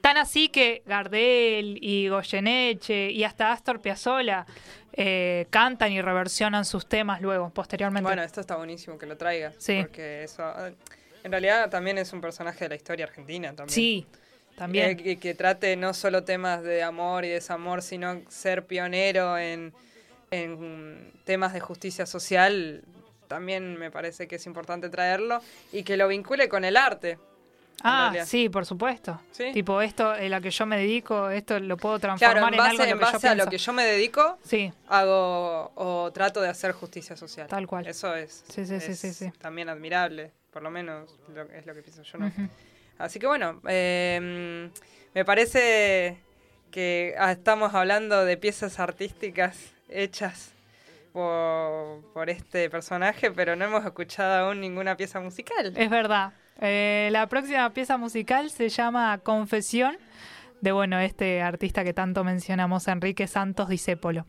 tan 0.00 0.16
así 0.16 0.48
que 0.48 0.82
Gardel 0.86 1.78
y 1.80 2.08
Goyeneche 2.08 3.10
y 3.10 3.24
hasta 3.24 3.52
Astor 3.52 3.80
Piazzolla 3.80 4.46
eh, 4.92 5.46
cantan 5.50 5.92
y 5.92 6.02
reversionan 6.02 6.64
sus 6.64 6.88
temas 6.88 7.20
luego, 7.20 7.50
posteriormente. 7.50 8.04
Bueno, 8.04 8.22
esto 8.22 8.40
está 8.40 8.56
buenísimo 8.56 8.98
que 8.98 9.06
lo 9.06 9.16
traigas. 9.16 9.54
Sí. 9.58 9.78
Porque 9.80 10.24
eso, 10.24 10.42
eh, 10.66 10.74
en 11.22 11.30
realidad 11.30 11.70
también 11.70 11.98
es 11.98 12.12
un 12.12 12.20
personaje 12.20 12.64
de 12.64 12.70
la 12.70 12.74
historia 12.74 13.04
argentina 13.04 13.54
también. 13.54 13.74
sí, 13.74 14.06
también. 14.56 14.90
Eh, 14.90 14.96
que, 14.96 15.16
que 15.18 15.34
trate 15.34 15.76
no 15.76 15.94
solo 15.94 16.24
temas 16.24 16.62
de 16.64 16.82
amor 16.82 17.24
y 17.24 17.28
desamor, 17.28 17.82
sino 17.82 18.22
ser 18.28 18.66
pionero 18.66 19.38
en, 19.38 19.72
en 20.32 21.12
temas 21.24 21.52
de 21.52 21.60
justicia 21.60 22.04
social, 22.06 22.82
también 23.28 23.78
me 23.78 23.90
parece 23.90 24.26
que 24.26 24.36
es 24.36 24.46
importante 24.46 24.88
traerlo 24.90 25.40
y 25.72 25.82
que 25.84 25.96
lo 25.96 26.08
vincule 26.08 26.48
con 26.48 26.64
el 26.64 26.76
arte. 26.76 27.18
Ah, 27.84 28.12
sí, 28.26 28.48
por 28.48 28.66
supuesto. 28.66 29.20
Sí. 29.30 29.52
Tipo, 29.52 29.80
esto, 29.80 30.16
en 30.16 30.32
la 30.32 30.40
que 30.40 30.50
yo 30.50 30.66
me 30.66 30.76
dedico, 30.78 31.30
esto 31.30 31.60
lo 31.60 31.76
puedo 31.76 32.00
transformar 32.00 32.52
en 32.52 32.54
en, 32.54 32.60
algo 32.60 32.78
base, 32.78 32.82
en 32.82 32.88
en 32.88 32.90
lo 32.90 32.98
que 32.98 33.12
base 33.12 33.26
yo 33.28 33.32
a 33.32 33.34
lo 33.36 33.46
que 33.46 33.58
yo 33.58 33.72
me 33.72 33.84
dedico, 33.84 34.38
Sí, 34.42 34.72
hago 34.88 35.70
o 35.76 36.10
trato 36.12 36.40
de 36.40 36.48
hacer 36.48 36.72
justicia 36.72 37.16
social. 37.16 37.46
Tal 37.46 37.68
cual. 37.68 37.86
Eso 37.86 38.16
es. 38.16 38.44
Sí, 38.48 38.66
sí, 38.66 38.80
sí, 38.80 38.92
es 39.06 39.16
sí. 39.16 39.30
También 39.38 39.68
admirable, 39.68 40.32
por 40.50 40.62
lo 40.62 40.70
menos 40.70 41.16
lo- 41.32 41.42
es 41.52 41.66
lo 41.66 41.74
que 41.74 41.82
pienso 41.82 42.02
yo, 42.02 42.18
¿no? 42.18 42.26
Ujú. 42.26 42.48
Así 42.98 43.20
que 43.20 43.28
bueno, 43.28 43.60
eh, 43.68 44.68
me 45.14 45.24
parece 45.24 46.18
que 46.72 47.14
ah, 47.16 47.30
estamos 47.30 47.74
hablando 47.74 48.24
de 48.24 48.36
piezas 48.36 48.80
artísticas 48.80 49.56
hechas 49.88 50.50
por, 51.18 52.12
por 52.12 52.30
este 52.30 52.70
personaje, 52.70 53.32
pero 53.32 53.56
no 53.56 53.64
hemos 53.64 53.84
escuchado 53.84 54.46
aún 54.46 54.60
ninguna 54.60 54.96
pieza 54.96 55.18
musical. 55.18 55.72
es 55.76 55.90
verdad. 55.90 56.32
Eh, 56.60 57.08
la 57.10 57.26
próxima 57.26 57.68
pieza 57.70 57.96
musical 57.96 58.50
se 58.50 58.68
llama 58.68 59.18
Confesión, 59.18 59.96
de 60.60 60.70
bueno, 60.70 61.00
este 61.00 61.42
artista 61.42 61.82
que 61.82 61.92
tanto 61.92 62.22
mencionamos, 62.22 62.86
Enrique 62.86 63.26
Santos 63.26 63.68
Discépolo. 63.68 64.26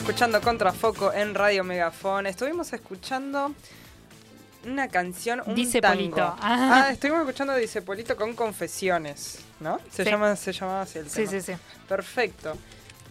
Escuchando 0.00 0.40
Contrafoco 0.40 1.12
en 1.12 1.36
Radio 1.36 1.62
Megafón, 1.62 2.26
estuvimos 2.26 2.72
escuchando 2.72 3.54
una 4.70 4.88
canción, 4.88 5.42
un 5.46 5.54
Dice 5.54 5.80
tango. 5.80 5.94
Polito. 5.96 6.22
Ah, 6.40 6.84
Ah. 6.86 6.92
estuvimos 6.92 7.20
escuchando 7.20 7.54
Dice 7.54 7.82
Polito 7.82 8.16
con 8.16 8.34
Confesiones, 8.34 9.40
¿no? 9.60 9.80
Se, 9.90 10.04
Sí. 10.04 10.10
llama, 10.10 10.36
se 10.36 10.52
llamaba 10.52 10.82
así 10.82 10.98
el 10.98 11.08
Sí, 11.10 11.24
tema. 11.26 11.30
sí, 11.30 11.40
sí. 11.40 11.52
Perfecto. 11.88 12.56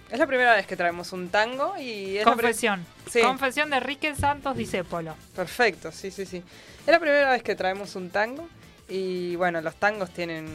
Es 0.10 0.20
la 0.20 0.26
primera 0.28 0.56
vez 0.56 0.66
que 0.66 0.78
traemos 0.78 1.12
un 1.12 1.30
tango 1.30 1.78
y 1.78 2.18
es 2.18 2.24
Confesión. 2.24 2.86
Sí. 3.12 3.22
Confesión 3.22 3.70
de 3.70 3.78
Enrique 3.78 4.16
Santos 4.16 4.56
Discépolo. 4.56 5.16
Perfecto, 5.36 5.92
sí, 5.92 6.12
sí, 6.12 6.26
sí. 6.26 6.38
Es 6.86 6.88
la 6.88 7.00
primera 7.00 7.30
vez 7.32 7.44
que 7.44 7.56
traemos 7.56 7.96
un 7.96 8.10
tango 8.10 8.48
y 8.88 9.36
bueno, 9.36 9.60
los 9.60 9.76
tangos 9.76 10.10
tienen 10.12 10.48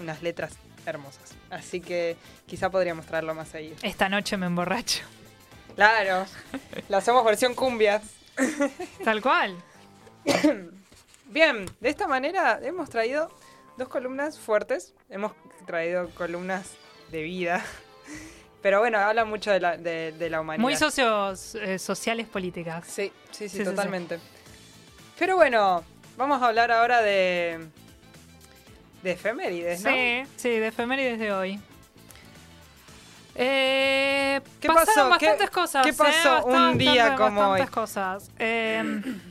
unas 0.00 0.22
letras 0.22 0.52
hermosas. 0.86 1.34
Así 1.50 1.80
que 1.82 2.16
quizá 2.46 2.70
podríamos 2.70 3.04
traerlo 3.04 3.34
más 3.34 3.48
seguido. 3.48 3.76
Esta 3.82 4.08
noche 4.08 4.38
me 4.38 4.46
emborracho. 4.46 5.02
Claro, 5.76 6.24
la 6.88 6.98
hacemos 6.98 7.22
versión 7.24 7.54
cumbia. 7.54 8.00
Tal 9.04 9.20
cual. 9.20 9.56
Bien, 11.26 11.66
de 11.80 11.88
esta 11.88 12.08
manera 12.08 12.58
hemos 12.62 12.90
traído 12.90 13.30
dos 13.76 13.88
columnas 13.88 14.38
fuertes, 14.38 14.94
hemos 15.08 15.32
traído 15.66 16.10
columnas 16.10 16.72
de 17.10 17.22
vida, 17.22 17.64
pero 18.62 18.80
bueno, 18.80 18.98
habla 18.98 19.24
mucho 19.24 19.50
de 19.50 19.60
la, 19.60 19.76
de, 19.76 20.12
de 20.12 20.30
la 20.30 20.40
humanidad. 20.40 20.62
Muy 20.62 20.76
socios, 20.76 21.54
eh, 21.54 21.78
sociales 21.78 22.26
políticas. 22.26 22.84
Sí, 22.86 23.12
sí, 23.30 23.48
sí, 23.48 23.48
Sí, 23.48 23.58
sí, 23.58 23.64
totalmente. 23.64 24.18
Pero 25.18 25.36
bueno, 25.36 25.84
vamos 26.16 26.42
a 26.42 26.46
hablar 26.48 26.72
ahora 26.72 27.00
de, 27.02 27.68
de 29.02 29.10
efemérides, 29.12 29.82
¿no? 29.82 29.90
Sí, 29.90 30.22
sí, 30.36 30.48
de 30.48 30.66
efemérides 30.68 31.18
de 31.18 31.32
hoy. 31.32 31.60
Eh, 33.36 34.40
¿Qué 34.60 34.66
pasaron 34.68 35.10
pasó? 35.10 35.18
¿Qué- 35.18 35.26
bastantes 35.28 35.50
cosas. 35.50 35.84
qué 35.84 35.90
eh, 35.90 35.94
pasó 35.96 36.44
un 36.46 36.52
bastante, 36.52 36.78
día 36.84 37.14
como 37.16 37.50
hoy? 37.50 37.66
cosas. 37.66 38.30
Eh, 38.38 39.02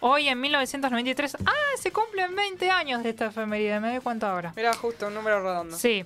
hoy 0.00 0.28
en 0.28 0.40
1993. 0.40 1.36
Ah, 1.46 1.52
se 1.78 1.90
cumplen 1.92 2.34
20 2.34 2.70
años 2.70 3.02
de 3.02 3.10
esta 3.10 3.26
efeméride. 3.26 3.80
Me 3.80 3.90
doy 3.90 4.00
cuenta 4.00 4.30
ahora. 4.30 4.52
Mira, 4.56 4.72
justo 4.74 5.08
un 5.08 5.14
número 5.14 5.42
redondo. 5.42 5.76
Sí. 5.76 6.04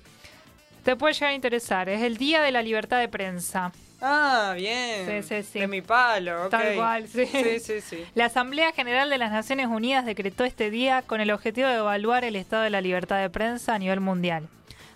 Te 0.84 0.96
puede 0.96 1.14
llegar 1.14 1.30
a 1.30 1.34
interesar. 1.34 1.88
Es 1.88 2.02
el 2.02 2.16
Día 2.16 2.42
de 2.42 2.50
la 2.50 2.62
Libertad 2.62 2.98
de 2.98 3.08
Prensa. 3.08 3.72
Ah, 4.04 4.52
bien. 4.56 5.06
Sí, 5.06 5.28
sí, 5.28 5.42
sí. 5.44 5.60
De 5.60 5.68
mi 5.68 5.80
palo, 5.80 6.46
ok. 6.46 6.50
Tal 6.50 6.74
cual, 6.74 7.08
sí. 7.08 7.24
Sí, 7.24 7.60
sí, 7.60 7.80
sí. 7.80 8.04
La 8.16 8.24
Asamblea 8.24 8.72
General 8.72 9.08
de 9.08 9.16
las 9.16 9.30
Naciones 9.30 9.68
Unidas 9.68 10.04
decretó 10.04 10.44
este 10.44 10.70
día 10.70 11.02
con 11.02 11.20
el 11.20 11.30
objetivo 11.30 11.68
de 11.68 11.76
evaluar 11.76 12.24
el 12.24 12.34
estado 12.34 12.64
de 12.64 12.70
la 12.70 12.80
libertad 12.80 13.20
de 13.20 13.30
prensa 13.30 13.74
a 13.74 13.78
nivel 13.78 14.00
mundial, 14.00 14.48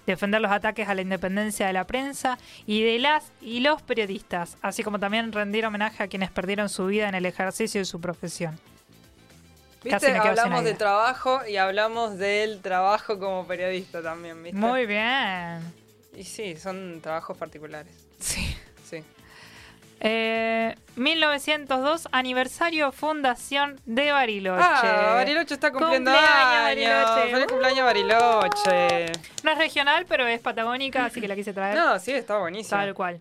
defender 0.07 0.41
los 0.41 0.51
ataques 0.51 0.89
a 0.89 0.95
la 0.97 1.03
independencia 1.03 1.69
de 1.69 1.73
la 1.73 1.85
prensa 1.85 2.37
y 2.67 2.83
de 2.83 2.99
las 2.99 3.31
y 3.41 3.61
los 3.61 3.81
periodistas, 3.81 4.59
así 4.61 4.83
como 4.83 4.99
también 4.99 5.31
rendir 5.31 5.65
homenaje 5.67 6.03
a 6.03 6.09
quienes 6.09 6.33
perdieron 6.33 6.69
su 6.69 6.87
vida 6.87 7.09
en 7.09 7.15
el 7.15 7.27
ejercicio 7.27 7.81
de 7.81 7.85
su 7.85 8.01
profesión. 8.01 8.59
¿Viste? 9.83 10.17
Hablamos 10.17 10.65
de 10.65 10.75
trabajo 10.75 11.41
y 11.47 11.57
hablamos 11.57 12.19
del 12.19 12.61
trabajo 12.61 13.19
como 13.19 13.47
periodista 13.47 14.03
también, 14.03 14.43
¿viste? 14.43 14.59
Muy 14.59 14.87
bien. 14.87 15.61
Y 16.15 16.25
sí, 16.25 16.57
son 16.57 17.01
trabajos 17.01 17.37
particulares. 17.37 17.95
Sí. 18.19 18.57
Sí. 18.89 19.05
Eh, 20.01 20.75
1902, 20.97 22.09
aniversario 22.13 22.93
fundación 22.93 23.81
de 23.87 24.13
Bariloche. 24.13 24.63
Ah, 24.63 25.13
Bariloche 25.15 25.55
está 25.55 25.71
cumpliendo 25.73 26.11
Cumpleaños, 26.11 26.43
años. 26.43 26.63
Bariloche. 26.65 27.31
Feliz 27.31 27.45
Uh. 27.45 27.49
cumpleaños 27.49 27.85
Bariloche. 27.85 29.13
No 29.43 29.53
es 29.53 29.59
regional, 29.59 30.07
pero 30.09 30.27
es 30.27 30.41
patagónica, 30.41 31.05
así 31.07 31.21
que 31.21 31.29
la 31.29 31.35
quise 31.35 31.53
traer. 31.53 31.77
No, 31.77 31.99
sí, 31.99 32.13
está 32.13 32.39
buenísimo. 32.39 32.79
Tal 32.79 32.95
cual. 32.95 33.21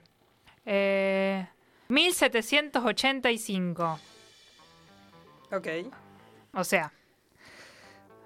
Eh, 0.65 1.45
1785. 1.89 3.99
Ok, 5.51 5.67
O 6.55 6.63
sea, 6.63 6.91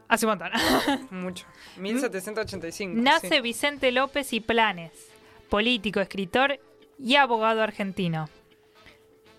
hace 0.07 0.25
un 0.25 0.37
montón. 0.37 0.51
mucho. 1.11 1.45
1785. 1.77 3.01
Nace 3.01 3.29
sí. 3.29 3.41
Vicente 3.41 3.91
López 3.91 4.31
y 4.33 4.39
Planes, 4.39 4.91
político, 5.49 5.99
escritor 5.99 6.59
y 6.99 7.15
abogado 7.15 7.63
argentino. 7.63 8.29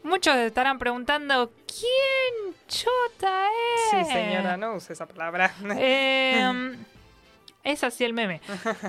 Muchos 0.03 0.35
estarán 0.37 0.79
preguntando, 0.79 1.53
¿quién 1.67 2.55
chota 2.67 3.47
es? 3.47 4.07
Sí, 4.07 4.13
señora, 4.13 4.57
no 4.57 4.75
use 4.75 4.93
esa 4.93 5.07
palabra. 5.07 5.55
Eh, 5.79 6.77
es 7.63 7.85
así 7.85 8.05
el 8.05 8.15
meme. 8.15 8.41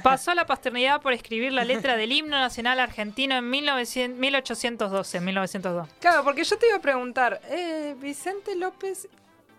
Pasó 0.02 0.32
a 0.32 0.36
la 0.36 0.46
posteridad 0.46 1.02
por 1.02 1.12
escribir 1.12 1.52
la 1.52 1.66
letra 1.66 1.98
del 1.98 2.14
himno 2.14 2.40
nacional 2.40 2.80
argentino 2.80 3.36
en 3.36 3.50
1900 3.50 4.18
1812. 4.18 5.20
1902. 5.20 5.90
Claro, 6.00 6.24
porque 6.24 6.46
yo 6.46 6.58
te 6.58 6.68
iba 6.68 6.78
a 6.78 6.82
preguntar, 6.82 7.42
eh, 7.50 7.96
Vicente 8.00 8.56
López 8.56 9.10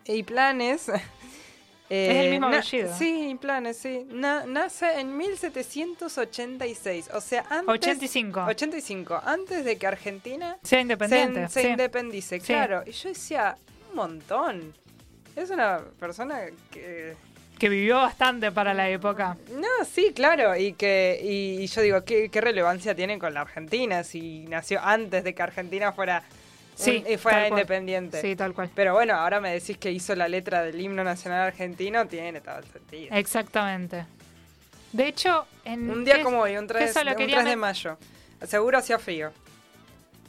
y 0.07 0.23
Planes. 0.23 0.89
eh, 0.89 1.01
Es 1.91 2.17
el 2.25 2.31
mismo 2.31 2.47
apellido. 2.47 2.97
Sí, 2.97 3.37
Planes, 3.41 3.77
sí. 3.77 4.07
Na- 4.11 4.45
nace 4.47 4.99
en 5.01 5.17
1786, 5.17 7.11
o 7.13 7.21
sea, 7.21 7.45
antes... 7.51 7.69
85. 7.69 8.45
85, 8.49 9.21
antes 9.25 9.65
de 9.65 9.77
que 9.77 9.87
Argentina 9.87 10.57
Sea 10.63 10.81
independiente. 10.81 11.49
se, 11.49 11.55
se 11.55 11.63
sí. 11.63 11.69
independice, 11.69 12.41
Sí. 12.41 12.47
claro. 12.47 12.83
Y 12.87 12.93
yo 12.93 13.09
decía, 13.11 13.57
un 13.91 13.97
montón. 13.97 14.75
Es 15.37 15.51
una 15.51 15.81
persona 15.99 16.41
que... 16.71 17.15
Que 17.59 17.69
vivió 17.69 17.97
bastante 17.97 18.51
para 18.51 18.75
la 18.75 18.89
época. 18.89 19.37
No, 19.55 19.85
sí, 19.85 20.13
claro, 20.13 20.57
y 20.57 20.73
que 20.73 21.21
y, 21.23 21.63
y 21.63 21.67
yo 21.69 21.81
digo, 21.81 22.05
¿qué, 22.05 22.29
qué 22.29 22.41
relevancia 22.41 22.95
tiene 22.95 23.19
con 23.21 23.33
la 23.35 23.43
Argentina 23.43 24.03
si 24.03 24.41
nació 24.47 24.81
antes 24.83 25.23
de 25.23 25.33
que 25.35 25.43
Argentina 25.43 25.93
fuera, 25.93 26.25
Sí, 26.85 27.05
y 27.09 27.17
cual. 27.17 27.49
independiente? 27.49 28.21
Sí, 28.21 28.37
tal 28.37 28.53
cual. 28.55 28.71
Pero 28.75 28.95
bueno, 28.95 29.15
ahora 29.15 29.41
me 29.41 29.53
decís 29.53 29.77
que 29.79 29.91
hizo 29.91 30.15
la 30.15 30.29
letra 30.29 30.63
del 30.63 30.81
himno 30.81 31.03
nacional 31.05 31.41
argentino, 31.43 32.07
tiene 32.07 32.41
todo 32.41 32.59
el 32.59 32.65
sentido. 32.65 33.15
Exactamente. 33.17 34.05
De 34.93 35.09
hecho, 35.09 35.47
en 35.65 35.91
Un 35.91 36.05
día 36.05 36.17
¿qué- 36.17 36.23
como 36.23 36.41
hoy, 36.41 36.57
un 36.57 36.67
qué 36.67 36.75
3, 36.75 36.91
eso 36.91 37.05
lo 37.05 37.13
un 37.13 37.17
quería 37.17 37.37
3 37.37 37.49
de 37.49 37.57
mayo. 37.57 37.97
Seguro 38.47 38.79
hacía 38.79 38.99
frío. 38.99 39.31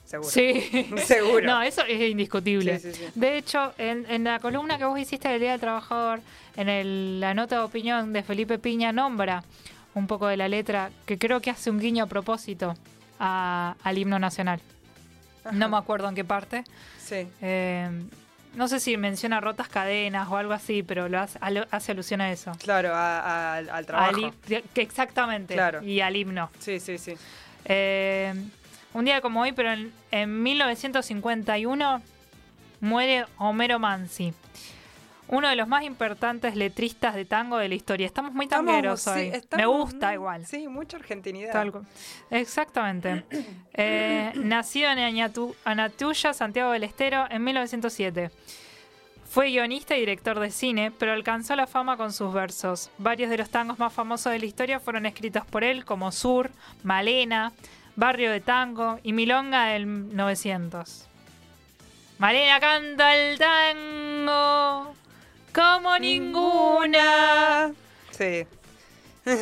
Seguro. 0.06 0.30
Sí. 0.30 0.90
Seguro. 1.06 1.46
No, 1.46 1.62
eso 1.62 1.82
es 1.88 2.00
indiscutible. 2.12 2.78
Sí, 2.80 2.94
sí, 2.94 3.00
sí. 3.06 3.12
De 3.20 3.38
hecho, 3.38 3.74
en, 3.78 4.06
en 4.10 4.24
la 4.24 4.40
columna 4.40 4.78
que 4.78 4.86
vos 4.86 5.00
hiciste 5.00 5.28
del 5.28 5.40
Día 5.42 5.52
del 5.52 5.60
Trabajador, 5.60 6.22
en 6.56 6.70
el- 6.70 7.20
la 7.20 7.34
nota 7.34 7.56
de 7.58 7.62
opinión 7.64 8.14
de 8.14 8.22
Felipe 8.24 8.60
Piña 8.60 8.92
nombra 8.92 9.44
un 9.96 10.08
poco 10.08 10.28
de 10.28 10.38
la 10.38 10.48
letra 10.48 10.92
que 11.06 11.18
creo 11.18 11.40
que 11.42 11.50
hace 11.50 11.70
un 11.70 11.80
guiño 11.80 12.04
a 12.04 12.08
propósito 12.08 12.76
a- 13.20 13.76
al 13.84 13.98
himno 13.98 14.20
nacional. 14.20 14.60
No 15.52 15.70
me 15.70 15.78
acuerdo 15.78 16.07
en 16.10 16.15
qué 16.15 16.24
parte. 16.24 16.64
Sí. 16.99 17.28
Eh, 17.41 17.90
no 18.56 18.68
sé 18.68 18.80
si 18.80 18.95
menciona 18.98 19.41
rotas 19.41 19.68
cadenas 19.68 20.28
o 20.30 20.38
algo 20.38 20.53
así, 20.53 20.84
pero 20.84 21.10
lo 21.10 21.20
hace, 21.20 21.40
alusión 21.91 22.22
a 22.22 22.32
eso. 22.32 22.52
Claro, 22.60 22.94
a- 22.94 23.20
a- 23.20 23.56
al 23.57 23.70
Al 23.70 23.86
trabajo. 23.86 24.32
que 24.74 24.82
exactamente. 24.82 25.53
Claro. 25.56 25.84
Y 25.84 26.02
al 26.02 26.15
himno. 26.15 26.49
Sí, 26.60 26.80
sí, 26.80 26.98
sí. 26.98 27.15
Eh, 27.65 28.34
un 28.94 29.06
día 29.06 29.22
como 29.22 29.41
hoy, 29.41 29.53
pero 29.53 29.72
en, 29.72 29.91
en 30.11 30.44
1951, 30.44 32.02
muere 32.80 33.26
Homero 33.38 33.80
Mansi. 33.80 34.34
Uno 35.34 35.50
de 35.50 35.56
los 35.56 35.68
más 35.68 35.84
importantes 35.84 36.56
letristas 36.56 37.16
de 37.16 37.26
tango 37.26 37.58
de 37.58 37.68
la 37.70 37.76
historia. 37.76 38.06
Estamos 38.06 38.34
muy 38.34 38.46
Estamos- 38.46 38.68
tangueros 38.68 39.02
sí, 39.02 39.10
hoy. 39.10 39.32
Me 39.58 39.66
gusta 39.66 40.08
muy- 40.08 40.14
igual. 40.16 40.46
Sí, 40.46 40.68
mucha 40.68 40.98
argentinidad. 40.98 41.52
Tal. 41.52 41.72
Exactamente. 42.30 43.24
Eh, 43.76 44.32
nacido 44.36 44.92
en 44.92 45.00
Añatu- 45.00 45.56
Anatuya, 45.66 46.32
Santiago 46.34 46.72
del 46.74 46.84
Estero, 46.84 47.26
en 47.32 47.44
1907. 47.44 48.30
Fue 49.28 49.48
guionista 49.50 49.96
y 49.98 50.02
director 50.02 50.40
de 50.40 50.52
cine, 50.52 50.92
pero 50.92 51.12
alcanzó 51.14 51.56
la 51.56 51.66
fama 51.66 51.98
con 51.98 52.14
sus 52.14 52.32
versos. 52.32 52.92
Varios 53.00 53.32
de 53.32 53.38
los 53.40 53.50
tangos 53.50 53.80
más 53.80 53.92
famosos 53.92 54.32
de 54.32 54.38
la 54.38 54.46
historia 54.46 54.80
fueron 54.80 55.08
escritos 55.08 55.44
por 55.48 55.64
él, 55.64 55.86
como 55.86 56.12
Sur, 56.12 56.52
Malena, 56.84 57.52
Barrio 57.96 58.32
de 58.32 58.42
Tango 58.42 59.00
y 59.02 59.12
Milonga 59.14 59.66
del 59.66 60.16
900. 60.16 61.08
Malena 62.20 62.60
canta 62.60 63.16
el 63.16 63.40
tango 63.40 64.94
como 65.54 65.98
ninguna. 66.00 67.72
Sí. 68.12 68.46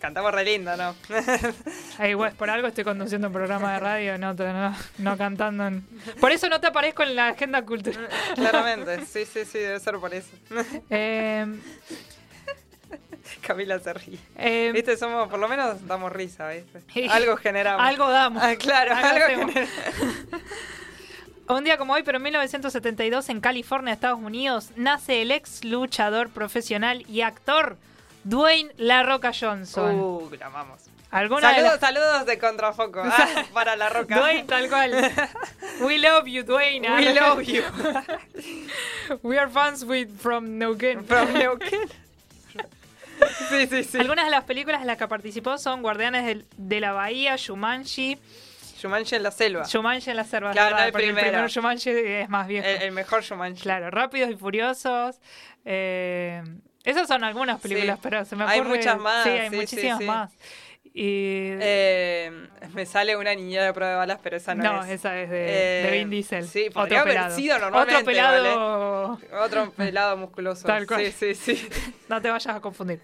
Cantamos 0.00 0.32
re 0.34 0.44
lindo, 0.44 0.76
¿no? 0.76 0.96
Ay, 1.98 2.14
güey, 2.14 2.32
por 2.32 2.50
algo 2.50 2.66
estoy 2.66 2.82
conduciendo 2.82 3.28
un 3.28 3.32
programa 3.32 3.74
de 3.74 3.78
radio, 3.78 4.18
no, 4.18 4.34
no, 4.34 4.76
no 4.98 5.16
cantando. 5.16 5.68
en- 5.68 5.86
Por 6.20 6.32
eso 6.32 6.48
no 6.48 6.60
te 6.60 6.66
aparezco 6.66 7.04
en 7.04 7.14
la 7.14 7.28
agenda 7.28 7.62
cultural. 7.64 8.08
Claramente. 8.34 9.06
Sí, 9.06 9.24
sí, 9.24 9.44
sí, 9.44 9.58
debe 9.58 9.78
ser 9.78 9.98
por 9.98 10.12
eso. 10.12 10.30
Eh, 10.90 11.46
Camila 13.46 13.78
se 13.78 13.92
ríe. 13.92 14.18
eh, 14.38 14.70
Viste, 14.74 14.96
somos, 14.96 15.28
por 15.28 15.38
lo 15.38 15.48
menos 15.48 15.86
damos 15.86 16.10
risa, 16.12 16.48
¿viste? 16.48 17.08
Algo 17.08 17.36
generamos. 17.36 17.86
algo 17.86 18.08
damos. 18.10 18.42
Ah, 18.42 18.56
claro, 18.56 18.96
Algo 18.96 19.08
algo, 19.08 19.26
generamos. 19.48 19.70
Un 21.48 21.64
día 21.64 21.76
como 21.76 21.92
hoy, 21.92 22.02
pero 22.02 22.18
en 22.18 22.22
1972, 22.24 23.28
en 23.28 23.40
California, 23.40 23.92
Estados 23.92 24.20
Unidos, 24.20 24.70
nace 24.76 25.22
el 25.22 25.32
ex 25.32 25.64
luchador 25.64 26.30
profesional 26.30 27.04
y 27.08 27.22
actor 27.22 27.76
Dwayne 28.24 28.72
La 28.76 29.02
Roca 29.02 29.32
Johnson. 29.38 29.98
Uh, 29.98 30.30
la 30.38 30.46
amamos. 30.46 30.82
¿Alguna 31.10 31.50
de 31.50 31.56
Saludos, 31.56 31.80
saludos 31.80 32.26
de 32.26 32.38
Contrafoco. 32.38 33.02
Ah, 33.04 33.44
para 33.52 33.76
la 33.76 33.90
roca. 33.90 34.18
Dwayne, 34.18 34.44
tal 34.44 34.68
cual. 34.70 34.92
We 35.80 35.98
love 35.98 36.26
you, 36.26 36.42
Dwayne. 36.42 36.88
We 36.96 37.12
love 37.12 37.42
you. 37.42 37.62
We 39.22 39.38
are 39.38 39.50
fans 39.50 39.84
with, 39.84 40.08
from 40.18 40.58
Neuquén. 40.58 41.04
From 41.04 41.34
Neuquén. 41.34 41.80
Sí, 43.50 43.66
sí, 43.66 43.84
sí. 43.84 43.98
Algunas 43.98 44.24
de 44.24 44.30
las 44.30 44.44
películas 44.44 44.80
en 44.80 44.86
las 44.86 44.96
que 44.96 45.06
participó 45.06 45.58
son 45.58 45.82
Guardianes 45.82 46.44
de 46.56 46.80
la 46.80 46.92
Bahía, 46.92 47.36
Shumanji, 47.36 48.18
Shumanji 48.82 49.14
en 49.16 49.22
la 49.22 49.30
selva. 49.30 49.64
Shumanji 49.64 50.10
en 50.10 50.16
la 50.16 50.24
selva. 50.24 50.50
Claro, 50.52 50.70
¿verdad? 50.76 50.80
no 50.80 50.86
el 50.86 50.92
primero. 50.92 51.28
primer 51.28 51.48
Shumanji 51.50 51.90
es 51.90 52.28
más 52.28 52.46
viejo. 52.48 52.66
El, 52.66 52.82
el 52.82 52.92
mejor 52.92 53.22
Shumanji. 53.22 53.62
Claro, 53.62 53.90
Rápidos 53.90 54.30
y 54.30 54.36
Furiosos. 54.36 55.20
eh, 55.64 56.42
esas 56.84 57.06
son 57.06 57.22
algunas 57.22 57.60
películas, 57.60 57.96
Sí. 57.96 58.00
pero 58.02 58.24
se 58.24 58.34
me 58.34 58.42
Hay 58.44 58.58
ocurre... 58.58 58.76
muchas 58.78 58.98
más, 58.98 59.22
Sí, 59.22 59.30
hay 59.30 59.50
sí, 59.50 59.56
muchísimas 59.56 59.98
sí, 59.98 60.04
más. 60.04 60.32
Y... 60.94 61.50
Eh, 61.60 62.48
me 62.74 62.84
sale 62.86 63.16
una 63.16 63.34
niñera 63.34 63.64
de 63.66 63.72
prueba 63.72 63.92
de 63.92 63.96
balas, 63.98 64.18
pero 64.22 64.36
esa 64.36 64.54
no, 64.54 64.64
no, 64.64 64.84
es. 64.84 64.90
esa 64.90 65.18
es 65.20 65.30
de, 65.30 65.36
de 65.36 65.88
Eh, 65.88 65.98
Vin 65.98 66.10
Diesel. 66.10 66.46
Sí, 66.48 66.66
Otro 66.68 66.80
podría 66.82 67.00
haber 67.02 67.14
pelado. 67.14 67.36
sido 67.36 67.58
normalmente. 67.58 67.94
Otro 67.94 68.04
pelado... 68.06 69.18
¿vale? 69.30 69.44
Otro 69.44 69.70
pelado 69.70 70.16
musculoso. 70.16 70.66
Tal 70.66 70.86
cual. 70.86 71.06
Sí, 71.12 71.34
sí, 71.34 71.54
sí. 71.56 71.68
No 72.08 72.20
te 72.20 72.28
vayas 72.30 72.54
a 72.56 72.60
confundir. 72.60 73.00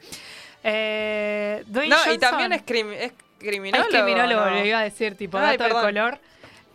Eh, 0.65 1.63
Dwayne 1.67 1.95
No, 2.05 2.13
y 2.13 2.19
también 2.19 2.53
es, 2.53 2.63
es 2.67 3.13
criminólogo. 3.39 3.89
Es 3.91 3.95
criminólogo, 3.95 4.45
¿no? 4.47 4.51
le 4.57 4.67
iba 4.67 4.79
a 4.81 4.85
decir, 4.85 5.17
tipo, 5.17 5.39
Ay, 5.39 5.57
dato 5.57 5.65
de 5.65 5.69
perdón. 5.71 5.85
color. 5.85 6.19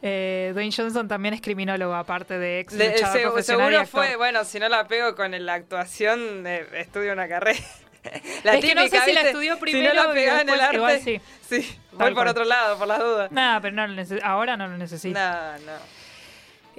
Eh, 0.05 0.51
Dwayne 0.53 0.73
Johnson 0.75 1.07
también 1.07 1.33
es 1.33 1.41
criminólogo, 1.41 1.93
aparte 1.95 2.37
de 2.37 2.59
ex 2.59 2.73
Le- 2.73 2.91
luchador 2.91 3.13
se- 3.17 3.21
profesional 3.23 3.61
y 3.61 3.63
seguro 3.69 3.79
actor. 3.83 4.05
fue, 4.05 4.15
bueno, 4.17 4.43
si 4.43 4.59
no 4.59 4.67
la 4.67 4.85
pego 4.87 5.15
con 5.15 5.45
la 5.45 5.53
actuación, 5.53 6.45
eh, 6.45 6.65
estudio 6.73 7.13
una 7.13 7.27
carrera. 7.27 7.59
La 8.43 8.55
Es 8.55 8.65
que 8.65 8.75
no 8.75 8.81
sé 8.81 8.89
típica, 8.89 9.05
si 9.05 9.13
la 9.13 9.21
¿viste? 9.21 9.29
estudió 9.29 9.53
Si 9.55 9.59
primero 9.61 9.93
no 9.93 10.03
la 10.03 10.11
y 10.11 10.13
pegás 10.13 10.41
en 10.41 10.49
el 10.49 10.59
arte, 10.59 10.75
igual 10.75 10.99
sí. 10.99 11.21
sí, 11.47 11.79
voy 11.93 11.99
por 12.07 12.13
cual. 12.15 12.27
otro 12.27 12.43
lado, 12.43 12.77
por 12.77 12.85
las 12.85 12.99
dudas. 12.99 13.31
Nada, 13.31 13.61
pero 13.61 13.73
no 13.77 13.87
lo 13.87 14.03
ahora 14.23 14.57
no 14.57 14.67
lo 14.67 14.77
necesito. 14.77 15.17
No, 15.17 15.57
no. 15.59 15.71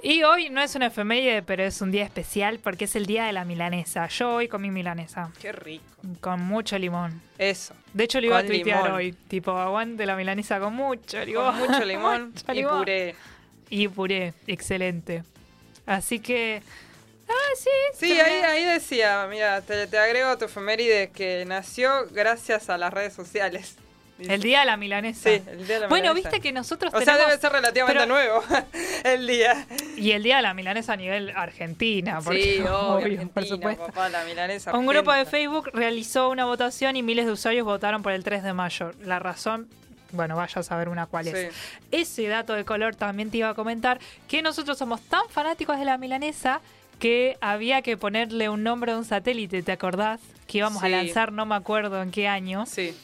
Y 0.07 0.21
hoy 0.21 0.49
no 0.51 0.61
es 0.61 0.75
una 0.75 0.85
efeméride, 0.87 1.41
pero 1.41 1.63
es 1.63 1.81
un 1.81 1.89
día 1.89 2.03
especial 2.03 2.59
porque 2.59 2.85
es 2.85 2.95
el 2.95 3.07
día 3.07 3.25
de 3.25 3.33
la 3.33 3.43
milanesa. 3.43 4.07
Yo 4.07 4.35
hoy 4.35 4.47
comí 4.47 4.69
milanesa 4.69 5.31
Qué 5.41 5.51
rico. 5.51 5.83
con 6.21 6.41
mucho 6.41 6.77
limón. 6.77 7.19
Eso. 7.39 7.73
De 7.91 8.03
hecho, 8.03 8.21
lo 8.21 8.27
iba 8.27 8.37
a 8.37 8.45
tuitear 8.45 8.83
limón. 8.83 8.91
hoy. 8.97 9.13
Tipo, 9.27 9.57
aguante 9.57 10.05
la 10.05 10.15
milanesa 10.15 10.59
con 10.59 10.75
mucho 10.75 11.25
limón. 11.25 11.45
Con 11.45 11.57
mucho 11.71 11.85
limón 11.85 12.25
Mucho 12.29 12.45
y 12.51 12.55
limón. 12.55 12.77
puré. 12.79 13.15
Y 13.71 13.87
puré, 13.87 14.33
excelente. 14.45 15.23
Así 15.87 16.19
que... 16.19 16.61
Ah, 17.27 17.55
sí. 17.57 17.69
Sí, 17.95 18.11
ahí, 18.19 18.43
ahí 18.43 18.63
decía, 18.65 19.25
mira, 19.27 19.59
te, 19.61 19.87
te 19.87 19.97
agrego 19.97 20.29
a 20.29 20.37
tu 20.37 20.45
efeméride 20.45 21.09
que 21.09 21.43
nació 21.47 22.05
gracias 22.11 22.69
a 22.69 22.77
las 22.77 22.93
redes 22.93 23.13
sociales. 23.15 23.75
El 24.17 24.41
día 24.41 24.61
de 24.61 24.65
la 24.65 24.77
milanesa. 24.77 25.29
Sí, 25.29 25.41
el 25.45 25.65
día 25.67 25.75
de 25.75 25.79
la 25.81 25.87
Bueno, 25.87 26.13
milanesa. 26.13 26.29
viste 26.29 26.39
que 26.41 26.53
nosotros 26.53 26.93
O 26.93 27.01
sea, 27.01 27.17
debe 27.17 27.37
ser 27.37 27.51
relativamente 27.51 28.01
pero- 28.01 28.13
nuevo 28.13 28.43
el 29.03 29.27
día. 29.27 29.67
Y 29.97 30.11
el 30.11 30.23
día 30.23 30.37
de 30.37 30.41
la 30.43 30.53
milanesa 30.53 30.93
a 30.93 30.95
nivel 30.95 31.31
Argentina. 31.35 32.21
Porque, 32.23 32.41
Sí, 32.41 32.59
obvio, 32.61 32.79
obvio, 32.79 32.95
Argentina, 33.05 33.31
por 33.33 33.45
supuesto. 33.45 33.85
papá, 33.87 34.09
la 34.09 34.23
milanesa 34.23 34.73
Un 34.73 34.85
grupo 34.85 35.11
de. 35.11 35.25
Facebook 35.25 35.69
realizó 35.73 36.29
una 36.29 36.45
votación 36.45 36.95
y 36.95 37.03
miles 37.03 37.25
de 37.25 37.31
usuarios 37.33 37.65
votaron 37.65 38.01
por 38.03 38.13
el 38.13 38.23
3 38.23 38.41
de 38.43 38.53
mayo. 38.53 38.91
La 39.03 39.19
razón, 39.19 39.67
bueno, 40.11 40.35
vaya 40.37 40.61
a 40.61 40.63
saber 40.63 40.87
una 40.87 41.07
cuál 41.07 41.27
es. 41.27 41.53
Sí. 41.53 41.59
Ese 41.91 42.27
dato 42.27 42.53
de 42.53 42.63
color 42.63 42.95
también 42.95 43.31
te 43.31 43.37
iba 43.39 43.49
a 43.49 43.53
comentar 43.53 43.99
que 44.29 44.41
nosotros 44.41 44.77
somos 44.77 45.01
tan 45.01 45.27
fanáticos 45.29 45.77
de 45.77 45.83
la 45.85 45.97
milanesa 45.97 46.61
que 46.99 47.37
había 47.41 47.81
que 47.81 47.97
ponerle 47.97 48.47
un 48.47 48.63
nombre 48.63 48.93
a 48.93 48.97
un 48.97 49.03
satélite, 49.03 49.61
¿te 49.61 49.73
acordás? 49.73 50.21
Que 50.47 50.59
íbamos 50.59 50.81
a 50.83 50.87
lanzar, 50.87 51.33
no 51.33 51.45
me 51.45 51.55
acuerdo 51.55 52.01
en 52.01 52.11
qué 52.11 52.29
año. 52.29 52.65
Sí, 52.65 52.95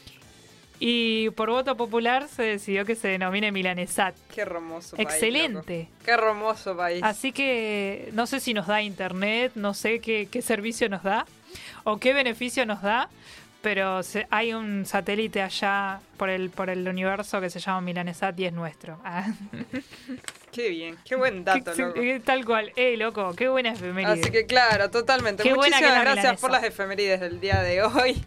Y 0.84 1.30
por 1.30 1.48
voto 1.48 1.76
popular 1.76 2.26
se 2.28 2.42
decidió 2.42 2.84
que 2.84 2.96
se 2.96 3.06
denomine 3.06 3.52
Milanesat. 3.52 4.16
qué 4.34 4.40
hermoso 4.40 4.96
país. 4.96 5.08
Excelente. 5.08 5.78
loco. 5.90 6.04
Qué 6.04 6.10
hermoso 6.10 6.76
país. 6.76 7.00
Así 7.04 7.30
que 7.30 8.08
no 8.14 8.26
sé 8.26 8.40
si 8.40 8.52
nos 8.52 8.66
da 8.66 8.82
internet, 8.82 9.52
no 9.54 9.74
sé 9.74 10.00
qué, 10.00 10.26
qué 10.28 10.42
servicio 10.42 10.88
nos 10.88 11.04
da 11.04 11.24
o 11.84 11.98
qué 11.98 12.12
beneficio 12.12 12.66
nos 12.66 12.82
da, 12.82 13.08
pero 13.62 14.02
se- 14.02 14.26
hay 14.30 14.54
un 14.54 14.84
satélite 14.84 15.40
allá 15.40 16.00
por 16.16 16.28
el, 16.30 16.50
por 16.50 16.68
el 16.68 16.88
universo 16.88 17.40
que 17.40 17.48
se 17.48 17.60
llama 17.60 17.80
Milanesat 17.80 18.36
y 18.40 18.46
es 18.46 18.52
nuestro. 18.52 18.98
Ah. 19.04 19.28
Qué 20.50 20.68
bien, 20.68 20.98
qué 21.04 21.14
buen 21.16 21.44
dato, 21.44 21.72
loco. 21.74 21.98
eh, 21.98 22.20
Tal 22.22 22.44
cual. 22.44 22.72
Eh, 22.76 22.96
loco, 22.98 23.32
qué 23.34 23.48
buena 23.48 23.72
efeméride. 23.72 24.20
Así 24.20 24.30
que 24.30 24.44
claro, 24.44 24.90
totalmente. 24.90 25.42
Qué 25.44 25.54
Muchísimas 25.54 26.00
gracias 26.02 26.40
por 26.40 26.50
las 26.50 26.62
efemérides 26.64 27.20
del 27.20 27.40
día 27.40 27.62
de 27.62 27.82
hoy. 27.84 28.22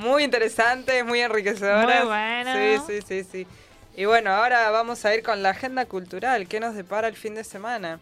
Muy 0.00 0.24
interesantes, 0.24 1.04
muy 1.04 1.20
enriquecedoras. 1.20 2.00
Muy 2.00 2.08
bueno. 2.08 2.52
Sí, 2.54 3.00
sí, 3.00 3.06
sí, 3.06 3.28
sí. 3.30 3.46
Y 3.94 4.06
bueno, 4.06 4.30
ahora 4.30 4.70
vamos 4.70 5.04
a 5.04 5.14
ir 5.14 5.22
con 5.22 5.42
la 5.42 5.50
agenda 5.50 5.84
cultural. 5.84 6.48
¿Qué 6.48 6.58
nos 6.58 6.74
depara 6.74 7.06
el 7.06 7.16
fin 7.16 7.34
de 7.34 7.44
semana? 7.44 8.00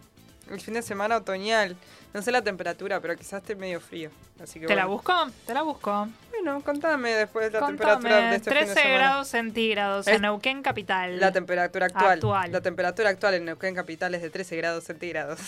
El 0.49 0.61
fin 0.61 0.75
de 0.75 0.81
semana 0.81 1.17
otoñal. 1.17 1.75
No 2.13 2.21
sé 2.21 2.31
la 2.31 2.41
temperatura, 2.41 3.01
pero 3.01 3.17
quizás 3.17 3.41
esté 3.41 3.55
medio 3.55 3.81
frío. 3.81 4.11
Así 4.41 4.61
que 4.61 4.67
¿Te 4.67 4.75
la 4.75 4.85
busco? 4.85 5.13
Te 5.45 5.53
la 5.53 5.61
busco. 5.61 6.07
Bueno, 6.41 6.61
contame 6.63 7.09
después 7.11 7.51
la 7.51 7.59
temperatura 7.65 8.15
de 8.15 8.21
Contame, 8.21 8.35
este 8.37 8.49
fin 8.51 8.59
de 8.59 8.65
13 8.65 8.81
semana. 8.81 8.97
grados 8.97 9.27
centígrados 9.27 10.07
Es- 10.07 10.15
en 10.15 10.21
Neuquén 10.21 10.61
capital. 10.61 11.19
La 11.19 11.31
temperatura 11.33 11.87
actual. 11.87 12.13
Actual. 12.13 12.51
La 12.51 12.61
temperatura 12.61 13.09
actual 13.09 13.33
en 13.33 13.45
Neuquén 13.45 13.75
Capital 13.75 14.15
es 14.15 14.21
de 14.21 14.29
13 14.29 14.55
grados 14.55 14.83
centígrados. 14.85 15.39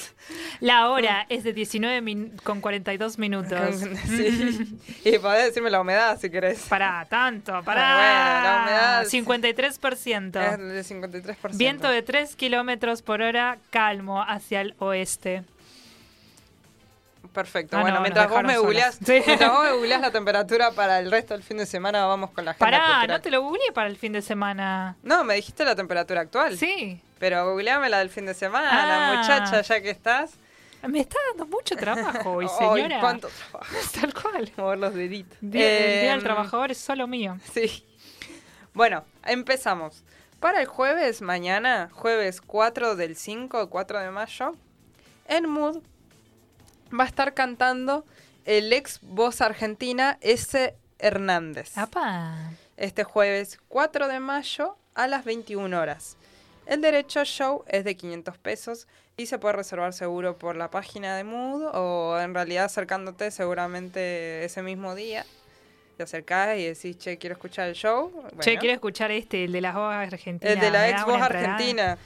La 0.59 0.89
hora 0.89 1.26
es 1.30 1.43
de 1.45 1.53
19 1.53 2.01
min- 2.01 2.35
con 2.43 2.59
42 2.59 3.18
minutos. 3.19 3.76
sí. 4.07 4.77
Y 5.05 5.18
podés 5.19 5.45
decirme 5.45 5.69
la 5.69 5.80
humedad 5.80 6.19
si 6.19 6.30
querés. 6.30 6.59
Para 6.68 7.05
tanto, 7.05 7.63
para 7.63 7.95
Bueno, 7.95 8.43
la 8.43 8.61
humedad- 8.63 9.05
53%. 9.05 10.41
Es 10.41 10.57
del 10.57 10.84
53%. 10.84 11.57
Viento 11.57 11.88
de 11.88 12.01
3 12.01 12.35
kilómetros 12.35 13.01
por 13.01 13.22
hora, 13.22 13.57
calmo 13.69 14.22
hacia 14.22 14.59
el 14.61 14.76
oeste. 14.80 15.43
Perfecto. 17.33 17.77
Ah, 17.77 17.81
bueno, 17.81 17.95
no, 17.97 18.01
mientras 18.01 18.29
vos 18.29 18.43
me 18.43 18.57
googleás. 18.57 18.95
Sí. 18.95 19.21
mientras 19.25 19.51
vos 19.51 19.63
me 19.63 19.71
googleás 19.71 20.01
la 20.01 20.11
temperatura 20.11 20.71
para 20.71 20.99
el 20.99 21.09
resto 21.09 21.33
del 21.33 21.43
fin 21.43 21.57
de 21.57 21.65
semana, 21.65 22.05
vamos 22.05 22.31
con 22.31 22.43
la 22.43 22.51
agenda 22.51 22.65
Pará, 22.65 22.77
cultural. 22.85 23.07
no 23.07 23.21
te 23.21 23.31
lo 23.31 23.41
googleé 23.41 23.71
para 23.73 23.87
el 23.87 23.97
fin 23.97 24.11
de 24.13 24.21
semana. 24.21 24.97
No, 25.03 25.23
me 25.23 25.35
dijiste 25.35 25.63
la 25.63 25.75
temperatura 25.75 26.21
actual. 26.21 26.57
Sí. 26.57 27.01
Pero 27.19 27.49
googleame 27.51 27.87
la 27.89 27.99
del 27.99 28.09
fin 28.09 28.25
de 28.25 28.33
semana, 28.33 28.69
Ah. 28.71 29.15
muchacha, 29.17 29.61
ya 29.61 29.81
que 29.81 29.89
estás. 29.91 30.31
Me 30.87 30.99
está 30.99 31.15
dando 31.29 31.45
mucho 31.45 31.75
trabajo 31.75 32.31
hoy, 32.31 32.47
señora. 32.57 32.99
cuánto 32.99 33.29
trabajo. 33.51 33.75
Tal 34.01 34.13
cual. 34.13 34.51
Mover 34.57 34.79
los 34.79 34.93
deditos. 34.93 35.37
Día- 35.39 35.77
el 35.79 35.91
Día 36.01 36.09
del 36.09 36.17
Em, 36.19 36.23
Trabajador 36.23 36.71
es 36.71 36.79
solo 36.79 37.07
mío. 37.07 37.37
Sí. 37.53 37.85
Bueno, 38.73 39.05
empezamos. 39.25 40.03
Para 40.39 40.59
el 40.59 40.65
jueves, 40.65 41.21
mañana, 41.21 41.89
jueves 41.93 42.41
4 42.41 42.95
del 42.95 43.15
5, 43.15 43.69
4 43.69 43.99
de 43.99 44.09
mayo, 44.09 44.55
en 45.27 45.47
Mood 45.47 45.77
va 46.97 47.05
a 47.05 47.07
estar 47.07 47.34
cantando 47.34 48.05
el 48.45 48.72
ex 48.73 48.99
voz 49.01 49.41
argentina 49.41 50.18
S. 50.22 50.76
Hernández. 50.99 51.77
¡Apa! 51.77 52.51
Este 52.77 53.03
jueves 53.03 53.59
4 53.68 54.07
de 54.07 54.19
mayo 54.19 54.77
a 54.93 55.07
las 55.07 55.26
21 55.26 55.80
horas. 55.80 56.18
El 56.65 56.81
derecho 56.81 57.23
show 57.26 57.63
es 57.68 57.84
de 57.84 57.95
500 57.95 58.38
pesos 58.38 58.88
y 59.18 59.26
se 59.26 59.39
puede 59.39 59.55
reservar 59.55 59.93
seguro 59.93 60.38
por 60.38 60.55
la 60.55 60.69
página 60.69 61.15
de 61.15 61.23
Mood 61.23 61.63
o 61.73 62.19
en 62.19 62.34
realidad 62.34 62.65
acercándote 62.65 63.31
seguramente 63.31 64.45
ese 64.45 64.61
mismo 64.61 64.95
día. 64.95 65.26
Te 65.97 66.03
acercás 66.03 66.57
y 66.57 66.65
decís, 66.65 66.97
che, 66.97 67.18
quiero 67.18 67.34
escuchar 67.34 67.68
el 67.68 67.76
show. 67.76 68.11
Che, 68.39 68.57
quiero 68.57 68.73
escuchar 68.73 69.11
este, 69.11 69.43
el 69.43 69.51
de 69.51 69.61
las 69.61 69.76
voz 69.76 69.93
argentinas. 69.93 70.53
el 70.53 70.59
de 70.59 70.72
la 70.72 70.80
¿me 70.81 70.89
ex 70.89 71.05
voz 71.05 71.15
entrada? 71.15 71.97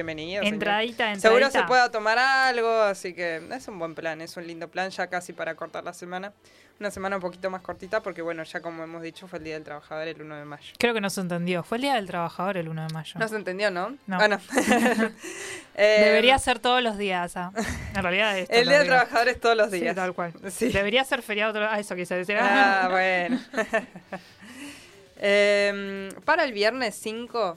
Argentina. 0.00 0.04
bienvenido. 0.04 0.42
señor. 0.42 0.54
Entradita, 0.54 1.14
Seguro 1.16 1.46
entradita. 1.46 1.60
se 1.60 1.66
pueda 1.68 1.90
tomar 1.90 2.18
algo, 2.18 2.70
así 2.82 3.14
que 3.14 3.40
es 3.50 3.68
un 3.68 3.78
buen 3.78 3.94
plan, 3.94 4.20
es 4.20 4.36
un 4.36 4.46
lindo 4.46 4.68
plan 4.68 4.90
ya 4.90 5.06
casi 5.08 5.32
para 5.32 5.54
cortar 5.54 5.84
la 5.84 5.92
semana. 5.92 6.32
Una 6.80 6.90
semana 6.90 7.14
un 7.16 7.22
poquito 7.22 7.48
más 7.48 7.60
cortita 7.62 8.02
porque 8.02 8.22
bueno, 8.22 8.42
ya 8.42 8.60
como 8.60 8.82
hemos 8.82 9.02
dicho 9.02 9.28
fue 9.28 9.38
el 9.38 9.44
Día 9.44 9.54
del 9.54 9.62
Trabajador 9.62 10.08
el 10.08 10.20
1 10.20 10.36
de 10.36 10.44
mayo. 10.44 10.72
Creo 10.78 10.94
que 10.94 11.00
no 11.00 11.10
se 11.10 11.20
entendió. 11.20 11.62
Fue 11.62 11.76
el 11.76 11.82
Día 11.82 11.94
del 11.94 12.06
Trabajador 12.06 12.56
el 12.56 12.68
1 12.68 12.88
de 12.88 12.92
mayo. 12.94 13.12
No 13.20 13.28
se 13.28 13.36
entendió, 13.36 13.70
¿no? 13.70 13.90
No. 14.06 14.18
Ah, 14.20 14.26
no. 14.28 14.40
Eh, 15.74 16.02
Debería 16.04 16.38
ser 16.38 16.58
todos 16.58 16.82
los 16.82 16.98
días. 16.98 17.34
ah. 17.36 17.50
En 17.94 18.02
realidad 18.02 18.36
es 18.36 18.46
El 18.50 18.68
Día 18.68 18.78
del. 18.80 18.88
Trabajador 18.88 19.28
es 19.28 19.40
todos 19.40 19.56
los 19.56 19.70
Sí, 19.70 19.80
días. 19.80 19.94
tal 19.94 20.12
cual. 20.12 20.32
Sí. 20.50 20.68
Debería 20.70 21.02
ser 21.04 21.22
feriado. 21.22 21.52
todo- 21.54 21.66
Ah, 21.70 21.78
eso 21.78 21.94
quise 21.94 22.14
decir. 22.16 22.36
Ah, 22.40 22.88
bueno. 22.90 23.38
Em, 25.18 26.10
para 26.24 26.44
el 26.44 26.52
viernes 26.52 26.94
5, 26.96 27.56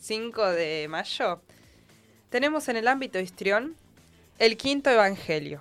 5 0.00 0.50
de 0.50 0.86
mayo, 0.88 1.40
tenemos 2.30 2.68
en 2.68 2.76
el 2.76 2.88
ámbito 2.88 3.18
histrión 3.18 3.76
el 4.38 4.56
quinto 4.56 4.90
evangelio. 4.90 5.60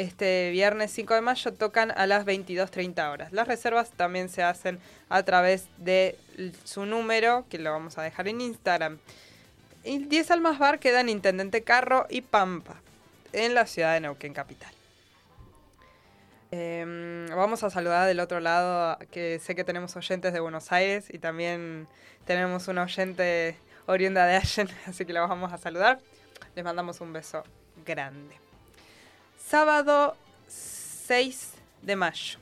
Este 0.00 0.48
viernes 0.50 0.92
5 0.92 1.12
de 1.12 1.20
mayo 1.20 1.52
tocan 1.52 1.90
a 1.90 2.06
las 2.06 2.24
22.30 2.24 3.12
horas. 3.12 3.32
Las 3.32 3.46
reservas 3.46 3.90
también 3.90 4.30
se 4.30 4.42
hacen 4.42 4.80
a 5.10 5.22
través 5.24 5.66
de 5.76 6.16
su 6.64 6.86
número, 6.86 7.44
que 7.50 7.58
lo 7.58 7.70
vamos 7.70 7.98
a 7.98 8.02
dejar 8.02 8.26
en 8.26 8.40
Instagram. 8.40 8.98
Y 9.84 9.98
10 9.98 10.30
Almas 10.30 10.58
Bar 10.58 10.78
queda 10.78 11.02
en 11.02 11.10
Intendente 11.10 11.64
Carro 11.64 12.06
y 12.08 12.22
Pampa, 12.22 12.80
en 13.34 13.54
la 13.54 13.66
ciudad 13.66 13.92
de 13.92 14.00
Neuquén 14.00 14.32
Capital. 14.32 14.72
Em, 16.50 17.26
vamos 17.28 17.62
a 17.62 17.68
saludar 17.68 18.08
del 18.08 18.20
otro 18.20 18.40
lado, 18.40 18.96
que 19.10 19.38
sé 19.38 19.54
que 19.54 19.64
tenemos 19.64 19.94
oyentes 19.96 20.32
de 20.32 20.40
Buenos 20.40 20.72
Aires 20.72 21.12
y 21.12 21.18
también 21.18 21.86
tenemos 22.24 22.68
un 22.68 22.78
oyente 22.78 23.54
oriunda 23.84 24.24
de 24.24 24.36
Allen, 24.36 24.70
así 24.86 25.04
que 25.04 25.12
lo 25.12 25.28
vamos 25.28 25.52
a 25.52 25.58
saludar. 25.58 25.98
Les 26.54 26.64
mandamos 26.64 27.02
un 27.02 27.12
beso 27.12 27.44
grande. 27.84 28.49
Sábado 29.50 30.16
6 30.46 31.54
de 31.82 31.96
mayo. 31.96 32.38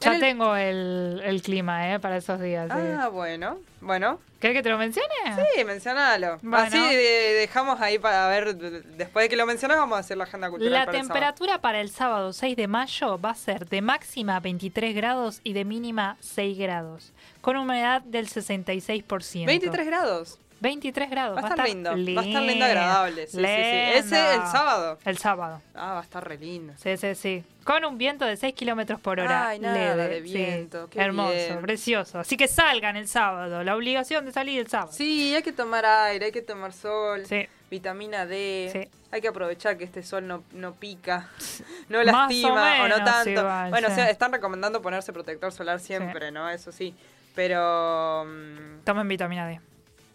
Ya 0.00 0.14
el- 0.14 0.20
tengo 0.20 0.56
el, 0.56 1.20
el 1.24 1.42
clima, 1.42 1.92
¿eh? 1.92 2.00
Para 2.00 2.16
esos 2.16 2.40
días. 2.40 2.66
sí. 2.72 2.78
Ah, 2.98 3.06
bueno. 3.08 3.58
Bueno, 3.80 4.18
¿Querés 4.40 4.56
que 4.56 4.62
te 4.64 4.68
lo 4.70 4.78
mencione? 4.78 5.06
sí, 5.54 5.64
mencionalo. 5.64 6.38
Bueno. 6.42 6.56
Así 6.66 6.76
de- 6.78 7.34
dejamos 7.38 7.80
ahí 7.80 7.98
para 8.00 8.26
ver, 8.26 8.56
de- 8.56 8.80
después 8.80 9.24
de 9.26 9.28
que 9.28 9.36
lo 9.36 9.46
mencionas 9.46 9.76
vamos 9.78 9.96
a 9.96 10.00
hacer 10.00 10.16
la 10.16 10.24
agenda 10.24 10.50
cultural 10.50 10.72
La 10.72 10.86
para 10.86 10.90
el 10.98 11.04
sábado. 11.04 11.14
temperatura 11.14 11.60
para 11.60 11.80
el 11.80 11.90
sábado 11.90 12.32
6 12.32 12.56
de 12.56 12.66
mayo 12.66 13.20
va 13.20 13.30
a 13.30 13.34
ser 13.36 13.68
de 13.68 13.80
máxima 13.80 14.40
23 14.40 14.92
grados 14.96 15.40
y 15.44 15.52
de 15.52 15.64
mínima 15.64 16.16
6 16.20 16.58
grados, 16.58 17.12
con 17.42 17.56
humedad 17.56 18.02
del 18.02 18.26
66%. 18.28 19.46
23 19.46 19.86
grados. 19.86 20.38
23 20.60 21.10
grados. 21.10 21.36
Va 21.36 21.46
a 21.46 21.50
estar 21.50 21.66
lindo, 21.68 21.90
va 21.90 22.20
a 22.20 22.24
estar 22.26 22.42
lindo, 22.42 22.64
agradable, 22.64 23.26
sí, 23.26 23.32
sí, 23.32 23.38
sí. 23.38 23.44
Ese 23.44 24.34
el 24.34 24.46
sábado. 24.46 24.98
El 25.04 25.18
sábado. 25.18 25.62
Ah, 25.74 25.94
va 25.94 26.00
a 26.00 26.02
estar 26.02 26.26
re 26.26 26.36
lindo. 26.38 26.74
Sí, 26.76 26.96
sí, 26.96 27.14
sí. 27.14 27.44
Con 27.64 27.84
un 27.84 27.96
viento 27.98 28.24
de 28.24 28.36
6 28.36 28.54
kilómetros 28.54 29.00
por 29.00 29.20
hora. 29.20 29.48
Ay, 29.48 29.58
nada 29.58 29.94
leve, 29.96 30.14
de 30.14 30.20
viento, 30.20 30.88
qué 30.90 31.00
Hermoso, 31.00 31.32
bien. 31.32 31.60
precioso. 31.62 32.18
Así 32.18 32.36
que 32.36 32.46
salgan 32.48 32.96
el 32.96 33.08
sábado. 33.08 33.62
La 33.64 33.74
obligación 33.76 34.24
de 34.26 34.32
salir 34.32 34.60
el 34.60 34.66
sábado. 34.68 34.92
Sí, 34.92 35.34
hay 35.34 35.42
que 35.42 35.52
tomar 35.52 35.84
aire, 35.86 36.26
hay 36.26 36.32
que 36.32 36.42
tomar 36.42 36.72
sol, 36.72 37.24
Sí. 37.26 37.46
vitamina 37.70 38.26
D. 38.26 38.68
Sí. 38.72 38.88
Hay 39.12 39.20
que 39.20 39.28
aprovechar 39.28 39.76
que 39.76 39.84
este 39.84 40.02
sol 40.02 40.26
no, 40.26 40.44
no 40.52 40.74
pica, 40.74 41.28
no 41.88 41.98
Más 41.98 42.06
lastima 42.06 42.82
o 42.82 42.84
o, 42.84 42.88
no 42.88 43.04
tanto. 43.04 43.30
igual, 43.30 43.70
bueno, 43.70 43.88
sí. 43.88 43.92
o 43.92 43.96
sea, 43.96 44.10
están 44.10 44.32
recomendando 44.32 44.80
ponerse 44.82 45.12
protector 45.12 45.50
solar 45.52 45.80
siempre, 45.80 46.30
¿no? 46.30 46.48
Eso 46.48 46.70
sí. 46.70 46.94
Pero 47.34 48.24
mm, 48.26 48.84
Tomen 48.84 49.08
vitamina 49.08 49.46
D. 49.46 49.60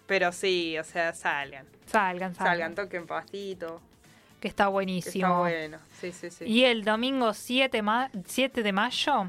pero 0.07 0.31
sí, 0.31 0.77
o 0.77 0.83
sea, 0.83 1.13
salgan. 1.13 1.65
Salgan, 1.85 2.33
salgan. 2.35 2.51
Salgan, 2.53 2.75
toquen 2.75 3.07
pastito. 3.07 3.81
Que 4.39 4.47
está 4.47 4.67
buenísimo. 4.67 5.25
está 5.27 5.37
bueno. 5.39 5.77
Sí, 5.99 6.11
sí, 6.11 6.29
sí. 6.29 6.45
Y 6.45 6.63
el 6.65 6.83
domingo 6.83 7.33
7, 7.33 7.81
ma- 7.81 8.09
7 8.25 8.63
de 8.63 8.71
mayo 8.71 9.27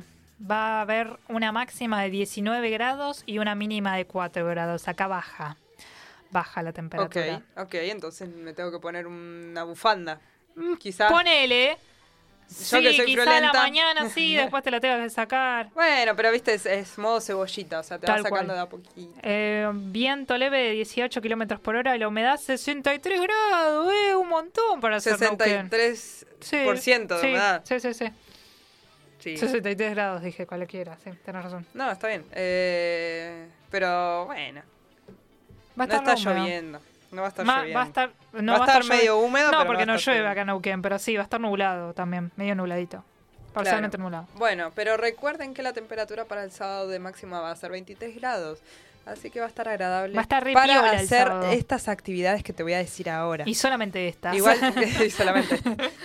va 0.51 0.78
a 0.78 0.81
haber 0.82 1.19
una 1.28 1.53
máxima 1.53 2.03
de 2.03 2.11
19 2.11 2.69
grados 2.70 3.23
y 3.27 3.39
una 3.39 3.55
mínima 3.55 3.97
de 3.97 4.05
4 4.07 4.44
grados. 4.47 4.89
Acá 4.89 5.07
baja. 5.07 5.57
Baja 6.31 6.62
la 6.62 6.70
Ok, 6.70 6.77
temperatura. 6.77 7.43
ok, 7.57 7.74
entonces 7.74 8.28
me 8.28 8.53
tengo 8.53 8.70
que 8.73 8.78
poner 8.81 9.07
una 9.07 9.62
bufanda. 9.62 10.20
Mm, 10.57 10.74
Quizás. 10.74 11.11
Ponele. 11.11 11.78
Yo 12.48 12.78
sí, 12.78 12.82
que 12.82 12.93
soy 12.94 13.06
quizá 13.06 13.40
la 13.40 13.52
mañana 13.52 14.09
sí, 14.09 14.36
después 14.36 14.62
te 14.62 14.70
la 14.70 14.81
tengo 14.81 15.02
que 15.02 15.10
sacar. 15.10 15.68
Bueno, 15.74 16.14
pero 16.16 16.31
viste, 16.31 16.55
es, 16.55 16.64
es 16.66 16.97
modo 16.97 17.20
cebollita, 17.20 17.81
o 17.81 17.82
sea, 17.82 17.98
te 17.98 18.06
Tal 18.06 18.23
vas 18.23 18.31
sacando 18.31 18.55
cual. 18.55 18.56
de 18.56 18.62
a 18.62 18.66
poquito. 18.66 19.20
Eh, 19.23 19.68
viento 19.74 20.36
leve 20.39 20.59
de 20.59 20.70
18 20.73 21.20
kilómetros 21.20 21.60
por 21.60 21.74
hora 21.77 21.97
y 21.97 21.98
la 21.98 22.09
humedad 22.09 22.39
63 22.39 23.20
grados. 23.20 23.93
Eh, 23.93 24.14
un 24.14 24.28
montón 24.28 24.81
para 24.81 24.97
hacer 24.97 25.20
Neuquén. 25.20 25.68
63% 25.70 26.27
Sí, 26.40 26.56
de 26.56 26.77
sí, 27.20 27.27
humedad. 27.27 27.62
Sí, 27.64 27.81
sí, 27.81 27.94
sí. 27.94 28.06
Sí. 29.18 29.36
63 29.36 29.90
grados, 29.94 30.23
dije 30.23 30.47
cualquiera. 30.47 30.97
Sí, 31.02 31.10
tenés 31.24 31.43
razón. 31.43 31.66
No, 31.74 31.90
está 31.90 32.06
bien. 32.06 32.24
Eh, 32.32 33.48
pero 33.70 34.27
bueno, 34.27 34.62
Va 35.78 35.85
a 35.85 35.86
no 35.89 35.94
está 35.94 36.14
lloviendo. 36.14 36.81
No 37.12 37.22
va 37.22 37.28
a 37.28 37.30
estar 37.30 37.46
Ma- 37.46 37.58
lloviendo. 37.58 37.78
va 37.78 37.82
a 37.84 37.86
estar, 37.86 38.10
no 38.32 38.52
Va 38.52 38.58
a 38.58 38.66
estar 38.66 38.84
medio 38.84 39.18
húmedo, 39.18 39.46
No, 39.46 39.50
pero 39.52 39.62
no 39.64 39.66
porque 39.66 39.86
no 39.86 39.94
estar 39.94 40.12
llueve 40.14 40.18
lloviendo. 40.20 40.30
acá 40.32 40.40
en 40.42 40.46
Neuquén, 40.48 40.82
pero 40.82 40.98
sí, 40.98 41.14
va 41.16 41.22
a 41.22 41.24
estar 41.24 41.40
nublado 41.40 41.94
también, 41.94 42.32
medio 42.36 42.54
nubladito. 42.54 42.98
Claro. 42.98 43.52
Parcialmente 43.54 43.96
nublado. 43.98 44.26
Bueno, 44.34 44.70
pero 44.74 44.96
recuerden 44.98 45.54
que 45.54 45.62
la 45.62 45.72
temperatura 45.72 46.24
para 46.26 46.44
el 46.44 46.50
sábado 46.52 46.88
de 46.88 46.98
máxima 46.98 47.40
va 47.40 47.50
a 47.52 47.56
ser 47.56 47.70
23 47.70 48.14
grados. 48.16 48.58
Así 49.06 49.30
que 49.30 49.38
va 49.38 49.46
a 49.46 49.48
estar 49.48 49.68
agradable 49.68 50.14
Va 50.14 50.20
a 50.20 50.22
estar 50.22 50.52
para 50.52 50.90
hacer 50.90 51.30
estas 51.52 51.86
actividades 51.86 52.42
que 52.42 52.52
te 52.52 52.64
voy 52.64 52.72
a 52.72 52.78
decir 52.78 53.08
ahora. 53.08 53.44
Y 53.46 53.54
solamente 53.54 54.08
estas. 54.08 54.34
Igual 54.34 54.58
y 55.06 55.10
solamente. 55.10 55.60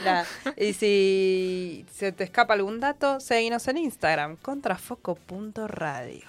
nada. 0.06 0.26
Y 0.56 0.74
si 0.74 1.84
se 1.92 2.12
te 2.12 2.24
escapa 2.24 2.54
algún 2.54 2.80
dato, 2.80 3.20
seguinos 3.20 3.68
en 3.68 3.78
Instagram, 3.78 4.38
contrafoco.radio. 4.38 6.26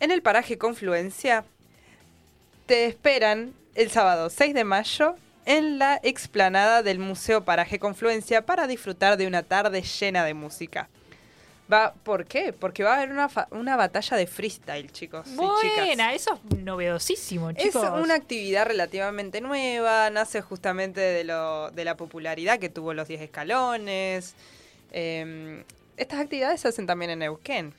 En 0.00 0.10
el 0.10 0.22
paraje 0.22 0.58
Confluencia 0.58 1.44
te 2.66 2.86
esperan 2.86 3.54
el 3.74 3.90
sábado 3.90 4.30
6 4.30 4.54
de 4.54 4.64
mayo 4.64 5.16
en 5.46 5.78
la 5.78 6.00
explanada 6.02 6.82
del 6.82 6.98
Museo 6.98 7.44
Paraje 7.44 7.78
Confluencia 7.78 8.46
para 8.46 8.66
disfrutar 8.66 9.16
de 9.16 9.26
una 9.26 9.42
tarde 9.42 9.82
llena 9.82 10.24
de 10.24 10.34
música. 10.34 10.88
Va, 11.72 11.94
¿Por 12.02 12.26
qué? 12.26 12.52
Porque 12.52 12.82
va 12.84 12.92
a 12.92 12.96
haber 12.98 13.10
una, 13.10 13.30
una 13.50 13.76
batalla 13.76 14.16
de 14.18 14.26
freestyle, 14.26 14.90
chicos. 14.92 15.26
y. 15.28 15.36
Buena, 15.36 16.12
eso 16.12 16.38
es 16.50 16.58
novedosísimo, 16.58 17.50
Es 17.50 17.56
chicos. 17.56 17.88
una 18.02 18.14
actividad 18.14 18.66
relativamente 18.66 19.40
nueva, 19.40 20.10
nace 20.10 20.42
justamente 20.42 21.00
de, 21.00 21.24
lo, 21.24 21.70
de 21.70 21.84
la 21.86 21.96
popularidad 21.96 22.58
que 22.58 22.68
tuvo 22.68 22.92
los 22.92 23.08
10 23.08 23.22
escalones. 23.22 24.34
Eh, 24.92 25.64
estas 25.96 26.20
actividades 26.20 26.60
se 26.60 26.68
hacen 26.68 26.86
también 26.86 27.10
en 27.12 27.20
Neuquén. 27.20 27.72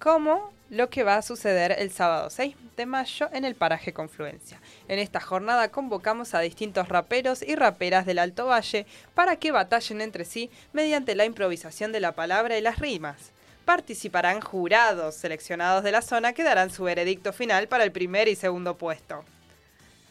Como 0.00 0.52
lo 0.74 0.90
que 0.90 1.04
va 1.04 1.16
a 1.16 1.22
suceder 1.22 1.76
el 1.78 1.90
sábado 1.90 2.30
6 2.30 2.56
de 2.76 2.86
mayo 2.86 3.28
en 3.32 3.44
el 3.44 3.54
paraje 3.54 3.92
Confluencia. 3.92 4.60
En 4.88 4.98
esta 4.98 5.20
jornada 5.20 5.70
convocamos 5.70 6.34
a 6.34 6.40
distintos 6.40 6.88
raperos 6.88 7.42
y 7.42 7.54
raperas 7.54 8.06
del 8.06 8.18
Alto 8.18 8.46
Valle 8.46 8.86
para 9.14 9.36
que 9.36 9.52
batallen 9.52 10.00
entre 10.00 10.24
sí 10.24 10.50
mediante 10.72 11.14
la 11.14 11.24
improvisación 11.24 11.92
de 11.92 12.00
la 12.00 12.12
palabra 12.12 12.58
y 12.58 12.60
las 12.60 12.80
rimas. 12.80 13.30
Participarán 13.64 14.40
jurados 14.40 15.14
seleccionados 15.14 15.84
de 15.84 15.92
la 15.92 16.02
zona 16.02 16.32
que 16.32 16.42
darán 16.42 16.70
su 16.70 16.82
veredicto 16.82 17.32
final 17.32 17.68
para 17.68 17.84
el 17.84 17.92
primer 17.92 18.26
y 18.28 18.34
segundo 18.34 18.76
puesto. 18.76 19.24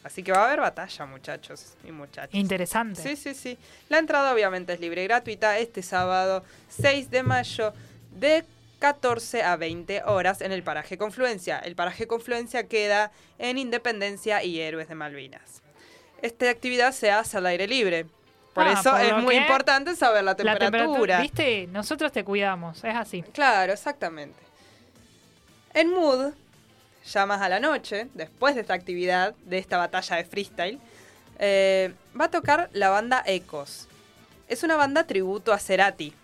Así 0.02 0.22
que 0.22 0.32
va 0.32 0.42
a 0.42 0.46
haber 0.46 0.60
batalla, 0.60 1.06
muchachos 1.06 1.74
y 1.86 1.92
muchachas. 1.92 2.34
Interesante. 2.34 3.00
Sí, 3.00 3.16
sí, 3.16 3.34
sí. 3.34 3.58
La 3.88 3.98
entrada 3.98 4.32
obviamente 4.32 4.72
es 4.72 4.80
libre 4.80 5.04
y 5.04 5.06
gratuita 5.06 5.58
este 5.58 5.82
sábado 5.82 6.42
6 6.68 7.10
de 7.10 7.22
mayo 7.22 7.72
de 8.10 8.44
14 8.78 9.42
a 9.42 9.56
20 9.56 10.02
horas 10.04 10.40
en 10.40 10.52
el 10.52 10.62
paraje 10.62 10.98
Confluencia. 10.98 11.58
El 11.58 11.74
paraje 11.74 12.06
Confluencia 12.06 12.66
queda 12.68 13.12
en 13.38 13.58
Independencia 13.58 14.42
y 14.42 14.60
Héroes 14.60 14.88
de 14.88 14.94
Malvinas. 14.94 15.62
esta 16.22 16.48
actividad 16.48 16.92
se 16.92 17.10
hace 17.10 17.36
al 17.36 17.46
aire 17.46 17.66
libre. 17.66 18.06
Por 18.54 18.66
Ah, 18.66 18.72
eso 18.72 18.90
por 18.92 19.00
es 19.00 19.12
muy 19.22 19.34
importante 19.36 19.94
saber 19.96 20.22
la 20.24 20.34
temperatura, 20.36 21.20
¿viste? 21.20 21.66
Nosotros 21.72 22.12
te 22.12 22.24
cuidamos, 22.24 22.82
es 22.84 22.94
así. 22.94 23.22
Claro, 23.32 23.72
exactamente. 23.72 24.38
En 25.74 25.90
Mood, 25.90 26.32
ya 27.12 27.26
más 27.26 27.42
a 27.42 27.48
la 27.48 27.58
noche, 27.60 28.06
después 28.14 28.54
de 28.54 28.60
esta 28.60 28.74
actividad, 28.74 29.34
de 29.44 29.58
esta 29.58 29.76
batalla 29.76 30.16
de 30.16 30.24
freestyle, 30.24 30.78
eh, 31.40 31.92
va 32.18 32.26
a 32.26 32.30
tocar 32.30 32.70
la 32.72 32.90
banda 32.90 33.22
Ecos. 33.26 33.88
Es 34.48 34.62
una 34.62 34.76
banda 34.76 35.04
tributo 35.04 35.52
a 35.52 35.58
Cerati, 35.58 36.14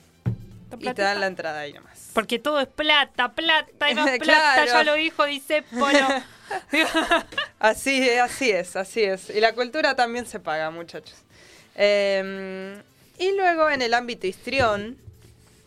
y 0.79 0.93
te 0.93 1.01
dan 1.01 1.19
la 1.19 1.27
entrada 1.27 1.59
ahí 1.61 1.73
nomás. 1.73 2.09
Porque 2.13 2.39
todo 2.39 2.59
es 2.59 2.67
plata, 2.67 3.33
plata 3.33 3.89
y 3.91 3.95
más 3.95 4.05
plata, 4.19 4.19
Claro. 4.63 4.65
ya 4.71 4.83
lo 4.83 4.93
dijo 4.95 5.25
Disépolo. 5.25 6.07
Así 7.59 8.09
es, 8.09 8.19
así 8.19 8.51
es, 8.51 8.75
así 8.75 9.03
es. 9.03 9.29
Y 9.29 9.39
la 9.39 9.53
cultura 9.53 9.95
también 9.95 10.25
se 10.25 10.39
paga, 10.39 10.69
muchachos. 10.71 11.15
Eh, 11.75 12.75
y 13.19 13.31
luego 13.37 13.69
en 13.69 13.81
el 13.81 13.93
ámbito 13.93 14.27
histrión, 14.27 14.97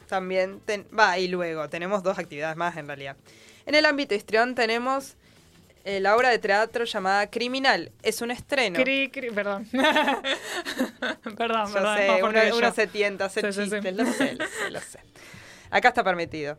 también, 0.08 0.60
ten- 0.60 0.86
va, 0.98 1.18
y 1.18 1.28
luego 1.28 1.68
tenemos 1.68 2.02
dos 2.02 2.18
actividades 2.18 2.56
más 2.56 2.76
en 2.76 2.86
realidad. 2.86 3.16
En 3.64 3.74
el 3.74 3.86
ámbito 3.86 4.14
histrión 4.14 4.54
tenemos 4.54 5.14
eh, 5.84 6.00
la 6.00 6.16
obra 6.16 6.30
de 6.30 6.38
teatro 6.38 6.84
llamada 6.84 7.30
Criminal. 7.30 7.92
Es 8.02 8.20
un 8.20 8.30
estreno. 8.30 8.78
Cri, 8.82 9.10
cri, 9.10 9.30
perdón. 9.30 9.68
perdón, 11.36 11.66
Yo 11.68 11.72
perdón. 11.72 11.96
sé, 11.98 12.22
uno, 12.22 12.56
uno 12.56 12.72
se 12.72 12.86
tienta 12.86 13.26
hacer 13.26 13.52
Sí, 13.52 13.60
sí, 13.64 13.64
sí. 13.68 13.70
chistes, 13.76 13.94
lo 13.96 14.06
sé, 14.06 14.34
lo 14.34 14.46
sé, 14.46 14.70
lo 14.70 14.80
sé. 14.80 14.98
Acá 15.70 15.88
está 15.88 16.02
permitido. 16.04 16.58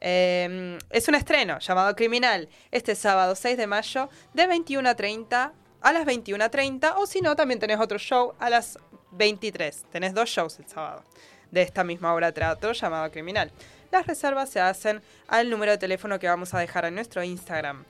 Eh, 0.00 0.78
es 0.90 1.08
un 1.08 1.14
estreno 1.16 1.58
llamado 1.58 1.96
Criminal 1.96 2.48
este 2.70 2.94
sábado 2.94 3.34
6 3.34 3.56
de 3.56 3.66
mayo 3.66 4.08
de 4.32 4.46
21 4.46 4.88
a 4.88 4.94
30 4.94 5.52
a 5.80 5.92
las 5.92 6.04
21 6.04 6.44
a 6.44 6.48
30 6.48 6.98
o 6.98 7.06
si 7.06 7.20
no 7.20 7.34
también 7.34 7.58
tenés 7.58 7.80
otro 7.80 7.98
show 7.98 8.34
a 8.38 8.48
las 8.50 8.78
23. 9.12 9.84
Tenés 9.90 10.14
dos 10.14 10.28
shows 10.28 10.58
el 10.58 10.68
sábado 10.68 11.02
de 11.50 11.62
esta 11.62 11.82
misma 11.82 12.14
obra 12.14 12.28
de 12.28 12.32
teatro 12.32 12.72
llamado 12.72 13.10
Criminal. 13.10 13.50
Las 13.90 14.06
reservas 14.06 14.50
se 14.50 14.60
hacen 14.60 15.02
al 15.28 15.48
número 15.50 15.72
de 15.72 15.78
teléfono 15.78 16.18
que 16.18 16.28
vamos 16.28 16.52
a 16.54 16.58
dejar 16.58 16.84
en 16.84 16.94
nuestro 16.94 17.22
Instagram. 17.24 17.84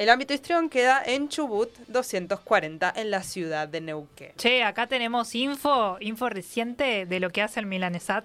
El 0.00 0.08
ámbito 0.08 0.32
histrión 0.32 0.70
queda 0.70 1.02
en 1.04 1.28
Chubut 1.28 1.68
240 1.88 2.92
en 2.96 3.10
la 3.10 3.22
ciudad 3.22 3.68
de 3.68 3.82
Neuquén. 3.82 4.32
Che, 4.38 4.62
acá 4.62 4.86
tenemos 4.86 5.34
info, 5.34 5.98
info 6.00 6.30
reciente 6.30 7.04
de 7.04 7.20
lo 7.20 7.28
que 7.28 7.42
hace 7.42 7.60
el 7.60 7.66
Milanesat. 7.66 8.24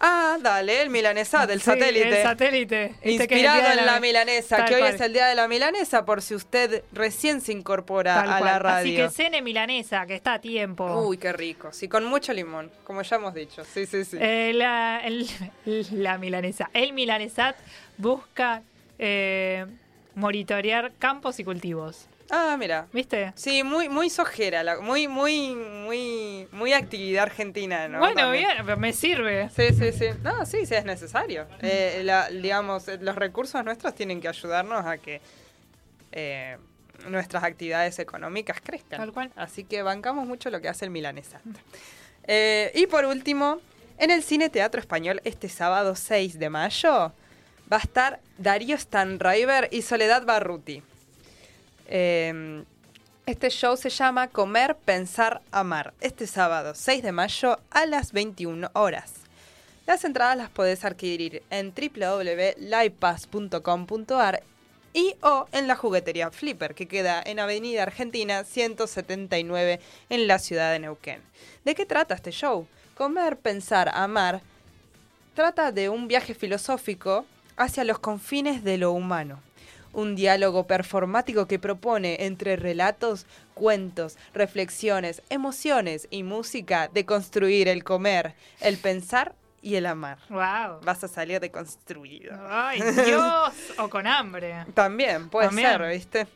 Ah, 0.00 0.36
dale, 0.40 0.80
el 0.82 0.90
milanesat, 0.90 1.50
el 1.50 1.58
Sí, 1.58 1.64
satélite. 1.64 2.20
El 2.20 2.22
satélite. 2.22 2.94
Viste 3.02 3.26
que 3.26 3.34
es 3.34 3.40
el 3.40 3.46
Inspirado 3.46 3.80
en 3.80 3.86
la 3.86 3.98
milanesa, 3.98 4.64
que 4.66 4.74
hoy 4.76 4.80
cual. 4.82 4.94
es 4.94 5.00
el 5.00 5.12
día 5.12 5.26
de 5.26 5.34
la 5.34 5.48
milanesa, 5.48 6.04
por 6.04 6.22
si 6.22 6.36
usted 6.36 6.84
recién 6.92 7.40
se 7.40 7.50
incorpora 7.50 8.14
Tal 8.14 8.32
a 8.32 8.38
cual. 8.38 8.44
la 8.52 8.58
radio. 8.60 9.04
Así 9.06 9.16
que 9.16 9.22
cene 9.24 9.42
milanesa, 9.42 10.06
que 10.06 10.14
está 10.14 10.34
a 10.34 10.40
tiempo. 10.40 11.00
Uy, 11.00 11.18
qué 11.18 11.32
rico. 11.32 11.72
Sí, 11.72 11.88
con 11.88 12.04
mucho 12.04 12.32
limón, 12.32 12.70
como 12.84 13.02
ya 13.02 13.16
hemos 13.16 13.34
dicho. 13.34 13.64
Sí, 13.64 13.86
sí, 13.86 14.04
sí. 14.04 14.16
Eh, 14.20 14.52
la, 14.54 15.00
el- 15.04 15.26
la 15.90 16.16
milanesa. 16.16 16.70
El 16.72 16.92
milanesat 16.92 17.56
busca 17.96 18.62
eh, 19.00 19.66
monitorear 20.18 20.92
campos 20.98 21.38
y 21.38 21.44
cultivos. 21.44 22.08
Ah, 22.30 22.56
mira. 22.58 22.86
¿Viste? 22.92 23.32
Sí, 23.36 23.62
muy, 23.62 23.88
muy 23.88 24.10
sojera, 24.10 24.62
la- 24.62 24.80
muy, 24.80 25.08
muy, 25.08 25.54
muy, 25.54 26.46
muy 26.52 26.72
actividad 26.74 27.22
argentina, 27.22 27.88
¿no? 27.88 28.00
bueno, 28.00 28.16
También. 28.16 28.48
bien, 28.66 28.78
me 28.80 28.92
sirve. 28.92 29.48
Sí, 29.48 29.72
sí, 29.72 29.92
sí. 29.92 30.06
No, 30.22 30.44
sí, 30.44 30.66
sí, 30.66 30.74
es 30.74 30.84
necesario. 30.84 31.46
Eh, 31.62 32.02
la- 32.04 32.28
digamos, 32.28 32.86
los 33.00 33.16
recursos 33.16 33.64
nuestros 33.64 33.94
tienen 33.94 34.20
que 34.20 34.28
ayudarnos 34.28 34.84
a 34.84 34.98
que 34.98 35.22
eh, 36.12 36.58
nuestras 37.08 37.44
actividades 37.44 37.98
económicas 37.98 38.60
crezcan. 38.62 38.98
Tal 38.98 39.12
cual. 39.12 39.30
Así 39.36 39.64
que 39.64 39.82
bancamos 39.82 40.26
mucho 40.26 40.50
lo 40.50 40.60
que 40.60 40.68
hace 40.68 40.84
el 40.84 40.90
Milanesat. 40.90 41.40
Eh, 42.24 42.72
y 42.74 42.86
por 42.88 43.06
último, 43.06 43.60
en 43.96 44.10
el 44.10 44.22
Cine 44.22 44.50
Teatro 44.50 44.80
Español 44.80 45.20
este 45.24 45.48
sábado 45.48 45.94
6 45.94 46.38
de 46.38 46.50
mayo 46.50 47.12
va 47.70 47.76
a 47.76 47.80
estar 47.80 48.18
Darío 48.38 48.76
Stanriver 48.76 49.68
y 49.70 49.82
Soledad 49.82 50.24
Barruti. 50.24 50.82
Eh, 51.86 52.64
este 53.26 53.50
show 53.50 53.76
se 53.76 53.90
llama 53.90 54.28
Comer, 54.28 54.74
Pensar, 54.76 55.42
Amar. 55.50 55.92
Este 56.00 56.26
sábado 56.26 56.74
6 56.74 57.02
de 57.02 57.12
mayo 57.12 57.60
a 57.70 57.84
las 57.84 58.12
21 58.12 58.70
horas. 58.72 59.12
Las 59.86 60.04
entradas 60.04 60.36
las 60.36 60.50
podés 60.50 60.84
adquirir 60.84 61.42
en 61.50 61.74
www.livepass.com.ar 61.74 64.42
y 64.94 65.14
o 65.20 65.46
en 65.52 65.68
la 65.68 65.76
juguetería 65.76 66.30
Flipper, 66.30 66.74
que 66.74 66.88
queda 66.88 67.22
en 67.24 67.38
Avenida 67.38 67.82
Argentina 67.82 68.44
179 68.44 69.80
en 70.08 70.26
la 70.26 70.38
ciudad 70.38 70.72
de 70.72 70.78
Neuquén. 70.78 71.20
¿De 71.66 71.74
qué 71.74 71.84
trata 71.84 72.14
este 72.14 72.30
show? 72.30 72.66
Comer, 72.94 73.36
pensar, 73.36 73.90
amar 73.92 74.40
trata 75.38 75.70
de 75.70 75.88
un 75.88 76.08
viaje 76.08 76.34
filosófico 76.34 77.24
hacia 77.58 77.84
los 77.84 77.98
confines 77.98 78.64
de 78.64 78.78
lo 78.78 78.92
humano. 78.92 79.40
Un 79.92 80.14
diálogo 80.16 80.66
performático 80.66 81.46
que 81.46 81.58
propone 81.58 82.24
entre 82.26 82.56
relatos, 82.56 83.26
cuentos, 83.54 84.16
reflexiones, 84.34 85.22
emociones 85.30 86.06
y 86.10 86.22
música 86.22 86.88
de 86.92 87.04
construir 87.04 87.68
el 87.68 87.84
comer, 87.84 88.34
el 88.60 88.76
pensar 88.78 89.34
y 89.62 89.74
el 89.74 89.86
amar. 89.86 90.18
Wow. 90.28 90.80
Vas 90.84 91.02
a 91.04 91.08
salir 91.08 91.40
deconstruido. 91.40 92.38
Ay, 92.48 92.80
Dios. 93.06 93.52
o 93.78 93.88
con 93.88 94.06
hambre. 94.06 94.64
También, 94.74 95.28
puede 95.30 95.48
También. 95.48 95.70
ser, 95.70 95.88
¿viste? 95.90 96.26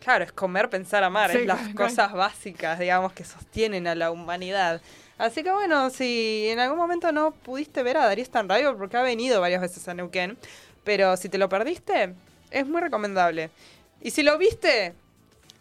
Claro, 0.00 0.24
es 0.24 0.32
comer, 0.32 0.70
pensar, 0.70 1.04
amar, 1.04 1.30
Sí, 1.30 1.38
es 1.38 1.46
las 1.46 1.74
cosas 1.74 2.12
básicas, 2.12 2.78
digamos, 2.78 3.12
que 3.12 3.24
sostienen 3.24 3.86
a 3.86 3.94
la 3.94 4.10
humanidad. 4.10 4.80
Así 5.18 5.42
que 5.42 5.50
bueno, 5.50 5.90
si 5.90 6.46
en 6.48 6.60
algún 6.60 6.78
momento 6.78 7.10
no 7.12 7.32
pudiste 7.32 7.82
ver 7.82 7.96
a 7.96 8.06
Darío 8.06 8.24
Stanriver, 8.24 8.76
porque 8.76 8.96
ha 8.96 9.02
venido 9.02 9.40
varias 9.40 9.60
veces 9.60 9.86
a 9.88 9.94
Neuquén, 9.94 10.38
pero 10.84 11.16
si 11.16 11.28
te 11.28 11.38
lo 11.38 11.48
perdiste, 11.48 12.14
es 12.50 12.66
muy 12.66 12.80
recomendable. 12.80 13.50
Y 14.00 14.12
si 14.12 14.22
lo 14.22 14.38
viste, 14.38 14.94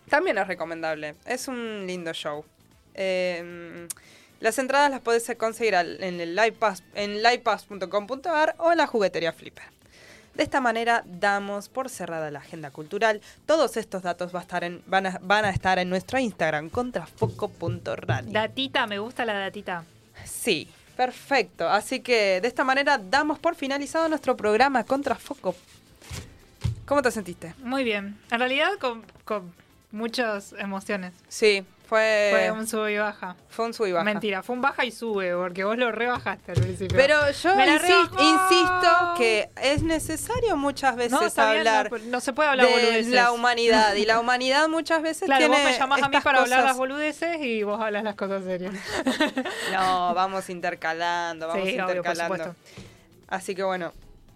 también 0.09 0.37
es 0.37 0.47
recomendable. 0.47 1.15
Es 1.25 1.47
un 1.47 1.85
lindo 1.87 2.13
show. 2.13 2.45
Eh, 2.93 3.87
las 4.39 4.59
entradas 4.59 4.91
las 4.91 5.01
podés 5.01 5.29
conseguir 5.37 5.73
en 5.73 6.21
el 6.21 6.37
en 6.93 7.23
livepass.com.ar 7.23 8.55
o 8.59 8.71
en 8.71 8.77
la 8.77 8.85
juguetería 8.85 9.33
Flipper. 9.33 9.76
De 10.37 10.43
esta 10.43 10.61
manera 10.61 11.03
damos 11.05 11.67
por 11.67 11.89
cerrada 11.89 12.29
la 12.29 12.39
agenda 12.39 12.69
cultural. 12.71 13.21
Todos 13.47 13.75
estos 13.75 14.03
datos 14.03 14.33
va 14.33 14.39
a 14.39 14.41
estar 14.43 14.63
en- 14.63 14.83
van, 14.85 15.07
a, 15.07 15.19
van 15.21 15.45
a 15.45 15.49
estar 15.49 15.79
en 15.79 15.89
nuestro 15.89 16.19
Instagram, 16.19 16.69
contrafoco.radio. 16.69 18.31
Datita, 18.31 18.85
me 18.85 18.99
gusta 18.99 19.25
la 19.25 19.33
datita. 19.33 19.83
Sí, 20.25 20.69
perfecto. 20.95 21.67
Así 21.67 22.01
que 22.01 22.39
de 22.39 22.47
esta 22.47 22.63
manera 22.63 22.97
damos 22.99 23.39
por 23.39 23.55
finalizado 23.55 24.07
nuestro 24.09 24.37
programa 24.37 24.83
Contrafoco. 24.83 25.55
¿Cómo 26.85 27.01
te 27.01 27.11
sentiste? 27.11 27.53
Muy 27.63 27.83
bien. 27.83 28.17
En 28.31 28.39
realidad 28.39 28.69
con, 28.79 29.03
con 29.25 29.51
muchas 29.91 30.53
emociones. 30.59 31.13
Sí, 31.27 31.65
fue, 31.87 32.29
Fue 32.31 32.51
un 32.51 32.67
sube 32.67 32.93
y 32.93 32.97
baja. 32.97 33.35
fue 33.47 33.65
un 33.65 33.73
sub 33.73 33.85
y 33.87 33.91
baja. 33.93 34.03
Mentira, 34.03 34.43
fue 34.43 34.55
un 34.55 34.61
baja 34.61 34.83
y 34.83 34.91
sube, 34.91 35.33
porque 35.33 35.63
vos 35.63 35.77
lo 35.77 35.91
rebajaste 35.91 36.51
al 36.51 36.61
principio. 36.61 36.97
Pero 36.97 37.15
yo 37.31 37.51
insisto 38.19 39.13
que 39.17 39.49
es 39.61 39.83
necesario 39.83 40.57
muchas 40.57 40.95
veces 40.97 41.11
no, 41.37 41.43
hablar 41.43 41.89
no, 41.91 41.97
no 41.99 42.19
se 42.19 42.33
puede 42.33 42.49
hablar 42.49 42.67
de 42.67 42.73
boludeces. 42.73 43.07
la 43.07 43.31
humanidad. 43.31 43.93
Y 43.95 44.05
la 44.05 44.19
humanidad 44.19 44.67
muchas 44.67 45.01
veces 45.01 45.25
Claro, 45.27 45.39
tiene 45.45 45.55
vos 45.55 45.63
me 45.71 45.77
llamás 45.77 46.03
a 46.03 46.09
mí 46.09 46.17
para 46.21 46.41
hablar 46.41 46.63
las 46.63 46.77
boludeces 46.77 47.37
y 47.41 47.63
vos 47.63 47.79
hablas 47.81 48.03
las 48.03 48.15
cosas 48.15 48.43
serias. 48.43 48.73
No, 49.71 50.13
vamos 50.13 50.49
intercalando, 50.49 51.47
vamos 51.47 51.63
Sí, 51.67 51.73
obvio, 51.79 51.87
intercalando. 51.95 52.35
supuesto. 52.35 52.55
Así 53.27 53.55
que 53.55 53.63
bueno, 53.63 53.93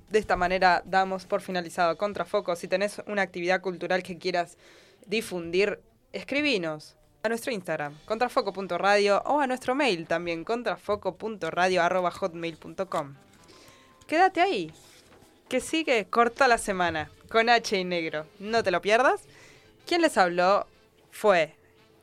de 0.09 0.19
esta 0.19 0.35
manera 0.35 0.81
damos 0.85 1.25
por 1.25 1.41
finalizado 1.41 1.97
Contrafoco. 1.97 2.55
Si 2.55 2.67
tenés 2.67 3.01
una 3.07 3.21
actividad 3.21 3.61
cultural 3.61 4.03
que 4.03 4.17
quieras 4.17 4.57
difundir, 5.05 5.79
escribinos 6.13 6.95
a 7.23 7.29
nuestro 7.29 7.51
Instagram, 7.51 7.95
contrafoco.radio 8.05 9.21
o 9.25 9.39
a 9.39 9.47
nuestro 9.47 9.73
mail 9.75 10.07
también, 10.07 10.43
contrafoco.radio.hotmail.com. 10.43 13.15
Quédate 14.07 14.41
ahí, 14.41 14.73
que 15.47 15.61
sigue 15.61 16.05
corta 16.05 16.47
la 16.47 16.57
semana 16.57 17.11
con 17.29 17.47
H 17.49 17.77
y 17.77 17.83
negro. 17.83 18.25
No 18.39 18.63
te 18.63 18.71
lo 18.71 18.81
pierdas. 18.81 19.21
Quien 19.85 20.01
les 20.01 20.17
habló 20.17 20.65
fue 21.11 21.53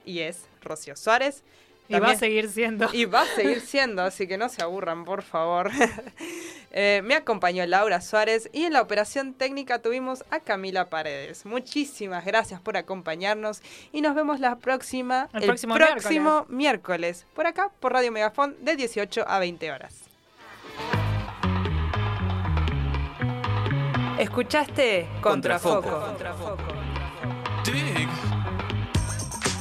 y 0.04 0.20
es 0.20 0.46
Rocío 0.62 0.94
Suárez. 0.96 1.42
Y 1.88 1.98
va 1.98 2.10
a 2.10 2.16
seguir 2.16 2.50
siendo. 2.50 2.88
Y 2.92 3.06
va 3.06 3.22
a 3.22 3.26
seguir 3.26 3.60
siendo, 3.60 4.02
así 4.02 4.26
que 4.28 4.36
no 4.36 4.48
se 4.48 4.62
aburran, 4.62 5.04
por 5.04 5.22
favor. 5.22 5.70
Eh, 6.70 7.00
me 7.02 7.14
acompañó 7.14 7.64
Laura 7.64 8.02
Suárez 8.02 8.50
y 8.52 8.64
en 8.64 8.74
la 8.74 8.82
operación 8.82 9.32
técnica 9.32 9.80
tuvimos 9.80 10.22
a 10.30 10.38
Camila 10.38 10.90
Paredes. 10.90 11.46
Muchísimas 11.46 12.26
gracias 12.26 12.60
por 12.60 12.76
acompañarnos 12.76 13.62
y 13.90 14.02
nos 14.02 14.14
vemos 14.14 14.38
la 14.38 14.56
próxima, 14.56 15.30
El 15.32 15.44
próximo 15.44 15.74
miércoles. 15.76 16.46
miércoles, 16.50 17.26
por 17.34 17.46
acá, 17.46 17.70
por 17.80 17.94
Radio 17.94 18.12
Megafón, 18.12 18.54
de 18.60 18.76
18 18.76 19.24
a 19.26 19.38
20 19.38 19.72
horas. 19.72 19.94
¿Escuchaste? 24.18 25.08
Contrafoco. 25.22 26.00
Contrafoco. 26.00 26.64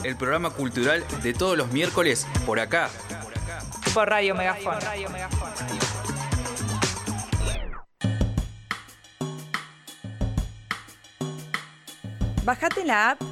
El 0.03 0.15
programa 0.15 0.49
cultural 0.49 1.03
de 1.24 1.34
todos 1.34 1.57
los 1.57 1.72
miércoles 1.72 2.28
por 2.45 2.60
acá. 2.60 2.90
Por 3.94 4.10
Radio 4.10 4.36
Megafón. 4.36 4.76
Bajate 12.44 12.86
la 12.86 13.11
app 13.11 13.28